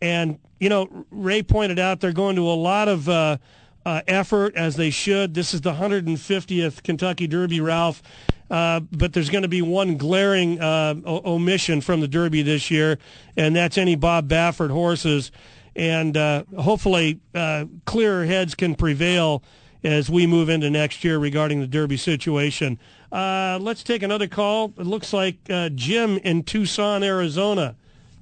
And, 0.00 0.38
you 0.60 0.68
know, 0.68 1.06
Ray 1.10 1.42
pointed 1.42 1.78
out 1.78 2.00
they're 2.00 2.12
going 2.12 2.36
to 2.36 2.42
a 2.42 2.54
lot 2.54 2.88
of 2.88 3.08
uh, 3.08 3.38
uh, 3.84 4.02
effort, 4.06 4.54
as 4.54 4.76
they 4.76 4.90
should. 4.90 5.34
This 5.34 5.54
is 5.54 5.60
the 5.60 5.72
150th 5.72 6.82
Kentucky 6.82 7.26
Derby, 7.26 7.60
Ralph. 7.60 8.02
Uh, 8.50 8.80
but 8.80 9.12
there's 9.12 9.28
going 9.28 9.42
to 9.42 9.48
be 9.48 9.62
one 9.62 9.96
glaring 9.96 10.60
uh, 10.60 10.94
omission 11.06 11.80
from 11.80 12.00
the 12.00 12.08
Derby 12.08 12.42
this 12.42 12.70
year, 12.70 12.98
and 13.36 13.54
that's 13.54 13.76
any 13.76 13.94
Bob 13.94 14.28
Baffert 14.28 14.70
horses. 14.70 15.30
And 15.76 16.16
uh, 16.16 16.44
hopefully, 16.58 17.20
uh, 17.34 17.66
clearer 17.84 18.24
heads 18.24 18.54
can 18.54 18.74
prevail 18.74 19.42
as 19.84 20.10
we 20.10 20.26
move 20.26 20.48
into 20.48 20.70
next 20.70 21.04
year 21.04 21.18
regarding 21.18 21.60
the 21.60 21.66
Derby 21.66 21.96
situation. 21.96 22.78
Uh, 23.12 23.58
let's 23.60 23.82
take 23.82 24.02
another 24.02 24.26
call. 24.26 24.72
It 24.78 24.86
looks 24.86 25.12
like 25.12 25.36
uh, 25.48 25.68
Jim 25.70 26.18
in 26.18 26.42
Tucson, 26.42 27.02
Arizona. 27.02 27.76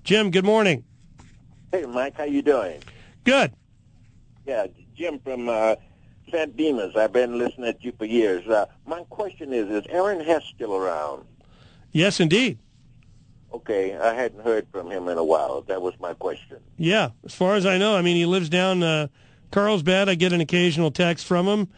Jim, 0.05 0.31
good 0.31 0.45
morning. 0.45 0.85
Hey, 1.73 1.85
Mike, 1.85 2.17
how 2.17 2.25
you 2.25 2.43
doing? 2.43 2.81
Good. 3.25 3.53
Yeah, 4.47 4.67
Jim 4.97 5.19
from 5.19 5.49
uh, 5.49 5.77
St. 6.31 6.57
Demas. 6.57 6.95
I've 6.97 7.13
been 7.13 7.39
listening 7.39 7.73
to 7.73 7.79
you 7.81 7.93
for 7.99 8.05
years. 8.05 8.47
Uh, 8.47 8.67
my 8.87 9.03
question 9.05 9.53
is, 9.53 9.69
is 9.69 9.85
Aaron 9.89 10.21
Hess 10.21 10.45
still 10.55 10.75
around? 10.75 11.25
Yes, 11.93 12.21
indeed. 12.21 12.59
Okay, 13.53 13.97
I 13.97 14.15
hadn't 14.15 14.43
heard 14.43 14.67
from 14.71 14.91
him 14.91 15.09
in 15.09 15.19
a 15.19 15.25
while. 15.25 15.63
That 15.63 15.81
was 15.81 15.95
my 15.99 16.15
question. 16.15 16.59
Yeah, 16.77 17.11
as 17.25 17.35
far 17.35 17.55
as 17.55 17.65
I 17.65 17.79
know, 17.79 17.97
I 17.97 18.03
mean, 18.03 18.17
he 18.17 18.27
lives 18.27 18.49
down 18.49 18.83
uh, 18.83 19.09
Carlsbad. 19.51 20.09
I 20.09 20.15
get 20.15 20.33
an 20.33 20.41
occasional 20.41 20.91
text 20.91 21.27
from 21.27 21.47
him, 21.47 21.69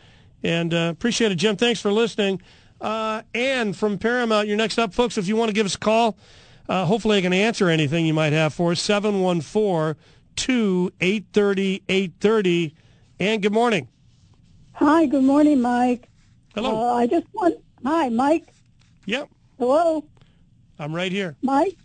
and 0.43 0.75
uh, 0.75 0.89
appreciate 0.91 1.33
it, 1.33 1.37
Jim. 1.37 1.57
Thanks 1.57 1.81
for 1.81 1.93
listening. 1.93 2.43
Uh, 2.81 3.23
Ann 3.35 3.73
from 3.73 3.99
Paramount, 3.99 4.49
you're 4.49 4.57
next 4.57 4.79
up, 4.79 4.93
folks. 4.93 5.19
If 5.19 5.29
you 5.29 5.37
want 5.37 5.51
to 5.51 5.53
give 5.53 5.67
us 5.67 5.75
a 5.75 5.79
call, 5.79 6.17
uh, 6.69 6.85
hopefully 6.85 7.19
I 7.19 7.21
can 7.23 7.33
answer 7.33 7.69
anything 7.69 8.07
you 8.07 8.15
might 8.15 8.33
have 8.33 8.55
for 8.55 8.73
us. 8.73 8.81
714 8.81 10.01
2 10.37 10.93
830 11.01 11.83
830. 11.89 12.75
And 13.21 13.43
good 13.43 13.53
morning. 13.53 13.89
Hi, 14.75 15.07
good 15.07 15.25
morning, 15.25 15.61
Mike. 15.61 16.09
Hello. 16.55 16.77
Uh, 16.77 16.95
I 16.95 17.07
just 17.07 17.27
want. 17.33 17.57
Hi, 17.85 18.09
Mike. 18.09 18.47
Yep. 19.07 19.29
Hello, 19.59 20.05
I'm 20.79 20.95
right 20.95 21.11
here. 21.11 21.37
Mike. 21.43 21.77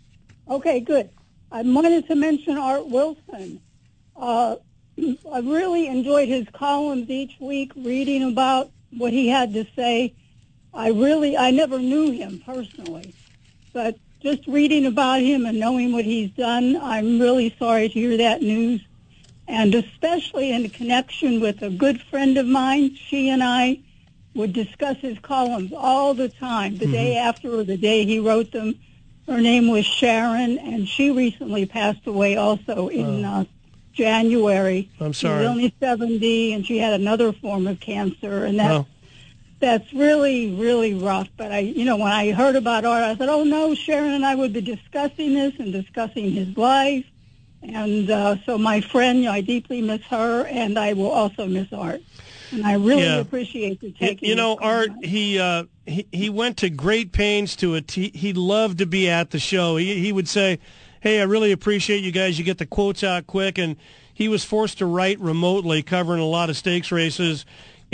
Okay, 0.48 0.78
good. 0.80 1.10
I 1.50 1.62
wanted 1.62 2.06
to 2.06 2.14
mention 2.14 2.58
Art 2.58 2.88
Wilson. 2.88 3.60
Uh, 4.16 4.56
I 5.32 5.38
really 5.40 5.88
enjoyed 5.88 6.28
his 6.28 6.46
columns 6.52 7.10
each 7.10 7.36
week, 7.40 7.72
reading 7.76 8.30
about 8.30 8.70
what 8.96 9.12
he 9.12 9.28
had 9.28 9.52
to 9.54 9.66
say. 9.74 10.14
I 10.72 10.90
really, 10.90 11.36
I 11.36 11.50
never 11.50 11.78
knew 11.78 12.10
him 12.10 12.42
personally, 12.44 13.14
but 13.72 13.96
just 14.24 14.46
reading 14.46 14.86
about 14.86 15.20
him 15.20 15.44
and 15.44 15.60
knowing 15.60 15.92
what 15.92 16.06
he's 16.06 16.30
done, 16.30 16.78
I'm 16.80 17.20
really 17.20 17.54
sorry 17.58 17.88
to 17.88 17.94
hear 17.94 18.16
that 18.16 18.40
news. 18.40 18.80
And 19.46 19.74
especially 19.74 20.50
in 20.50 20.70
connection 20.70 21.40
with 21.40 21.60
a 21.60 21.68
good 21.68 22.00
friend 22.00 22.38
of 22.38 22.46
mine, 22.46 22.96
she 22.96 23.28
and 23.28 23.44
I 23.44 23.80
would 24.34 24.54
discuss 24.54 24.96
his 24.96 25.18
columns 25.18 25.74
all 25.76 26.14
the 26.14 26.30
time, 26.30 26.78
the 26.78 26.86
day 26.86 27.16
after 27.18 27.54
or 27.54 27.64
the 27.64 27.76
day 27.76 28.06
he 28.06 28.18
wrote 28.18 28.50
them. 28.50 28.74
Her 29.28 29.42
name 29.42 29.68
was 29.68 29.84
Sharon, 29.84 30.58
and 30.58 30.88
she 30.88 31.10
recently 31.10 31.66
passed 31.66 32.06
away 32.06 32.36
also 32.36 32.88
in 32.88 33.24
uh, 33.26 33.44
January. 33.92 34.90
I'm 35.00 35.12
sorry. 35.12 35.34
She 35.34 35.38
was 35.40 35.46
only 35.50 35.74
70, 35.78 36.52
and 36.54 36.66
she 36.66 36.78
had 36.78 36.94
another 36.98 37.32
form 37.34 37.66
of 37.66 37.78
cancer, 37.78 38.46
and 38.46 38.58
that 38.58 38.70
Oh. 38.72 38.86
That's 39.60 39.92
really, 39.92 40.54
really 40.54 40.94
rough. 40.94 41.28
But 41.36 41.52
I, 41.52 41.58
you 41.60 41.84
know, 41.84 41.96
when 41.96 42.12
I 42.12 42.32
heard 42.32 42.56
about 42.56 42.84
Art, 42.84 43.02
I 43.02 43.16
said, 43.16 43.28
"Oh 43.28 43.44
no, 43.44 43.74
Sharon 43.74 44.12
and 44.12 44.24
I 44.26 44.34
would 44.34 44.52
be 44.52 44.60
discussing 44.60 45.34
this 45.34 45.54
and 45.58 45.72
discussing 45.72 46.30
his 46.30 46.56
life." 46.56 47.04
And 47.62 48.10
uh, 48.10 48.36
so, 48.44 48.58
my 48.58 48.80
friend, 48.82 49.20
you 49.20 49.24
know, 49.24 49.32
I 49.32 49.40
deeply 49.40 49.80
miss 49.80 50.02
her, 50.10 50.46
and 50.46 50.78
I 50.78 50.92
will 50.92 51.10
also 51.10 51.46
miss 51.46 51.72
Art. 51.72 52.02
And 52.52 52.64
I 52.64 52.74
really 52.74 53.02
Yeah. 53.02 53.20
appreciate 53.20 53.82
you 53.82 53.88
You, 53.88 53.94
taking. 54.08 54.28
you 54.28 54.34
know, 54.34 54.58
Art, 54.60 54.90
he, 55.02 55.38
uh, 55.38 55.64
he 55.86 56.06
he 56.12 56.28
went 56.30 56.58
to 56.58 56.70
great 56.70 57.12
pains 57.12 57.56
to 57.56 57.74
it. 57.74 57.90
He, 57.90 58.10
he 58.14 58.32
loved 58.32 58.78
to 58.78 58.86
be 58.86 59.08
at 59.08 59.30
the 59.30 59.38
show. 59.38 59.76
He, 59.76 59.98
he 60.00 60.12
would 60.12 60.28
say, 60.28 60.58
hey, 61.00 61.20
I 61.20 61.24
really 61.24 61.52
appreciate 61.52 62.04
you 62.04 62.12
guys. 62.12 62.38
You 62.38 62.44
get 62.44 62.58
the 62.58 62.66
quotes 62.66 63.02
out 63.02 63.26
quick. 63.26 63.58
And 63.58 63.76
he 64.12 64.28
was 64.28 64.44
forced 64.44 64.78
to 64.78 64.86
write 64.86 65.18
remotely, 65.20 65.82
covering 65.82 66.20
a 66.20 66.26
lot 66.26 66.50
of 66.50 66.56
stakes 66.56 66.92
races 66.92 67.44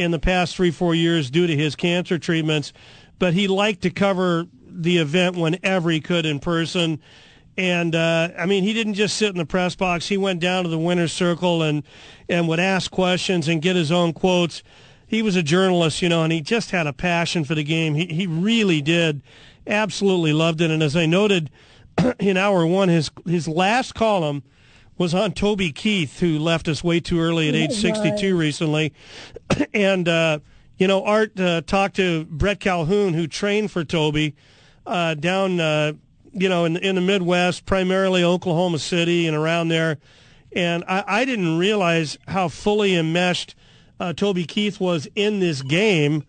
in 0.01 0.11
the 0.11 0.19
past 0.19 0.57
three, 0.57 0.71
four 0.71 0.95
years 0.95 1.31
due 1.31 1.47
to 1.47 1.57
his 1.57 1.77
cancer 1.77 2.19
treatments. 2.19 2.73
But 3.19 3.35
he 3.35 3.49
liked 3.49 3.83
to 3.83 3.91
cover 3.91 4.47
the 4.67 4.99
event 4.99 5.37
whenever 5.37 5.91
he 5.91 6.01
could 6.01 6.25
in 6.25 6.41
person. 6.41 7.01
And 7.57 7.95
uh, 7.95 8.31
I 8.39 8.47
mean, 8.47 8.63
he 8.63 8.73
didn't 8.73 8.95
just 8.95 9.17
sit 9.17 9.31
in 9.31 9.37
the 9.37 9.45
press 9.45 9.77
box. 9.77 10.09
He 10.09 10.17
went 10.17 10.41
down 10.41 10.65
to 10.65 10.71
the 10.71 10.79
winner's 10.79 11.13
circle 11.13 11.63
and 11.63 11.83
and 12.29 12.49
would 12.49 12.61
ask 12.61 12.91
questions 12.91 13.49
and 13.49 13.61
get 13.61 13.77
his 13.77 13.93
own 13.93 14.13
quotes. 14.13 14.63
He 15.07 15.23
was 15.23 15.37
a 15.37 15.43
journalist, 15.43 16.01
you 16.01 16.09
know, 16.09 16.23
and 16.23 16.33
he 16.33 16.41
just 16.41 16.71
had 16.71 16.87
a 16.87 16.93
passion 16.93 17.45
for 17.45 17.55
the 17.55 17.65
game. 17.65 17.95
He 17.95 18.07
he 18.07 18.27
really 18.27 18.81
did, 18.81 19.23
absolutely 19.67 20.33
loved 20.33 20.61
it. 20.61 20.71
And 20.71 20.83
as 20.83 20.97
I 20.97 21.07
noted 21.07 21.51
in 22.19 22.37
hour 22.37 22.65
one, 22.65 22.89
his 22.89 23.11
his 23.27 23.47
last 23.47 23.95
column 23.95 24.43
was 25.01 25.15
on 25.15 25.33
Toby 25.33 25.73
Keith, 25.73 26.21
who 26.21 26.39
left 26.39 26.69
us 26.69 26.85
way 26.85 27.01
too 27.01 27.19
early 27.19 27.49
at 27.49 27.55
age 27.55 27.73
62 27.73 28.37
recently. 28.37 28.93
and, 29.75 30.07
uh, 30.07 30.41
you 30.77 30.87
know, 30.87 31.03
Art 31.03 31.41
uh, 31.41 31.63
talked 31.63 31.97
to 31.97 32.27
Bret 32.27 32.61
Calhoun, 32.61 33.15
who 33.15 33.27
trained 33.27 33.71
for 33.71 33.83
Toby 33.83 34.37
uh, 34.87 35.15
down, 35.15 35.59
uh, 35.59 35.95
you 36.35 36.51
know, 36.51 36.67
in, 36.67 36.77
in 36.77 36.97
the 36.97 37.01
Midwest, 37.01 37.65
primarily 37.65 38.23
Oklahoma 38.23 38.79
City 38.79 39.27
and 39.27 39.35
around 39.35 39.69
there. 39.69 39.97
And 40.53 40.85
I, 40.87 41.03
I 41.07 41.25
didn't 41.25 41.57
realize 41.57 42.19
how 42.29 42.49
fully 42.49 42.95
enmeshed 42.95 43.55
uh, 43.99 44.13
Toby 44.13 44.45
Keith 44.45 44.81
was 44.81 45.09
in 45.15 45.41
this 45.41 45.63
game 45.63 46.25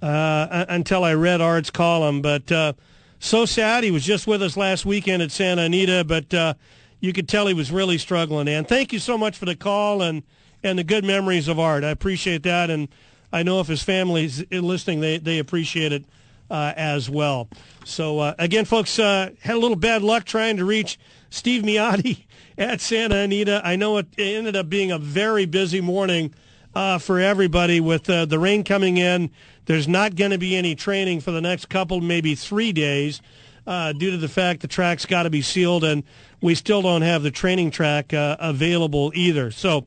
uh, 0.00 0.64
until 0.68 1.02
I 1.02 1.14
read 1.14 1.40
Art's 1.40 1.70
column. 1.70 2.22
But 2.22 2.52
uh, 2.52 2.74
so 3.18 3.46
sad. 3.46 3.82
He 3.82 3.90
was 3.90 4.04
just 4.04 4.28
with 4.28 4.44
us 4.44 4.56
last 4.56 4.86
weekend 4.86 5.24
at 5.24 5.32
Santa 5.32 5.62
Anita, 5.62 6.04
but 6.04 6.32
uh, 6.32 6.54
you 7.02 7.12
could 7.12 7.28
tell 7.28 7.48
he 7.48 7.52
was 7.52 7.70
really 7.72 7.98
struggling. 7.98 8.48
And 8.48 8.66
thank 8.66 8.92
you 8.92 9.00
so 9.00 9.18
much 9.18 9.36
for 9.36 9.44
the 9.44 9.56
call 9.56 10.00
and, 10.00 10.22
and 10.62 10.78
the 10.78 10.84
good 10.84 11.04
memories 11.04 11.48
of 11.48 11.58
Art. 11.58 11.82
I 11.82 11.90
appreciate 11.90 12.44
that. 12.44 12.70
And 12.70 12.88
I 13.32 13.42
know 13.42 13.60
if 13.60 13.66
his 13.66 13.82
family's 13.82 14.44
listening, 14.50 15.00
they 15.00 15.18
they 15.18 15.38
appreciate 15.38 15.92
it 15.92 16.04
uh, 16.48 16.72
as 16.76 17.10
well. 17.10 17.48
So 17.84 18.20
uh, 18.20 18.34
again, 18.38 18.64
folks, 18.64 18.98
uh, 18.98 19.30
had 19.40 19.56
a 19.56 19.58
little 19.58 19.76
bad 19.76 20.02
luck 20.02 20.24
trying 20.24 20.58
to 20.58 20.64
reach 20.64 20.98
Steve 21.28 21.62
Miyadi 21.62 22.24
at 22.58 22.80
Santa 22.80 23.16
Anita. 23.16 23.60
I 23.64 23.74
know 23.74 23.96
it 23.96 24.06
ended 24.16 24.54
up 24.54 24.68
being 24.68 24.92
a 24.92 24.98
very 24.98 25.44
busy 25.44 25.80
morning 25.80 26.32
uh, 26.72 26.98
for 26.98 27.18
everybody 27.18 27.80
with 27.80 28.08
uh, 28.08 28.26
the 28.26 28.38
rain 28.38 28.62
coming 28.62 28.96
in. 28.96 29.30
There's 29.64 29.88
not 29.88 30.14
going 30.14 30.30
to 30.30 30.38
be 30.38 30.56
any 30.56 30.76
training 30.76 31.20
for 31.20 31.32
the 31.32 31.40
next 31.40 31.68
couple, 31.68 32.00
maybe 32.00 32.34
three 32.36 32.72
days, 32.72 33.20
uh, 33.66 33.92
due 33.92 34.10
to 34.10 34.16
the 34.16 34.28
fact 34.28 34.60
the 34.60 34.68
track's 34.68 35.06
got 35.06 35.24
to 35.24 35.30
be 35.30 35.42
sealed, 35.42 35.84
and 35.84 36.02
we 36.40 36.54
still 36.54 36.82
don't 36.82 37.02
have 37.02 37.22
the 37.22 37.30
training 37.30 37.70
track 37.70 38.12
uh, 38.12 38.36
available 38.40 39.12
either. 39.14 39.50
So, 39.50 39.84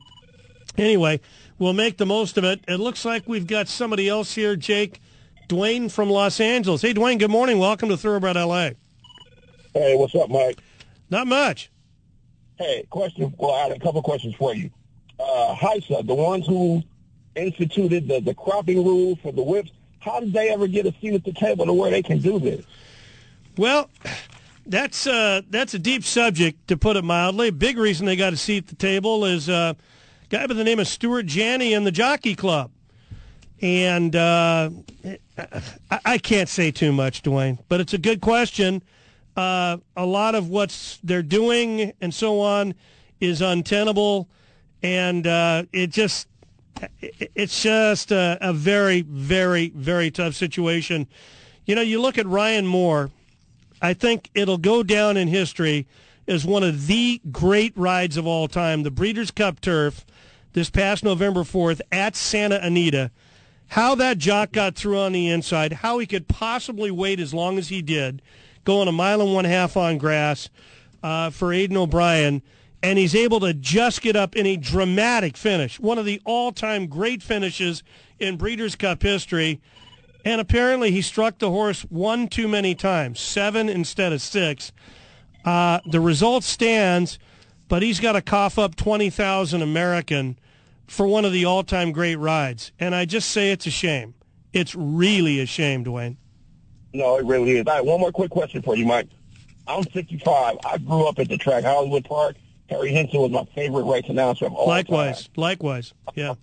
anyway, 0.76 1.20
we'll 1.58 1.72
make 1.72 1.96
the 1.96 2.06
most 2.06 2.38
of 2.38 2.44
it. 2.44 2.60
It 2.66 2.78
looks 2.78 3.04
like 3.04 3.28
we've 3.28 3.46
got 3.46 3.68
somebody 3.68 4.08
else 4.08 4.34
here, 4.34 4.56
Jake. 4.56 5.00
Dwayne 5.48 5.90
from 5.90 6.10
Los 6.10 6.40
Angeles. 6.40 6.82
Hey, 6.82 6.92
Dwayne, 6.92 7.18
good 7.18 7.30
morning. 7.30 7.58
Welcome 7.58 7.88
to 7.90 7.96
Thoroughbred 7.96 8.36
LA. 8.36 8.70
Hey, 9.74 9.94
what's 9.94 10.14
up, 10.14 10.28
Mike? 10.28 10.58
Not 11.08 11.26
much. 11.26 11.70
Hey, 12.58 12.84
question. 12.90 13.32
Well, 13.38 13.52
I 13.52 13.64
had 13.64 13.72
a 13.72 13.78
couple 13.78 14.02
questions 14.02 14.34
for 14.34 14.54
you. 14.54 14.70
Uh, 15.20 15.54
HISA, 15.54 16.06
the 16.06 16.14
ones 16.14 16.46
who 16.46 16.82
instituted 17.36 18.08
the, 18.08 18.20
the 18.20 18.34
cropping 18.34 18.84
rule 18.84 19.16
for 19.16 19.30
the 19.30 19.42
whips, 19.42 19.70
how 20.00 20.20
did 20.20 20.32
they 20.32 20.48
ever 20.48 20.66
get 20.66 20.86
a 20.86 20.94
seat 21.00 21.14
at 21.14 21.24
the 21.24 21.32
table 21.32 21.66
to 21.66 21.72
where 21.72 21.90
they 21.90 22.02
can 22.02 22.18
do 22.18 22.38
this? 22.38 22.64
Well, 23.56 23.88
that's 24.66 25.06
uh, 25.06 25.40
that's 25.48 25.72
a 25.72 25.78
deep 25.78 26.04
subject, 26.04 26.68
to 26.68 26.76
put 26.76 26.96
it 26.96 27.04
mildly. 27.04 27.50
Big 27.50 27.78
reason 27.78 28.04
they 28.04 28.16
got 28.16 28.34
a 28.34 28.36
seat 28.36 28.64
at 28.64 28.66
the 28.66 28.74
table 28.74 29.24
is 29.24 29.48
uh, 29.48 29.72
a 29.76 30.28
guy 30.28 30.46
by 30.46 30.52
the 30.54 30.64
name 30.64 30.78
of 30.78 30.86
Stuart 30.86 31.24
Janney 31.24 31.72
and 31.72 31.86
the 31.86 31.92
Jockey 31.92 32.34
Club. 32.34 32.70
And 33.62 34.14
uh, 34.14 34.68
I, 35.90 36.00
I 36.04 36.18
can't 36.18 36.50
say 36.50 36.70
too 36.70 36.92
much, 36.92 37.22
Dwayne, 37.22 37.58
but 37.68 37.80
it's 37.80 37.94
a 37.94 37.98
good 37.98 38.20
question. 38.20 38.82
Uh, 39.36 39.78
a 39.96 40.04
lot 40.04 40.34
of 40.34 40.50
what 40.50 40.98
they're 41.02 41.22
doing 41.22 41.92
and 42.00 42.12
so 42.12 42.40
on 42.40 42.74
is 43.20 43.40
untenable, 43.40 44.28
and 44.82 45.26
uh, 45.26 45.64
it 45.72 45.88
just 45.88 46.28
it's 47.10 47.62
just 47.62 48.12
a, 48.12 48.36
a 48.42 48.52
very, 48.52 49.00
very, 49.00 49.70
very 49.70 50.10
tough 50.10 50.34
situation. 50.34 51.06
You 51.64 51.74
know, 51.74 51.80
you 51.80 52.02
look 52.02 52.18
at 52.18 52.26
Ryan 52.26 52.66
Moore. 52.66 53.10
I 53.80 53.94
think 53.94 54.30
it'll 54.34 54.58
go 54.58 54.82
down 54.82 55.16
in 55.16 55.28
history 55.28 55.86
as 56.26 56.44
one 56.44 56.62
of 56.62 56.86
the 56.86 57.20
great 57.30 57.76
rides 57.76 58.16
of 58.16 58.26
all 58.26 58.48
time. 58.48 58.82
The 58.82 58.90
Breeders' 58.90 59.30
Cup 59.30 59.60
Turf 59.60 60.04
this 60.52 60.70
past 60.70 61.04
November 61.04 61.40
4th 61.40 61.80
at 61.92 62.16
Santa 62.16 62.58
Anita 62.62 63.10
how 63.68 63.94
that 63.96 64.18
jock 64.18 64.52
got 64.52 64.74
through 64.74 64.98
on 64.98 65.12
the 65.12 65.28
inside, 65.28 65.72
how 65.72 65.98
he 65.98 66.06
could 66.06 66.28
possibly 66.28 66.90
wait 66.90 67.20
as 67.20 67.34
long 67.34 67.58
as 67.58 67.68
he 67.68 67.82
did, 67.82 68.22
going 68.64 68.88
a 68.88 68.92
mile 68.92 69.20
and 69.20 69.34
one 69.34 69.44
half 69.44 69.76
on 69.76 69.98
grass 69.98 70.48
uh, 71.02 71.30
for 71.30 71.52
Aidan 71.52 71.76
O'Brien, 71.76 72.42
and 72.82 72.98
he's 72.98 73.14
able 73.14 73.40
to 73.40 73.52
just 73.54 74.02
get 74.02 74.16
up 74.16 74.36
in 74.36 74.46
a 74.46 74.56
dramatic 74.56 75.36
finish, 75.36 75.80
one 75.80 75.98
of 75.98 76.04
the 76.04 76.20
all-time 76.24 76.86
great 76.86 77.22
finishes 77.22 77.82
in 78.18 78.36
Breeders' 78.36 78.76
Cup 78.76 79.02
history. 79.02 79.60
And 80.24 80.40
apparently, 80.40 80.90
he 80.90 81.02
struck 81.02 81.38
the 81.38 81.50
horse 81.50 81.82
one 81.82 82.28
too 82.28 82.48
many 82.48 82.74
times, 82.74 83.20
seven 83.20 83.68
instead 83.68 84.12
of 84.12 84.20
six. 84.20 84.72
Uh, 85.44 85.78
the 85.86 86.00
result 86.00 86.42
stands, 86.42 87.18
but 87.68 87.82
he's 87.82 88.00
got 88.00 88.12
to 88.12 88.22
cough 88.22 88.58
up 88.58 88.74
twenty 88.74 89.10
thousand 89.10 89.62
American 89.62 90.38
for 90.88 91.06
one 91.06 91.24
of 91.24 91.32
the 91.32 91.44
all-time 91.44 91.90
great 91.92 92.16
rides. 92.16 92.70
And 92.78 92.94
I 92.94 93.04
just 93.04 93.30
say 93.30 93.50
it's 93.50 93.66
a 93.66 93.70
shame. 93.70 94.14
It's 94.52 94.74
really 94.74 95.40
a 95.40 95.46
shame, 95.46 95.84
Dwayne. 95.84 96.16
No, 96.92 97.18
it 97.18 97.24
really 97.26 97.58
is. 97.58 97.66
All 97.66 97.74
right, 97.74 97.84
one 97.84 98.00
more 98.00 98.12
quick 98.12 98.30
question 98.30 98.62
for 98.62 98.76
you, 98.76 98.86
Mike. 98.86 99.08
I'm 99.66 99.82
65. 99.82 100.56
I 100.64 100.78
grew 100.78 101.06
up 101.08 101.18
at 101.18 101.28
the 101.28 101.36
track, 101.36 101.64
Hollywood 101.64 102.04
Park. 102.04 102.36
Harry 102.70 102.92
Henson 102.92 103.20
was 103.20 103.30
my 103.32 103.44
favorite 103.54 103.84
race 103.84 104.04
announcer 104.08 104.46
of 104.46 104.52
all 104.54 104.66
Likewise, 104.68 105.24
time. 105.24 105.32
likewise, 105.36 105.92
yeah. 106.14 106.34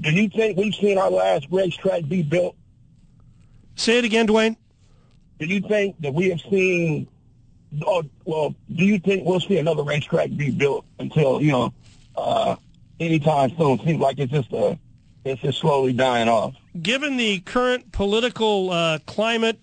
Do 0.00 0.10
you 0.10 0.28
think 0.28 0.56
we've 0.58 0.74
seen 0.74 0.98
our 0.98 1.10
last 1.10 1.46
racetrack 1.50 2.06
be 2.08 2.22
built? 2.22 2.54
Say 3.76 3.98
it 3.98 4.04
again, 4.04 4.26
Dwayne. 4.26 4.56
Do 5.38 5.46
you 5.46 5.60
think 5.60 6.00
that 6.00 6.12
we 6.12 6.30
have 6.30 6.40
seen? 6.40 7.06
Oh, 7.86 8.02
well, 8.24 8.54
do 8.74 8.84
you 8.84 8.98
think 8.98 9.26
we'll 9.26 9.40
see 9.40 9.58
another 9.58 9.82
racetrack 9.82 10.30
be 10.34 10.50
built 10.50 10.86
until 10.98 11.42
you 11.42 11.52
know 11.52 11.74
uh, 12.16 12.56
anytime 12.98 13.54
soon? 13.56 13.78
Seems 13.84 14.00
like 14.00 14.18
it's 14.18 14.32
just 14.32 14.52
a 14.52 14.78
it's 15.24 15.42
just 15.42 15.58
slowly 15.58 15.92
dying 15.92 16.28
off. 16.28 16.54
Given 16.80 17.16
the 17.16 17.40
current 17.40 17.92
political 17.92 18.70
uh, 18.70 18.98
climate 19.06 19.60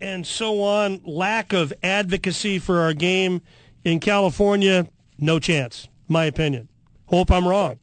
and 0.00 0.26
so 0.26 0.62
on, 0.62 1.00
lack 1.04 1.52
of 1.52 1.72
advocacy 1.82 2.58
for 2.58 2.80
our 2.80 2.92
game 2.92 3.40
in 3.84 4.00
California, 4.00 4.86
no 5.18 5.38
chance. 5.38 5.88
My 6.08 6.24
opinion. 6.24 6.68
Hope 7.06 7.30
I'm 7.30 7.46
wrong. 7.46 7.78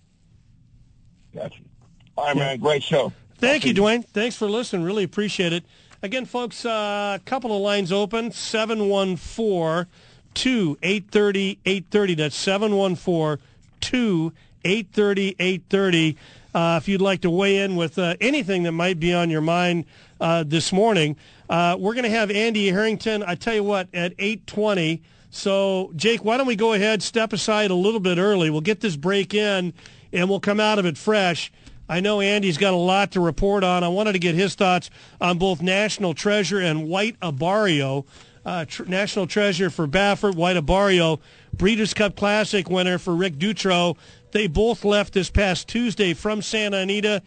Gotcha. 1.33 1.61
All 2.17 2.25
right, 2.25 2.35
man. 2.35 2.59
Great 2.59 2.83
show. 2.83 3.13
Thank 3.41 3.65
you, 3.65 3.73
Dwayne. 3.73 4.05
Thanks 4.05 4.35
for 4.35 4.47
listening. 4.47 4.83
Really 4.83 5.03
appreciate 5.03 5.51
it. 5.51 5.65
Again, 6.03 6.25
folks, 6.25 6.63
a 6.63 6.69
uh, 6.69 7.17
couple 7.25 7.55
of 7.55 7.59
lines 7.59 7.91
open 7.91 8.31
714 8.31 9.91
2 10.35 10.77
830 10.83 11.57
830. 11.65 12.13
That's 12.13 12.35
714 12.35 13.43
2 13.81 14.33
830 14.63 15.35
830. 15.39 16.17
Uh, 16.53 16.79
if 16.79 16.87
you'd 16.87 17.01
like 17.01 17.21
to 17.21 17.31
weigh 17.31 17.57
in 17.57 17.75
with 17.75 17.97
uh, 17.97 18.15
anything 18.21 18.61
that 18.61 18.73
might 18.73 18.99
be 18.99 19.11
on 19.11 19.31
your 19.31 19.41
mind 19.41 19.85
uh, 20.19 20.43
this 20.45 20.71
morning, 20.71 21.17
uh, 21.49 21.75
we're 21.79 21.95
going 21.95 22.03
to 22.03 22.11
have 22.11 22.29
Andy 22.29 22.67
Harrington. 22.67 23.23
I 23.23 23.33
tell 23.33 23.55
you 23.55 23.63
what, 23.63 23.87
at 23.91 24.13
820. 24.19 25.01
So, 25.31 25.91
Jake, 25.95 26.23
why 26.23 26.37
don't 26.37 26.45
we 26.45 26.55
go 26.55 26.73
ahead, 26.73 27.01
step 27.01 27.33
aside 27.33 27.71
a 27.71 27.75
little 27.75 28.01
bit 28.01 28.19
early? 28.19 28.51
We'll 28.51 28.61
get 28.61 28.81
this 28.81 28.95
break 28.95 29.33
in, 29.33 29.73
and 30.13 30.29
we'll 30.29 30.39
come 30.39 30.59
out 30.59 30.77
of 30.77 30.85
it 30.85 30.95
fresh. 30.95 31.51
I 31.91 31.99
know 31.99 32.21
Andy's 32.21 32.57
got 32.57 32.73
a 32.73 32.77
lot 32.77 33.11
to 33.11 33.19
report 33.19 33.65
on. 33.65 33.83
I 33.83 33.89
wanted 33.89 34.13
to 34.13 34.19
get 34.19 34.33
his 34.33 34.55
thoughts 34.55 34.89
on 35.19 35.37
both 35.37 35.61
National 35.61 36.13
Treasure 36.13 36.57
and 36.57 36.87
White 36.87 37.19
Abarrio. 37.19 38.05
Uh, 38.45 38.63
tr- 38.63 38.85
National 38.85 39.27
Treasure 39.27 39.69
for 39.69 39.89
Baffert, 39.89 40.35
White 40.35 40.55
Abarrio, 40.55 41.19
Breeders' 41.53 41.93
Cup 41.93 42.15
Classic 42.15 42.69
winner 42.69 42.97
for 42.97 43.13
Rick 43.13 43.33
Dutrow. 43.33 43.97
They 44.31 44.47
both 44.47 44.85
left 44.85 45.11
this 45.11 45.29
past 45.29 45.67
Tuesday 45.67 46.13
from 46.13 46.41
Santa 46.41 46.77
Anita 46.77 47.21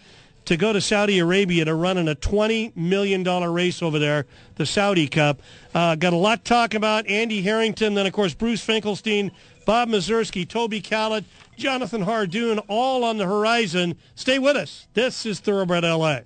to 0.46 0.56
go 0.56 0.72
to 0.72 0.80
Saudi 0.80 1.18
Arabia 1.18 1.66
to 1.66 1.74
run 1.74 1.98
in 1.98 2.08
a 2.08 2.14
$20 2.14 2.74
million 2.74 3.22
race 3.22 3.82
over 3.82 3.98
there, 3.98 4.24
the 4.56 4.64
Saudi 4.64 5.08
Cup. 5.08 5.42
Uh, 5.74 5.94
got 5.94 6.14
a 6.14 6.16
lot 6.16 6.42
to 6.42 6.48
talk 6.48 6.72
about. 6.72 7.06
Andy 7.06 7.42
Harrington, 7.42 7.92
then, 7.92 8.06
of 8.06 8.14
course, 8.14 8.32
Bruce 8.32 8.62
Finkelstein, 8.64 9.30
Bob 9.66 9.90
Mazursky, 9.90 10.48
Toby 10.48 10.80
Callett, 10.80 11.24
Jonathan 11.56 12.02
Hardoon, 12.02 12.60
all 12.68 13.04
on 13.04 13.16
the 13.16 13.26
horizon. 13.26 13.96
Stay 14.14 14.38
with 14.38 14.56
us. 14.56 14.88
This 14.94 15.26
is 15.26 15.40
Thoroughbred 15.40 15.84
LA. 15.84 16.20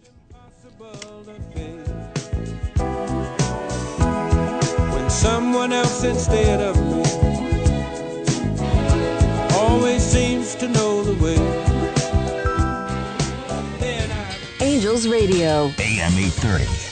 when 4.93 5.11
someone 5.11 5.73
else 5.73 6.05
instead 6.05 6.61
of 6.61 6.77
me 6.77 7.03
always 9.57 10.03
seems 10.03 10.55
to 10.57 10.69
know 10.69 11.03
the 11.03 11.15
way. 11.23 11.37
Angels 14.61 15.07
Radio. 15.09 15.73
AM 15.79 16.13
830. 16.13 16.89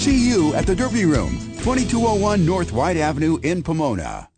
See 0.00 0.30
you 0.30 0.54
at 0.54 0.64
the 0.66 0.74
Derby 0.74 1.04
Room, 1.04 1.38
2201 1.58 2.46
North 2.46 2.72
White 2.72 2.96
Avenue 2.96 3.36
in 3.42 3.62
Pomona. 3.62 4.29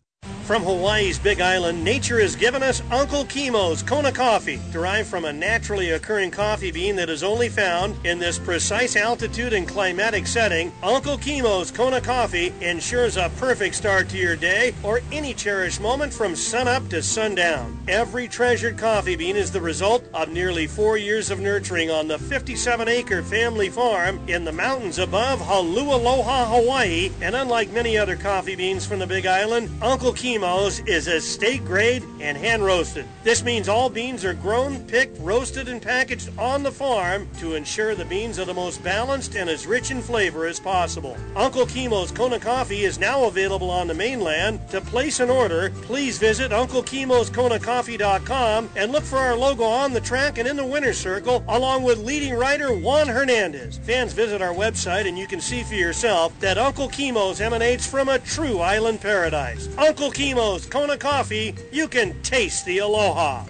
From 0.53 0.65
Hawaii's 0.65 1.17
Big 1.17 1.41
Island, 1.41 1.83
nature 1.83 2.19
has 2.19 2.35
given 2.35 2.61
us 2.61 2.83
Uncle 2.91 3.25
Kimo's 3.25 3.81
Kona 3.81 4.11
coffee, 4.11 4.61
derived 4.71 5.09
from 5.09 5.25
a 5.25 5.33
naturally 5.33 5.89
occurring 5.89 6.29
coffee 6.29 6.69
bean 6.69 6.95
that 6.97 7.09
is 7.09 7.23
only 7.23 7.49
found 7.49 7.95
in 8.05 8.19
this 8.19 8.37
precise 8.37 8.95
altitude 8.95 9.53
and 9.53 9.67
climatic 9.67 10.27
setting. 10.27 10.71
Uncle 10.83 11.17
Kimo's 11.17 11.71
Kona 11.71 11.99
coffee 11.99 12.53
ensures 12.61 13.17
a 13.17 13.31
perfect 13.37 13.73
start 13.73 14.09
to 14.09 14.17
your 14.17 14.35
day 14.35 14.75
or 14.83 15.01
any 15.11 15.33
cherished 15.33 15.81
moment 15.81 16.13
from 16.13 16.35
sunup 16.35 16.87
to 16.89 17.01
sundown. 17.01 17.75
Every 17.87 18.27
treasured 18.27 18.77
coffee 18.77 19.15
bean 19.15 19.35
is 19.35 19.51
the 19.51 19.59
result 19.59 20.05
of 20.13 20.29
nearly 20.29 20.67
four 20.67 20.97
years 20.97 21.31
of 21.31 21.39
nurturing 21.39 21.89
on 21.89 22.07
the 22.07 22.17
57-acre 22.17 23.23
family 23.23 23.69
farm 23.69 24.19
in 24.27 24.45
the 24.45 24.51
mountains 24.51 24.99
above 24.99 25.39
Halualoha, 25.39 26.45
Hawaii. 26.45 27.11
And 27.21 27.33
unlike 27.35 27.71
many 27.71 27.97
other 27.97 28.15
coffee 28.15 28.55
beans 28.55 28.85
from 28.85 28.99
the 28.99 29.07
Big 29.07 29.25
Island, 29.25 29.71
Uncle 29.81 30.13
Kimo's 30.13 30.42
is 30.43 31.07
estate 31.07 31.63
grade 31.63 32.03
and 32.19 32.37
hand 32.37 32.65
roasted. 32.65 33.05
This 33.23 33.43
means 33.43 33.69
all 33.69 33.89
beans 33.89 34.25
are 34.25 34.33
grown, 34.33 34.85
picked, 34.87 35.17
roasted, 35.21 35.69
and 35.69 35.81
packaged 35.81 36.37
on 36.37 36.63
the 36.63 36.71
farm 36.71 37.29
to 37.39 37.55
ensure 37.55 37.95
the 37.95 38.03
beans 38.03 38.37
are 38.39 38.45
the 38.45 38.53
most 38.53 38.83
balanced 38.83 39.37
and 39.37 39.49
as 39.49 39.65
rich 39.65 39.89
in 39.89 40.01
flavor 40.01 40.45
as 40.45 40.59
possible. 40.59 41.15
Uncle 41.37 41.65
Kimo's 41.65 42.11
Kona 42.11 42.39
Coffee 42.39 42.83
is 42.83 42.99
now 42.99 43.23
available 43.23 43.71
on 43.71 43.87
the 43.87 43.93
mainland. 43.93 44.59
To 44.71 44.81
place 44.81 45.21
an 45.21 45.29
order, 45.29 45.69
please 45.83 46.17
visit 46.17 46.51
UncleKimosKonaCoffee.com 46.51 48.69
and 48.75 48.91
look 48.91 49.05
for 49.05 49.19
our 49.19 49.37
logo 49.37 49.63
on 49.63 49.93
the 49.93 50.01
track 50.01 50.39
and 50.39 50.47
in 50.47 50.57
the 50.57 50.65
winner's 50.65 50.97
circle, 50.97 51.41
along 51.47 51.83
with 51.83 51.99
leading 51.99 52.33
writer 52.33 52.75
Juan 52.75 53.07
Hernandez. 53.07 53.77
Fans 53.77 54.11
visit 54.11 54.41
our 54.41 54.53
website 54.53 55.07
and 55.07 55.17
you 55.17 55.25
can 55.25 55.39
see 55.39 55.63
for 55.63 55.75
yourself 55.75 56.37
that 56.41 56.57
Uncle 56.57 56.89
Kimo's 56.89 57.39
emanates 57.39 57.87
from 57.87 58.09
a 58.09 58.19
true 58.19 58.59
island 58.59 58.99
paradise. 58.99 59.69
Uncle 59.77 60.11
Kimo's 60.11 60.22
Kona 60.69 60.97
Coffee, 60.97 61.53
you 61.71 61.89
can 61.89 62.21
taste 62.21 62.65
the 62.65 62.77
aloha. 62.77 63.43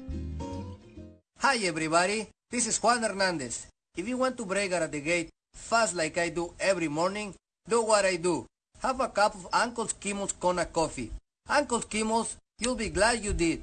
Hi 1.37 1.59
everybody, 1.59 2.31
this 2.51 2.67
is 2.67 2.79
Juan 2.79 3.03
Hernandez. 3.03 3.67
If 3.95 4.09
you 4.09 4.17
want 4.17 4.39
to 4.39 4.47
break 4.47 4.73
out 4.73 4.81
of 4.81 4.91
the 4.91 5.03
gate 5.03 5.29
fast 5.53 5.95
like 5.95 6.17
I 6.17 6.31
do 6.31 6.55
every 6.59 6.89
morning, 6.89 7.35
do 7.67 7.81
what 7.83 8.05
I 8.05 8.17
do. 8.17 8.47
Have 8.83 9.01
a 9.01 9.09
cup 9.09 9.35
of 9.35 9.49
Uncle 9.51 9.87
Kimo's 9.87 10.33
Kona 10.33 10.67
coffee. 10.67 11.11
Uncle 11.49 11.81
Kimo's, 11.81 12.37
you'll 12.59 12.75
be 12.75 12.91
glad 12.91 13.25
you 13.25 13.33
did. 13.33 13.63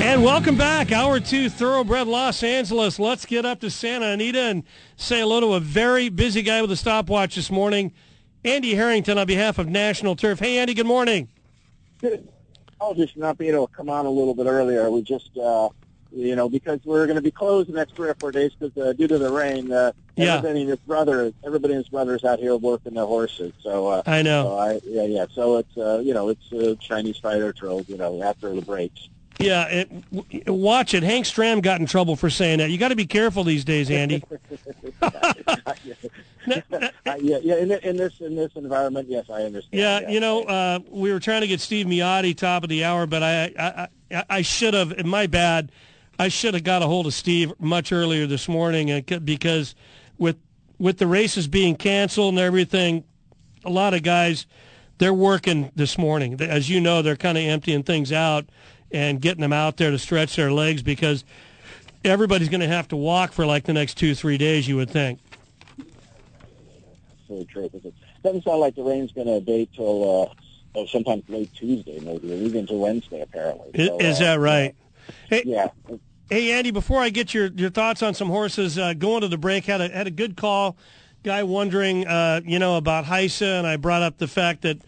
And 0.00 0.24
welcome 0.24 0.56
back, 0.56 0.90
hour 0.90 1.20
two, 1.20 1.48
Thoroughbred 1.48 2.08
Los 2.08 2.42
Angeles. 2.42 2.98
Let's 2.98 3.26
get 3.26 3.46
up 3.46 3.60
to 3.60 3.70
Santa 3.70 4.06
Anita 4.06 4.40
and 4.40 4.64
say 4.96 5.20
hello 5.20 5.38
to 5.38 5.52
a 5.52 5.60
very 5.60 6.08
busy 6.08 6.42
guy 6.42 6.62
with 6.62 6.72
a 6.72 6.76
stopwatch 6.76 7.36
this 7.36 7.52
morning, 7.52 7.92
Andy 8.44 8.74
Harrington, 8.74 9.18
on 9.18 9.26
behalf 9.28 9.60
of 9.60 9.68
National 9.68 10.16
Turf. 10.16 10.40
Hey, 10.40 10.58
Andy, 10.58 10.74
good 10.74 10.86
morning. 10.86 11.28
I'll 12.80 12.94
just 12.94 13.16
not 13.16 13.38
be 13.38 13.48
able 13.48 13.66
to 13.66 13.74
come 13.74 13.90
on 13.90 14.06
a 14.06 14.10
little 14.10 14.34
bit 14.34 14.46
earlier. 14.46 14.88
We 14.90 15.02
just, 15.02 15.36
uh, 15.36 15.68
you 16.12 16.36
know, 16.36 16.48
because 16.48 16.80
we're 16.84 17.06
going 17.06 17.16
to 17.16 17.22
be 17.22 17.30
closed 17.30 17.68
the 17.68 17.74
next 17.74 17.96
three 17.96 18.08
or 18.08 18.14
four 18.14 18.30
days 18.32 18.52
because 18.58 18.76
uh, 18.76 18.92
due 18.92 19.08
to 19.08 19.18
the 19.18 19.30
rain. 19.32 19.72
Uh, 19.72 19.92
Yeah. 20.16 20.36
Everybody 20.36 20.60
and 20.62 20.70
his 20.70 20.78
brother, 20.80 21.32
everybody 21.44 21.74
and 21.74 21.84
his 21.84 21.88
brother's 21.90 22.24
out 22.24 22.38
here 22.40 22.56
working 22.56 22.94
their 22.94 23.06
horses. 23.06 23.52
So 23.60 23.86
uh, 23.88 24.02
I 24.06 24.22
know. 24.22 24.44
So 24.44 24.58
I, 24.58 24.80
yeah, 24.84 25.04
yeah. 25.04 25.26
So 25.32 25.58
it's, 25.58 25.76
uh, 25.76 26.00
you 26.02 26.14
know, 26.14 26.28
it's 26.28 26.50
a 26.52 26.74
Chinese 26.76 27.18
fighter 27.18 27.52
troll. 27.52 27.84
You 27.88 27.98
know, 27.98 28.22
after 28.22 28.52
the 28.54 28.62
breaks. 28.62 29.08
Yeah, 29.38 29.66
it, 29.68 30.10
w- 30.10 30.42
watch 30.52 30.94
it. 30.94 31.02
Hank 31.02 31.24
Stram 31.24 31.62
got 31.62 31.80
in 31.80 31.86
trouble 31.86 32.16
for 32.16 32.28
saying 32.28 32.58
that. 32.58 32.70
You 32.70 32.78
got 32.78 32.88
to 32.88 32.96
be 32.96 33.06
careful 33.06 33.44
these 33.44 33.64
days, 33.64 33.90
Andy. 33.90 34.22
Uh, 37.06 37.14
yeah, 37.20 37.38
yeah. 37.42 37.56
In, 37.56 37.70
in 37.72 37.96
this 37.96 38.20
in 38.20 38.34
this 38.34 38.52
environment, 38.54 39.08
yes, 39.08 39.26
I 39.28 39.42
understand. 39.42 39.68
Yeah, 39.72 40.08
you 40.08 40.20
know, 40.20 40.44
uh, 40.44 40.78
we 40.88 41.12
were 41.12 41.20
trying 41.20 41.42
to 41.42 41.46
get 41.46 41.60
Steve 41.60 41.86
Miyadi 41.86 42.34
top 42.34 42.62
of 42.62 42.70
the 42.70 42.84
hour, 42.84 43.06
but 43.06 43.22
I 43.22 43.52
I, 43.58 43.88
I, 44.10 44.24
I 44.30 44.42
should 44.42 44.72
have. 44.74 45.04
My 45.04 45.26
bad. 45.26 45.70
I 46.18 46.28
should 46.28 46.54
have 46.54 46.64
got 46.64 46.82
a 46.82 46.86
hold 46.86 47.06
of 47.06 47.14
Steve 47.14 47.52
much 47.60 47.92
earlier 47.92 48.26
this 48.26 48.48
morning 48.48 48.90
uh, 48.90 49.18
because 49.18 49.74
with 50.16 50.36
with 50.78 50.98
the 50.98 51.06
races 51.06 51.48
being 51.48 51.76
canceled 51.76 52.34
and 52.34 52.38
everything, 52.38 53.04
a 53.64 53.70
lot 53.70 53.94
of 53.94 54.02
guys 54.02 54.46
they're 54.98 55.14
working 55.14 55.70
this 55.76 55.96
morning. 55.98 56.40
As 56.40 56.68
you 56.68 56.80
know, 56.80 57.02
they're 57.02 57.16
kind 57.16 57.38
of 57.38 57.44
emptying 57.44 57.82
things 57.82 58.10
out 58.12 58.48
and 58.90 59.20
getting 59.20 59.40
them 59.40 59.52
out 59.52 59.76
there 59.76 59.90
to 59.90 59.98
stretch 59.98 60.36
their 60.36 60.52
legs 60.52 60.82
because 60.82 61.24
everybody's 62.04 62.48
going 62.48 62.60
to 62.60 62.68
have 62.68 62.88
to 62.88 62.96
walk 62.96 63.32
for 63.32 63.46
like 63.46 63.64
the 63.64 63.72
next 63.72 63.94
two 63.94 64.14
three 64.14 64.38
days. 64.38 64.66
You 64.68 64.76
would 64.76 64.90
think. 64.90 65.20
So 67.26 67.44
true. 67.44 67.70
It 67.72 67.94
doesn't 68.22 68.44
sound 68.44 68.60
like 68.60 68.74
the 68.74 68.82
rain's 68.82 69.12
going 69.12 69.26
to 69.26 69.34
abate 69.34 69.72
till 69.74 70.22
uh, 70.22 70.34
oh, 70.74 70.86
sometime 70.86 71.22
late 71.28 71.52
Tuesday, 71.54 72.00
maybe, 72.00 72.32
or 72.32 72.36
even 72.36 72.66
to 72.68 72.74
Wednesday, 72.74 73.20
apparently. 73.20 73.70
Is, 73.74 73.88
So, 73.88 73.98
is 73.98 74.16
uh, 74.20 74.24
that 74.24 74.40
right? 74.40 74.74
Hey, 75.28 75.42
yeah. 75.44 75.68
Hey 76.30 76.52
Andy, 76.52 76.70
before 76.70 77.00
I 77.00 77.08
get 77.08 77.32
your, 77.32 77.46
your 77.46 77.70
thoughts 77.70 78.02
on 78.02 78.12
some 78.12 78.28
horses, 78.28 78.76
uh, 78.76 78.92
going 78.92 79.22
to 79.22 79.28
the 79.28 79.38
break 79.38 79.64
had 79.64 79.80
a 79.80 79.88
had 79.88 80.06
a 80.06 80.10
good 80.10 80.36
call. 80.36 80.76
Guy 81.22 81.42
wondering, 81.42 82.06
uh, 82.06 82.42
you 82.44 82.58
know, 82.58 82.76
about 82.76 83.06
HISA, 83.06 83.58
and 83.58 83.66
I 83.66 83.76
brought 83.76 84.02
up 84.02 84.18
the 84.18 84.28
fact 84.28 84.62
that 84.62 84.78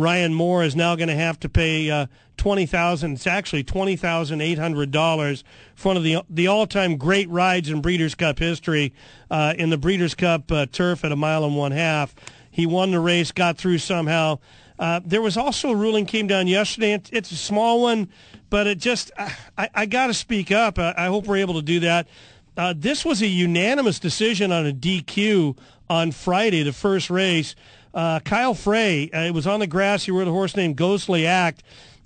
Ryan 0.00 0.34
Moore 0.34 0.64
is 0.64 0.74
now 0.74 0.96
going 0.96 1.08
to 1.08 1.14
have 1.14 1.38
to 1.40 1.48
pay 1.48 1.90
uh, 1.90 2.06
twenty 2.36 2.66
thousand. 2.66 3.12
It's 3.12 3.26
actually 3.26 3.64
twenty 3.64 3.96
thousand 3.96 4.40
eight 4.40 4.58
hundred 4.58 4.90
dollars 4.90 5.44
for 5.74 5.88
one 5.88 5.96
of 5.96 6.02
the 6.02 6.22
the 6.28 6.46
all 6.46 6.66
time 6.66 6.96
great 6.96 7.28
rides 7.28 7.68
in 7.68 7.80
Breeders' 7.80 8.14
Cup 8.14 8.38
history 8.38 8.92
uh, 9.30 9.54
in 9.58 9.70
the 9.70 9.78
Breeders' 9.78 10.14
Cup 10.14 10.50
uh, 10.50 10.66
turf 10.66 11.04
at 11.04 11.12
a 11.12 11.16
mile 11.16 11.44
and 11.44 11.56
one 11.56 11.72
half. 11.72 12.14
He 12.50 12.66
won 12.66 12.90
the 12.90 13.00
race, 13.00 13.30
got 13.30 13.58
through 13.58 13.78
somehow. 13.78 14.38
Uh, 14.78 15.00
there 15.04 15.20
was 15.20 15.36
also 15.36 15.70
a 15.70 15.76
ruling 15.76 16.06
came 16.06 16.26
down 16.26 16.48
yesterday. 16.48 16.94
It's, 16.94 17.10
it's 17.12 17.30
a 17.30 17.36
small 17.36 17.82
one, 17.82 18.08
but 18.48 18.66
it 18.66 18.78
just 18.78 19.12
I, 19.18 19.68
I 19.74 19.86
got 19.86 20.06
to 20.06 20.14
speak 20.14 20.50
up. 20.50 20.78
I, 20.78 20.94
I 20.96 21.06
hope 21.06 21.26
we're 21.26 21.36
able 21.36 21.54
to 21.54 21.62
do 21.62 21.80
that. 21.80 22.08
Uh, 22.56 22.74
this 22.76 23.04
was 23.04 23.22
a 23.22 23.26
unanimous 23.26 23.98
decision 23.98 24.50
on 24.50 24.66
a 24.66 24.72
DQ 24.72 25.56
on 25.88 26.12
Friday, 26.12 26.62
the 26.62 26.72
first 26.72 27.10
race. 27.10 27.54
Uh, 27.92 28.20
Kyle 28.20 28.54
Frey, 28.54 29.10
uh, 29.10 29.20
it 29.20 29.34
was 29.34 29.46
on 29.46 29.60
the 29.60 29.66
grass. 29.66 30.04
He 30.04 30.10
rode 30.10 30.28
a 30.28 30.32
horse 30.32 30.56
named 30.56 30.76
Ghostly 30.76 31.26
Act. 31.26 31.62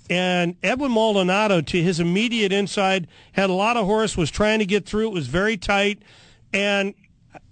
And 0.09 0.55
Edwin 0.61 0.91
Maldonado, 0.91 1.61
to 1.61 1.81
his 1.81 1.99
immediate 1.99 2.51
inside, 2.51 3.07
had 3.33 3.49
a 3.49 3.53
lot 3.53 3.77
of 3.77 3.85
horse, 3.85 4.15
was 4.15 4.29
trying 4.29 4.59
to 4.59 4.65
get 4.65 4.85
through. 4.85 5.07
It 5.07 5.13
was 5.13 5.27
very 5.27 5.57
tight. 5.57 5.99
And 6.53 6.93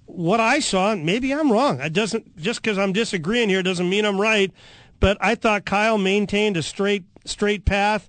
what 0.06 0.40
I 0.40 0.60
saw, 0.60 0.96
maybe 0.96 1.34
I'm 1.34 1.52
wrong. 1.52 1.80
It 1.80 1.94
doesn't 1.94 2.38
just 2.38 2.62
because 2.62 2.78
I'm 2.78 2.94
disagreeing 2.94 3.50
here 3.50 3.64
doesn't 3.64 3.90
mean 3.90 4.06
I'm 4.06 4.22
right. 4.22 4.52
But 5.00 5.18
I 5.20 5.36
thought 5.36 5.66
Kyle 5.66 5.98
maintained 5.98 6.56
a 6.56 6.64
straight 6.64 7.04
straight 7.26 7.66
path. 7.66 8.08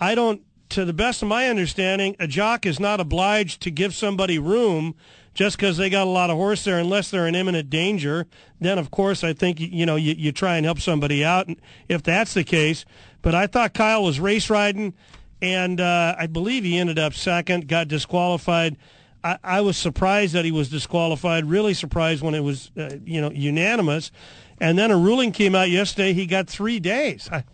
I 0.00 0.14
don't, 0.14 0.42
to 0.70 0.84
the 0.84 0.92
best 0.92 1.22
of 1.22 1.28
my 1.28 1.48
understanding, 1.48 2.16
a 2.18 2.26
jock 2.26 2.66
is 2.66 2.80
not 2.80 3.00
obliged 3.00 3.60
to 3.62 3.70
give 3.70 3.94
somebody 3.94 4.38
room 4.38 4.94
just 5.34 5.56
because 5.56 5.76
they 5.76 5.90
got 5.90 6.06
a 6.06 6.10
lot 6.10 6.30
of 6.30 6.36
horse 6.36 6.64
there, 6.64 6.78
unless 6.78 7.10
they're 7.10 7.26
in 7.26 7.34
imminent 7.34 7.68
danger. 7.68 8.26
Then, 8.60 8.78
of 8.78 8.90
course, 8.90 9.24
I 9.24 9.32
think 9.32 9.60
you 9.60 9.84
know 9.84 9.96
you, 9.96 10.14
you 10.16 10.32
try 10.32 10.56
and 10.56 10.64
help 10.64 10.80
somebody 10.80 11.24
out, 11.24 11.48
if 11.88 12.02
that's 12.02 12.34
the 12.34 12.44
case. 12.44 12.84
But 13.20 13.34
I 13.34 13.46
thought 13.46 13.74
Kyle 13.74 14.02
was 14.02 14.20
race 14.20 14.48
riding, 14.48 14.94
and 15.42 15.80
uh, 15.80 16.14
I 16.18 16.26
believe 16.26 16.64
he 16.64 16.78
ended 16.78 16.98
up 16.98 17.14
second, 17.14 17.68
got 17.68 17.88
disqualified. 17.88 18.76
I, 19.22 19.38
I 19.42 19.60
was 19.62 19.76
surprised 19.76 20.34
that 20.34 20.44
he 20.44 20.52
was 20.52 20.68
disqualified. 20.68 21.46
Really 21.46 21.74
surprised 21.74 22.22
when 22.22 22.34
it 22.34 22.40
was, 22.40 22.70
uh, 22.76 22.96
you 23.04 23.20
know, 23.20 23.30
unanimous. 23.30 24.12
And 24.60 24.78
then 24.78 24.90
a 24.90 24.96
ruling 24.96 25.32
came 25.32 25.54
out 25.54 25.70
yesterday. 25.70 26.12
He 26.12 26.26
got 26.26 26.46
three 26.48 26.78
days. 26.78 27.28
I, 27.32 27.44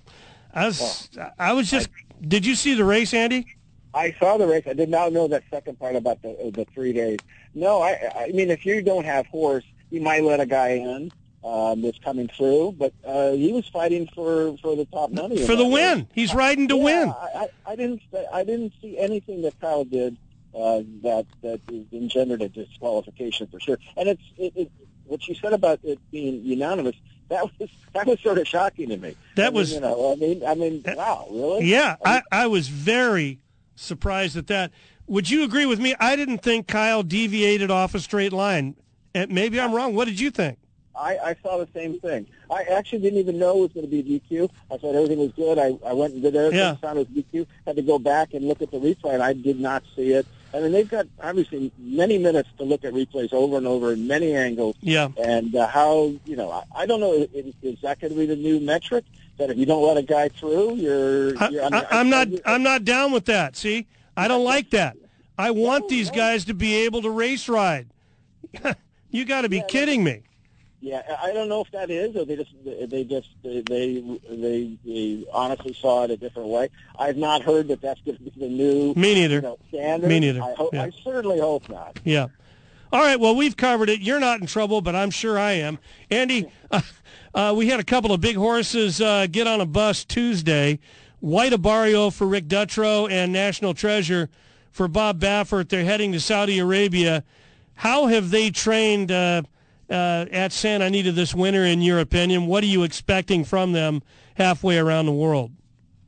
I 0.52 0.66
was, 0.66 1.08
I 1.38 1.52
was 1.52 1.70
just. 1.70 1.88
did 2.20 2.44
you 2.44 2.54
see 2.54 2.74
the 2.74 2.84
race, 2.84 3.14
Andy? 3.14 3.46
I 3.94 4.14
saw 4.18 4.36
the 4.36 4.46
race. 4.46 4.64
I 4.66 4.72
did 4.72 4.88
not 4.88 5.12
know 5.12 5.26
that 5.28 5.42
second 5.50 5.78
part 5.78 5.96
about 5.96 6.22
the 6.22 6.52
the 6.54 6.64
three 6.66 6.92
days. 6.92 7.18
No, 7.54 7.82
I 7.82 8.10
I 8.16 8.28
mean 8.32 8.50
if 8.50 8.64
you 8.66 8.82
don't 8.82 9.04
have 9.04 9.26
horse, 9.26 9.64
you 9.90 10.00
might 10.00 10.22
let 10.24 10.40
a 10.40 10.46
guy 10.46 10.70
in 10.70 11.10
um, 11.42 11.82
that's 11.82 11.98
coming 11.98 12.28
through. 12.28 12.72
But 12.78 12.92
uh, 13.04 13.32
he 13.32 13.52
was 13.52 13.66
fighting 13.68 14.08
for 14.14 14.56
for 14.58 14.76
the 14.76 14.84
top 14.86 15.10
money 15.10 15.44
For 15.46 15.56
the 15.56 15.66
win. 15.66 15.98
race. 16.00 16.06
He's 16.14 16.34
riding 16.34 16.68
to 16.68 16.76
Yeah, 16.76 16.84
win. 16.84 17.08
I, 17.10 17.30
I, 17.66 17.72
I 17.72 17.76
didn't 17.76 18.02
I 18.32 18.44
didn't 18.44 18.72
see 18.80 18.98
anything 18.98 19.42
that 19.42 19.58
Kyle 19.60 19.84
did 19.84 20.16
uh, 20.54 20.82
that 21.02 21.26
that 21.42 21.60
engendered 21.92 22.42
a 22.42 22.48
disqualification 22.48 23.46
for 23.48 23.58
sure. 23.60 23.78
And 23.96 24.08
it's 24.08 24.22
it, 24.36 24.52
it, 24.56 24.72
what 25.04 25.26
you 25.26 25.34
said 25.34 25.52
about 25.52 25.80
it 25.82 25.98
being 26.12 26.44
unanimous. 26.44 26.96
That 27.30 27.44
was 27.60 27.70
that 27.94 28.06
was 28.06 28.20
sort 28.20 28.38
of 28.38 28.46
shocking 28.46 28.88
to 28.90 28.96
me. 28.96 29.16
That 29.36 29.46
I 29.46 29.50
mean, 29.50 29.54
was- 29.54 29.72
you 29.72 29.80
know 29.80 30.12
I 30.12 30.16
mean 30.16 30.42
I 30.46 30.54
mean 30.54 30.84
wow 30.96 31.26
really 31.30 31.64
Yeah, 31.66 31.96
I, 32.04 32.22
I 32.30 32.46
was 32.48 32.68
very 32.68 33.40
surprised 33.76 34.36
at 34.36 34.46
that. 34.48 34.72
Would 35.10 35.28
you 35.28 35.42
agree 35.42 35.66
with 35.66 35.80
me? 35.80 35.96
I 35.98 36.14
didn't 36.14 36.38
think 36.38 36.68
Kyle 36.68 37.02
deviated 37.02 37.68
off 37.68 37.96
a 37.96 37.98
straight 37.98 38.32
line. 38.32 38.76
And 39.12 39.32
maybe 39.32 39.60
I'm 39.60 39.74
wrong. 39.74 39.96
What 39.96 40.04
did 40.04 40.20
you 40.20 40.30
think? 40.30 40.56
I, 40.94 41.18
I 41.18 41.36
saw 41.42 41.58
the 41.58 41.66
same 41.74 41.98
thing. 41.98 42.28
I 42.48 42.62
actually 42.62 43.00
didn't 43.00 43.18
even 43.18 43.36
know 43.36 43.58
it 43.58 43.60
was 43.60 43.72
going 43.72 43.90
to 43.90 44.02
be 44.02 44.20
DQ. 44.30 44.48
I 44.70 44.76
thought 44.76 44.94
everything 44.94 45.18
was 45.18 45.32
good. 45.32 45.58
I, 45.58 45.76
I 45.84 45.94
went 45.94 46.14
and 46.14 46.22
did 46.22 46.36
everything, 46.36 46.60
Yeah. 46.60 46.76
found 46.76 47.00
it 47.00 47.08
was 47.12 47.24
DQ. 47.24 47.44
Had 47.66 47.74
to 47.74 47.82
go 47.82 47.98
back 47.98 48.34
and 48.34 48.46
look 48.46 48.62
at 48.62 48.70
the 48.70 48.78
replay, 48.78 49.14
and 49.14 49.22
I 49.22 49.32
did 49.32 49.58
not 49.58 49.82
see 49.96 50.12
it. 50.12 50.26
I 50.54 50.60
mean, 50.60 50.70
they've 50.70 50.88
got 50.88 51.08
obviously 51.20 51.72
many 51.76 52.16
minutes 52.16 52.48
to 52.58 52.64
look 52.64 52.84
at 52.84 52.92
replays 52.92 53.32
over 53.32 53.56
and 53.56 53.66
over 53.66 53.92
in 53.92 54.06
many 54.06 54.36
angles. 54.36 54.76
Yeah. 54.80 55.08
And 55.20 55.56
uh, 55.56 55.66
how, 55.66 56.12
you 56.24 56.36
know, 56.36 56.52
I, 56.52 56.62
I 56.82 56.86
don't 56.86 57.00
know, 57.00 57.14
is, 57.14 57.54
is 57.62 57.80
that 57.82 58.00
going 58.00 58.12
to 58.12 58.18
be 58.18 58.26
the 58.26 58.36
new 58.36 58.60
metric? 58.60 59.04
That 59.38 59.50
if 59.50 59.56
you 59.56 59.66
don't 59.66 59.84
let 59.84 59.96
a 59.96 60.02
guy 60.02 60.28
through, 60.28 60.74
you're... 60.76 61.34
you're 61.50 61.64
I, 61.64 61.86
I'm 61.90 62.10
not. 62.10 62.28
I'm 62.44 62.62
not 62.62 62.84
down 62.84 63.10
with 63.10 63.24
that. 63.24 63.56
See, 63.56 63.86
I 64.20 64.28
don't 64.28 64.44
like 64.44 64.70
that. 64.70 64.96
I 65.38 65.50
want 65.52 65.88
these 65.88 66.10
guys 66.10 66.44
to 66.46 66.54
be 66.54 66.84
able 66.84 67.00
to 67.02 67.10
race 67.10 67.48
ride. 67.48 67.88
you 69.10 69.24
got 69.24 69.42
to 69.42 69.48
be 69.48 69.62
kidding 69.66 70.04
me. 70.04 70.22
Yeah, 70.82 71.02
I 71.22 71.32
don't 71.32 71.48
know 71.48 71.62
if 71.62 71.70
that 71.72 71.90
is, 71.90 72.16
or 72.16 72.24
they 72.24 72.36
just 72.36 72.50
they 72.64 73.04
just 73.04 73.28
they 73.42 73.60
they 73.60 74.18
they, 74.30 74.78
they 74.84 75.24
honestly 75.32 75.74
saw 75.74 76.04
it 76.04 76.10
a 76.10 76.16
different 76.16 76.48
way. 76.48 76.68
I've 76.98 77.16
not 77.16 77.42
heard 77.42 77.68
that 77.68 77.80
that's 77.82 78.00
going 78.02 78.16
to 78.18 78.22
be 78.24 78.32
the 78.36 78.48
new 78.48 78.94
Me 78.94 79.14
neither. 79.14 79.36
You 79.36 79.40
know, 79.40 79.58
standard. 79.68 80.08
Me 80.08 80.20
neither. 80.20 80.42
I, 80.42 80.54
hope, 80.54 80.72
Yeah. 80.72 80.84
I 80.84 80.90
certainly 81.02 81.38
hope 81.38 81.68
not. 81.68 81.98
Yeah. 82.04 82.28
All 82.92 83.00
right. 83.00 83.20
Well, 83.20 83.36
we've 83.36 83.56
covered 83.56 83.88
it. 83.88 84.00
You're 84.00 84.20
not 84.20 84.40
in 84.40 84.46
trouble, 84.46 84.80
but 84.80 84.94
I'm 84.94 85.10
sure 85.10 85.38
I 85.38 85.52
am. 85.52 85.78
Andy, 86.10 86.50
uh, 86.70 86.80
uh, 87.34 87.54
we 87.56 87.68
had 87.68 87.78
a 87.80 87.84
couple 87.84 88.12
of 88.12 88.20
big 88.20 88.36
horses 88.36 89.00
uh, 89.00 89.26
get 89.30 89.46
on 89.46 89.60
a 89.60 89.66
bus 89.66 90.04
Tuesday. 90.04 90.78
White 91.20 91.52
Abarrio 91.52 92.12
for 92.12 92.26
Rick 92.26 92.46
Dutrow 92.46 93.10
and 93.10 93.32
National 93.32 93.74
Treasure 93.74 94.30
for 94.72 94.88
Bob 94.88 95.20
Baffert. 95.20 95.68
They're 95.68 95.84
heading 95.84 96.12
to 96.12 96.20
Saudi 96.20 96.58
Arabia. 96.58 97.24
How 97.74 98.06
have 98.06 98.30
they 98.30 98.50
trained 98.50 99.12
uh, 99.12 99.42
uh, 99.90 100.26
at 100.32 100.52
Santa 100.52 100.86
Anita 100.86 101.12
this 101.12 101.34
winter, 101.34 101.64
in 101.64 101.82
your 101.82 102.00
opinion? 102.00 102.46
What 102.46 102.64
are 102.64 102.68
you 102.68 102.84
expecting 102.84 103.44
from 103.44 103.72
them 103.72 104.02
halfway 104.34 104.78
around 104.78 105.06
the 105.06 105.12
world? 105.12 105.50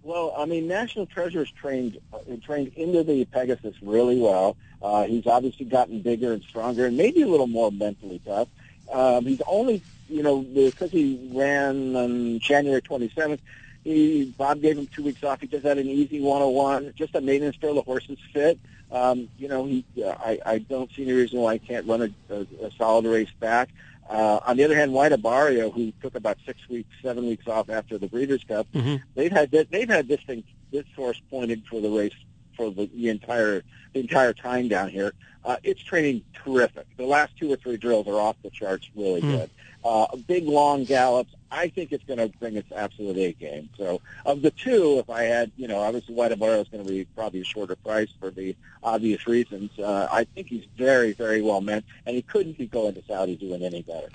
Well, 0.03 0.35
I 0.37 0.47
mean, 0.47 0.67
National 0.67 1.07
Treasure's 1.07 1.51
trained 1.51 1.99
uh, 2.13 2.19
trained 2.43 2.73
into 2.75 3.05
the 3.05 3.25
Pegasus 3.27 3.75
really 3.83 4.19
well. 4.19 4.57
Uh, 4.81 5.05
he's 5.05 5.27
obviously 5.27 5.67
gotten 5.67 6.01
bigger 6.01 6.33
and 6.33 6.43
stronger, 6.43 6.87
and 6.87 6.97
maybe 6.97 7.23
a 7.23 7.29
little 7.29 7.47
more 7.47 7.71
mentally 7.71 8.21
tough. 8.25 8.49
Um, 8.91 9.25
he's 9.27 9.43
only, 9.47 9.83
you 10.09 10.23
know, 10.23 10.41
because 10.41 10.91
he 10.91 11.31
ran 11.33 11.95
on 11.95 12.41
January 12.41 12.83
27th. 12.83 13.39
He 13.85 14.33
Bob 14.39 14.61
gave 14.63 14.79
him 14.79 14.87
two 14.87 15.03
weeks 15.03 15.25
off. 15.25 15.41
He 15.41 15.47
just 15.47 15.65
had 15.65 15.79
an 15.79 15.89
easy 15.89 16.21
101, 16.21 16.95
just 16.97 17.15
a 17.15 17.21
maintenance 17.21 17.57
drill. 17.57 17.75
The 17.75 17.83
horse 17.83 18.07
is 18.09 18.19
fit. 18.33 18.59
Um, 18.91 19.29
you 19.39 19.49
know, 19.49 19.65
he. 19.65 19.85
Uh, 20.03 20.11
I 20.11 20.39
I 20.45 20.59
don't 20.59 20.91
see 20.93 21.03
any 21.03 21.13
reason 21.13 21.41
why 21.41 21.55
he 21.55 21.59
can't 21.59 21.87
run 21.87 22.03
a, 22.03 22.35
a, 22.35 22.67
a 22.67 22.71
solid 22.79 23.07
race 23.07 23.31
back. 23.41 23.71
Uh, 24.09 24.41
on 24.47 24.57
the 24.57 24.65
other 24.65 24.77
hand, 24.77 24.93
White 24.93 25.13
Abarrio, 25.13 25.73
who 25.73 25.93
took 26.03 26.15
about 26.15 26.37
six 26.45 26.59
weeks, 26.69 26.89
seven 27.03 27.27
weeks 27.27 27.47
off 27.49 27.71
after 27.71 27.97
the 27.99 28.09
Breeders' 28.09 28.45
Cup, 28.45 28.67
they've 29.15 29.33
had 29.33 29.51
this, 29.51 29.67
they've 29.71 29.89
had 29.89 30.07
this 30.09 30.21
thing, 30.27 30.43
this 30.71 30.85
horse 30.95 31.21
pointed 31.31 31.65
for 31.67 31.81
the 31.81 31.89
race 31.89 32.13
for 32.57 32.71
the, 32.71 32.87
the 32.95 33.09
entire 33.09 33.63
the 33.95 34.01
entire 34.01 34.33
time 34.35 34.69
down 34.69 34.91
here. 34.91 35.13
Uh, 35.45 35.57
it's 35.63 35.83
training 35.83 36.23
terrific. 36.45 36.87
The 36.99 37.07
last 37.07 37.37
two 37.37 37.51
or 37.53 37.57
three 37.57 37.77
drills 37.77 38.07
are 38.07 38.21
off 38.21 38.37
the 38.43 38.51
charts, 38.51 38.89
really 38.95 39.21
Hmm. 39.23 39.31
good. 39.31 39.51
Uh, 39.85 40.07
big 40.29 40.45
long 40.47 40.85
gallops. 40.85 41.33
I 41.53 41.69
think 41.69 41.93
it's 41.93 42.05
going 42.05 42.19
to 42.19 42.29
bring 42.39 42.57
its 42.57 42.73
absolute 42.73 43.19
A 43.19 43.33
game. 43.33 43.69
So 43.77 44.01
of 44.25 44.41
the 44.41 44.51
two, 44.51 44.99
if 44.99 45.11
I 45.11 45.25
had, 45.25 45.53
you 45.57 45.69
know, 45.69 45.79
obviously 45.79 46.15
White 46.15 46.33
Abarrio 46.33 46.63
is 46.63 46.69
going 46.69 46.85
to 46.85 46.91
be 46.91 47.05
probably 47.15 47.43
a 47.43 47.45
shorter 47.45 47.77
price 47.77 48.09
for 48.19 48.31
the 48.31 48.57
obvious 48.83 49.27
reasons. 49.27 49.71
Uh, 49.79 50.09
I 50.11 50.25
think 50.25 50.49
he's 50.49 50.65
very, 50.77 51.13
very 51.13 51.43
well 51.43 51.61
meant, 51.61 51.85
and 52.07 52.17
he 52.17 52.23
couldn't 52.23 52.57
be 52.57 52.67
going 52.67 52.95
to 52.95 53.03
Saudi 53.07 53.37
doing 53.37 53.63
any 53.63 53.83
better. 53.83 54.09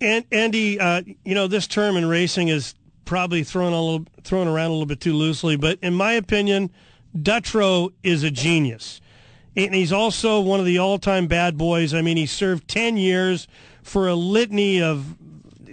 And 0.00 0.24
Andy, 0.30 0.78
uh, 0.78 1.02
you 1.24 1.34
know 1.34 1.48
this 1.48 1.66
term 1.66 1.96
in 1.96 2.06
racing 2.06 2.48
is 2.48 2.74
probably 3.04 3.42
thrown 3.42 3.72
a 3.72 3.82
little 3.82 4.06
thrown 4.22 4.46
around 4.46 4.66
a 4.66 4.72
little 4.72 4.86
bit 4.86 5.00
too 5.00 5.14
loosely, 5.14 5.56
but 5.56 5.78
in 5.82 5.94
my 5.94 6.12
opinion, 6.12 6.70
Dutrow 7.16 7.92
is 8.02 8.22
a 8.22 8.30
genius, 8.30 9.00
and 9.56 9.74
he's 9.74 9.92
also 9.92 10.40
one 10.40 10.60
of 10.60 10.66
the 10.66 10.78
all-time 10.78 11.26
bad 11.26 11.56
boys. 11.56 11.94
I 11.94 12.02
mean, 12.02 12.16
he 12.16 12.26
served 12.26 12.68
ten 12.68 12.96
years 12.96 13.48
for 13.82 14.06
a 14.06 14.14
litany 14.14 14.82
of 14.82 15.16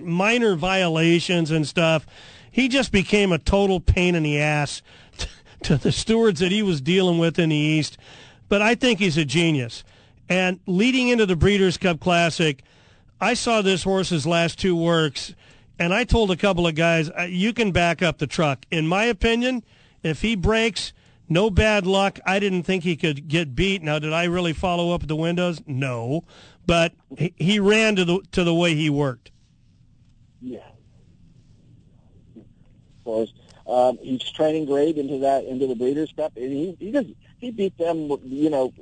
minor 0.03 0.55
violations 0.55 1.51
and 1.51 1.67
stuff. 1.67 2.05
He 2.51 2.67
just 2.67 2.91
became 2.91 3.31
a 3.31 3.39
total 3.39 3.80
pain 3.80 4.15
in 4.15 4.23
the 4.23 4.39
ass 4.39 4.81
to 5.63 5.77
the 5.77 5.91
stewards 5.91 6.39
that 6.39 6.51
he 6.51 6.61
was 6.61 6.81
dealing 6.81 7.17
with 7.17 7.39
in 7.39 7.49
the 7.49 7.55
East. 7.55 7.97
but 8.49 8.61
I 8.61 8.75
think 8.75 8.99
he's 8.99 9.17
a 9.17 9.25
genius. 9.25 9.84
And 10.30 10.59
leading 10.67 11.07
into 11.07 11.25
the 11.25 11.35
Breeders' 11.35 11.77
Cup 11.77 11.99
Classic, 11.99 12.63
I 13.19 13.34
saw 13.34 13.61
this 13.61 13.84
horse's 13.84 14.27
last 14.27 14.59
two 14.59 14.75
works, 14.75 15.34
and 15.80 15.93
I 15.93 16.03
told 16.03 16.30
a 16.31 16.35
couple 16.35 16.67
of 16.67 16.75
guys, 16.75 17.09
uh, 17.09 17.23
you 17.23 17.53
can 17.53 17.71
back 17.71 18.01
up 18.01 18.19
the 18.19 18.27
truck. 18.27 18.65
In 18.69 18.88
my 18.88 19.05
opinion, 19.05 19.63
if 20.03 20.21
he 20.21 20.35
breaks, 20.35 20.93
no 21.30 21.49
bad 21.49 21.88
luck. 21.88 22.19
I 22.25 22.39
didn't 22.39 22.63
think 22.63 22.84
he 22.84 22.95
could 22.95 23.27
get 23.27 23.55
beat. 23.55 23.81
Now, 23.81 23.97
did 23.97 24.13
I 24.13 24.25
really 24.25 24.53
follow 24.53 24.93
up 24.93 25.07
the 25.07 25.15
windows? 25.15 25.61
No, 25.65 26.23
but 26.65 26.93
he 27.17 27.59
ran 27.59 27.95
to 27.95 28.05
the 28.05 28.19
to 28.34 28.43
the 28.43 28.53
way 28.53 28.75
he 28.75 28.89
worked. 28.89 29.31
Yeah. 30.43 30.59
Of 32.35 33.03
course. 33.05 33.33
Um, 33.65 33.97
he's 34.01 34.21
training 34.31 34.65
great 34.65 34.97
into 34.97 35.19
that 35.19 35.45
into 35.45 35.67
the 35.67 35.75
Breeders' 35.75 36.13
Cup, 36.15 36.33
and 36.35 36.51
he 36.51 36.75
he 36.79 36.91
just 36.91 37.09
he 37.39 37.51
beat 37.51 37.77
them, 37.77 38.11
you 38.23 38.49
know, 38.49 38.73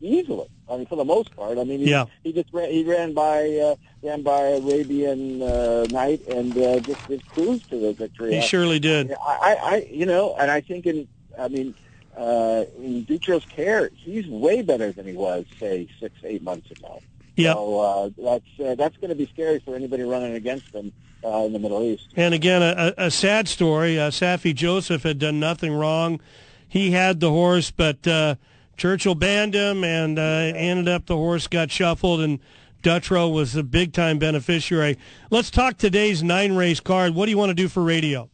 easily. 0.00 0.48
I 0.68 0.78
mean, 0.78 0.86
for 0.86 0.96
the 0.96 1.04
most 1.04 1.34
part. 1.36 1.58
I 1.58 1.64
mean, 1.64 1.80
he, 1.80 1.90
Yeah. 1.90 2.06
he 2.24 2.32
just 2.32 2.52
ran, 2.52 2.70
he 2.70 2.84
ran 2.84 3.12
by 3.12 3.50
uh, 3.58 3.76
ran 4.02 4.22
by 4.22 4.40
Arabian 4.40 5.42
uh, 5.42 5.86
Knight 5.90 6.26
and 6.28 6.56
uh, 6.56 6.80
just, 6.80 7.06
just 7.08 7.26
cruised 7.28 7.68
to 7.70 7.78
the 7.78 7.92
victory. 7.92 8.34
He 8.34 8.40
surely 8.40 8.78
did. 8.78 9.12
I, 9.12 9.16
I, 9.22 9.56
I, 9.74 9.88
you 9.90 10.06
know, 10.06 10.34
and 10.38 10.50
I 10.50 10.60
think 10.60 10.86
in, 10.86 11.06
I 11.38 11.48
mean, 11.48 11.74
uh, 12.16 12.64
in 12.78 13.04
Dutrow's 13.04 13.44
care, 13.44 13.90
he's 13.94 14.26
way 14.26 14.62
better 14.62 14.92
than 14.92 15.06
he 15.06 15.12
was, 15.12 15.44
say, 15.60 15.88
six, 16.00 16.14
eight 16.24 16.42
months 16.42 16.70
ago. 16.70 17.00
Yep. 17.36 17.54
So 17.54 17.80
uh, 17.80 18.10
that's 18.16 18.60
uh, 18.60 18.74
that's 18.74 18.96
going 18.96 19.10
to 19.10 19.14
be 19.14 19.26
scary 19.26 19.60
for 19.60 19.74
anybody 19.74 20.02
running 20.02 20.34
against 20.34 20.72
them 20.72 20.92
uh, 21.24 21.44
in 21.44 21.52
the 21.52 21.58
Middle 21.58 21.82
East. 21.82 22.08
And 22.16 22.34
again, 22.34 22.62
a, 22.62 22.94
a 22.96 23.10
sad 23.10 23.48
story. 23.48 23.98
Uh, 23.98 24.10
Saffie 24.10 24.54
Joseph 24.54 25.02
had 25.02 25.18
done 25.18 25.38
nothing 25.38 25.74
wrong. 25.74 26.20
He 26.68 26.90
had 26.90 27.20
the 27.20 27.30
horse, 27.30 27.70
but 27.70 28.06
uh, 28.06 28.36
Churchill 28.76 29.14
banned 29.14 29.54
him, 29.54 29.84
and 29.84 30.18
uh, 30.18 30.22
ended 30.22 30.88
up 30.88 31.06
the 31.06 31.16
horse 31.16 31.46
got 31.46 31.70
shuffled, 31.70 32.20
and 32.20 32.40
Dutrow 32.82 33.32
was 33.32 33.54
a 33.54 33.62
big 33.62 33.92
time 33.92 34.18
beneficiary. 34.18 34.98
Let's 35.30 35.50
talk 35.50 35.76
today's 35.76 36.22
nine 36.22 36.54
race 36.54 36.80
card. 36.80 37.14
What 37.14 37.26
do 37.26 37.30
you 37.30 37.38
want 37.38 37.50
to 37.50 37.54
do 37.54 37.68
for 37.68 37.82
radio? 37.82 38.30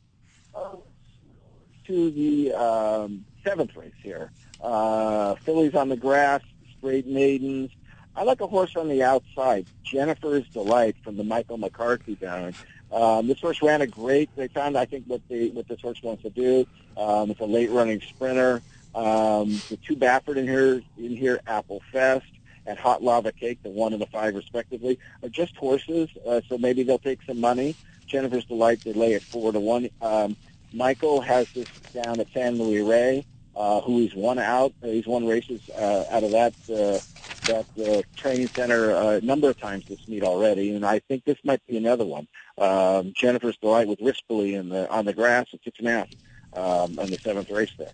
to 1.87 2.11
the 2.11 2.53
um, 2.55 3.25
seventh 3.45 3.75
race 3.77 3.93
here. 4.03 4.31
Uh, 4.61 5.35
fillies 5.37 5.75
on 5.75 5.89
the 5.89 5.97
grass, 5.97 6.41
straight 6.79 7.07
maidens. 7.07 7.71
I 8.15 8.25
like 8.25 8.41
a 8.41 8.47
horse 8.47 8.77
on 8.77 8.89
the 8.89 9.03
outside, 9.03 9.67
Jennifer's 9.85 10.47
Delight 10.49 10.97
from 11.03 11.17
the 11.17 11.25
Michael 11.25 11.57
McCarthy 11.57 12.15
down. 12.15 12.55
Um, 12.93 13.27
this 13.27 13.41
horse 13.41 13.63
ran 13.63 13.81
a 13.81 13.87
great. 13.87 14.29
They 14.37 14.49
found, 14.49 14.77
I 14.77 14.85
think, 14.85 15.05
what 15.07 15.27
the 15.29 15.51
what 15.51 15.67
this 15.67 15.81
horse 15.81 16.03
wants 16.03 16.23
to 16.25 16.31
do. 16.31 16.67
Um, 16.97 17.31
it's 17.31 17.41
a 17.41 17.47
late 17.47 17.71
running 17.71 18.01
sprinter. 18.03 18.63
Um, 18.95 19.61
the 19.71 19.79
two 19.83 19.97
Baffert 19.97 20.37
in 20.37 20.47
here, 20.47 20.83
in 20.99 21.17
here, 21.17 21.41
Apple 21.47 21.81
Fest 21.91 22.27
and 22.67 22.79
Hot 22.79 23.03
Lava 23.03 23.33
Cake, 23.33 23.63
the 23.63 23.71
one 23.71 23.95
and 23.95 24.03
the 24.03 24.07
five 24.07 24.35
respectively, 24.35 24.99
are 25.23 25.31
just 25.31 25.57
horses. 25.57 26.11
Uh, 26.27 26.43
so 26.49 26.59
maybe 26.59 26.83
they'll 26.83 26.99
take 26.99 27.23
some 27.23 27.41
money. 27.41 27.75
Jennifer's 28.07 28.45
Delight, 28.45 28.85
they 28.85 28.93
lay 28.93 29.15
at 29.15 29.23
four 29.23 29.53
to 29.53 29.59
one. 29.59 29.89
Um, 30.03 30.37
Michael 30.75 31.21
has 31.23 31.51
this 31.53 31.69
down 31.95 32.21
at 32.21 32.27
San 32.33 32.59
Luis 32.59 32.83
Rey, 32.83 33.25
uh, 33.55 33.81
who 33.81 33.99
he's 33.99 34.15
won 34.15 34.39
out. 34.39 34.73
Uh, 34.83 34.89
he's 34.89 35.07
won 35.07 35.27
races 35.27 35.69
uh, 35.71 36.05
out 36.11 36.25
of 36.25 36.31
that 36.31 36.55
uh, 36.71 36.99
that 37.47 37.67
uh, 37.85 38.03
training 38.17 38.47
center 38.49 38.95
uh, 38.95 39.11
a 39.17 39.21
number 39.21 39.51
of 39.51 39.59
times 39.59 39.85
this 39.87 40.07
meet 40.07 40.23
already, 40.23 40.75
and 40.75 40.87
I 40.87 41.01
think 41.01 41.25
this 41.25 41.39
might 41.45 41.65
be 41.67 41.77
another 41.77 42.05
one. 42.05 42.29
Um, 42.59 43.13
Jennifer's 43.17 43.57
Delight 43.59 43.89
with 43.89 43.99
Rispoli 44.01 44.55
in 44.55 44.69
the 44.69 44.89
on 44.91 45.05
the 45.05 45.13
grass 45.13 45.47
at 45.53 45.63
six 45.65 45.79
and 45.79 45.89
a 45.89 45.91
half 45.91 46.09
um, 46.55 46.99
on 46.99 47.07
the 47.07 47.19
seventh 47.23 47.51
race 47.51 47.73
there. 47.77 47.93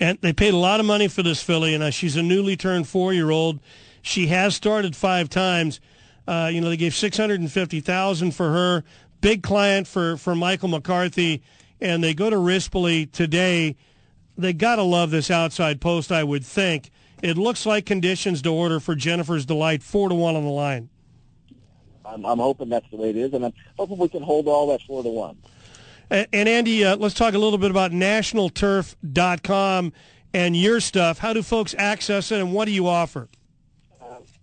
And 0.00 0.18
they 0.20 0.32
paid 0.32 0.54
a 0.54 0.58
lot 0.58 0.80
of 0.80 0.86
money 0.86 1.08
for 1.08 1.22
this 1.22 1.42
filly, 1.42 1.72
and 1.74 1.82
uh, 1.82 1.90
she's 1.90 2.16
a 2.16 2.22
newly 2.22 2.56
turned 2.56 2.88
four-year-old. 2.88 3.60
She 4.02 4.26
has 4.26 4.54
started 4.54 4.96
five 4.96 5.30
times. 5.30 5.80
Uh, 6.26 6.50
you 6.52 6.60
know, 6.60 6.68
they 6.68 6.76
gave 6.76 6.94
six 6.94 7.16
hundred 7.16 7.40
and 7.40 7.50
fifty 7.50 7.80
thousand 7.80 8.32
for 8.32 8.50
her. 8.50 8.84
Big 9.20 9.42
client 9.42 9.86
for 9.86 10.16
for 10.16 10.34
Michael 10.34 10.68
McCarthy, 10.68 11.42
and 11.80 12.02
they 12.02 12.12
go 12.12 12.28
to 12.28 12.36
Rispoli 12.36 13.10
today. 13.10 13.76
They 14.36 14.52
got 14.52 14.76
to 14.76 14.82
love 14.82 15.10
this 15.10 15.30
outside 15.30 15.80
post, 15.80 16.10
I 16.10 16.24
would 16.24 16.44
think. 16.44 16.90
It 17.22 17.38
looks 17.38 17.64
like 17.64 17.86
conditions 17.86 18.42
to 18.42 18.50
order 18.50 18.80
for 18.80 18.94
Jennifer's 18.94 19.46
Delight, 19.46 19.82
four 19.82 20.08
to 20.08 20.14
one 20.14 20.36
on 20.36 20.44
the 20.44 20.50
line. 20.50 20.90
I'm, 22.04 22.26
I'm 22.26 22.38
hoping 22.38 22.68
that's 22.68 22.88
the 22.90 22.96
way 22.96 23.10
it 23.10 23.16
is, 23.16 23.32
and 23.32 23.46
I'm 23.46 23.54
hoping 23.78 23.98
we 23.98 24.08
can 24.08 24.22
hold 24.22 24.46
all 24.46 24.68
that 24.68 24.82
four 24.82 25.02
to 25.02 25.08
one. 25.08 25.38
And, 26.10 26.26
and 26.32 26.48
Andy, 26.48 26.84
uh, 26.84 26.96
let's 26.96 27.14
talk 27.14 27.34
a 27.34 27.38
little 27.38 27.58
bit 27.58 27.70
about 27.70 27.92
nationalturf.com 27.92 29.92
and 30.34 30.56
your 30.56 30.80
stuff. 30.80 31.18
How 31.18 31.32
do 31.32 31.42
folks 31.42 31.74
access 31.78 32.30
it, 32.30 32.40
and 32.40 32.52
what 32.52 32.66
do 32.66 32.72
you 32.72 32.88
offer? 32.88 33.28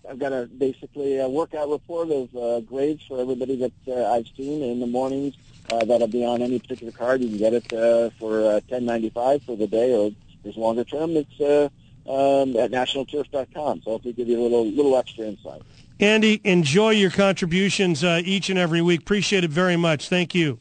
I've 0.09 0.19
got 0.19 0.34
a 0.34 0.45
basically 0.45 1.19
a 1.19 1.30
workout 1.30 1.69
report 1.69 2.09
of 2.09 2.35
uh, 2.35 2.59
grades 2.61 3.05
for 3.05 3.22
everybody 3.22 3.55
that 3.57 3.72
uh, 3.88 4.11
I've 4.11 4.27
seen 4.35 4.61
in 4.61 4.80
the 4.80 4.88
mornings. 4.88 5.35
Uh, 5.69 5.85
that'll 5.85 6.07
be 6.07 6.25
on 6.25 6.41
any 6.41 6.59
particular 6.59 6.91
card. 6.91 7.21
You 7.21 7.29
can 7.29 7.38
get 7.38 7.53
it 7.53 7.73
uh, 7.73 8.09
for 8.19 8.45
uh, 8.45 8.59
ten 8.67 8.85
ninety 8.85 9.09
five 9.09 9.43
for 9.43 9.55
the 9.55 9.67
day, 9.67 9.93
or 9.93 10.11
it's 10.43 10.57
longer 10.57 10.83
term. 10.83 11.11
It's 11.11 11.39
uh, 11.39 11.69
um, 12.09 12.57
at 12.57 12.71
nationalturf.com. 12.71 13.81
So 13.83 13.91
hopefully 13.91 14.13
give 14.13 14.27
you 14.27 14.39
a 14.39 14.43
little 14.43 14.65
little 14.65 14.97
extra 14.97 15.25
insight. 15.25 15.61
Andy, 15.99 16.41
enjoy 16.43 16.91
your 16.91 17.11
contributions 17.11 18.03
uh, 18.03 18.21
each 18.25 18.49
and 18.49 18.57
every 18.57 18.81
week. 18.81 19.01
Appreciate 19.01 19.43
it 19.43 19.51
very 19.51 19.77
much. 19.77 20.09
Thank 20.09 20.33
you. 20.33 20.59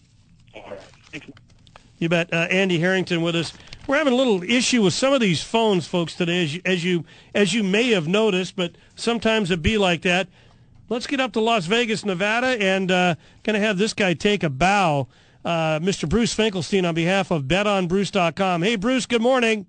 You 1.99 2.09
bet. 2.09 2.33
Uh, 2.33 2.47
Andy 2.51 2.79
Harrington 2.79 3.23
with 3.23 3.35
us. 3.37 3.53
We're 3.87 3.97
having 3.97 4.13
a 4.13 4.17
little 4.17 4.43
issue 4.43 4.83
with 4.83 4.95
some 4.95 5.13
of 5.13 5.21
these 5.21 5.43
phones, 5.43 5.87
folks, 5.87 6.15
today, 6.15 6.45
as 6.45 6.55
you, 6.55 6.61
as 6.65 6.85
you 6.85 7.05
as 7.35 7.55
you 7.55 7.65
may 7.65 7.91
have 7.91 8.07
noticed, 8.07 8.55
but 8.55 8.73
sometimes 8.95 9.51
it 9.51 9.63
be 9.63 9.79
like 9.79 10.03
that. 10.03 10.29
Let's 10.91 11.07
get 11.07 11.21
up 11.21 11.33
to 11.35 11.41
Las 11.41 11.67
Vegas, 11.67 12.05
Nevada, 12.05 12.49
and 12.61 12.91
uh, 12.91 13.15
going 13.45 13.55
to 13.55 13.65
have 13.65 13.79
this 13.79 13.95
guy 13.95 14.13
take 14.13 14.43
a 14.43 14.51
bow. 14.51 15.07
Uh, 15.45 15.79
Mr. 15.79 16.09
Bruce 16.09 16.35
Finkelstein 16.35 16.85
on 16.85 16.97
behalf 16.97 17.31
of 17.31 17.45
BetOnBruce.com. 17.45 18.63
Hey, 18.63 18.75
Bruce. 18.75 19.07
Good 19.07 19.23
morning. 19.23 19.67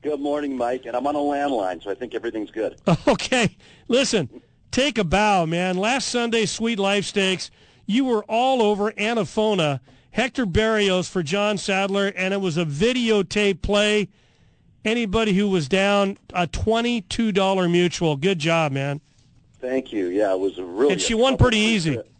Good 0.00 0.18
morning, 0.18 0.56
Mike. 0.56 0.86
And 0.86 0.96
I'm 0.96 1.06
on 1.06 1.14
a 1.14 1.18
landline, 1.18 1.84
so 1.84 1.90
I 1.90 1.94
think 1.94 2.14
everything's 2.14 2.50
good. 2.50 2.80
Okay. 3.06 3.54
Listen, 3.88 4.30
take 4.70 4.96
a 4.96 5.04
bow, 5.04 5.44
man. 5.44 5.76
Last 5.76 6.08
Sunday, 6.08 6.46
Sweet 6.46 6.78
Life 6.78 7.04
Stakes, 7.04 7.50
you 7.84 8.06
were 8.06 8.24
all 8.24 8.62
over 8.62 8.92
Anafona, 8.92 9.80
Hector 10.12 10.46
Barrios 10.46 11.06
for 11.06 11.22
John 11.22 11.58
Sadler, 11.58 12.14
and 12.16 12.32
it 12.32 12.40
was 12.40 12.56
a 12.56 12.64
videotape 12.64 13.60
play. 13.60 14.08
Anybody 14.86 15.34
who 15.34 15.50
was 15.50 15.68
down, 15.68 16.16
a 16.32 16.46
$22 16.46 17.04
mutuel. 17.34 18.18
Good 18.18 18.38
job, 18.38 18.72
man. 18.72 19.02
Thank 19.62 19.92
you. 19.92 20.08
Yeah, 20.08 20.32
it 20.32 20.40
was 20.40 20.58
a 20.58 20.64
really. 20.64 20.94
And 20.94 21.00
she 21.00 21.14
won 21.14 21.36
pretty 21.36 21.58
easy. 21.58 21.94
trip. 21.94 22.10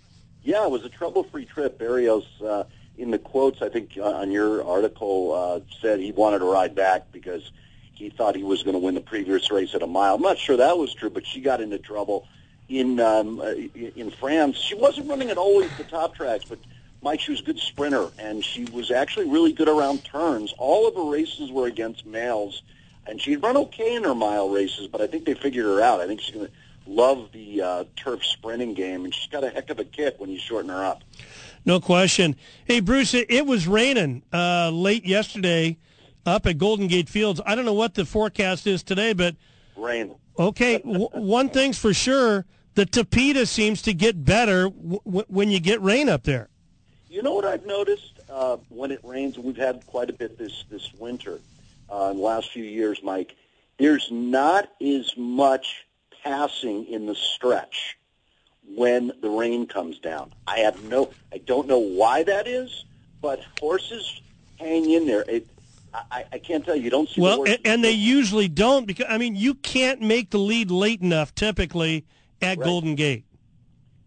Yeah, 0.44 0.64
it 0.64 0.70
was 0.70 0.84
a 0.84 0.88
trouble-free 0.88 1.46
trip. 1.46 1.76
Barrios, 1.76 2.24
uh, 2.40 2.64
in 2.96 3.10
the 3.10 3.18
quotes, 3.18 3.60
I 3.62 3.68
think 3.68 3.98
uh, 3.98 4.04
on 4.04 4.30
your 4.30 4.64
article, 4.64 5.32
uh, 5.32 5.60
said 5.80 5.98
he 5.98 6.12
wanted 6.12 6.38
to 6.38 6.44
ride 6.44 6.76
back 6.76 7.10
because 7.10 7.50
he 7.94 8.10
thought 8.10 8.36
he 8.36 8.44
was 8.44 8.62
going 8.62 8.74
to 8.74 8.78
win 8.78 8.94
the 8.94 9.00
previous 9.00 9.50
race 9.50 9.74
at 9.74 9.82
a 9.82 9.86
mile. 9.88 10.14
I'm 10.14 10.22
not 10.22 10.38
sure 10.38 10.56
that 10.56 10.78
was 10.78 10.94
true, 10.94 11.10
but 11.10 11.26
she 11.26 11.40
got 11.40 11.60
into 11.60 11.78
trouble 11.78 12.28
in 12.68 13.00
um, 13.00 13.40
uh, 13.40 13.54
in 13.74 14.12
France. 14.12 14.56
She 14.56 14.76
wasn't 14.76 15.08
running 15.08 15.28
at 15.30 15.36
always 15.36 15.70
the 15.76 15.84
top 15.84 16.14
tracks, 16.14 16.44
but 16.44 16.60
Mike, 17.02 17.18
she 17.18 17.32
was 17.32 17.40
a 17.40 17.44
good 17.44 17.58
sprinter, 17.58 18.06
and 18.20 18.44
she 18.44 18.66
was 18.66 18.92
actually 18.92 19.28
really 19.28 19.52
good 19.52 19.68
around 19.68 20.04
turns. 20.04 20.54
All 20.58 20.86
of 20.86 20.94
her 20.94 21.10
races 21.10 21.50
were 21.50 21.66
against 21.66 22.06
males, 22.06 22.62
and 23.04 23.20
she'd 23.20 23.42
run 23.42 23.56
okay 23.56 23.96
in 23.96 24.04
her 24.04 24.14
mile 24.14 24.48
races, 24.48 24.86
but 24.86 25.00
I 25.00 25.08
think 25.08 25.24
they 25.24 25.34
figured 25.34 25.66
her 25.66 25.80
out. 25.82 26.00
I 26.00 26.06
think 26.06 26.20
she's 26.20 26.34
going 26.34 26.46
to 26.46 26.52
love 26.86 27.30
the 27.32 27.62
uh, 27.62 27.84
turf 27.96 28.24
sprinting 28.24 28.74
game, 28.74 29.04
and 29.04 29.14
she's 29.14 29.28
got 29.28 29.44
a 29.44 29.50
heck 29.50 29.70
of 29.70 29.78
a 29.78 29.84
kick 29.84 30.18
when 30.18 30.30
you 30.30 30.38
shorten 30.38 30.70
her 30.70 30.84
up. 30.84 31.02
No 31.64 31.80
question. 31.80 32.36
Hey, 32.64 32.80
Bruce, 32.80 33.14
it, 33.14 33.30
it 33.30 33.46
was 33.46 33.68
raining 33.68 34.22
uh, 34.32 34.70
late 34.70 35.04
yesterday 35.04 35.78
up 36.26 36.46
at 36.46 36.58
Golden 36.58 36.88
Gate 36.88 37.08
Fields. 37.08 37.40
I 37.46 37.54
don't 37.54 37.64
know 37.64 37.72
what 37.72 37.94
the 37.94 38.04
forecast 38.04 38.66
is 38.66 38.82
today, 38.82 39.12
but 39.12 39.36
Rain. 39.76 40.14
okay, 40.38 40.78
w- 40.84 41.08
one 41.12 41.48
thing's 41.48 41.78
for 41.78 41.94
sure: 41.94 42.46
the 42.74 42.84
Tapeta 42.86 43.46
seems 43.46 43.82
to 43.82 43.94
get 43.94 44.24
better 44.24 44.64
w- 44.64 45.00
w- 45.04 45.24
when 45.28 45.50
you 45.50 45.60
get 45.60 45.80
rain 45.82 46.08
up 46.08 46.24
there. 46.24 46.48
You 47.08 47.22
know 47.22 47.34
what 47.34 47.44
I've 47.44 47.66
noticed 47.66 48.20
uh, 48.30 48.56
when 48.68 48.90
it 48.90 49.00
rains, 49.04 49.36
and 49.36 49.44
we've 49.44 49.56
had 49.56 49.86
quite 49.86 50.10
a 50.10 50.14
bit 50.14 50.38
this 50.38 50.64
this 50.70 50.92
winter 50.98 51.40
uh, 51.92 52.08
in 52.10 52.16
the 52.16 52.22
last 52.22 52.50
few 52.50 52.64
years, 52.64 53.00
Mike. 53.02 53.36
There's 53.78 54.08
not 54.10 54.68
as 54.80 55.16
much 55.16 55.86
passing 56.22 56.86
in 56.86 57.06
the 57.06 57.14
stretch 57.14 57.98
when 58.76 59.12
the 59.20 59.28
rain 59.28 59.66
comes 59.66 59.98
down. 59.98 60.32
I 60.46 60.60
have 60.60 60.82
no, 60.84 61.10
I 61.32 61.38
don't 61.38 61.66
know 61.66 61.78
why 61.78 62.22
that 62.22 62.46
is, 62.46 62.84
but 63.20 63.40
horses 63.60 64.20
hang 64.58 64.90
in 64.90 65.06
there. 65.06 65.24
It, 65.28 65.46
I, 65.94 66.24
I 66.32 66.38
can't 66.38 66.64
tell 66.64 66.76
you. 66.76 66.88
Don't 66.90 67.08
see 67.08 67.16
the 67.16 67.22
Well, 67.22 67.36
horses 67.38 67.56
and, 67.64 67.66
and 67.66 67.84
they 67.84 67.92
usually 67.92 68.48
don't 68.48 68.86
because 68.86 69.06
I 69.08 69.18
mean 69.18 69.36
you 69.36 69.54
can't 69.54 70.00
make 70.00 70.30
the 70.30 70.38
lead 70.38 70.70
late 70.70 71.02
enough 71.02 71.34
typically 71.34 72.06
at 72.40 72.58
Right. 72.58 72.64
Golden 72.64 72.94
Gate. 72.94 73.24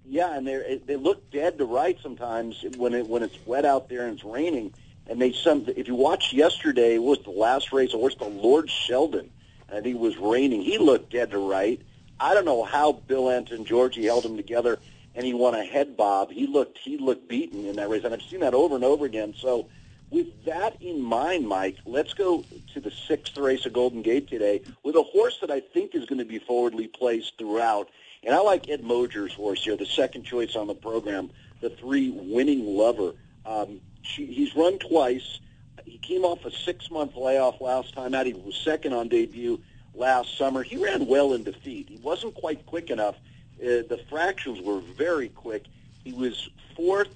Yeah, 0.08 0.36
and 0.36 0.48
they 0.48 0.82
they 0.86 0.96
look 0.96 1.30
dead 1.32 1.58
to 1.58 1.66
right 1.66 1.98
sometimes 2.02 2.64
when 2.78 2.94
it 2.94 3.08
when 3.08 3.24
it's 3.24 3.38
wet 3.46 3.66
out 3.66 3.90
there 3.90 4.08
and 4.08 4.16
it's 4.16 4.24
raining. 4.24 4.74
And 5.08 5.22
they 5.22 5.32
some 5.32 5.66
if 5.76 5.88
you 5.88 5.96
watch 5.96 6.34
yesterday, 6.34 6.98
what 6.98 7.18
was 7.20 7.26
the 7.26 7.32
last 7.40 7.72
race? 7.72 7.94
Or 7.94 8.02
was 8.02 8.16
the 8.16 8.26
Lord 8.28 8.70
Sheldon? 8.70 9.30
I 9.70 9.82
think 9.82 9.96
it 9.96 10.00
was 10.00 10.18
raining. 10.18 10.62
He 10.62 10.78
looked 10.78 11.12
dead 11.12 11.32
to 11.32 11.40
right. 11.40 11.82
I 12.20 12.34
don't 12.34 12.46
know 12.46 12.64
how 12.64 12.94
Bill 12.94 13.26
Antongeorgi 13.26 14.04
held 14.04 14.26
him 14.26 14.38
together, 14.38 14.80
and 15.16 15.26
he 15.26 15.34
won 15.34 15.54
a 15.56 15.64
head 15.64 15.98
bob. 15.98 16.32
He 16.32 16.48
looked 16.48 16.78
he 16.78 16.98
looked 16.98 17.28
beaten 17.28 17.66
in 17.66 17.76
that 17.76 17.90
race, 17.90 18.04
and 18.04 18.14
I've 18.14 18.22
seen 18.22 18.40
that 18.42 18.54
over 18.54 18.76
and 18.76 18.84
over 18.84 19.06
again. 19.06 19.34
So, 19.38 19.68
with 20.10 20.46
that 20.46 20.82
in 20.82 21.02
mind, 21.02 21.48
Mike, 21.48 21.78
let's 21.86 22.14
go 22.14 22.46
to 22.74 22.80
the 22.80 22.92
sixth 22.92 23.38
race 23.38 23.66
of 23.66 23.74
Golden 23.74 24.02
Gate 24.02 24.30
today 24.30 24.62
with 24.84 24.96
a 24.96 25.04
horse 25.04 25.40
that 25.42 25.52
I 25.52 25.60
think 25.60 25.96
is 25.96 26.06
going 26.06 26.20
to 26.20 26.26
be 26.26 26.40
forwardly 26.40 26.88
placed 26.88 27.38
throughout. 27.38 27.90
And 28.24 28.34
I 28.34 28.40
like 28.40 28.70
Ed 28.70 28.82
Moger's 28.82 29.34
horse 29.34 29.64
here, 29.64 29.78
the 29.78 29.86
second 29.86 30.24
choice 30.24 30.56
on 30.56 30.68
the 30.68 30.74
program, 30.74 31.30
the 31.62 31.70
three 31.70 32.10
winning 32.10 32.66
lover. 32.66 33.14
Um, 33.46 33.82
she, 34.02 34.26
he's 34.26 34.56
run 34.56 34.80
twice. 34.80 35.40
He 35.86 35.98
came 36.00 36.26
off 36.26 36.46
a 36.46 36.52
six-month 36.52 37.16
layoff 37.16 37.62
last 37.62 37.94
time 37.94 38.16
out. 38.16 38.26
He 38.26 38.34
was 38.34 38.56
second 38.56 38.94
on 38.94 39.10
debut 39.10 39.62
last 39.98 40.38
summer. 40.38 40.64
He 40.64 40.78
ran 40.78 41.06
well 41.08 41.34
in 41.34 41.44
defeat. 41.44 41.88
He 41.90 41.98
wasn't 41.98 42.36
quite 42.36 42.66
quick 42.66 42.90
enough. 42.90 43.16
Uh, 43.60 43.88
the 43.88 44.00
fractions 44.10 44.62
were 44.62 44.80
very 44.80 45.30
quick. 45.30 45.66
He 46.04 46.14
was 46.14 46.50
fourth, 46.76 47.10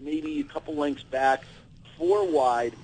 maybe 0.00 0.40
a 0.40 0.44
couple 0.44 0.74
lengths 0.74 1.02
back, 1.02 1.44
four 1.98 2.26
wide. 2.26 2.74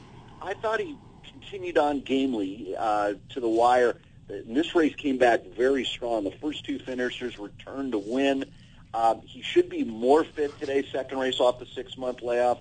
I 0.43 0.55
thought 0.55 0.81
he 0.81 0.97
continued 1.25 1.79
on 1.79 2.01
gamely 2.01 2.75
uh, 2.79 3.15
to 3.31 3.41
the 3.41 3.49
wire. 3.49 3.97
And 4.29 4.55
this 4.55 4.75
race 4.75 4.95
came 4.95 5.17
back 5.17 5.45
very 5.57 5.85
strong. 5.85 6.25
The 6.25 6.31
first 6.33 6.65
two 6.65 6.79
finishers 6.79 7.39
returned 7.39 7.93
to 7.93 7.99
win. 7.99 8.45
Um, 8.93 9.23
he 9.23 9.43
should 9.43 9.69
be 9.69 9.85
more 9.85 10.25
fit 10.25 10.59
today, 10.61 10.87
second 10.93 11.19
race 11.19 11.41
off 11.41 11.59
the 11.59 11.67
six-month 11.67 12.23
layoff. 12.23 12.59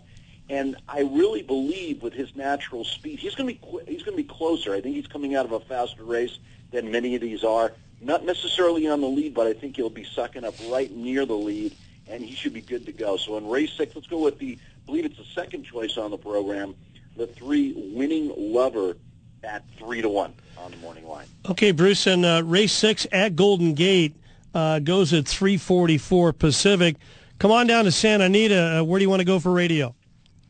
And 0.49 0.77
I 0.87 1.01
really 1.01 1.41
believe 1.41 2.01
with 2.01 2.13
his 2.13 2.33
natural 2.35 2.85
speed, 2.85 3.19
he's 3.19 3.35
going 3.35 3.49
to 3.49 3.53
be 3.53 3.59
qu- 3.59 3.83
he's 3.85 4.03
going 4.03 4.17
to 4.17 4.23
be 4.23 4.27
closer. 4.27 4.73
I 4.73 4.79
think 4.79 4.95
he's 4.95 5.07
coming 5.07 5.35
out 5.35 5.45
of 5.45 5.51
a 5.51 5.59
faster 5.59 6.05
race 6.05 6.39
than 6.71 6.91
many 6.91 7.15
of 7.15 7.21
these 7.21 7.43
are. 7.43 7.73
Not 7.99 8.25
necessarily 8.25 8.87
on 8.87 9.01
the 9.01 9.07
lead, 9.07 9.33
but 9.33 9.47
I 9.47 9.53
think 9.53 9.75
he'll 9.75 9.89
be 9.89 10.03
sucking 10.03 10.43
up 10.43 10.53
right 10.69 10.91
near 10.91 11.25
the 11.25 11.33
lead, 11.33 11.75
and 12.07 12.23
he 12.23 12.35
should 12.35 12.53
be 12.53 12.61
good 12.61 12.85
to 12.85 12.91
go. 12.91 13.17
So 13.17 13.37
in 13.37 13.47
race 13.47 13.73
six, 13.73 13.95
let's 13.95 14.07
go 14.07 14.19
with 14.19 14.37
the 14.37 14.57
I 14.57 14.85
believe 14.85 15.05
it's 15.05 15.17
the 15.17 15.25
second 15.25 15.63
choice 15.63 15.97
on 15.97 16.11
the 16.11 16.17
program, 16.17 16.75
the 17.15 17.27
three 17.27 17.73
winning 17.93 18.31
lover 18.37 18.95
at 19.43 19.63
three 19.77 20.01
to 20.01 20.09
one 20.09 20.33
on 20.57 20.71
the 20.71 20.77
morning 20.77 21.07
line. 21.07 21.27
Okay, 21.49 21.71
Bruce, 21.71 22.07
and 22.07 22.25
uh, 22.25 22.43
race 22.45 22.71
six 22.71 23.07
at 23.11 23.35
Golden 23.35 23.73
Gate 23.73 24.15
uh, 24.53 24.79
goes 24.79 25.13
at 25.13 25.27
344 25.27 26.33
Pacific. 26.33 26.95
Come 27.39 27.51
on 27.51 27.67
down 27.67 27.85
to 27.85 27.91
Santa 27.91 28.25
Anita. 28.25 28.79
Uh, 28.79 28.83
where 28.83 28.99
do 28.99 29.03
you 29.03 29.09
want 29.09 29.19
to 29.19 29.25
go 29.25 29.39
for 29.39 29.51
radio? 29.51 29.93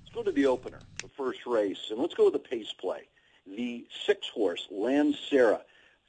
Let's 0.03 0.15
go 0.15 0.23
to 0.23 0.31
the 0.31 0.45
opener, 0.45 0.79
the 1.01 1.09
first 1.09 1.45
race, 1.45 1.87
and 1.89 1.99
let's 1.99 2.13
go 2.13 2.25
with 2.25 2.33
the 2.33 2.39
pace 2.39 2.73
play. 2.73 3.07
The 3.45 3.85
six 4.05 4.27
horse, 4.27 4.67
Lancera. 4.71 5.61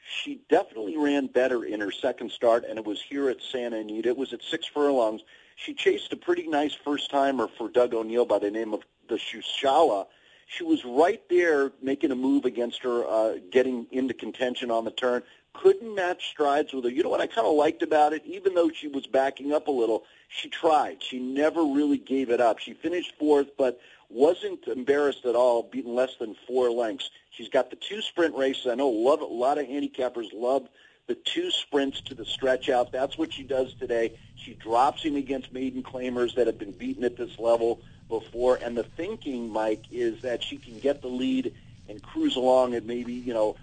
She 0.08 0.40
definitely 0.48 0.96
ran 0.96 1.26
better 1.26 1.64
in 1.64 1.80
her 1.80 1.90
second 1.90 2.32
start, 2.32 2.64
and 2.68 2.78
it 2.78 2.84
was 2.84 3.02
here 3.02 3.28
at 3.28 3.42
Santa 3.42 3.76
Anita. 3.78 4.08
It 4.08 4.16
was 4.16 4.32
at 4.32 4.42
six 4.42 4.66
furlongs. 4.66 5.22
She 5.56 5.74
chased 5.74 6.12
a 6.12 6.16
pretty 6.16 6.46
nice 6.46 6.72
first 6.72 7.10
timer 7.10 7.46
for 7.46 7.68
Doug 7.68 7.92
O'Neill 7.92 8.24
by 8.24 8.38
the 8.38 8.50
name 8.50 8.72
of 8.72 8.82
the 9.08 9.16
Shushala. 9.16 10.06
She 10.46 10.64
was 10.64 10.82
right 10.84 11.20
there 11.28 11.72
making 11.82 12.10
a 12.10 12.14
move 12.14 12.46
against 12.46 12.82
her, 12.82 13.06
uh, 13.06 13.34
getting 13.50 13.86
into 13.90 14.14
contention 14.14 14.70
on 14.70 14.84
the 14.84 14.90
turn. 14.90 15.22
Couldn't 15.52 15.94
match 15.94 16.28
strides 16.30 16.72
with 16.72 16.84
her. 16.84 16.90
You 16.90 17.02
know 17.02 17.10
what 17.10 17.20
I 17.20 17.26
kind 17.26 17.46
of 17.46 17.54
liked 17.54 17.82
about 17.82 18.14
it? 18.14 18.22
Even 18.24 18.54
though 18.54 18.70
she 18.70 18.88
was 18.88 19.06
backing 19.06 19.52
up 19.52 19.68
a 19.68 19.70
little, 19.70 20.04
she 20.28 20.48
tried. 20.48 21.02
She 21.02 21.18
never 21.18 21.64
really 21.64 21.98
gave 21.98 22.30
it 22.30 22.40
up. 22.40 22.60
She 22.60 22.72
finished 22.72 23.12
fourth, 23.18 23.48
but 23.58 23.78
wasn't 24.08 24.66
embarrassed 24.66 25.24
at 25.26 25.34
all, 25.34 25.62
beating 25.62 25.94
less 25.94 26.16
than 26.16 26.34
four 26.46 26.70
lengths. 26.70 27.10
She's 27.30 27.48
got 27.48 27.70
the 27.70 27.76
two 27.76 28.00
sprint 28.00 28.34
races. 28.34 28.66
I 28.66 28.74
know 28.74 28.88
lot, 28.88 29.20
a 29.20 29.26
lot 29.26 29.58
of 29.58 29.66
handicappers 29.66 30.28
love 30.32 30.68
the 31.06 31.14
two 31.14 31.50
sprints 31.50 32.00
to 32.02 32.14
the 32.14 32.24
stretch 32.24 32.68
out. 32.68 32.92
That's 32.92 33.16
what 33.18 33.32
she 33.32 33.42
does 33.42 33.74
today. 33.74 34.18
She 34.36 34.54
drops 34.54 35.02
him 35.02 35.16
against 35.16 35.52
maiden 35.52 35.82
claimers 35.82 36.34
that 36.34 36.46
have 36.46 36.58
been 36.58 36.72
beaten 36.72 37.02
at 37.02 37.16
this 37.16 37.38
level 37.38 37.80
before. 38.08 38.56
And 38.62 38.76
the 38.76 38.84
thinking, 38.84 39.50
Mike, 39.50 39.84
is 39.90 40.22
that 40.22 40.42
she 40.42 40.58
can 40.58 40.78
get 40.78 41.00
the 41.02 41.08
lead 41.08 41.54
and 41.88 42.02
cruise 42.02 42.36
along 42.36 42.74
at 42.74 42.84
maybe, 42.84 43.14
you 43.14 43.32
know, 43.32 43.56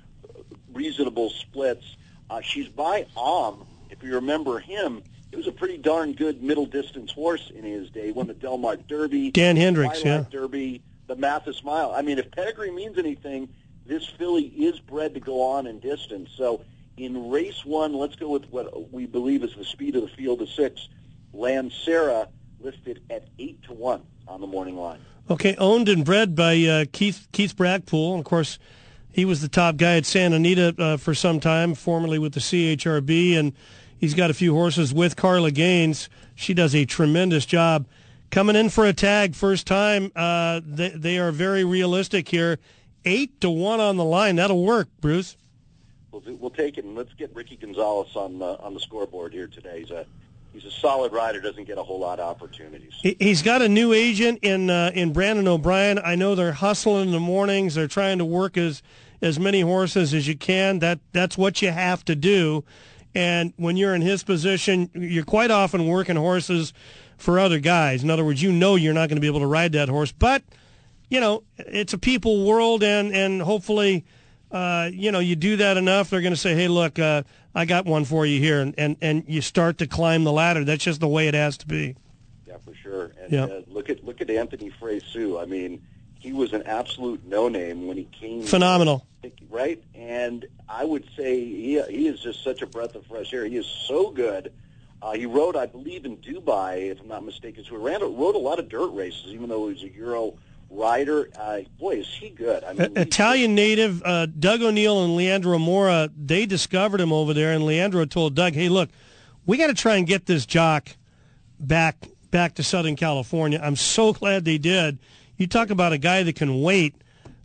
reasonable 0.74 1.30
splits. 1.30 1.96
Uh, 2.30 2.42
she's 2.42 2.68
by 2.68 3.06
Om. 3.16 3.66
If 3.92 4.02
you 4.04 4.16
remember 4.16 4.60
him, 4.60 5.04
he 5.36 5.40
was 5.40 5.48
a 5.48 5.52
pretty 5.52 5.78
darn 5.78 6.14
good 6.14 6.42
middle 6.42 6.66
distance 6.66 7.12
horse 7.12 7.52
in 7.54 7.66
his 7.66 7.90
day. 7.90 8.12
Won 8.12 8.28
the 8.28 8.34
Del 8.34 8.58
Mar 8.58 8.78
Derby, 8.78 9.32
Dan 9.32 9.58
Hendricks, 9.58 10.02
yeah. 10.02 10.24
Derby, 10.32 10.82
the 11.08 11.16
Mathis 11.18 11.62
Mile. 11.62 11.92
I 11.94 12.04
mean, 12.04 12.20
if 12.20 12.32
pedigree 12.32 12.72
means 12.72 12.98
anything, 12.98 13.50
this 13.86 14.06
filly 14.06 14.44
is 14.44 14.80
bred 14.80 15.14
to 15.14 15.20
go 15.20 15.42
on 15.42 15.68
in 15.68 15.82
distance. 15.82 16.30
So 16.38 16.62
in 16.96 17.30
race 17.30 17.66
one, 17.66 17.94
let's 17.94 18.16
go 18.16 18.30
with 18.30 18.46
what 18.46 18.94
we 18.94 19.06
believe 19.06 19.44
is 19.44 19.54
the 19.56 19.66
speed 19.66 19.98
of 19.98 20.04
the 20.04 20.08
field 20.08 20.42
of 20.42 20.48
six. 20.48 20.88
Lancera 21.34 22.30
listed 22.62 23.04
at 23.10 23.28
eight 23.38 23.62
to 23.64 23.74
one 23.74 24.04
on 24.30 24.40
the 24.40 24.48
morning 24.48 24.78
line. 24.78 25.00
Okay, 25.30 25.56
owned 25.58 25.90
and 25.90 26.06
bred 26.06 26.34
by 26.34 26.64
uh, 26.64 26.86
Keith 26.94 27.28
Keith 27.34 27.58
Brackpool. 27.58 28.12
And 28.12 28.20
of 28.20 28.26
course, 28.26 28.58
he 29.12 29.26
was 29.26 29.42
the 29.42 29.50
top 29.50 29.76
guy 29.76 29.98
at 29.98 30.06
Santa 30.06 30.38
Anita 30.38 30.74
uh, 30.78 30.98
for 30.98 31.14
some 31.14 31.42
time, 31.42 31.76
formerly 31.76 32.20
with 32.20 32.34
the 32.34 32.40
CHRB, 32.40 33.38
and 33.38 33.52
he's 34.00 34.14
got 34.14 34.30
a 34.30 34.34
few 34.34 34.54
horses 34.54 34.94
with 34.94 35.16
Carla 35.16 35.52
Gaines. 35.52 36.10
She 36.36 36.54
does 36.54 36.76
a 36.76 36.86
tremendous 36.86 37.46
job. 37.46 37.86
Coming 38.32 38.56
in 38.56 38.70
for 38.70 38.86
a 38.86 38.94
tag 38.94 39.36
first 39.36 39.66
time, 39.68 40.12
uh, 40.16 40.62
they, 40.66 40.90
they 40.90 41.18
are 41.20 41.32
very 41.32 41.64
realistic 41.64 42.28
here. 42.28 42.60
Eight 43.06 43.40
to 43.42 43.50
one 43.50 43.80
on 43.80 43.98
the 43.98 44.04
line. 44.04 44.36
That'll 44.36 44.64
work, 44.64 44.90
Bruce. 45.00 45.38
We'll, 46.12 46.22
do- 46.22 46.36
we'll 46.36 46.50
take 46.50 46.78
it 46.78 46.86
and 46.86 46.96
let's 46.96 47.14
get 47.14 47.34
Ricky 47.36 47.56
Gonzalez 47.56 48.16
on 48.16 48.40
the, 48.40 48.60
on 48.62 48.74
the 48.74 48.80
scoreboard 48.80 49.32
here 49.32 49.48
today. 49.48 49.82
He's 49.82 49.92
a 49.92 50.06
he's 50.54 50.66
a 50.66 50.72
solid 50.72 51.12
rider. 51.14 51.40
Doesn't 51.40 51.66
get 51.66 51.78
a 51.78 51.84
whole 51.84 52.00
lot 52.00 52.20
of 52.20 52.28
opportunities. 52.28 52.94
He- 53.02 53.16
He's 53.20 53.42
got 53.44 53.62
a 53.62 53.70
new 53.70 53.94
agent 53.94 54.40
in 54.42 54.70
uh, 54.70 54.92
in 54.96 55.14
Brandon 55.14 55.48
O'Brien. 55.48 56.00
I 56.04 56.16
know 56.16 56.34
they're 56.34 56.54
hustling 56.54 57.08
in 57.08 57.12
the 57.12 57.20
mornings. 57.20 57.76
They're 57.76 57.88
trying 57.88 58.18
to 58.18 58.26
work 58.26 58.58
as 58.58 58.82
as 59.22 59.40
many 59.40 59.62
horses 59.62 60.14
as 60.14 60.28
you 60.28 60.36
can. 60.36 60.80
That 60.80 61.00
that's 61.12 61.38
what 61.38 61.62
you 61.62 61.72
have 61.72 62.04
to 62.06 62.16
do. 62.16 62.64
And 63.16 63.54
when 63.56 63.78
you're 63.78 63.96
in 63.96 64.02
his 64.02 64.24
position, 64.24 64.90
you're 64.94 65.24
quite 65.24 65.50
often 65.50 65.88
working 65.88 66.18
horses 66.18 66.74
for 67.18 67.40
other 67.40 67.60
guys. 67.60 68.04
In 68.04 68.10
other 68.10 68.26
words, 68.26 68.42
you 68.44 68.52
know 68.52 68.76
you're 68.76 68.94
not 68.94 69.08
going 69.08 69.16
to 69.16 69.22
be 69.22 69.28
able 69.28 69.40
to 69.40 69.48
ride 69.48 69.72
that 69.72 69.88
horse, 69.90 70.12
but 70.12 70.44
you 71.10 71.20
know 71.22 71.44
it's 71.58 71.94
a 71.94 71.98
people 71.98 72.46
world, 72.46 72.84
and 72.84 73.14
and 73.16 73.42
hopefully. 73.42 74.06
Uh, 74.52 74.90
you 74.94 75.12
know, 75.12 75.20
you 75.20 75.36
do 75.36 75.58
that 75.58 75.76
enough, 75.76 76.10
they're 76.10 76.22
going 76.22 76.32
to 76.32 76.40
say, 76.40 76.54
"Hey, 76.56 76.70
look, 76.70 76.98
uh, 76.98 77.24
I 77.54 77.66
got 77.66 77.86
one 77.86 78.06
for 78.06 78.26
you 78.26 78.40
here," 78.40 78.62
and, 78.62 78.74
and 78.78 78.96
and 79.02 79.24
you 79.28 79.42
start 79.42 79.80
to 79.80 79.88
climb 79.88 80.24
the 80.24 80.32
ladder. 80.32 80.64
That's 80.64 80.84
just 80.84 81.02
the 81.02 81.10
way 81.10 81.28
it 81.28 81.34
has 81.34 81.58
to 81.58 81.68
be. 81.68 81.96
Yeah, 82.48 82.58
for 82.64 82.74
sure. 82.76 83.12
And 83.22 83.32
Yeah. 83.34 83.46
uh, 83.46 83.62
look 83.68 83.90
at 83.90 84.06
look 84.06 84.22
at 84.22 84.30
Anthony 84.30 84.70
Fresu. 84.80 85.40
I 85.40 85.46
mean, 85.46 85.82
he 86.20 86.32
was 86.32 86.54
an 86.54 86.62
absolute 86.68 87.26
no 87.26 87.50
name 87.50 87.88
when 87.88 87.98
he 87.98 88.06
came. 88.06 88.44
Phenomenal. 88.44 89.06
Right? 89.50 89.82
And 89.94 90.46
I 90.68 90.84
would 90.86 91.06
say 91.18 91.40
he 91.44 91.82
he 91.90 92.08
is 92.08 92.20
just 92.22 92.44
such 92.44 92.62
a 92.62 92.68
breath 92.68 92.96
of 92.96 93.06
fresh 93.06 93.34
air. 93.34 93.46
He 93.46 93.58
is 93.58 93.66
so 93.88 94.10
good. 94.12 94.52
Uh, 95.02 95.12
he 95.14 95.26
rode, 95.26 95.56
I 95.56 95.66
believe, 95.68 96.06
in 96.06 96.18
Dubai, 96.18 96.90
if 96.92 97.00
I'm 97.02 97.08
not 97.08 97.24
mistaken. 97.24 97.64
So 97.64 97.72
he 97.72 97.78
ran, 97.78 98.02
rode 98.02 98.36
a 98.36 98.40
lot 98.40 98.60
of 98.60 98.70
dirt 98.70 98.88
races, 98.94 99.28
even 99.28 99.50
though 99.50 99.68
he 99.68 99.74
was 99.74 99.84
a 99.84 99.94
Euro 99.94 100.34
rider. 100.70 101.30
Uh, 101.38 101.60
boy, 101.80 101.98
is 101.98 102.08
he 102.08 102.30
good! 102.30 102.64
I 102.64 102.74
mean, 102.74 102.98
I- 102.98 103.02
Italian 103.02 103.54
native 103.56 104.02
uh, 104.04 104.26
Doug 104.28 104.62
O'Neill 104.62 105.04
and 105.04 105.16
Leandro 105.16 105.60
Mora, 105.60 106.10
they 106.18 106.46
discovered 106.46 107.02
him 107.02 107.12
over 107.14 107.34
there, 107.34 107.52
and 107.52 107.66
Leandro 107.66 108.06
told 108.06 108.36
Doug, 108.36 108.54
"Hey, 108.54 108.70
look, 108.70 108.90
we 109.46 109.58
got 109.58 109.68
to 109.68 109.74
try 109.76 109.96
and 109.98 110.08
get 110.08 110.26
this 110.26 110.46
jock 110.46 110.90
back 111.60 112.08
back 112.32 112.56
to 112.56 112.64
Southern 112.64 112.96
California." 112.96 113.60
I'm 113.62 113.76
so 113.76 114.14
glad 114.14 114.46
they 114.46 114.58
did. 114.58 114.98
You 115.38 115.46
talk 115.48 115.70
about 115.70 115.92
a 115.94 115.98
guy 115.98 116.24
that 116.24 116.36
can 116.36 116.62
wait. 116.62 116.96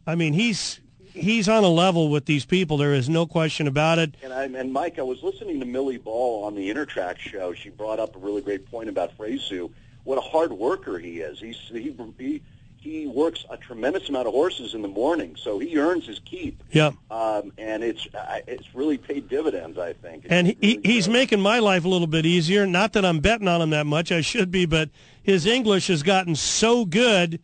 I 0.06 0.14
mean, 0.14 0.32
he's 0.32 0.80
he's 1.20 1.48
on 1.48 1.64
a 1.64 1.68
level 1.68 2.08
with 2.08 2.24
these 2.26 2.44
people. 2.44 2.76
There 2.76 2.94
is 2.94 3.08
no 3.08 3.26
question 3.26 3.66
about 3.66 3.98
it. 3.98 4.14
And 4.22 4.32
I 4.32 4.44
and 4.44 4.72
Mike, 4.72 4.98
I 4.98 5.02
was 5.02 5.22
listening 5.22 5.60
to 5.60 5.66
Millie 5.66 5.98
Ball 5.98 6.44
on 6.44 6.54
the 6.54 6.68
Intertrack 6.70 7.18
show. 7.18 7.52
She 7.54 7.68
brought 7.70 7.98
up 8.00 8.16
a 8.16 8.18
really 8.18 8.42
great 8.42 8.70
point 8.70 8.88
about 8.88 9.16
Fresu. 9.16 9.70
What 10.04 10.18
a 10.18 10.22
hard 10.22 10.52
worker 10.52 10.98
he 10.98 11.20
is. 11.20 11.38
He's 11.40 11.58
he 11.70 11.94
he 12.18 12.42
he 12.76 13.06
works 13.06 13.44
a 13.50 13.58
tremendous 13.58 14.08
amount 14.08 14.26
of 14.26 14.32
horses 14.32 14.72
in 14.72 14.80
the 14.80 14.88
morning, 14.88 15.36
so 15.36 15.58
he 15.58 15.76
earns 15.76 16.06
his 16.06 16.18
keep. 16.24 16.62
Yeah. 16.72 16.92
Um, 17.10 17.52
and 17.58 17.84
it's 17.84 18.08
I- 18.14 18.42
it's 18.46 18.74
really 18.74 18.96
paid 18.96 19.28
dividends, 19.28 19.78
I 19.78 19.92
think. 19.92 20.26
And 20.30 20.46
he, 20.46 20.56
he, 20.60 20.80
he's 20.82 21.08
making 21.08 21.40
my 21.40 21.58
life 21.58 21.84
a 21.84 21.88
little 21.88 22.06
bit 22.06 22.24
easier. 22.24 22.66
Not 22.66 22.94
that 22.94 23.04
I'm 23.04 23.20
betting 23.20 23.48
on 23.48 23.60
him 23.60 23.70
that 23.70 23.86
much. 23.86 24.10
I 24.10 24.22
should 24.22 24.50
be, 24.50 24.64
but 24.64 24.88
his 25.22 25.44
English 25.44 25.88
has 25.88 26.02
gotten 26.02 26.34
so 26.34 26.86
good. 26.86 27.40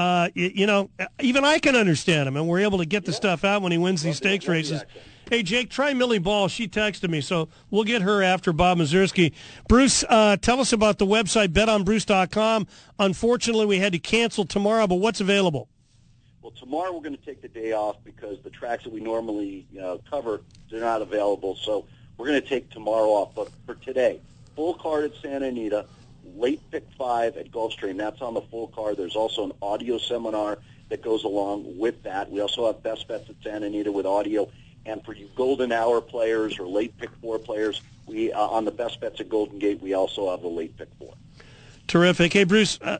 Uh, 0.00 0.30
y- 0.34 0.50
you 0.54 0.66
know, 0.66 0.88
even 1.20 1.44
I 1.44 1.58
can 1.58 1.76
understand 1.76 2.26
him, 2.26 2.36
and 2.38 2.48
we're 2.48 2.60
able 2.60 2.78
to 2.78 2.86
get 2.86 3.04
the 3.04 3.12
stuff 3.12 3.44
out 3.44 3.60
when 3.60 3.70
he 3.70 3.76
wins 3.76 4.02
these 4.02 4.16
stakes 4.16 4.48
races. 4.48 4.82
Hey, 5.28 5.42
Jake, 5.42 5.68
try 5.68 5.92
Millie 5.92 6.18
Ball. 6.18 6.48
She 6.48 6.66
texted 6.68 7.10
me, 7.10 7.20
so 7.20 7.48
we'll 7.70 7.84
get 7.84 8.00
her 8.02 8.22
after 8.22 8.52
Bob 8.54 8.78
Mieszerski. 8.78 9.32
Bruce, 9.68 10.02
uh, 10.08 10.38
tell 10.38 10.58
us 10.58 10.72
about 10.72 10.96
the 10.98 11.04
website, 11.06 11.48
betonbruce.com. 11.48 12.66
Unfortunately, 12.98 13.66
we 13.66 13.78
had 13.78 13.92
to 13.92 13.98
cancel 13.98 14.46
tomorrow, 14.46 14.86
but 14.86 14.96
what's 14.96 15.20
available? 15.20 15.68
Well, 16.40 16.52
tomorrow 16.52 16.92
we're 16.92 17.02
going 17.02 17.16
to 17.18 17.24
take 17.24 17.42
the 17.42 17.48
day 17.48 17.72
off 17.72 17.96
because 18.02 18.40
the 18.42 18.50
tracks 18.50 18.84
that 18.84 18.92
we 18.94 19.00
normally 19.00 19.66
uh, 19.80 19.98
cover 20.10 20.40
they're 20.70 20.80
not 20.80 21.02
available. 21.02 21.56
So 21.56 21.84
we're 22.16 22.26
going 22.26 22.40
to 22.40 22.48
take 22.48 22.70
tomorrow 22.70 23.08
off. 23.10 23.34
But 23.34 23.50
for 23.66 23.74
today, 23.74 24.20
full 24.56 24.74
card 24.74 25.04
at 25.04 25.14
Santa 25.20 25.46
Anita, 25.46 25.84
late 26.36 26.60
pick 26.70 26.84
five 26.98 27.36
at 27.36 27.50
Gulfstream. 27.50 27.96
That's 27.96 28.20
on 28.20 28.34
the 28.34 28.42
full 28.42 28.68
card. 28.68 28.96
There's 28.96 29.16
also 29.16 29.44
an 29.44 29.52
audio 29.62 29.98
seminar 29.98 30.58
that 30.88 31.02
goes 31.02 31.24
along 31.24 31.78
with 31.78 32.02
that. 32.02 32.30
We 32.30 32.40
also 32.40 32.66
have 32.66 32.82
best 32.82 33.08
bets 33.08 33.28
at 33.30 33.36
Santa 33.42 33.66
Anita 33.66 33.92
with 33.92 34.06
audio. 34.06 34.48
And 34.86 35.04
for 35.04 35.14
you 35.14 35.28
golden 35.36 35.72
hour 35.72 36.00
players 36.00 36.58
or 36.58 36.66
late 36.66 36.96
pick 36.98 37.10
four 37.20 37.38
players, 37.38 37.82
we 38.06 38.32
uh, 38.32 38.40
on 38.40 38.64
the 38.64 38.70
best 38.70 39.00
bets 39.00 39.20
at 39.20 39.28
Golden 39.28 39.58
Gate, 39.58 39.80
we 39.80 39.94
also 39.94 40.30
have 40.30 40.40
the 40.42 40.48
late 40.48 40.76
pick 40.76 40.88
four. 40.98 41.14
Terrific. 41.86 42.32
Hey, 42.32 42.44
Bruce, 42.44 42.78
uh, 42.80 42.98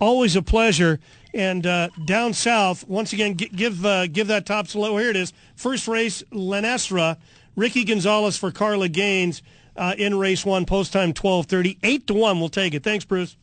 always 0.00 0.36
a 0.36 0.42
pleasure. 0.42 0.98
And 1.34 1.66
uh, 1.66 1.90
down 2.04 2.32
south, 2.32 2.88
once 2.88 3.12
again, 3.12 3.36
g- 3.36 3.50
give 3.54 3.84
uh, 3.84 4.06
give 4.06 4.28
that 4.28 4.46
top 4.46 4.66
slow. 4.66 4.96
Here 4.96 5.10
it 5.10 5.16
is. 5.16 5.32
First 5.56 5.86
race, 5.86 6.22
Lenestra. 6.32 7.18
Ricky 7.56 7.84
Gonzalez 7.84 8.36
for 8.36 8.50
Carla 8.50 8.88
Gaines 8.88 9.42
uh, 9.80 9.94
in 9.96 10.16
race 10.18 10.44
one, 10.44 10.66
post 10.66 10.92
time 10.92 11.14
12.30. 11.14 11.78
8 11.82 12.06
to 12.06 12.14
1, 12.14 12.38
we'll 12.38 12.50
take 12.50 12.74
it. 12.74 12.84
Thanks, 12.84 13.06
Bruce. 13.06 13.36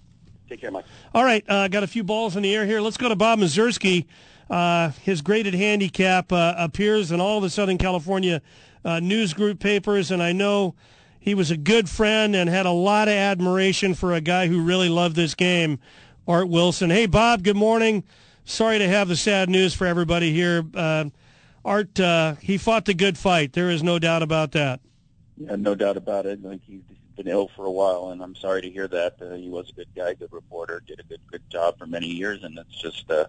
Take 0.47 0.61
care, 0.61 0.69
Mike. 0.69 0.85
All 1.13 1.23
right, 1.23 1.43
uh, 1.49 1.67
got 1.67 1.83
a 1.83 1.87
few 1.87 2.03
balls 2.03 2.35
in 2.35 2.43
the 2.43 2.55
air 2.55 2.63
here. 2.63 2.79
Let's 2.79 2.95
go 2.95 3.09
to 3.09 3.15
Bob 3.15 3.39
Mieszerski. 3.39 4.05
Uh, 4.47 4.91
his 5.01 5.21
graded 5.21 5.55
handicap 5.55 6.31
uh, 6.31 6.53
appears 6.55 7.11
in 7.11 7.19
all 7.19 7.41
the 7.41 7.49
Southern 7.49 7.79
California 7.79 8.41
uh, 8.85 8.99
news 8.99 9.33
group 9.33 9.59
papers, 9.59 10.11
and 10.11 10.21
I 10.21 10.31
know 10.31 10.75
he 11.19 11.33
was 11.33 11.49
a 11.49 11.57
good 11.57 11.89
friend 11.89 12.35
and 12.35 12.49
had 12.49 12.67
a 12.67 12.71
lot 12.71 13.07
of 13.07 13.15
admiration 13.15 13.95
for 13.95 14.13
a 14.13 14.21
guy 14.21 14.45
who 14.47 14.61
really 14.61 14.89
loved 14.89 15.15
this 15.15 15.33
game, 15.33 15.79
Art 16.27 16.49
Wilson. 16.49 16.91
Hey, 16.91 17.07
Bob, 17.07 17.43
good 17.43 17.57
morning. 17.57 18.03
Sorry 18.45 18.77
to 18.77 18.87
have 18.87 19.07
the 19.07 19.15
sad 19.15 19.49
news 19.49 19.73
for 19.73 19.87
everybody 19.87 20.31
here. 20.31 20.63
Uh, 20.73 21.05
Art, 21.65 21.99
uh, 21.99 22.35
he 22.35 22.59
fought 22.59 22.85
the 22.85 22.93
good 22.93 23.17
fight. 23.17 23.53
There 23.53 23.71
is 23.71 23.81
no 23.81 23.97
doubt 23.97 24.21
about 24.21 24.51
that. 24.51 24.81
Yeah, 25.37 25.55
no 25.55 25.75
doubt 25.75 25.97
about 25.97 26.25
it. 26.25 26.43
Like 26.43 26.61
he's 26.65 26.81
been 27.15 27.27
ill 27.27 27.49
for 27.55 27.65
a 27.65 27.71
while, 27.71 28.09
and 28.09 28.21
I'm 28.21 28.35
sorry 28.35 28.61
to 28.61 28.69
hear 28.69 28.87
that. 28.87 29.15
Uh, 29.21 29.35
he 29.35 29.49
was 29.49 29.69
a 29.69 29.73
good 29.73 29.87
guy, 29.95 30.13
good 30.13 30.31
reporter, 30.31 30.81
did 30.85 30.99
a 30.99 31.03
good 31.03 31.19
good 31.31 31.43
job 31.49 31.77
for 31.77 31.85
many 31.85 32.07
years, 32.07 32.43
and 32.43 32.57
it's 32.57 32.81
just 32.81 33.09
uh, 33.11 33.25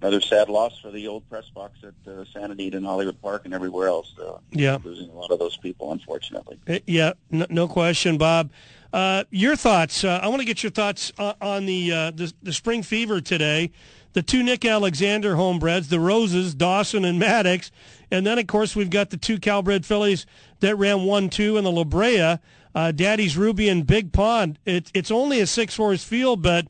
another 0.00 0.20
sad 0.20 0.48
loss 0.48 0.78
for 0.78 0.90
the 0.92 1.08
old 1.08 1.28
press 1.28 1.48
box 1.54 1.78
at 1.82 2.12
uh, 2.12 2.24
Santa 2.32 2.52
Anita 2.52 2.76
and 2.76 2.86
Hollywood 2.86 3.20
Park 3.20 3.42
and 3.44 3.54
everywhere 3.54 3.88
else. 3.88 4.14
Uh, 4.20 4.38
Yeah. 4.52 4.78
losing 4.84 5.10
a 5.10 5.14
lot 5.14 5.30
of 5.30 5.38
those 5.38 5.56
people, 5.56 5.92
unfortunately. 5.92 6.58
Uh, 6.68 6.78
Yeah, 6.86 7.12
no, 7.30 7.46
no 7.50 7.68
question, 7.68 8.16
Bob. 8.18 8.50
Uh, 8.92 9.24
your 9.30 9.54
thoughts? 9.56 10.02
Uh, 10.04 10.18
I 10.22 10.28
want 10.28 10.40
to 10.40 10.46
get 10.46 10.62
your 10.62 10.70
thoughts 10.70 11.12
uh, 11.18 11.34
on 11.42 11.66
the, 11.66 11.92
uh, 11.92 12.10
the 12.12 12.32
the 12.42 12.52
spring 12.52 12.82
fever 12.82 13.20
today. 13.20 13.70
The 14.14 14.22
two 14.22 14.42
Nick 14.42 14.64
Alexander 14.64 15.34
homebreds, 15.34 15.90
the 15.90 16.00
Roses, 16.00 16.54
Dawson 16.54 17.04
and 17.04 17.18
Maddox, 17.18 17.70
and 18.10 18.26
then 18.26 18.38
of 18.38 18.46
course 18.46 18.74
we've 18.74 18.88
got 18.88 19.10
the 19.10 19.18
two 19.18 19.38
Calbred 19.38 19.84
fillies 19.84 20.24
that 20.60 20.76
ran 20.76 21.04
one 21.04 21.28
two 21.30 21.56
in 21.56 21.64
the 21.64 21.72
La 21.72 21.84
Brea, 21.84 22.38
uh, 22.74 22.92
Daddy's 22.92 23.36
Ruby 23.36 23.68
and 23.68 23.86
Big 23.86 24.12
Pond. 24.12 24.58
It, 24.64 24.90
it's 24.94 25.10
only 25.10 25.40
a 25.40 25.46
six 25.46 25.76
horse 25.76 26.04
field, 26.04 26.42
but 26.42 26.66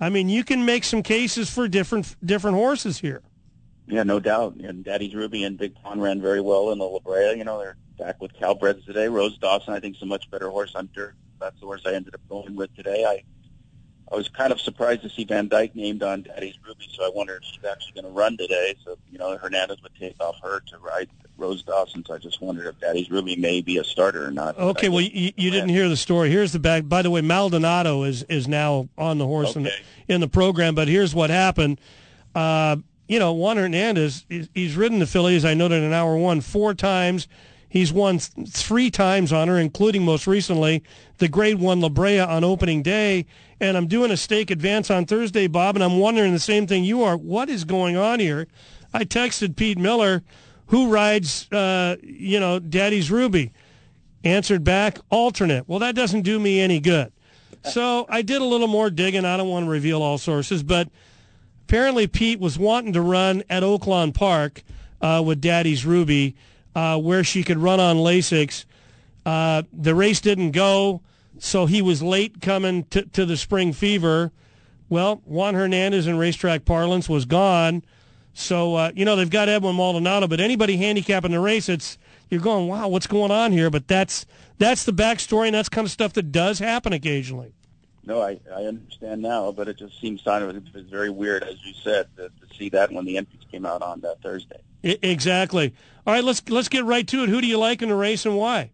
I 0.00 0.08
mean 0.08 0.28
you 0.28 0.44
can 0.44 0.64
make 0.64 0.84
some 0.84 1.02
cases 1.02 1.50
for 1.50 1.68
different 1.68 2.16
different 2.24 2.56
horses 2.56 3.00
here. 3.00 3.22
Yeah, 3.86 4.04
no 4.04 4.20
doubt. 4.20 4.54
And 4.56 4.84
Daddy's 4.84 5.14
Ruby 5.14 5.42
and 5.44 5.58
Big 5.58 5.74
Pond 5.74 6.00
ran 6.00 6.20
very 6.20 6.40
well 6.40 6.70
in 6.70 6.78
the 6.78 6.84
La 6.84 7.00
Brea. 7.00 7.34
You 7.36 7.44
know, 7.44 7.58
they're 7.58 7.76
back 7.98 8.20
with 8.20 8.32
Calbreds 8.34 8.84
today. 8.86 9.08
Rose 9.08 9.36
Dawson, 9.38 9.74
I 9.74 9.80
think, 9.80 9.96
is 9.96 10.02
a 10.02 10.06
much 10.06 10.30
better 10.30 10.48
horse 10.48 10.72
hunter. 10.72 11.16
That's 11.40 11.58
the 11.58 11.66
horse 11.66 11.82
I 11.84 11.94
ended 11.94 12.14
up 12.14 12.20
going 12.28 12.54
with 12.54 12.74
today. 12.76 13.04
I 13.04 13.24
I 14.12 14.16
was 14.16 14.28
kind 14.28 14.52
of 14.52 14.60
surprised 14.60 15.02
to 15.02 15.08
see 15.08 15.24
Van 15.24 15.46
Dyke 15.46 15.76
named 15.76 16.02
on 16.02 16.22
Daddy's 16.22 16.56
Ruby, 16.66 16.88
so 16.92 17.04
I 17.04 17.10
wondered 17.14 17.42
if 17.42 17.48
she's 17.54 17.64
actually 17.64 17.92
going 17.92 18.12
to 18.12 18.18
run 18.18 18.36
today. 18.36 18.74
So, 18.84 18.98
you 19.10 19.18
know, 19.18 19.36
Hernandez 19.36 19.80
would 19.82 19.94
take 19.94 20.20
off 20.20 20.36
her 20.42 20.60
to 20.60 20.78
ride 20.78 21.08
Rose 21.36 21.62
Dawson. 21.62 22.04
So 22.04 22.14
I 22.14 22.18
just 22.18 22.42
wondered 22.42 22.66
if 22.66 22.80
Daddy's 22.80 23.08
Ruby 23.10 23.36
may 23.36 23.60
be 23.60 23.78
a 23.78 23.84
starter 23.84 24.26
or 24.26 24.30
not. 24.32 24.58
Okay, 24.58 24.88
well, 24.88 25.00
you, 25.00 25.32
you 25.36 25.50
didn't 25.50 25.68
hear 25.68 25.88
the 25.88 25.96
story. 25.96 26.28
Here's 26.28 26.52
the 26.52 26.58
back. 26.58 26.88
By 26.88 27.02
the 27.02 27.10
way, 27.10 27.20
Maldonado 27.20 28.02
is 28.02 28.24
is 28.24 28.48
now 28.48 28.88
on 28.98 29.18
the 29.18 29.26
horse 29.26 29.54
in, 29.54 29.62
the, 29.64 29.72
in 30.08 30.20
the 30.20 30.28
program. 30.28 30.74
But 30.74 30.88
here's 30.88 31.14
what 31.14 31.30
happened. 31.30 31.80
Uh, 32.34 32.76
you 33.08 33.18
know, 33.18 33.32
Juan 33.32 33.56
Hernandez, 33.56 34.24
he's, 34.28 34.48
he's 34.54 34.76
ridden 34.76 34.98
the 34.98 35.06
fillies. 35.06 35.44
I 35.44 35.54
noted 35.54 35.82
in 35.82 35.92
hour 35.92 36.16
one 36.16 36.40
four 36.40 36.74
times. 36.74 37.28
He's 37.68 37.92
won 37.92 38.18
three 38.18 38.90
times 38.90 39.32
on 39.32 39.46
her, 39.46 39.56
including 39.56 40.04
most 40.04 40.26
recently 40.26 40.82
the 41.18 41.28
Grade 41.28 41.60
One 41.60 41.80
La 41.80 41.88
Brea 41.88 42.18
on 42.18 42.42
opening 42.42 42.82
day. 42.82 43.26
And 43.60 43.76
I'm 43.76 43.86
doing 43.86 44.10
a 44.10 44.16
stake 44.16 44.50
advance 44.50 44.90
on 44.90 45.04
Thursday, 45.04 45.46
Bob, 45.46 45.76
and 45.76 45.84
I'm 45.84 45.98
wondering 45.98 46.32
the 46.32 46.38
same 46.38 46.66
thing 46.66 46.82
you 46.82 47.02
are. 47.02 47.16
What 47.16 47.50
is 47.50 47.64
going 47.64 47.96
on 47.96 48.18
here? 48.18 48.48
I 48.92 49.04
texted 49.04 49.54
Pete 49.54 49.78
Miller, 49.78 50.22
who 50.66 50.88
rides, 50.88 51.50
uh, 51.52 51.96
you 52.02 52.40
know, 52.40 52.58
Daddy's 52.58 53.10
Ruby. 53.10 53.52
Answered 54.22 54.64
back 54.64 54.98
alternate. 55.08 55.66
Well 55.66 55.78
that 55.78 55.94
doesn't 55.94 56.22
do 56.22 56.38
me 56.38 56.60
any 56.60 56.78
good. 56.78 57.10
So 57.64 58.04
i 58.08 58.20
did 58.20 58.42
a 58.42 58.44
little 58.44 58.68
more 58.68 58.90
digging. 58.90 59.24
I 59.24 59.38
don't 59.38 59.48
want 59.48 59.64
to 59.64 59.70
reveal 59.70 60.02
all 60.02 60.18
sources 60.18 60.62
but 60.62 60.88
apparently 61.64 62.06
pete 62.06 62.38
was 62.38 62.58
wanting 62.58 62.92
to 62.92 63.00
run 63.00 63.42
at 63.48 63.62
oaklawn 63.62 64.12
park 64.12 64.62
uh, 65.00 65.22
with 65.24 65.40
daddy's 65.40 65.86
ruby 65.86 66.34
uh, 66.74 66.98
where 66.98 67.24
she 67.24 67.42
could 67.42 67.58
run 67.58 67.80
on 67.80 67.96
lasix. 67.96 68.64
Uh, 69.24 69.62
the 69.72 69.94
race 69.94 70.20
didn't 70.20 70.50
go 70.50 71.00
so 71.42 71.66
he 71.66 71.82
was 71.82 72.02
late 72.02 72.40
coming 72.40 72.84
to, 72.84 73.02
to 73.02 73.26
the 73.26 73.36
spring 73.36 73.72
fever 73.72 74.30
well 74.88 75.22
juan 75.24 75.54
hernandez 75.54 76.06
in 76.06 76.16
racetrack 76.16 76.64
parlance 76.64 77.08
was 77.08 77.24
gone 77.24 77.82
so 78.32 78.76
uh, 78.76 78.92
you 78.94 79.04
know 79.04 79.16
they've 79.16 79.30
got 79.30 79.48
Edwin 79.48 79.76
Maldonado, 79.76 80.26
but 80.26 80.40
anybody 80.40 80.76
handicapping 80.76 81.32
the 81.32 81.40
race, 81.40 81.68
it's 81.68 81.98
you're 82.28 82.40
going, 82.40 82.68
wow, 82.68 82.88
what's 82.88 83.06
going 83.06 83.30
on 83.30 83.52
here? 83.52 83.70
But 83.70 83.88
that's 83.88 84.24
that's 84.58 84.84
the 84.84 84.92
backstory, 84.92 85.46
and 85.46 85.54
that's 85.54 85.68
kind 85.68 85.84
of 85.84 85.90
stuff 85.90 86.12
that 86.14 86.32
does 86.32 86.58
happen 86.58 86.92
occasionally. 86.92 87.54
No, 88.04 88.22
I, 88.22 88.40
I 88.54 88.64
understand 88.64 89.20
now, 89.20 89.52
but 89.52 89.68
it 89.68 89.76
just 89.76 90.00
seems 90.00 90.22
kind 90.22 90.42
of 90.42 90.56
it's 90.56 90.88
very 90.88 91.10
weird, 91.10 91.42
as 91.42 91.62
you 91.64 91.74
said, 91.74 92.06
to, 92.16 92.28
to 92.28 92.54
see 92.56 92.70
that 92.70 92.90
when 92.90 93.04
the 93.04 93.18
entries 93.18 93.42
came 93.50 93.66
out 93.66 93.82
on 93.82 94.00
that 94.00 94.22
Thursday. 94.22 94.60
I, 94.82 94.98
exactly. 95.02 95.74
All 96.06 96.14
right, 96.14 96.24
let's 96.24 96.48
let's 96.48 96.68
get 96.68 96.84
right 96.84 97.06
to 97.08 97.24
it. 97.24 97.28
Who 97.28 97.40
do 97.40 97.46
you 97.46 97.58
like 97.58 97.82
in 97.82 97.88
the 97.88 97.94
race, 97.94 98.24
and 98.24 98.36
why? 98.36 98.70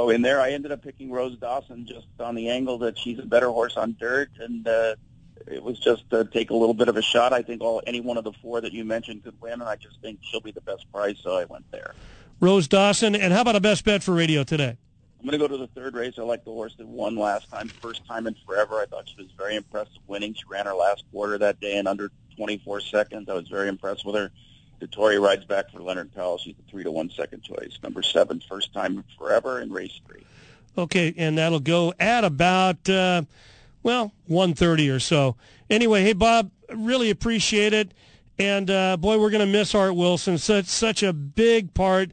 Oh, 0.00 0.08
in 0.08 0.22
there, 0.22 0.40
I 0.40 0.52
ended 0.52 0.72
up 0.72 0.82
picking 0.82 1.10
Rose 1.10 1.36
Dawson 1.36 1.84
just 1.84 2.06
on 2.20 2.34
the 2.34 2.48
angle 2.48 2.78
that 2.78 2.98
she's 2.98 3.18
a 3.18 3.26
better 3.26 3.50
horse 3.50 3.76
on 3.76 3.94
dirt, 4.00 4.30
and 4.40 4.66
uh, 4.66 4.94
it 5.46 5.62
was 5.62 5.78
just 5.78 6.08
to 6.08 6.24
take 6.24 6.48
a 6.48 6.54
little 6.54 6.72
bit 6.72 6.88
of 6.88 6.96
a 6.96 7.02
shot. 7.02 7.34
I 7.34 7.42
think 7.42 7.60
all 7.60 7.82
any 7.86 8.00
one 8.00 8.16
of 8.16 8.24
the 8.24 8.32
four 8.32 8.62
that 8.62 8.72
you 8.72 8.82
mentioned 8.82 9.24
could 9.24 9.38
win, 9.42 9.52
and 9.52 9.64
I 9.64 9.76
just 9.76 10.00
think 10.00 10.20
she'll 10.22 10.40
be 10.40 10.52
the 10.52 10.62
best 10.62 10.90
price, 10.90 11.18
so 11.22 11.36
I 11.36 11.44
went 11.44 11.70
there. 11.70 11.94
Rose 12.40 12.66
Dawson, 12.66 13.14
and 13.14 13.30
how 13.30 13.42
about 13.42 13.56
a 13.56 13.60
best 13.60 13.84
bet 13.84 14.02
for 14.02 14.14
radio 14.14 14.42
today? 14.42 14.78
I'm 15.18 15.26
going 15.26 15.38
to 15.38 15.38
go 15.38 15.48
to 15.48 15.58
the 15.58 15.66
third 15.78 15.94
race. 15.94 16.14
I 16.16 16.22
like 16.22 16.46
the 16.46 16.50
horse 16.50 16.74
that 16.78 16.86
won 16.86 17.14
last 17.16 17.50
time, 17.50 17.68
first 17.68 18.06
time 18.06 18.26
in 18.26 18.34
forever. 18.46 18.80
I 18.80 18.86
thought 18.86 19.06
she 19.06 19.22
was 19.22 19.30
very 19.36 19.56
impressive 19.56 20.00
winning. 20.06 20.32
She 20.32 20.44
ran 20.48 20.64
her 20.64 20.72
last 20.72 21.04
quarter 21.12 21.36
that 21.36 21.60
day 21.60 21.76
in 21.76 21.86
under 21.86 22.10
24 22.38 22.80
seconds. 22.80 23.28
I 23.28 23.34
was 23.34 23.48
very 23.48 23.68
impressed 23.68 24.06
with 24.06 24.14
her. 24.14 24.32
Vittoria 24.80 25.20
rides 25.20 25.44
back 25.44 25.70
for 25.70 25.80
Leonard 25.80 26.12
Powell. 26.14 26.38
She's 26.38 26.56
the 26.56 26.70
three 26.70 26.82
to 26.82 26.90
one 26.90 27.10
second 27.10 27.42
choice. 27.42 27.78
Number 27.82 28.02
seven, 28.02 28.42
first 28.48 28.72
time 28.72 29.04
forever 29.18 29.60
in 29.60 29.70
race 29.70 30.00
three. 30.06 30.24
Okay, 30.76 31.14
and 31.16 31.38
that'll 31.38 31.60
go 31.60 31.92
at 32.00 32.24
about 32.24 32.88
uh, 32.88 33.22
well 33.82 34.12
1:30 34.28 34.94
or 34.94 34.98
so. 34.98 35.36
Anyway, 35.68 36.02
hey 36.02 36.14
Bob, 36.14 36.50
really 36.74 37.10
appreciate 37.10 37.72
it, 37.72 37.92
and 38.38 38.70
uh, 38.70 38.96
boy, 38.96 39.18
we're 39.18 39.30
going 39.30 39.46
to 39.46 39.52
miss 39.52 39.74
Art 39.74 39.94
Wilson. 39.94 40.38
Such 40.38 40.66
such 40.66 41.02
a 41.02 41.12
big 41.12 41.74
part 41.74 42.10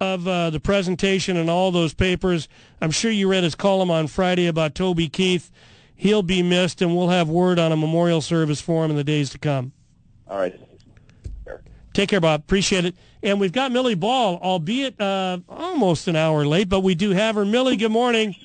of 0.00 0.26
uh, 0.28 0.50
the 0.50 0.60
presentation 0.60 1.36
and 1.36 1.48
all 1.48 1.70
those 1.70 1.94
papers. 1.94 2.48
I'm 2.80 2.90
sure 2.90 3.10
you 3.10 3.28
read 3.28 3.44
his 3.44 3.54
column 3.54 3.90
on 3.90 4.06
Friday 4.06 4.46
about 4.46 4.74
Toby 4.74 5.08
Keith. 5.08 5.50
He'll 5.94 6.22
be 6.22 6.42
missed, 6.42 6.80
and 6.80 6.96
we'll 6.96 7.08
have 7.08 7.28
word 7.28 7.58
on 7.58 7.72
a 7.72 7.76
memorial 7.76 8.20
service 8.20 8.60
for 8.60 8.84
him 8.84 8.90
in 8.90 8.96
the 8.96 9.04
days 9.04 9.30
to 9.30 9.38
come. 9.38 9.72
All 10.28 10.38
right. 10.38 10.58
Take 11.98 12.10
care, 12.10 12.20
Bob. 12.20 12.42
Appreciate 12.42 12.84
it. 12.84 12.94
And 13.24 13.40
we've 13.40 13.50
got 13.50 13.72
Millie 13.72 13.96
Ball, 13.96 14.38
albeit 14.40 15.00
uh, 15.00 15.38
almost 15.48 16.06
an 16.06 16.14
hour 16.14 16.46
late, 16.46 16.68
but 16.68 16.82
we 16.82 16.94
do 16.94 17.10
have 17.10 17.34
her. 17.34 17.44
Millie, 17.44 17.76
good 17.76 17.90
morning. 17.90 18.36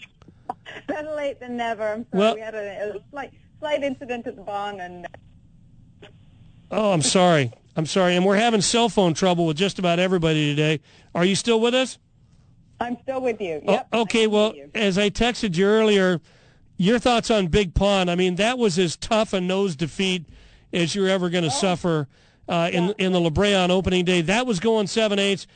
Better 0.87 1.11
late 1.11 1.39
than 1.39 1.55
never. 1.55 1.87
I'm 1.87 2.05
sorry. 2.11 2.19
Well- 2.19 2.33
we 2.33 2.41
had 2.41 2.55
a, 2.55 2.95
a 2.95 2.99
slight, 3.11 3.31
slight 3.59 3.83
incident 3.83 4.25
at 4.25 4.37
the 4.37 4.41
barn, 4.41 4.79
and 4.79 5.05
Oh, 6.71 6.93
I'm 6.93 7.03
sorry. 7.03 7.51
I'm 7.75 7.85
sorry. 7.85 8.15
And 8.15 8.25
we're 8.25 8.37
having 8.37 8.59
cell 8.61 8.89
phone 8.89 9.13
trouble 9.13 9.45
with 9.45 9.55
just 9.57 9.77
about 9.77 9.99
everybody 9.99 10.55
today. 10.55 10.79
Are 11.13 11.23
you 11.23 11.35
still 11.35 11.59
with 11.61 11.75
us? 11.75 11.99
I'm 12.79 12.97
still 13.03 13.21
with 13.21 13.39
you. 13.39 13.61
Oh, 13.67 13.71
Yep. 13.73 13.87
okay. 13.93 14.25
Well, 14.25 14.55
as 14.73 14.97
I 14.97 15.11
texted 15.11 15.55
you 15.57 15.67
earlier, 15.67 16.19
your 16.77 16.97
thoughts 16.97 17.29
on 17.29 17.49
Big 17.49 17.75
Pond. 17.75 18.09
I 18.09 18.15
mean, 18.15 18.33
that 18.37 18.57
was 18.57 18.79
as 18.79 18.97
tough 18.97 19.31
a 19.31 19.39
nose 19.39 19.75
defeat 19.75 20.25
as 20.73 20.95
you're 20.95 21.07
ever 21.07 21.27
Oh. 21.27 21.29
going 21.29 21.43
to 21.43 21.51
suffer 21.51 22.07
uh, 22.47 22.69
in 22.71 22.93
in 22.97 23.11
the 23.11 23.19
La 23.19 23.29
Brea 23.29 23.55
on 23.55 23.71
opening 23.71 24.05
day. 24.05 24.21
That 24.21 24.45
was 24.45 24.59
going 24.59 24.87
seven 24.87 25.19
eighths. 25.19 25.47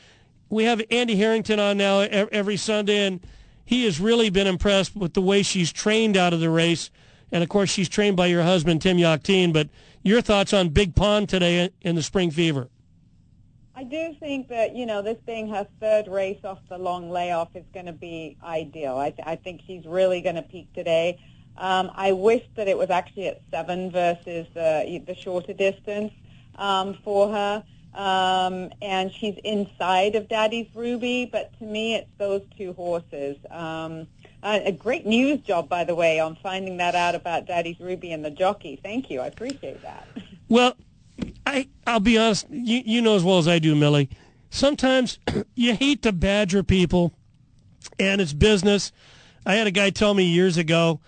We 0.50 0.64
have 0.64 0.82
Andy 0.90 1.16
Harrington 1.16 1.60
on 1.60 1.76
now 1.76 2.00
every 2.00 2.56
Sunday, 2.56 3.06
and 3.06 3.20
he 3.64 3.84
has 3.84 4.00
really 4.00 4.30
been 4.30 4.46
impressed 4.46 4.96
with 4.96 5.12
the 5.12 5.20
way 5.20 5.42
she's 5.42 5.72
trained 5.72 6.16
out 6.16 6.32
of 6.32 6.40
the 6.40 6.48
race. 6.48 6.90
And 7.30 7.42
of 7.42 7.50
course, 7.50 7.68
she's 7.68 7.90
trained 7.90 8.16
by 8.16 8.28
your 8.28 8.42
husband 8.42 8.80
Tim 8.80 8.96
Yakteen, 8.96 9.52
but 9.52 9.68
Your 10.02 10.20
thoughts 10.22 10.52
on 10.52 10.70
Big 10.70 10.94
Pond 10.94 11.28
today 11.28 11.70
in 11.82 11.94
the 11.94 12.02
Spring 12.02 12.30
Fever? 12.30 12.68
I 13.74 13.84
do 13.84 14.14
think 14.18 14.48
that, 14.48 14.74
you 14.74 14.86
know, 14.86 15.02
this 15.02 15.18
being 15.26 15.48
her 15.50 15.66
third 15.80 16.08
race 16.08 16.42
off 16.44 16.60
the 16.68 16.78
long 16.78 17.10
layoff 17.10 17.54
is 17.54 17.64
going 17.74 17.86
to 17.86 17.92
be 17.92 18.36
ideal. 18.42 18.96
I, 18.96 19.10
th- 19.10 19.26
I 19.26 19.36
think 19.36 19.60
she's 19.66 19.84
really 19.86 20.20
going 20.20 20.36
to 20.36 20.42
peak 20.42 20.72
today. 20.72 21.20
Um, 21.56 21.90
I 21.94 22.12
wish 22.12 22.42
that 22.56 22.68
it 22.68 22.78
was 22.78 22.90
actually 22.90 23.26
at 23.28 23.40
seven 23.50 23.90
versus 23.90 24.46
uh, 24.56 24.84
the 25.06 25.14
shorter 25.14 25.52
distance 25.52 26.12
um, 26.58 26.94
for 27.02 27.30
her. 27.32 27.64
Um, 27.94 28.70
and 28.82 29.10
she's 29.10 29.36
inside 29.42 30.14
of 30.14 30.28
Daddy's 30.28 30.68
Ruby, 30.74 31.24
but 31.24 31.56
to 31.58 31.64
me, 31.64 31.94
it's 31.94 32.10
those 32.18 32.42
two 32.56 32.74
horses. 32.74 33.36
Um, 33.50 34.06
a 34.42 34.70
great 34.70 35.04
news 35.04 35.40
job, 35.40 35.68
by 35.68 35.84
the 35.84 35.94
way, 35.94 36.20
on 36.20 36.36
finding 36.36 36.76
that 36.76 36.94
out 36.94 37.14
about 37.14 37.46
Daddy's 37.46 37.80
Ruby 37.80 38.12
and 38.12 38.24
the 38.24 38.30
jockey. 38.30 38.78
Thank 38.80 39.10
you. 39.10 39.20
I 39.20 39.26
appreciate 39.26 39.82
that. 39.82 40.06
Well, 40.48 40.76
I 41.46 41.68
I'll 41.86 42.00
be 42.00 42.16
honest. 42.18 42.46
You 42.50 42.82
you 42.84 43.02
know 43.02 43.16
as 43.16 43.24
well 43.24 43.38
as 43.38 43.48
I 43.48 43.58
do, 43.58 43.74
Millie. 43.74 44.08
Sometimes 44.50 45.18
you 45.54 45.74
hate 45.74 46.02
to 46.02 46.12
badger 46.12 46.62
people, 46.62 47.12
and 47.98 48.20
it's 48.20 48.32
business. 48.32 48.92
I 49.44 49.54
had 49.54 49.66
a 49.66 49.70
guy 49.70 49.90
tell 49.90 50.14
me 50.14 50.24
years 50.24 50.56
ago, 50.56 51.00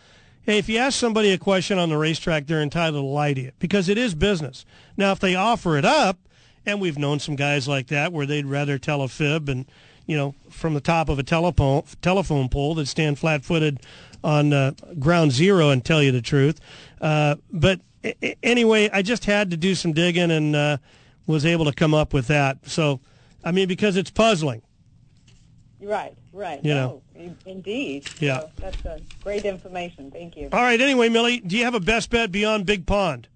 "Hey, 0.51 0.59
if 0.59 0.69
you 0.69 0.79
ask 0.79 0.99
somebody 0.99 1.31
a 1.31 1.39
question 1.39 1.79
on 1.79 1.89
the 1.89 1.97
racetrack, 1.97 2.47
they're 2.47 2.63
entitled 2.63 3.03
to 3.03 3.07
lie 3.07 3.35
to 3.35 3.41
you 3.41 3.53
because 3.59 3.89
it 3.89 3.97
is 3.97 4.15
business." 4.15 4.65
Now, 4.97 5.13
if 5.13 5.21
they 5.21 5.35
offer 5.35 5.77
it 5.77 5.85
up, 5.85 6.19
and 6.67 6.81
we've 6.81 6.99
known 6.99 7.19
some 7.19 7.37
guys 7.37 7.67
like 7.67 7.87
that 7.89 8.13
where 8.13 8.27
they'd 8.27 8.47
rather 8.47 8.79
tell 8.79 9.03
a 9.03 9.09
fib 9.09 9.49
and 9.49 9.67
you 10.07 10.17
know 10.17 10.35
from 10.51 10.75
the 10.75 10.81
top 10.81 11.09
of 11.09 11.19
a 11.19 11.23
telephone 11.23 11.85
telephone 12.03 12.49
pole 12.49 12.75
that 12.75 12.87
stand 12.87 13.19
flat-footed 13.19 13.81
on 14.23 14.53
uh, 14.53 14.73
ground 14.99 15.33
zero 15.33 15.71
and 15.71 15.85
tell 15.85 16.03
you 16.03 16.13
the 16.13 16.21
truth. 16.21 16.61
Uh, 17.01 17.37
but 17.51 17.81
anyway, 18.43 18.91
I 18.93 19.03
just 19.03 19.25
had 19.25 19.51
to 19.51 19.57
do 19.57 19.75
some 19.75 19.93
digging 19.93 20.31
and 20.31 20.55
uh, 20.55 20.77
was 21.27 21.47
able 21.47 21.65
to 21.67 21.73
come 21.73 21.95
up 21.95 22.13
with 22.13 22.27
that. 22.27 22.69
So, 22.69 23.01
I 23.45 23.53
mean, 23.53 23.69
because 23.69 23.97
it's 23.97 24.11
puzzling. 24.11 24.63
Right, 25.81 26.15
right. 26.33 26.63
You 26.65 26.75
know. 26.75 27.03
Indeed. 27.47 28.09
Yeah. 28.19 28.41
So 28.41 28.51
that's 28.59 28.85
a 28.85 29.01
great 29.23 29.45
information. 29.45 30.11
Thank 30.11 30.37
you. 30.37 30.49
All 30.53 30.63
right. 30.63 30.81
Anyway, 30.81 31.09
Millie, 31.09 31.41
do 31.41 31.57
you 31.57 31.65
have 31.65 31.75
a 31.75 31.81
best 31.81 32.11
bet 32.11 32.33
beyond 32.33 32.67
Big 32.67 32.87
Pond? 32.87 33.29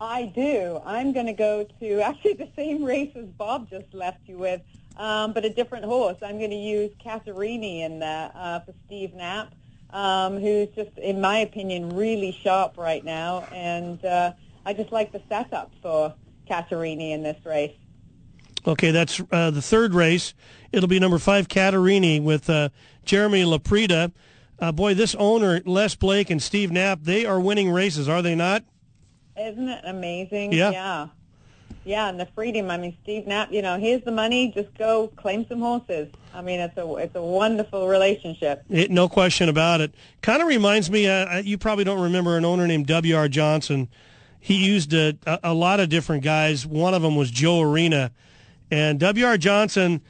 I 0.00 0.26
do. 0.26 0.80
I'm 0.84 1.12
going 1.12 1.26
to 1.26 1.32
go 1.32 1.66
to 1.80 2.00
actually 2.02 2.34
the 2.34 2.48
same 2.56 2.84
race 2.84 3.12
as 3.14 3.26
Bob 3.26 3.70
just 3.70 3.92
left 3.94 4.20
you 4.26 4.38
with, 4.38 4.60
um, 4.96 5.32
but 5.32 5.44
a 5.44 5.50
different 5.50 5.84
horse. 5.84 6.16
I'm 6.22 6.38
going 6.38 6.50
to 6.50 6.56
use 6.56 6.92
Casarini 7.04 7.80
in 7.80 7.98
there 7.98 8.30
uh, 8.34 8.60
for 8.60 8.74
Steve 8.86 9.14
Knapp 9.14 9.52
um, 9.90 10.38
who's 10.38 10.68
just, 10.74 10.96
in 10.98 11.20
my 11.20 11.38
opinion, 11.38 11.90
really 11.90 12.32
sharp 12.42 12.76
right 12.76 13.04
now. 13.04 13.46
And 13.52 14.04
uh, 14.04 14.32
I 14.64 14.72
just 14.72 14.92
like 14.92 15.12
the 15.12 15.22
setup 15.28 15.70
for 15.82 16.14
Casarini 16.48 17.12
in 17.12 17.22
this 17.22 17.44
race. 17.44 17.74
Okay, 18.66 18.90
that's 18.90 19.20
uh, 19.30 19.50
the 19.50 19.62
third 19.62 19.94
race. 19.94 20.34
It'll 20.72 20.88
be 20.88 20.98
number 20.98 21.18
five, 21.18 21.46
Casarini, 21.48 22.20
with 22.20 22.50
uh, 22.50 22.70
Jeremy 23.06 23.44
Laprida. 23.44 24.12
Uh, 24.58 24.72
boy, 24.72 24.94
this 24.94 25.14
owner, 25.14 25.62
Les 25.64 25.94
Blake 25.94 26.30
and 26.30 26.42
Steve 26.42 26.70
Knapp, 26.72 27.00
they 27.02 27.26
are 27.26 27.38
winning 27.38 27.70
races, 27.70 28.08
are 28.08 28.22
they 28.22 28.34
not? 28.34 28.64
Isn't 29.38 29.68
it 29.68 29.84
amazing? 29.84 30.52
Yeah. 30.52 30.70
Yeah. 30.70 31.06
Yeah, 31.84 32.08
and 32.08 32.18
the 32.18 32.26
freedom. 32.34 32.68
I 32.68 32.78
mean, 32.78 32.96
Steve 33.04 33.28
Knapp. 33.28 33.52
You 33.52 33.62
know, 33.62 33.78
here's 33.78 34.02
the 34.02 34.10
money. 34.10 34.50
Just 34.50 34.76
go 34.76 35.06
claim 35.16 35.46
some 35.48 35.60
horses. 35.60 36.08
I 36.34 36.42
mean, 36.42 36.58
it's 36.58 36.76
a 36.76 36.94
it's 36.96 37.14
a 37.14 37.22
wonderful 37.22 37.86
relationship. 37.86 38.64
It, 38.68 38.90
no 38.90 39.08
question 39.08 39.48
about 39.48 39.80
it. 39.80 39.94
Kind 40.20 40.42
of 40.42 40.48
reminds 40.48 40.90
me. 40.90 41.06
Uh, 41.06 41.38
you 41.38 41.58
probably 41.58 41.84
don't 41.84 42.00
remember 42.00 42.36
an 42.36 42.44
owner 42.44 42.66
named 42.66 42.88
W.R. 42.88 43.28
Johnson. 43.28 43.88
He 44.40 44.66
used 44.66 44.92
a, 44.94 45.16
a, 45.26 45.38
a 45.44 45.54
lot 45.54 45.78
of 45.78 45.88
different 45.88 46.24
guys. 46.24 46.66
One 46.66 46.92
of 46.92 47.02
them 47.02 47.14
was 47.14 47.30
Joe 47.30 47.60
Arena, 47.60 48.10
and 48.68 48.98
W.R. 48.98 49.38
Johnson. 49.38 50.02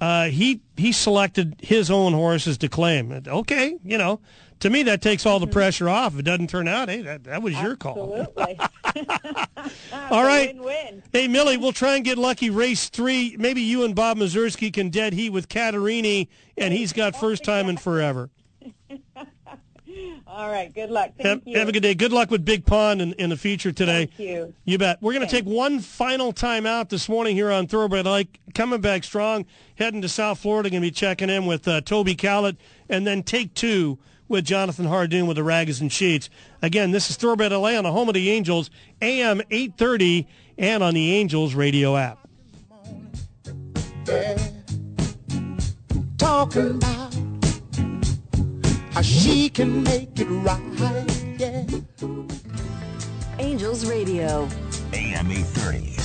Uh, 0.00 0.24
he 0.28 0.60
he 0.76 0.92
selected 0.92 1.56
his 1.62 1.90
own 1.90 2.12
horses 2.12 2.56
to 2.58 2.68
claim. 2.68 3.12
Okay, 3.26 3.76
you 3.84 3.98
know, 3.98 4.20
to 4.60 4.70
me 4.70 4.82
that 4.84 5.02
takes 5.02 5.26
all 5.26 5.38
the 5.38 5.46
Mm-hmm. 5.46 5.52
pressure 5.52 5.88
off. 5.88 6.14
If 6.14 6.20
it 6.20 6.22
doesn't 6.24 6.48
turn 6.48 6.68
out, 6.68 6.88
hey, 6.88 7.02
that, 7.02 7.24
that 7.24 7.42
was 7.42 7.54
your 7.60 7.76
call. 7.76 8.16
Absolutely. 8.16 8.58
All 10.10 10.24
right. 10.24 10.54
Win-win. 10.54 11.02
Hey, 11.12 11.28
Millie, 11.28 11.56
we'll 11.56 11.72
try 11.72 11.96
and 11.96 12.04
get 12.04 12.18
lucky. 12.18 12.50
Race 12.50 12.88
three. 12.88 13.36
Maybe 13.38 13.60
you 13.60 13.84
and 13.84 13.94
Bob 13.94 14.16
Mieszerski 14.18 14.72
can 14.72 14.88
dead 14.90 15.12
heat 15.12 15.30
with 15.30 15.48
Catarini, 15.48 16.28
and 16.56 16.72
he's 16.74 16.92
got 16.92 17.14
first 17.14 17.44
time 17.44 17.68
in 17.68 17.76
forever. 17.76 18.30
All 20.26 20.48
right. 20.48 20.72
Good 20.72 20.90
luck. 20.90 21.12
Thank 21.16 21.26
Have, 21.26 21.42
you. 21.44 21.58
have 21.58 21.68
a 21.68 21.72
good 21.72 21.82
day. 21.82 21.94
Good 21.94 22.12
luck 22.12 22.30
with 22.30 22.44
Big 22.44 22.64
Pond 22.64 23.02
in, 23.02 23.12
in 23.14 23.30
the 23.30 23.36
future 23.36 23.72
today. 23.72 24.06
Thank 24.06 24.18
you. 24.18 24.54
You 24.64 24.78
bet. 24.78 25.00
We're 25.00 25.12
going 25.12 25.26
to 25.26 25.30
take 25.30 25.44
one 25.44 25.80
final 25.80 26.32
time 26.32 26.66
out 26.66 26.88
this 26.88 27.08
morning 27.08 27.34
here 27.34 27.50
on 27.50 27.66
Thoroughbred 27.66 28.06
Like. 28.06 28.38
Coming 28.54 28.80
back 28.80 29.04
strong, 29.04 29.46
heading 29.76 30.02
to 30.02 30.08
South 30.08 30.38
Florida, 30.38 30.70
going 30.70 30.82
to 30.82 30.86
be 30.86 30.92
checking 30.92 31.30
in 31.30 31.46
with 31.46 31.66
uh, 31.66 31.80
Toby 31.80 32.14
Callett, 32.14 32.56
and 32.88 33.06
then 33.06 33.22
take 33.22 33.54
two 33.54 33.98
with 34.28 34.44
Jonathan 34.44 34.86
Hardoon 34.86 35.26
with 35.26 35.36
the 35.36 35.44
Rags 35.44 35.80
and 35.80 35.92
Sheets. 35.92 36.30
Again, 36.62 36.92
this 36.92 37.10
is 37.10 37.16
Thoroughbred 37.16 37.52
LA 37.52 37.76
on 37.76 37.84
the 37.84 37.92
home 37.92 38.08
of 38.08 38.14
the 38.14 38.30
Angels, 38.30 38.70
AM 39.02 39.40
830, 39.50 40.28
and 40.58 40.82
on 40.82 40.94
the 40.94 41.14
Angels 41.14 41.54
radio 41.54 41.96
app. 41.96 42.18
talking 46.16 46.70
about 46.70 47.14
how 47.14 47.19
she 49.02 49.48
can 49.48 49.82
make 49.82 50.18
it 50.18 50.26
right. 50.26 51.36
Yeah. 51.38 51.64
Angels 53.38 53.86
Radio. 53.86 54.48
AM 54.92 55.30
830. 55.30 55.99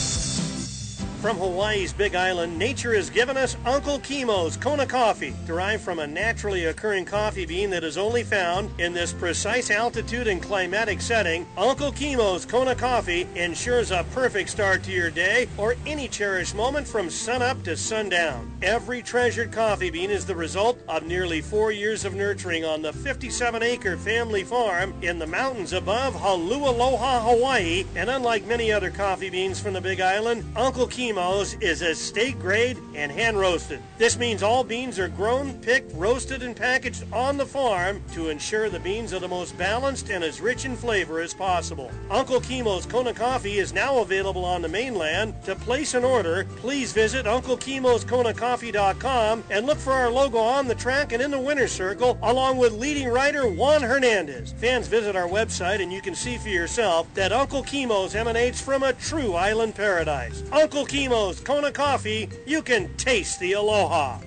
From 1.26 1.38
Hawaii's 1.38 1.92
Big 1.92 2.14
Island, 2.14 2.56
nature 2.56 2.94
has 2.94 3.10
given 3.10 3.36
us 3.36 3.58
Uncle 3.66 3.98
Kimo's 3.98 4.58
Kona 4.58 4.86
coffee, 4.86 5.34
derived 5.48 5.82
from 5.82 5.98
a 5.98 6.06
naturally 6.06 6.66
occurring 6.66 7.04
coffee 7.06 7.48
bean 7.48 7.72
that 7.72 7.84
is 7.84 7.98
only 7.98 8.22
found 8.22 8.70
in 8.80 8.94
this 8.94 9.12
precise 9.12 9.72
altitude 9.72 10.28
and 10.28 10.40
climatic 10.40 11.02
setting. 11.02 11.48
Uncle 11.58 11.92
Kimo's 11.92 12.46
Kona 12.46 12.76
coffee 12.76 13.28
ensures 13.34 13.90
a 13.90 14.06
perfect 14.12 14.52
start 14.52 14.84
to 14.84 14.92
your 14.92 15.10
day 15.10 15.48
or 15.58 15.76
any 15.88 16.08
cherished 16.08 16.54
moment 16.54 16.88
from 16.88 17.10
sunup 17.10 17.64
to 17.64 17.76
sundown. 17.76 18.56
Every 18.62 19.02
treasured 19.02 19.52
coffee 19.52 19.90
bean 19.90 20.12
is 20.12 20.28
the 20.28 20.36
result 20.36 20.80
of 20.88 21.08
nearly 21.08 21.42
four 21.42 21.72
years 21.72 22.06
of 22.06 22.14
nurturing 22.14 22.66
on 22.66 22.84
the 22.84 22.92
57-acre 22.92 23.98
family 23.98 24.44
farm 24.44 24.94
in 25.02 25.18
the 25.18 25.26
mountains 25.26 25.74
above 25.74 26.14
Holualoa, 26.14 27.24
Hawaii. 27.24 27.84
And 27.96 28.12
unlike 28.12 28.46
many 28.46 28.72
other 28.72 28.92
coffee 28.92 29.32
beans 29.32 29.60
from 29.60 29.74
the 29.74 29.82
Big 29.82 30.00
Island, 30.00 30.46
Uncle 30.56 30.86
Kimo's 30.86 31.15
is 31.16 31.82
estate 31.82 32.38
grade 32.40 32.78
and 32.94 33.10
hand 33.10 33.40
roasted. 33.40 33.80
This 33.98 34.18
means 34.18 34.44
all 34.44 34.66
beans 34.66 35.00
are 35.00 35.08
grown, 35.08 35.54
picked, 35.62 35.96
roasted, 35.96 36.44
and 36.44 36.54
packaged 36.54 37.06
on 37.14 37.38
the 37.38 37.46
farm 37.46 38.04
to 38.14 38.28
ensure 38.28 38.70
the 38.70 38.82
beans 38.82 39.14
are 39.14 39.20
the 39.20 39.28
most 39.28 39.58
balanced 39.58 40.10
and 40.10 40.26
as 40.26 40.42
rich 40.42 40.66
in 40.66 40.76
flavor 40.76 41.22
as 41.22 41.34
possible. 41.34 41.90
Uncle 42.10 42.42
Kimo's 42.42 42.86
Kona 42.86 43.14
Coffee 43.14 43.60
is 43.60 43.72
now 43.72 44.00
available 44.00 44.44
on 44.44 44.62
the 44.62 44.68
mainland. 44.68 45.34
To 45.46 45.56
place 45.56 45.94
an 45.94 46.04
order, 46.04 46.46
please 46.58 46.92
visit 46.92 47.26
UncleKimosKonaCoffee.com 47.26 49.44
and 49.50 49.66
look 49.66 49.78
for 49.78 49.94
our 49.94 50.12
logo 50.12 50.40
on 50.40 50.68
the 50.68 50.76
track 50.76 51.14
and 51.14 51.22
in 51.22 51.32
the 51.32 51.40
winner's 51.40 51.72
circle, 51.72 52.18
along 52.24 52.58
with 52.58 52.74
leading 52.74 53.08
writer 53.08 53.48
Juan 53.48 53.82
Hernandez. 53.82 54.52
Fans 54.58 54.90
visit 54.90 55.16
our 55.16 55.30
website 55.30 55.82
and 55.82 55.94
you 55.94 56.02
can 56.02 56.14
see 56.14 56.38
for 56.38 56.50
yourself 56.50 57.08
that 57.14 57.32
Uncle 57.32 57.64
Kimo's 57.64 58.16
emanates 58.16 58.60
from 58.60 58.84
a 58.84 58.92
true 58.94 59.34
island 59.34 59.76
paradise. 59.76 60.44
Uncle 60.52 60.86
Kimo's 60.86 61.05
Kona 61.08 61.72
Coffee, 61.72 62.28
you 62.48 62.64
can 62.64 62.96
taste 62.98 63.40
the 63.40 63.54
aloha. 63.54 64.20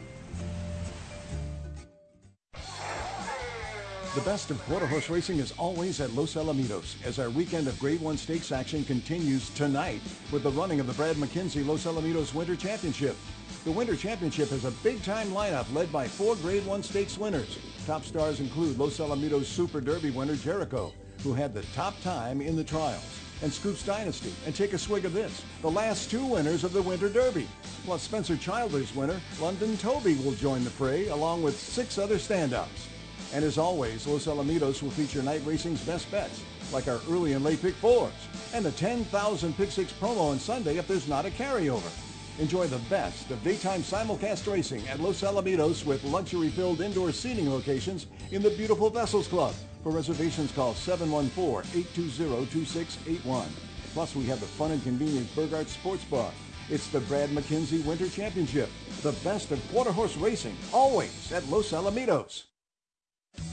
The 4.14 4.20
best 4.24 4.50
of 4.50 4.60
quarter 4.64 4.86
horse 4.86 5.10
racing 5.10 5.38
is 5.38 5.52
always 5.58 6.00
at 6.00 6.12
Los 6.14 6.34
Alamitos 6.34 7.04
as 7.04 7.18
our 7.18 7.30
weekend 7.30 7.66
of 7.66 7.78
Grade 7.80 8.00
1 8.00 8.16
Stakes 8.16 8.52
action 8.52 8.84
continues 8.84 9.50
tonight 9.50 10.00
with 10.30 10.44
the 10.44 10.50
running 10.52 10.78
of 10.78 10.86
the 10.86 10.92
Brad 10.92 11.16
McKenzie 11.16 11.66
Los 11.66 11.84
Alamitos 11.84 12.32
Winter 12.32 12.54
Championship. 12.54 13.16
The 13.64 13.72
Winter 13.72 13.96
Championship 13.96 14.50
has 14.50 14.64
a 14.64 14.70
big-time 14.70 15.28
lineup 15.28 15.72
led 15.74 15.92
by 15.92 16.06
four 16.06 16.36
Grade 16.36 16.64
1 16.64 16.82
Stakes 16.84 17.18
winners. 17.18 17.58
Top 17.86 18.04
stars 18.04 18.38
include 18.38 18.78
Los 18.78 18.98
Alamitos 18.98 19.46
Super 19.46 19.80
Derby 19.80 20.10
winner 20.10 20.36
Jericho, 20.36 20.92
who 21.22 21.34
had 21.34 21.54
the 21.54 21.62
top 21.74 22.00
time 22.02 22.40
in 22.40 22.54
the 22.54 22.64
trials, 22.64 23.20
and 23.42 23.52
Scoops 23.52 23.84
Dynasty. 23.84 24.32
And 24.46 24.54
take 24.54 24.72
a 24.72 24.78
swig 24.78 25.04
of 25.04 25.12
this, 25.12 25.44
the 25.62 25.70
last 25.70 26.10
two 26.10 26.24
winners 26.24 26.64
of 26.64 26.72
the 26.72 26.82
Winter 26.82 27.08
Derby. 27.08 27.46
Plus 27.84 28.02
Spencer 28.02 28.36
Childers 28.36 28.94
winner 28.94 29.20
London 29.40 29.76
Toby 29.78 30.14
will 30.16 30.32
join 30.32 30.64
the 30.64 30.70
fray 30.70 31.08
along 31.08 31.42
with 31.42 31.58
six 31.58 31.98
other 31.98 32.16
standouts. 32.16 32.88
And 33.32 33.44
as 33.44 33.58
always, 33.58 34.06
Los 34.06 34.26
Alamitos 34.26 34.82
will 34.82 34.90
feature 34.90 35.22
night 35.22 35.42
racing's 35.44 35.84
best 35.84 36.10
bets, 36.10 36.42
like 36.72 36.88
our 36.88 37.00
early 37.10 37.34
and 37.34 37.44
late 37.44 37.60
pick 37.60 37.74
fours, 37.74 38.12
and 38.54 38.64
the 38.64 38.72
10,000 38.72 39.56
pick 39.56 39.70
six 39.70 39.92
promo 39.92 40.30
on 40.30 40.38
Sunday 40.38 40.78
if 40.78 40.88
there's 40.88 41.08
not 41.08 41.26
a 41.26 41.30
carryover. 41.30 41.90
Enjoy 42.38 42.66
the 42.68 42.78
best 42.88 43.30
of 43.30 43.42
daytime 43.42 43.82
simulcast 43.82 44.50
racing 44.50 44.86
at 44.88 45.00
Los 45.00 45.22
Alamitos 45.22 45.84
with 45.84 46.04
luxury-filled 46.04 46.80
indoor 46.80 47.12
seating 47.12 47.50
locations 47.50 48.06
in 48.30 48.42
the 48.42 48.50
beautiful 48.50 48.90
Vessels 48.90 49.26
Club. 49.26 49.54
For 49.82 49.90
reservations, 49.90 50.52
call 50.52 50.74
714-820-2681. 50.74 53.46
Plus, 53.92 54.14
we 54.14 54.24
have 54.26 54.38
the 54.40 54.46
fun 54.46 54.70
and 54.72 54.82
convenient 54.82 55.34
Burghardt 55.34 55.68
Sports 55.68 56.04
Bar. 56.04 56.30
It's 56.70 56.88
the 56.88 57.00
Brad 57.00 57.30
McKenzie 57.30 57.82
Winter 57.84 58.08
Championship. 58.08 58.68
The 59.02 59.12
best 59.24 59.50
of 59.52 59.70
quarter 59.70 59.92
horse 59.92 60.16
racing, 60.16 60.56
always 60.72 61.32
at 61.32 61.48
Los 61.48 61.72
Alamitos. 61.72 62.44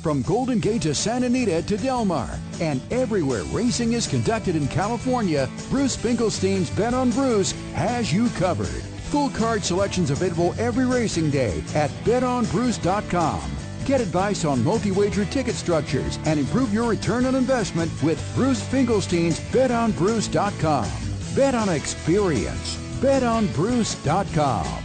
From 0.01 0.21
Golden 0.23 0.59
Gate 0.59 0.81
to 0.83 0.95
Santa 0.95 1.25
Anita 1.27 1.61
to 1.61 1.77
Del 1.77 2.05
Mar 2.05 2.39
and 2.59 2.81
everywhere 2.91 3.43
racing 3.45 3.93
is 3.93 4.07
conducted 4.07 4.55
in 4.55 4.67
California, 4.67 5.47
Bruce 5.69 5.95
Finkelstein's 5.95 6.69
Bet 6.71 6.93
on 6.93 7.11
Bruce 7.11 7.51
has 7.73 8.11
you 8.11 8.29
covered. 8.31 8.83
Full 9.11 9.29
card 9.29 9.63
selections 9.63 10.11
available 10.11 10.53
every 10.57 10.85
racing 10.85 11.29
day 11.29 11.63
at 11.73 11.89
betonbruce.com. 12.03 13.41
Get 13.85 14.01
advice 14.01 14.45
on 14.45 14.63
multi-wager 14.63 15.25
ticket 15.25 15.53
structures 15.55 16.17
and 16.25 16.39
improve 16.39 16.73
your 16.73 16.89
return 16.89 17.25
on 17.25 17.35
investment 17.35 17.91
with 18.01 18.19
Bruce 18.35 18.61
Finkelstein's 18.61 19.39
betonbruce.com. 19.51 20.89
Bet 21.35 21.53
on 21.53 21.69
experience. 21.69 22.77
betonbruce.com. 22.99 24.81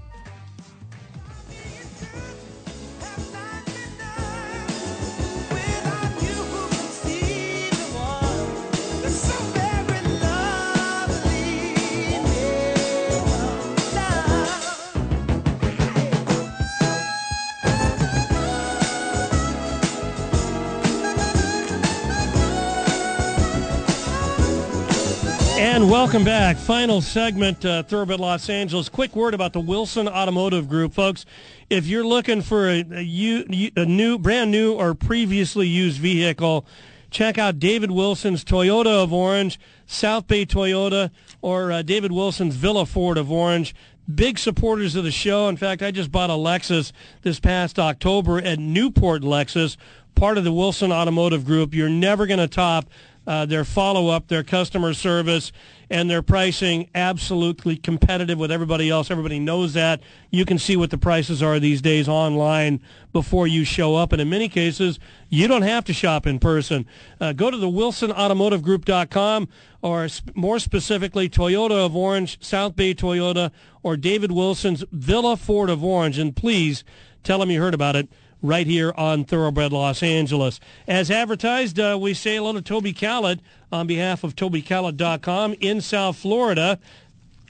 And 25.59 25.91
welcome 25.91 26.23
back. 26.23 26.59
Final 26.59 27.01
segment, 27.01 27.65
uh, 27.65 27.83
Thoroughbred 27.83 28.21
Los 28.21 28.51
Angeles. 28.51 28.91
Quick 28.91 29.17
word 29.17 29.33
about 29.33 29.55
the 29.55 29.61
Wilson 29.61 30.07
Automotive 30.07 30.69
Group, 30.69 30.93
folks. 30.93 31.25
If 31.71 31.87
you're 31.87 32.05
looking 32.05 32.43
for 32.43 32.69
a 32.69 32.83
new, 32.83 34.19
brand 34.19 34.51
new, 34.51 34.75
or 34.75 34.95
previously 34.95 35.67
used 35.67 35.99
vehicle, 35.99 36.67
check 37.11 37.39
out 37.39 37.59
David 37.59 37.91
Wilson's 37.91 38.45
Toyota 38.45 39.03
of 39.03 39.15
Orange, 39.15 39.59
South 39.87 40.27
Bay 40.27 40.45
Toyota, 40.45 41.11
or 41.41 41.73
uh, 41.73 41.81
David 41.81 42.13
Wilson's 42.13 42.55
Villa 42.55 42.85
Ford 42.85 43.17
of 43.17 43.33
Orange. 43.33 43.75
Big 44.15 44.39
supporters 44.39 44.95
of 44.95 45.05
the 45.05 45.11
show. 45.11 45.49
In 45.49 45.57
fact, 45.57 45.83
I 45.83 45.91
just 45.91 46.13
bought 46.13 46.29
a 46.29 46.35
Lexus 46.35 46.93
this 47.23 47.41
past 47.41 47.79
October 47.79 48.43
at 48.43 48.59
Newport 48.59 49.23
Lexus, 49.23 49.79
part 50.15 50.37
of 50.37 50.45
the 50.45 50.53
Wilson 50.53 50.93
Automotive 50.93 51.47
Group. 51.47 51.73
You're 51.73 51.89
never 51.89 52.27
going 52.27 52.41
to 52.41 52.47
top 52.47 52.91
uh, 53.27 53.47
their 53.47 53.65
follow-up, 53.65 54.29
their 54.29 54.45
customer 54.45 54.95
service, 54.95 55.53
and 55.91 56.11
their 56.11 56.23
pricing 56.23 56.89
absolutely 56.95 57.77
competitive 57.77 58.39
with 58.39 58.51
everybody 58.51 58.91
else. 58.91 59.11
Everybody 59.11 59.39
knows 59.39 59.75
that. 59.75 60.01
You 60.31 60.45
can 60.45 60.59
see 60.59 60.77
what 60.77 60.91
the 60.91 60.99
prices 60.99 61.43
are 61.43 61.61
these 61.61 61.81
days 61.81 62.09
online 62.09 62.81
before 63.13 63.47
you 63.47 63.65
show 63.65 63.95
up, 63.95 64.13
and 64.13 64.21
in 64.21 64.29
many 64.29 64.49
cases, 64.49 64.99
you 65.29 65.49
don't 65.49 65.63
have 65.63 65.85
to 65.85 65.93
shop 65.93 66.27
in 66.27 66.39
person. 66.39 66.87
Uh, 67.21 67.33
go 67.33 67.51
to 67.51 67.57
the 67.57 67.69
WilsonAutomotiveGroup.com, 67.69 69.49
or 69.83 70.09
more 70.35 70.59
specifically, 70.59 71.29
Toyota 71.29 71.87
of 71.87 71.97
Orange, 71.97 72.39
South 72.45 72.77
Bay 72.77 72.95
Toyota, 72.95 73.51
or 73.83 73.97
David 73.97 74.33
Wilson's 74.33 74.85
Villa 74.93 75.37
Ford 75.37 75.71
of 75.71 75.83
Orange, 75.85 76.19
and 76.19 76.35
please 76.35 76.85
tell 77.23 77.39
them 77.39 77.51
you 77.51 77.61
heard 77.61 77.75
about 77.75 77.97
it 77.97 78.09
right 78.43 78.67
here 78.67 78.93
on 78.97 79.25
Thoroughbred 79.25 79.73
Los 79.73 80.03
Angeles. 80.03 80.61
As 80.87 81.11
advertised, 81.11 81.79
uh, 81.79 81.99
we 82.01 82.15
say 82.15 82.37
hello 82.37 82.53
to 82.53 82.63
Toby 82.63 82.93
Khaled 82.93 83.41
on 83.73 83.87
behalf 83.87 84.25
of 84.25 84.37
TobyKhaled.com 84.37 85.55
in 85.61 85.81
South 85.81 86.17
Florida. 86.17 86.79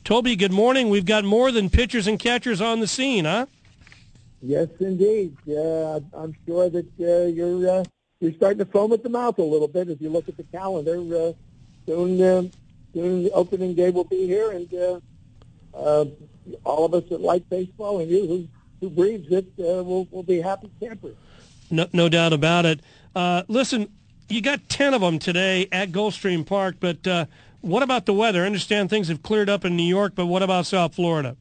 Toby, 0.04 0.36
good 0.36 0.52
morning. 0.52 0.88
We've 0.88 1.04
got 1.04 1.24
more 1.24 1.50
than 1.50 1.68
pitchers 1.68 2.06
and 2.06 2.18
catchers 2.18 2.60
on 2.60 2.80
the 2.80 2.86
scene, 2.86 3.24
huh? 3.24 3.46
Yes, 4.40 4.68
indeed. 4.78 5.36
Uh, 5.48 6.00
I'm 6.14 6.36
sure 6.46 6.70
that 6.70 6.86
uh, 7.00 7.26
you're 7.26 7.80
uh, 7.80 7.84
you're 8.20 8.32
starting 8.34 8.58
to 8.58 8.64
foam 8.66 8.92
at 8.92 9.02
the 9.02 9.08
mouth 9.08 9.38
a 9.38 9.42
little 9.42 9.68
bit 9.68 9.88
as 9.88 10.00
you 10.00 10.08
look 10.08 10.28
at 10.28 10.36
the 10.36 10.44
calendar. 10.44 10.96
Uh, 10.96 11.32
soon, 11.86 12.22
uh, 12.22 12.42
soon 12.94 13.24
the 13.24 13.30
opening 13.32 13.74
day 13.74 13.90
will 13.90 14.04
be 14.04 14.26
here, 14.26 14.52
and 14.52 14.72
uh, 15.74 16.04
all 16.64 16.84
of 16.84 16.94
us 16.94 17.04
that 17.10 17.20
like 17.20 17.48
baseball 17.48 17.98
and 18.00 18.10
you 18.10 18.26
who 18.26 18.48
who 18.81 18.90
breathes 18.90 19.31
it 19.31 19.47
uh, 19.59 19.82
will 19.82 20.07
will 20.11 20.23
be 20.23 20.40
happy 20.40 20.70
campers. 20.81 21.16
No, 21.70 21.86
no 21.93 22.09
doubt 22.09 22.32
about 22.32 22.65
it. 22.65 22.81
Uh, 23.15 23.43
listen, 23.48 23.89
you 24.28 24.40
got 24.40 24.69
10 24.69 24.94
of 24.94 25.01
them 25.01 25.19
today 25.19 25.69
at 25.73 25.90
Gulfstream 25.90 26.47
Park, 26.47 26.77
but 26.81 27.07
uh, 27.07 27.27
what 27.61 27.82
about 27.82 28.07
the 28.07 28.12
weather? 28.12 28.43
I 28.43 28.47
understand 28.47 28.90
things 28.90 29.09
have 29.09 29.23
cleared 29.23 29.48
up 29.48 29.65
in 29.65 29.77
New 29.77 29.82
York, 29.82 30.12
but 30.15 30.27
what 30.27 30.43
about 30.43 30.66
South 30.66 30.94
Florida? 30.94 31.36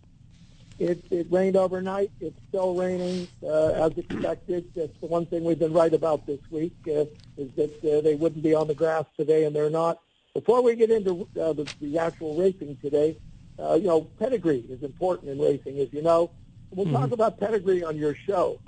It, 0.78 1.06
it 1.10 1.28
rained 1.30 1.56
overnight. 1.56 2.12
It's 2.20 2.38
still 2.50 2.76
raining 2.76 3.28
uh, 3.42 3.86
as 3.86 3.98
expected. 3.98 4.70
That's 4.76 4.98
the 5.00 5.06
one 5.06 5.26
thing 5.26 5.44
we've 5.44 5.60
been 5.60 5.74
right 5.74 5.94
about 5.94 6.26
this 6.26 6.40
week 6.52 6.76
uh, 6.88 7.06
is 7.38 7.50
that 7.56 7.84
uh, 7.86 8.02
they 8.02 8.16
wouldn't 8.16 8.44
be 8.44 8.54
on 8.54 8.68
the 8.68 8.76
grass 8.76 9.06
today, 9.18 9.46
and 9.46 9.56
they're 9.56 9.70
not. 9.70 10.00
Before 10.34 10.62
we 10.62 10.76
get 10.76 10.92
into 10.92 11.28
uh, 11.40 11.54
the, 11.54 11.74
the 11.80 11.98
actual 11.98 12.36
racing 12.36 12.78
today, 12.82 13.18
uh, 13.58 13.76
you 13.76 13.88
know, 13.88 14.02
pedigree 14.02 14.66
is 14.70 14.84
important 14.84 15.30
in 15.30 15.40
racing, 15.40 15.80
as 15.80 15.94
you 15.94 16.02
know. 16.02 16.30
We'll 16.72 16.92
talk 16.92 17.12
about 17.12 17.40
pedigree 17.40 17.84
on 17.84 17.98
your 17.98 18.16
show. 18.16 18.60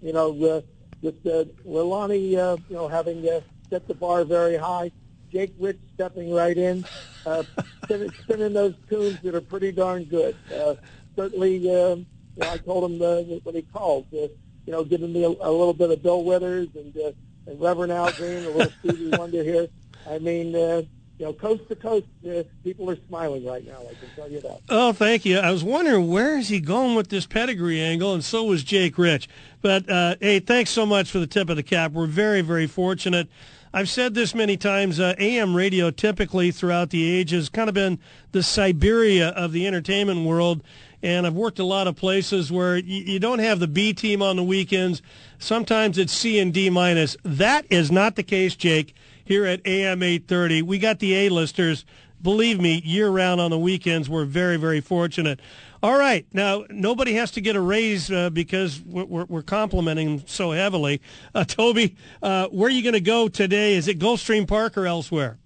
You 0.00 0.12
know, 0.12 0.30
uh, 0.44 0.60
with 1.00 1.24
uh, 1.26 1.44
Leilani, 1.66 2.36
uh, 2.36 2.56
you 2.68 2.76
know, 2.76 2.88
having 2.88 3.28
uh, 3.28 3.40
set 3.70 3.86
the 3.86 3.94
bar 3.94 4.24
very 4.24 4.56
high. 4.56 4.90
Jake 5.30 5.54
Rich 5.58 5.78
stepping 5.94 6.32
right 6.32 6.56
in, 6.56 6.84
uh, 7.24 7.42
spinning, 7.84 8.12
spinning 8.22 8.52
those 8.52 8.74
tunes 8.88 9.18
that 9.22 9.34
are 9.34 9.40
pretty 9.40 9.72
darn 9.72 10.04
good. 10.04 10.36
Uh, 10.54 10.74
certainly, 11.16 11.56
um, 11.74 12.06
you 12.36 12.42
know, 12.42 12.50
I 12.50 12.58
told 12.58 12.90
him 12.90 13.00
uh, 13.00 13.22
when 13.42 13.54
he 13.54 13.62
called, 13.62 14.06
uh, 14.12 14.28
you 14.66 14.72
know, 14.72 14.84
giving 14.84 15.12
me 15.12 15.24
a, 15.24 15.28
a 15.28 15.50
little 15.50 15.72
bit 15.72 15.90
of 15.90 16.02
Bill 16.02 16.22
Withers 16.22 16.68
and, 16.74 16.94
uh, 16.98 17.12
and 17.46 17.60
Reverend 17.60 17.92
Al 17.92 18.12
Green, 18.12 18.44
a 18.44 18.50
little 18.50 18.72
Stevie 18.80 19.16
Wonder 19.16 19.42
here. 19.42 19.68
I 20.08 20.18
mean, 20.18 20.54
uh, 20.54 20.82
you 21.22 21.28
know, 21.28 21.34
coast 21.34 21.68
to 21.68 21.76
coast, 21.76 22.06
uh, 22.28 22.42
people 22.64 22.90
are 22.90 22.98
smiling 23.06 23.46
right 23.46 23.64
now. 23.64 23.78
I 23.78 23.94
can 23.94 24.08
tell 24.16 24.28
you 24.28 24.40
that. 24.40 24.58
Oh, 24.68 24.92
thank 24.92 25.24
you. 25.24 25.38
I 25.38 25.52
was 25.52 25.62
wondering 25.62 26.08
where 26.08 26.36
is 26.36 26.48
he 26.48 26.58
going 26.58 26.96
with 26.96 27.10
this 27.10 27.26
pedigree 27.26 27.80
angle, 27.80 28.12
and 28.12 28.24
so 28.24 28.42
was 28.42 28.64
Jake 28.64 28.98
Rich. 28.98 29.28
But 29.60 29.88
uh, 29.88 30.16
hey, 30.18 30.40
thanks 30.40 30.70
so 30.70 30.84
much 30.84 31.12
for 31.12 31.20
the 31.20 31.28
tip 31.28 31.48
of 31.48 31.54
the 31.54 31.62
cap. 31.62 31.92
We're 31.92 32.08
very, 32.08 32.40
very 32.40 32.66
fortunate. 32.66 33.28
I've 33.72 33.88
said 33.88 34.14
this 34.14 34.34
many 34.34 34.56
times. 34.56 34.98
Uh, 34.98 35.14
AM 35.16 35.54
radio 35.54 35.92
typically 35.92 36.50
throughout 36.50 36.90
the 36.90 37.08
ages 37.08 37.48
kind 37.48 37.68
of 37.68 37.74
been 37.74 38.00
the 38.32 38.42
Siberia 38.42 39.28
of 39.28 39.52
the 39.52 39.64
entertainment 39.64 40.26
world. 40.26 40.60
And 41.04 41.24
I've 41.24 41.34
worked 41.34 41.60
a 41.60 41.64
lot 41.64 41.86
of 41.86 41.94
places 41.94 42.50
where 42.50 42.76
you, 42.76 43.04
you 43.04 43.20
don't 43.20 43.38
have 43.38 43.60
the 43.60 43.68
B 43.68 43.92
team 43.92 44.22
on 44.22 44.34
the 44.34 44.42
weekends. 44.42 45.02
Sometimes 45.38 45.98
it's 45.98 46.12
C 46.12 46.40
and 46.40 46.52
D 46.52 46.68
minus. 46.68 47.16
That 47.22 47.64
is 47.70 47.92
not 47.92 48.16
the 48.16 48.24
case, 48.24 48.56
Jake, 48.56 48.94
here 49.32 49.46
at 49.46 49.66
AM 49.66 50.02
830. 50.02 50.60
We 50.60 50.78
got 50.78 50.98
the 50.98 51.14
A-listers. 51.14 51.86
Believe 52.20 52.60
me, 52.60 52.82
year-round 52.84 53.40
on 53.40 53.50
the 53.50 53.58
weekends, 53.58 54.06
we're 54.06 54.26
very, 54.26 54.58
very 54.58 54.82
fortunate. 54.82 55.40
All 55.82 55.98
right, 55.98 56.26
now 56.34 56.66
nobody 56.68 57.14
has 57.14 57.30
to 57.30 57.40
get 57.40 57.56
a 57.56 57.60
raise 57.62 58.10
uh, 58.10 58.28
because 58.28 58.82
we're, 58.82 59.24
we're, 59.24 59.42
complimenting 59.42 60.22
so 60.26 60.50
heavily. 60.50 61.00
Uh, 61.34 61.44
Toby, 61.44 61.96
uh, 62.22 62.48
where 62.48 62.66
are 62.68 62.70
you 62.70 62.82
going 62.82 62.92
to 62.92 63.00
go 63.00 63.26
today? 63.26 63.74
Is 63.74 63.88
it 63.88 63.98
Gulfstream 63.98 64.46
Park 64.46 64.76
or 64.76 64.86
elsewhere? 64.86 65.38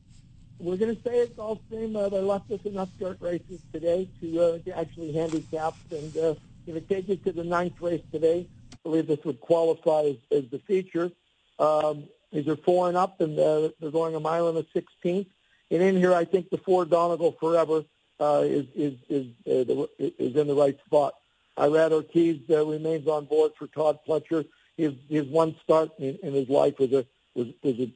We're 0.58 0.76
going 0.76 0.92
to 0.92 1.00
stay 1.00 1.22
at 1.22 1.36
Gulfstream. 1.36 1.94
Uh, 1.96 2.08
they 2.08 2.20
left 2.20 2.50
us 2.50 2.62
enough 2.64 2.88
dirt 2.98 3.18
races 3.20 3.60
today 3.72 4.08
to, 4.20 4.40
uh, 4.40 4.58
to 4.64 4.76
actually 4.76 5.12
handicap 5.12 5.74
and 5.92 6.16
uh, 6.16 6.34
going 6.66 6.80
to 6.80 6.80
take 6.80 7.08
it 7.08 7.24
to 7.24 7.30
the 7.30 7.44
ninth 7.44 7.80
race 7.80 8.02
today. 8.10 8.48
I 8.72 8.76
believe 8.82 9.06
this 9.06 9.24
would 9.24 9.40
qualify 9.40 10.00
as, 10.00 10.16
as 10.32 10.50
the 10.50 10.58
feature. 10.58 11.12
Um, 11.60 12.08
these 12.32 12.48
are 12.48 12.56
four 12.56 12.88
and 12.88 12.96
up, 12.96 13.20
and 13.20 13.38
uh, 13.38 13.70
they're 13.80 13.90
going 13.90 14.14
a 14.14 14.20
mile 14.20 14.48
and 14.48 14.58
a 14.58 14.66
sixteenth. 14.72 15.28
And 15.70 15.82
in 15.82 15.96
here, 15.96 16.14
I 16.14 16.24
think 16.24 16.50
the 16.50 16.58
Ford 16.58 16.90
Donegal 16.90 17.32
Forever 17.32 17.84
uh, 18.20 18.42
is 18.44 18.66
is 18.74 18.94
is, 19.08 19.26
uh, 19.46 19.64
the, 19.64 19.88
is 19.98 20.36
in 20.36 20.46
the 20.46 20.54
right 20.54 20.78
spot. 20.84 21.14
Irad 21.56 21.92
Ortiz 21.92 22.40
uh, 22.50 22.64
remains 22.66 23.08
on 23.08 23.24
board 23.24 23.52
for 23.58 23.66
Todd 23.68 23.98
Pletcher. 24.06 24.46
His 24.76 24.92
his 25.08 25.26
one 25.26 25.56
start 25.62 25.90
in, 25.98 26.18
in 26.22 26.34
his 26.34 26.48
life 26.48 26.78
was 26.78 26.92
a 26.92 27.06
was 27.34 27.48
was 27.62 27.78
a 27.80 27.90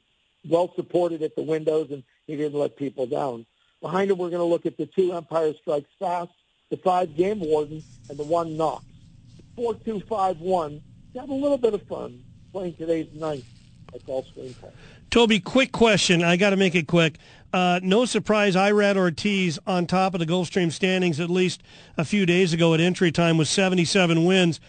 well 0.47 0.73
supported 0.75 1.21
at 1.21 1.35
the 1.35 1.43
windows, 1.43 1.91
and 1.91 2.03
he 2.27 2.35
didn't 2.35 2.57
let 2.57 2.75
people 2.77 3.05
down. 3.05 3.45
Behind 3.81 4.11
him, 4.11 4.17
we're 4.17 4.29
going 4.29 4.39
to 4.39 4.45
look 4.45 4.65
at 4.65 4.77
the 4.77 4.85
two 4.85 5.13
Empire 5.13 5.53
Strikes 5.61 5.89
Fast, 5.99 6.31
the 6.69 6.77
five 6.77 7.15
Game 7.15 7.39
Warden, 7.39 7.83
and 8.09 8.17
the 8.17 8.23
one 8.23 8.57
Knox. 8.57 8.83
Four 9.55 9.75
two 9.75 9.99
five 10.01 10.39
one. 10.39 10.81
Have 11.15 11.29
a 11.29 11.33
little 11.33 11.57
bit 11.57 11.73
of 11.73 11.83
fun 11.87 12.23
playing 12.53 12.75
today's 12.75 13.07
ninth 13.13 13.45
at 13.93 14.05
Gulfstream 14.05 14.59
Park. 14.59 14.73
Toby, 15.09 15.39
quick 15.39 15.71
question. 15.71 16.23
I 16.23 16.37
got 16.37 16.51
to 16.51 16.57
make 16.57 16.75
it 16.75 16.87
quick. 16.87 17.17
Uh, 17.53 17.79
no 17.83 18.05
surprise, 18.05 18.55
Irad 18.55 18.95
Ortiz 18.95 19.59
on 19.67 19.85
top 19.85 20.13
of 20.13 20.19
the 20.19 20.25
Gulfstream 20.25 20.71
standings 20.71 21.19
at 21.19 21.29
least 21.29 21.61
a 21.97 22.05
few 22.05 22.25
days 22.25 22.53
ago 22.53 22.73
at 22.73 22.79
entry 22.79 23.11
time 23.11 23.37
with 23.37 23.49
77 23.49 24.23
wins. 24.25 24.61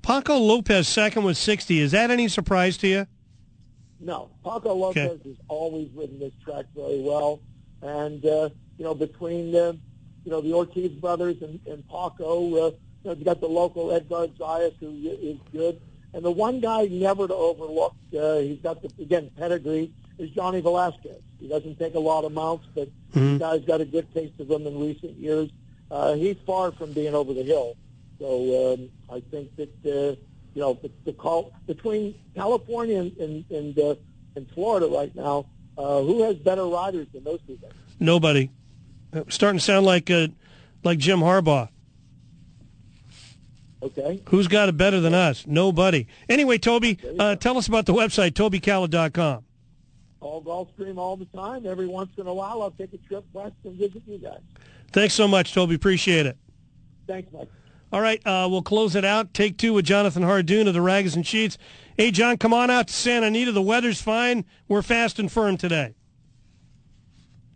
Paco 0.00 0.38
Lopez 0.38 0.88
second 0.88 1.24
with 1.24 1.36
60. 1.36 1.78
Is 1.78 1.90
that 1.92 2.10
any 2.10 2.28
surprise 2.28 2.78
to 2.78 2.88
you? 2.88 3.06
No, 4.00 4.30
Paco 4.42 4.72
Lopez 4.72 5.10
Okay. 5.10 5.28
has 5.28 5.36
always 5.48 5.90
ridden 5.94 6.18
this 6.18 6.32
track 6.42 6.64
very 6.74 7.02
well, 7.02 7.42
and 7.82 8.24
uh, 8.24 8.48
you 8.78 8.84
know 8.84 8.94
between 8.94 9.54
uh, 9.54 9.74
you 10.24 10.30
know 10.30 10.40
the 10.40 10.54
Ortiz 10.54 10.92
brothers 10.92 11.36
and, 11.42 11.60
and 11.66 11.86
Paco, 11.86 12.68
uh, 12.68 12.70
you 12.70 12.74
know, 13.04 13.12
you 13.12 13.24
got 13.26 13.40
the 13.42 13.46
local 13.48 13.92
Edgar 13.92 14.28
Zayas 14.38 14.72
who 14.80 14.92
is 15.06 15.36
good, 15.52 15.82
and 16.14 16.24
the 16.24 16.30
one 16.30 16.60
guy 16.60 16.86
never 16.86 17.26
to 17.28 17.34
overlook. 17.34 17.94
Uh, 18.18 18.38
he's 18.38 18.58
got 18.60 18.82
the 18.82 18.90
again 19.02 19.30
pedigree 19.36 19.92
is 20.18 20.30
Johnny 20.30 20.60
Velazquez. 20.60 21.20
He 21.40 21.48
doesn't 21.48 21.78
take 21.78 21.94
a 21.94 21.98
lot 22.00 22.24
of 22.24 22.32
mounts, 22.32 22.66
but 22.74 22.88
Mhm. 23.12 23.34
the 23.34 23.38
guy's 23.38 23.64
got 23.64 23.80
a 23.80 23.84
good 23.84 24.12
taste 24.14 24.38
of 24.40 24.48
them 24.48 24.66
in 24.66 24.78
recent 24.78 25.16
years. 25.16 25.50
Uh, 25.90 26.14
he's 26.14 26.36
far 26.46 26.70
from 26.72 26.92
being 26.92 27.14
over 27.14 27.32
the 27.34 27.42
hill, 27.42 27.76
so 28.18 28.72
um, 28.74 28.88
I 29.08 29.20
think 29.30 29.54
that. 29.56 29.70
Uh, 29.86 30.16
you 30.52 30.60
know, 30.62 30.76
the, 30.82 30.90
the 31.04 31.12
call 31.12 31.52
between 31.68 32.12
California 32.34 32.98
and 32.98 33.16
and 33.18 33.44
and, 33.52 33.78
uh, 33.78 33.94
and 34.34 34.50
Florida 34.50 34.88
right 34.88 35.14
now, 35.14 35.46
uh, 35.78 36.02
who 36.02 36.24
has 36.24 36.34
better 36.34 36.64
riders 36.64 37.06
than 37.14 37.22
those 37.22 37.38
two 37.46 37.56
guys? 37.62 37.70
Nobody. 38.00 38.50
Uh, 39.12 39.22
Starting 39.28 39.60
to 39.60 39.64
sound 39.64 39.86
like 39.86 40.10
uh, 40.10 40.26
like 40.82 40.98
Jim 40.98 41.20
Harbaugh. 41.20 41.68
Okay. 43.82 44.22
Who's 44.28 44.46
got 44.46 44.68
it 44.68 44.76
better 44.76 45.00
than 45.00 45.14
us? 45.14 45.46
Nobody. 45.46 46.06
Anyway, 46.28 46.58
Toby, 46.58 46.98
uh, 47.18 47.36
tell 47.36 47.56
us 47.56 47.66
about 47.66 47.86
the 47.86 47.94
website, 47.94 48.32
TobyCalla.com. 48.32 49.44
All 50.20 50.42
Gulfstream 50.42 50.98
all 50.98 51.16
the 51.16 51.24
time. 51.26 51.66
Every 51.66 51.86
once 51.86 52.10
in 52.18 52.26
a 52.26 52.34
while, 52.34 52.60
I'll 52.62 52.72
take 52.72 52.92
a 52.92 52.98
trip 52.98 53.24
west 53.32 53.54
and 53.64 53.74
visit 53.78 54.02
you 54.06 54.18
guys. 54.18 54.40
Thanks 54.92 55.14
so 55.14 55.26
much, 55.26 55.54
Toby. 55.54 55.74
Appreciate 55.76 56.26
it. 56.26 56.36
Thanks, 57.06 57.32
Mike. 57.32 57.48
All 57.92 58.00
right, 58.00 58.24
uh, 58.24 58.46
we'll 58.48 58.62
close 58.62 58.94
it 58.94 59.04
out. 59.04 59.34
Take 59.34 59.56
two 59.56 59.72
with 59.72 59.84
Jonathan 59.84 60.22
Hardoon 60.22 60.68
of 60.68 60.74
the 60.74 60.82
Rags 60.82 61.16
and 61.16 61.26
Sheets. 61.26 61.58
Hey, 61.96 62.12
John, 62.12 62.36
come 62.36 62.54
on 62.54 62.70
out 62.70 62.86
to 62.88 62.92
Santa 62.94 63.26
Anita. 63.26 63.50
The 63.50 63.62
weather's 63.62 64.00
fine. 64.00 64.44
We're 64.68 64.82
fast 64.82 65.18
and 65.18 65.32
firm 65.32 65.56
today. 65.56 65.94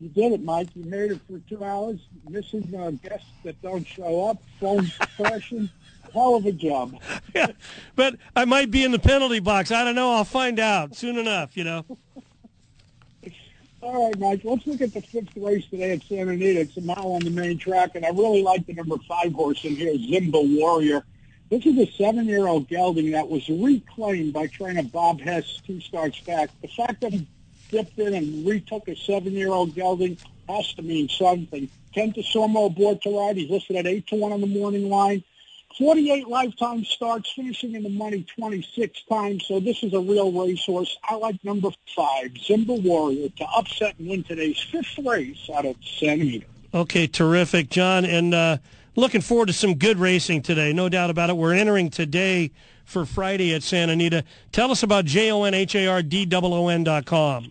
You 0.00 0.08
did 0.08 0.32
it, 0.32 0.42
Mike. 0.42 0.68
You 0.74 0.84
made 0.84 1.12
it 1.12 1.20
for 1.30 1.38
two 1.48 1.62
hours, 1.62 2.00
missing 2.28 2.74
uh, 2.74 2.90
guests 2.90 3.28
that 3.44 3.60
don't 3.62 3.86
show 3.86 4.26
up, 4.26 4.42
phone 4.58 4.90
crashing. 5.16 5.70
Hell 6.14 6.36
of 6.36 6.46
a 6.46 6.52
job. 6.52 6.96
yeah, 7.34 7.48
but 7.96 8.16
I 8.36 8.44
might 8.44 8.70
be 8.70 8.84
in 8.84 8.92
the 8.92 8.98
penalty 9.00 9.40
box. 9.40 9.72
I 9.72 9.84
don't 9.84 9.96
know. 9.96 10.12
I'll 10.12 10.24
find 10.24 10.60
out 10.60 10.94
soon 10.94 11.18
enough, 11.18 11.56
you 11.56 11.64
know. 11.64 11.84
All 13.80 14.06
right, 14.06 14.18
Mike. 14.18 14.40
Let's 14.44 14.66
look 14.66 14.80
at 14.80 14.94
the 14.94 15.02
fifth 15.02 15.36
race 15.36 15.66
today 15.66 15.90
at 15.90 16.02
Santa 16.04 16.30
Anita. 16.30 16.60
It's 16.60 16.76
a 16.76 16.80
mile 16.80 17.12
on 17.12 17.20
the 17.20 17.30
main 17.30 17.58
track, 17.58 17.96
and 17.96 18.06
I 18.06 18.10
really 18.10 18.42
like 18.42 18.64
the 18.66 18.74
number 18.74 18.96
five 19.06 19.32
horse 19.34 19.64
in 19.64 19.76
here, 19.76 19.92
Zimba 19.92 20.58
Warrior. 20.58 21.04
This 21.50 21.66
is 21.66 21.76
a 21.78 21.86
seven-year-old 21.92 22.68
gelding 22.68 23.10
that 23.10 23.28
was 23.28 23.46
reclaimed 23.48 24.32
by 24.32 24.46
trainer 24.46 24.82
Bob 24.84 25.20
Hess 25.20 25.60
two 25.66 25.80
starts 25.80 26.18
back. 26.20 26.48
The 26.62 26.68
fact 26.68 27.02
that 27.02 27.12
he 27.12 27.26
dipped 27.70 27.98
in 27.98 28.14
and 28.14 28.46
retook 28.46 28.88
a 28.88 28.96
seven-year-old 28.96 29.74
gelding 29.74 30.16
has 30.48 30.72
to 30.74 30.82
mean 30.82 31.08
something. 31.08 31.68
Ken 31.92 32.12
Desormeaux 32.12 32.66
aboard 32.66 33.02
to 33.02 33.18
ride. 33.18 33.36
He's 33.36 33.50
listed 33.50 33.76
at 33.76 33.86
8 33.86 34.06
to 34.08 34.16
1 34.16 34.32
on 34.32 34.40
the 34.40 34.46
morning 34.46 34.88
line. 34.88 35.22
48 35.78 36.28
lifetime 36.28 36.84
starts, 36.84 37.32
finishing 37.32 37.74
in 37.74 37.82
the 37.82 37.88
money 37.88 38.24
26 38.36 39.02
times. 39.10 39.44
So 39.46 39.58
this 39.58 39.82
is 39.82 39.92
a 39.92 40.00
real 40.00 40.30
racehorse. 40.30 40.96
I 41.02 41.16
like 41.16 41.42
number 41.44 41.70
five, 41.96 42.30
Zimba 42.34 42.80
Warrior, 42.82 43.28
to 43.30 43.44
upset 43.56 43.98
and 43.98 44.08
win 44.08 44.22
today's 44.22 44.60
fifth 44.60 44.98
race 45.04 45.50
out 45.54 45.66
of 45.66 45.76
Santa 45.82 46.22
Anita. 46.22 46.46
Okay, 46.72 47.06
terrific, 47.06 47.70
John, 47.70 48.04
and 48.04 48.34
uh, 48.34 48.58
looking 48.94 49.20
forward 49.20 49.46
to 49.46 49.52
some 49.52 49.74
good 49.74 49.98
racing 49.98 50.42
today. 50.42 50.72
No 50.72 50.88
doubt 50.88 51.10
about 51.10 51.30
it. 51.30 51.36
We're 51.36 51.54
entering 51.54 51.90
today 51.90 52.52
for 52.84 53.04
Friday 53.04 53.54
at 53.54 53.62
Santa 53.62 53.92
Anita. 53.92 54.24
Tell 54.52 54.70
us 54.70 54.82
about 54.82 55.04
J 55.04 55.32
O 55.32 55.44
N 55.44 55.54
H 55.54 55.74
A 55.74 55.86
R 55.86 56.02
D 56.02 56.28
O 56.32 56.40
O 56.40 56.68
N 56.68 56.84
dot 56.84 57.04
com. 57.04 57.50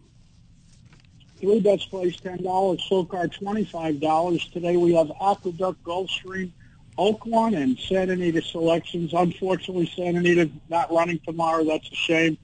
Three 1.39 1.59
best 1.59 1.89
placed 1.89 2.23
ten 2.23 2.41
dollars, 2.41 2.85
full 2.87 3.05
card 3.05 3.33
twenty 3.33 3.65
five 3.65 3.99
dollars. 3.99 4.45
Today 4.49 4.77
we 4.77 4.93
have 4.95 5.11
Aqueduct, 5.21 5.83
Gulfstream, 5.83 6.51
Oaklawn, 6.97 7.55
and 7.55 7.77
Santa 7.77 8.13
Anita 8.13 8.41
selections. 8.41 9.13
Unfortunately, 9.13 9.91
Santa 9.95 10.19
Anita 10.19 10.49
not 10.69 10.91
running 10.91 11.19
tomorrow. 11.19 11.63
That's 11.63 11.89
a 11.91 11.95
shame. 11.95 12.37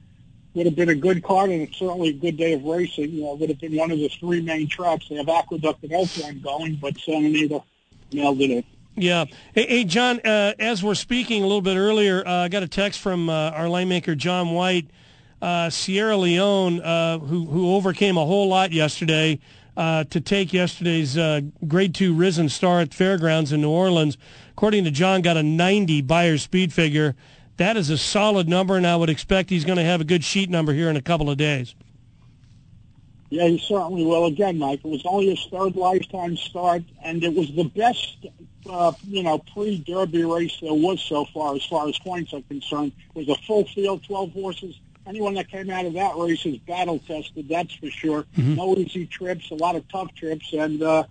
Would 0.56 0.66
have 0.66 0.76
been 0.76 0.90
a 0.90 0.96
good 0.96 1.24
card 1.24 1.52
and 1.52 1.62
it's 1.62 1.78
certainly 1.78 2.10
a 2.10 2.14
good 2.14 2.36
day 2.36 2.54
of 2.54 2.64
racing. 2.64 3.12
You 3.12 3.24
know, 3.24 3.36
would 3.36 3.50
have 3.50 3.60
been 3.60 3.76
one 3.76 3.92
of 3.92 4.00
the 4.00 4.10
three 4.10 4.42
main 4.42 4.68
tracks. 4.68 5.08
They 5.08 5.16
have 5.16 5.30
Aqueduct 5.30 5.84
and 5.84 5.92
Oaklawn 5.92 6.42
going, 6.42 6.76
but 6.76 6.98
Santa 6.98 7.28
Anita 7.28 7.62
nailed 8.12 8.42
it 8.42 8.50
in. 8.50 8.64
Yeah. 8.96 9.26
Hey, 9.54 9.68
hey 9.68 9.84
John, 9.84 10.20
uh, 10.26 10.54
as 10.58 10.84
we're 10.84 10.96
speaking 10.96 11.44
a 11.44 11.46
little 11.46 11.62
bit 11.62 11.78
earlier, 11.78 12.28
uh, 12.28 12.46
I 12.46 12.48
got 12.50 12.64
a 12.64 12.68
text 12.68 13.00
from 13.00 13.30
uh, 13.30 13.52
our 13.52 13.70
line 13.70 13.90
maker, 13.90 14.16
Jon 14.16 14.52
White, 14.52 14.90
uh, 15.42 15.70
Sierra 15.70 16.18
Leone, 16.18 16.82
uh, 16.82 17.20
who, 17.20 17.46
who 17.46 17.76
overcame 17.76 18.18
a 18.18 18.26
whole 18.26 18.50
lot 18.50 18.72
yesterday 18.72 19.40
uh, 19.80 20.04
to 20.04 20.20
take 20.20 20.52
yesterday's 20.52 21.18
uh, 21.18 21.40
grade 21.66 21.96
two 21.96 22.14
risen 22.14 22.50
star 22.50 22.82
at 22.82 22.94
Fairgrounds 22.94 23.54
in 23.54 23.62
New 23.62 23.70
Orleans. 23.70 24.18
According 24.52 24.84
to 24.84 24.92
John, 24.92 25.22
got 25.22 25.38
a 25.38 25.42
90 25.42 26.02
Beyer 26.02 26.38
speed 26.38 26.74
figure. 26.74 27.16
That 27.56 27.78
is 27.78 27.90
a 27.90 27.98
solid 27.98 28.50
number, 28.50 28.76
and 28.76 28.86
I 28.86 28.98
would 28.98 29.10
expect 29.10 29.50
he's 29.50 29.64
going 29.64 29.78
to 29.78 29.84
have 29.86 30.02
a 30.02 30.04
good 30.04 30.22
sheet 30.26 30.50
number 30.50 30.74
here 30.74 30.90
in 30.90 30.98
a 30.98 31.02
couple 31.02 31.30
of 31.30 31.38
days. 31.38 31.76
Yeah, 33.30 33.48
he 33.48 33.58
certainly 33.58 34.04
will. 34.04 34.26
Again, 34.26 34.58
Mike, 34.58 34.82
it 34.84 34.90
was 34.90 35.04
only 35.06 35.30
his 35.30 35.48
third 35.50 35.78
lifetime 35.78 36.36
start, 36.36 36.84
and 37.02 37.24
it 37.24 37.34
was 37.34 37.50
the 37.56 37.64
best, 37.64 38.26
uh, 38.70 38.92
you 39.08 39.24
know, 39.24 39.38
pre-Derby 39.54 40.26
race 40.26 40.58
there 40.62 40.74
was 40.74 41.00
so 41.00 41.24
far, 41.34 41.56
as 41.56 41.64
far 41.66 41.88
as 41.88 41.98
points 42.00 42.34
are 42.34 42.42
concerned. 42.50 42.92
It 43.16 43.28
was 43.28 43.30
a 43.30 43.42
full 43.44 43.66
field, 43.68 44.04
12 44.04 44.34
horses. 44.34 44.78
Anyone 45.10 45.34
that 45.34 45.50
came 45.50 45.70
out 45.72 45.86
of 45.86 45.94
that 45.94 46.16
race 46.18 46.46
is 46.46 46.58
battle 46.60 47.00
tested, 47.00 47.50
that's 47.50 47.74
for 47.74 47.90
sure. 47.90 48.26
Mhm. 48.38 48.56
No 48.56 48.76
easy 48.78 49.08
trips, 49.08 49.50
a 49.50 49.56
lot 49.56 49.76
of 49.76 49.88
tough 49.90 50.14
trips, 50.14 50.54
and 50.54 50.82
uh, 50.84 51.04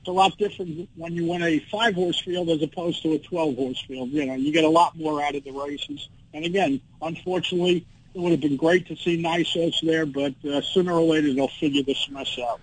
it's 0.00 0.08
a 0.08 0.12
lot 0.12 0.36
different 0.36 0.88
when 0.96 1.14
you 1.14 1.24
win 1.24 1.42
a 1.42 1.58
five-horse 1.70 2.20
field 2.20 2.50
as 2.50 2.62
opposed 2.62 3.02
to 3.02 3.14
a 3.14 3.18
12-horse 3.18 3.82
field. 3.88 4.10
You 4.10 4.26
know, 4.26 4.34
you 4.34 4.52
get 4.52 4.64
a 4.64 4.68
lot 4.68 4.96
more 4.98 5.22
out 5.22 5.34
of 5.34 5.42
the 5.44 5.52
races. 5.52 6.08
And 6.34 6.44
again, 6.44 6.82
unfortunately, 7.00 7.86
it 8.14 8.20
would 8.20 8.30
have 8.32 8.40
been 8.42 8.56
great 8.56 8.86
to 8.88 8.96
see 8.96 9.22
Nysos 9.22 9.74
there, 9.82 10.04
but 10.04 10.34
uh, 10.44 10.60
sooner 10.60 10.92
or 10.92 11.02
later 11.02 11.32
they'll 11.32 11.48
figure 11.48 11.82
this 11.82 12.08
mess 12.10 12.38
out. 12.38 12.60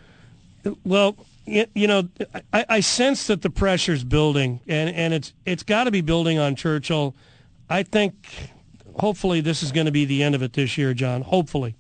Well, 0.85 1.15
you 1.45 1.87
know, 1.87 2.07
I, 2.53 2.65
I 2.69 2.79
sense 2.81 3.27
that 3.27 3.41
the 3.41 3.49
pressure's 3.49 4.03
building, 4.03 4.59
and, 4.67 4.95
and 4.95 5.13
it's 5.13 5.33
it's 5.45 5.63
got 5.63 5.85
to 5.85 5.91
be 5.91 6.01
building 6.01 6.39
on 6.39 6.55
Churchill. 6.55 7.15
I 7.69 7.83
think, 7.83 8.13
hopefully, 8.99 9.41
this 9.41 9.63
is 9.63 9.71
going 9.71 9.85
to 9.85 9.91
be 9.91 10.05
the 10.05 10.23
end 10.23 10.35
of 10.35 10.41
it 10.41 10.53
this 10.53 10.77
year, 10.77 10.93
John. 10.93 11.21
Hopefully. 11.21 11.75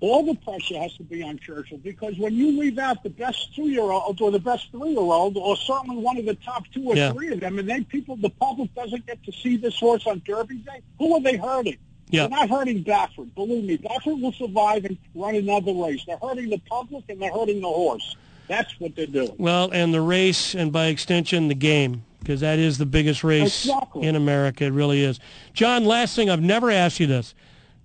All 0.00 0.26
the 0.26 0.34
pressure 0.34 0.78
has 0.78 0.94
to 0.98 1.04
be 1.04 1.22
on 1.22 1.38
Churchill 1.38 1.78
because 1.78 2.18
when 2.18 2.34
you 2.34 2.58
leave 2.60 2.78
out 2.78 3.02
the 3.02 3.08
best 3.08 3.54
two-year-old 3.56 4.20
or 4.20 4.30
the 4.30 4.38
best 4.38 4.70
three-year-old, 4.70 5.38
or 5.38 5.56
certainly 5.56 5.96
one 5.96 6.18
of 6.18 6.26
the 6.26 6.34
top 6.34 6.64
two 6.72 6.84
or 6.84 6.94
Yeah. 6.96 7.12
three 7.12 7.32
of 7.32 7.40
them, 7.40 7.58
and 7.58 7.66
then 7.68 7.84
people, 7.86 8.14
the 8.16 8.28
public 8.28 8.74
doesn't 8.74 9.06
get 9.06 9.22
to 9.24 9.32
see 9.32 9.56
this 9.56 9.78
horse 9.80 10.06
on 10.06 10.20
Derby 10.26 10.56
Day, 10.56 10.82
who 10.98 11.14
are 11.14 11.20
they 11.20 11.36
hurting? 11.38 11.78
They're 12.12 12.28
not 12.28 12.50
hurting 12.50 12.84
Baffert. 12.84 13.34
Believe 13.34 13.64
me, 13.64 13.78
Baffert 13.78 14.20
will 14.20 14.32
survive 14.32 14.84
and 14.84 14.96
run 15.14 15.34
another 15.34 15.72
race. 15.72 16.04
They're 16.06 16.18
hurting 16.18 16.50
the 16.50 16.58
public 16.68 17.04
and 17.08 17.20
they're 17.20 17.32
hurting 17.32 17.60
the 17.62 17.68
horse. 17.68 18.16
That's 18.48 18.78
what 18.78 18.94
they're 18.94 19.06
doing. 19.06 19.34
Well, 19.38 19.70
and 19.72 19.92
the 19.92 20.02
race, 20.02 20.54
and 20.54 20.70
by 20.70 20.86
extension, 20.86 21.48
the 21.48 21.54
game, 21.54 22.04
because 22.26 22.40
that 22.40 22.58
is 22.58 22.76
the 22.76 22.86
biggest 22.86 23.22
race 23.22 23.66
Exactly. 23.66 24.02
in 24.02 24.16
America. 24.16 24.64
It 24.64 24.72
really 24.72 25.04
is. 25.04 25.20
John, 25.52 25.84
last 25.84 26.16
thing, 26.16 26.28
I've 26.28 26.42
never 26.42 26.72
asked 26.72 26.98
you 26.98 27.06
this. 27.06 27.36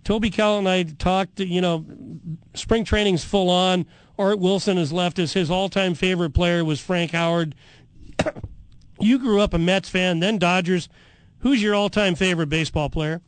Toby 0.03 0.31
Kell 0.31 0.57
and 0.57 0.67
I 0.67 0.81
talked, 0.81 1.39
you 1.39 1.61
know, 1.61 1.85
spring 2.55 2.83
training's 2.83 3.23
full 3.23 3.51
on. 3.51 3.85
Art 4.17 4.39
Wilson 4.39 4.77
has 4.77 4.91
left 4.91 5.19
us. 5.19 5.33
His 5.33 5.51
all-time 5.51 5.93
favorite 5.93 6.31
player 6.33 6.65
was 6.65 6.79
Frank 6.79 7.11
Howard. 7.11 7.53
you 8.99 9.19
grew 9.19 9.39
up 9.41 9.53
a 9.53 9.59
Mets 9.59 9.89
fan, 9.89 10.21
then 10.21 10.39
Dodgers. 10.39 10.89
Who's 11.39 11.61
your 11.61 11.75
all-time 11.75 12.15
favorite 12.15 12.49
baseball 12.49 12.89
player? 12.89 13.21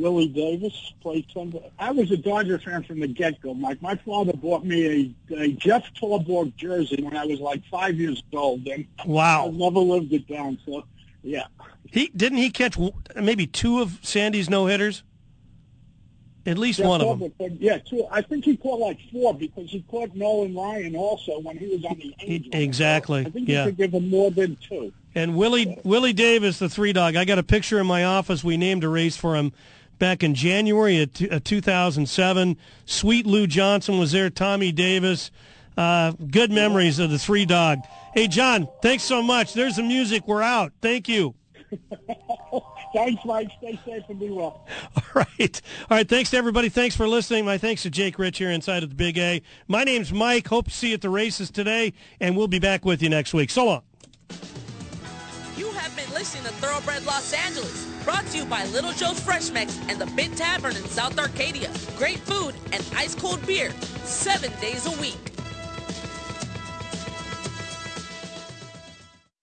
Willie 0.00 0.28
Davis 0.28 0.92
played 1.00 1.26
some. 1.32 1.54
I 1.78 1.90
was 1.90 2.10
a 2.10 2.16
Dodger 2.16 2.58
fan 2.58 2.84
from 2.84 3.00
the 3.00 3.06
get-go, 3.06 3.54
Mike. 3.54 3.80
My 3.80 3.96
father 3.96 4.32
bought 4.32 4.64
me 4.64 5.14
a, 5.30 5.34
a 5.34 5.52
Jeff 5.52 5.84
Torborg 6.00 6.54
jersey 6.56 7.02
when 7.02 7.16
I 7.16 7.24
was 7.24 7.40
like 7.40 7.62
five 7.70 7.98
years 7.98 8.22
old, 8.32 8.66
and 8.66 8.86
Wow. 9.06 9.46
I 9.46 9.50
never 9.50 9.80
lived 9.80 10.12
it 10.12 10.28
down. 10.28 10.58
So, 10.66 10.84
yeah. 11.22 11.46
He 11.90 12.08
didn't 12.08 12.38
he 12.38 12.50
catch 12.50 12.76
maybe 13.14 13.46
two 13.46 13.80
of 13.80 13.98
Sandy's 14.02 14.50
no 14.50 14.66
hitters? 14.66 15.02
At 16.44 16.58
least 16.58 16.78
Jeff 16.78 16.86
one 16.86 17.00
of 17.00 17.18
them. 17.18 17.58
Yeah, 17.58 17.78
two. 17.78 18.06
I 18.10 18.22
think 18.22 18.44
he 18.44 18.56
caught 18.56 18.78
like 18.78 18.98
four 19.10 19.34
because 19.34 19.70
he 19.70 19.82
caught 19.90 20.14
Nolan 20.14 20.54
Ryan 20.54 20.94
also 20.94 21.40
when 21.40 21.56
he 21.58 21.66
was 21.66 21.84
on 21.84 21.98
the 21.98 22.14
Angels. 22.20 22.54
Exactly. 22.54 23.26
I 23.26 23.30
think 23.30 23.48
yeah. 23.48 23.64
you 23.64 23.70
could 23.70 23.76
give 23.76 23.92
him 23.92 24.10
more 24.10 24.30
than 24.30 24.56
two. 24.56 24.92
And 25.14 25.36
Willie 25.36 25.80
Willie 25.82 26.12
Davis, 26.12 26.58
the 26.58 26.68
three 26.68 26.92
dog. 26.92 27.16
I 27.16 27.24
got 27.24 27.38
a 27.38 27.42
picture 27.42 27.80
in 27.80 27.86
my 27.86 28.04
office. 28.04 28.44
We 28.44 28.56
named 28.56 28.84
a 28.84 28.88
race 28.88 29.16
for 29.16 29.34
him 29.34 29.52
back 29.98 30.22
in 30.22 30.34
January 30.34 31.02
of, 31.02 31.44
2007. 31.44 32.56
Sweet 32.84 33.26
Lou 33.26 33.46
Johnson 33.46 33.98
was 33.98 34.12
there. 34.12 34.30
Tommy 34.30 34.72
Davis. 34.72 35.30
Uh, 35.76 36.12
good 36.30 36.50
memories 36.50 36.98
of 36.98 37.10
the 37.10 37.18
three 37.18 37.44
dog. 37.44 37.80
Hey 38.14 38.28
John, 38.28 38.66
thanks 38.80 39.02
so 39.02 39.22
much. 39.22 39.52
There's 39.52 39.76
the 39.76 39.82
music. 39.82 40.26
We're 40.26 40.42
out. 40.42 40.72
Thank 40.80 41.06
you. 41.06 41.34
Thanks, 42.94 43.22
Mike. 43.24 43.50
Stay 43.58 43.78
safe 43.84 44.04
and 44.08 44.18
be 44.18 44.30
well. 44.30 44.66
All 44.96 45.02
right. 45.14 45.60
All 45.90 45.96
right. 45.96 46.08
Thanks 46.08 46.30
to 46.30 46.36
everybody. 46.38 46.68
Thanks 46.68 46.96
for 46.96 47.06
listening. 47.06 47.44
My 47.44 47.58
thanks 47.58 47.82
to 47.82 47.90
Jake 47.90 48.18
Rich 48.18 48.38
here 48.38 48.50
inside 48.50 48.82
of 48.82 48.88
the 48.88 48.94
Big 48.94 49.18
A. 49.18 49.42
My 49.68 49.84
name's 49.84 50.12
Mike. 50.12 50.48
Hope 50.48 50.66
to 50.66 50.70
see 50.70 50.88
you 50.88 50.94
at 50.94 51.02
the 51.02 51.10
races 51.10 51.50
today, 51.50 51.92
and 52.20 52.36
we'll 52.36 52.48
be 52.48 52.58
back 52.58 52.84
with 52.84 53.02
you 53.02 53.08
next 53.10 53.34
week. 53.34 53.50
So 53.50 53.66
long. 53.66 53.82
You 55.56 55.70
have 55.72 55.94
been 55.96 56.10
listening 56.14 56.44
to 56.44 56.52
Thoroughbred 56.52 57.04
Los 57.04 57.32
Angeles, 57.32 57.86
brought 58.06 58.24
to 58.26 58.38
you 58.38 58.44
by 58.44 58.64
Little 58.66 58.92
Joe's 58.92 59.18
Fresh 59.18 59.50
Mix 59.50 59.76
and 59.88 60.00
the 60.00 60.06
Bit 60.06 60.36
Tavern 60.36 60.76
in 60.76 60.84
South 60.84 61.18
Arcadia. 61.18 61.68
Great 61.96 62.20
food 62.20 62.54
and 62.72 62.88
ice 62.96 63.16
cold 63.16 63.44
beer, 63.44 63.72
seven 64.04 64.52
days 64.60 64.86
a 64.86 65.00
week. 65.00 65.18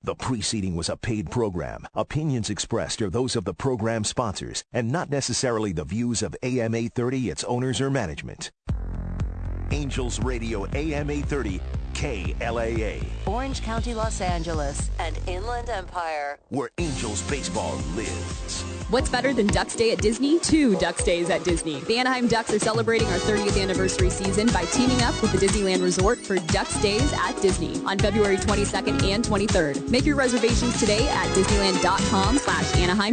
The 0.02 0.16
preceding 0.16 0.78
was 0.78 0.88
a 0.88 0.96
paid 0.96 1.30
program. 1.30 1.86
Opinions 1.94 2.50
expressed 2.50 3.02
are 3.02 3.10
those 3.10 3.36
of 3.36 3.44
the 3.44 3.54
program 3.54 4.06
sponsors 4.06 4.64
and 4.72 4.90
not 4.90 5.10
necessarily 5.10 5.74
the 5.74 5.84
views 5.84 6.24
of 6.24 6.34
AM 6.42 6.74
830, 6.74 7.30
its 7.30 7.44
owners, 7.44 7.82
or 7.82 7.90
management. 7.90 8.50
Angels 9.72 10.20
Radio 10.20 10.66
AM 10.74 11.10
830, 11.10 11.60
KLAA, 11.94 13.04
Orange 13.28 13.62
County, 13.62 13.94
Los 13.94 14.22
Angeles, 14.22 14.90
and 15.00 15.18
Inland 15.28 15.70
Empire. 15.70 16.38
where 16.50 16.70
Angels 16.78 17.22
baseball 17.30 17.76
lives. 17.96 18.62
What's 18.90 19.10
better 19.10 19.34
than 19.34 19.48
Ducks 19.48 19.76
Day 19.76 19.92
at 19.92 20.00
Disney? 20.00 20.40
Two 20.40 20.76
Ducks 20.76 21.04
Days 21.04 21.30
at 21.32 21.44
Disney. 21.44 21.80
The 21.82 21.98
Anaheim 21.98 22.28
Ducks 22.28 22.54
are 22.54 22.60
celebrating 22.60 23.08
our 23.08 23.18
30th 23.18 23.60
anniversary 23.60 24.10
season 24.12 24.48
by 24.48 24.66
teaming 24.66 25.02
up 25.02 25.20
with 25.22 25.32
the 25.32 25.40
Disneyland 25.40 25.82
Resort 25.82 26.20
for 26.20 26.36
Ducks 26.36 26.80
Days 26.82 27.12
at 27.14 27.34
Disney 27.42 27.82
on 27.86 27.98
February 27.98 28.38
22nd 28.38 29.02
and 29.12 29.24
23rd. 29.26 29.90
Make 29.90 30.06
your 30.06 30.16
reservations 30.16 30.80
today 30.80 31.08
at 31.10 31.28
disneyland.com 31.30 32.38
slash 32.38 32.76
Anaheim 32.76 33.12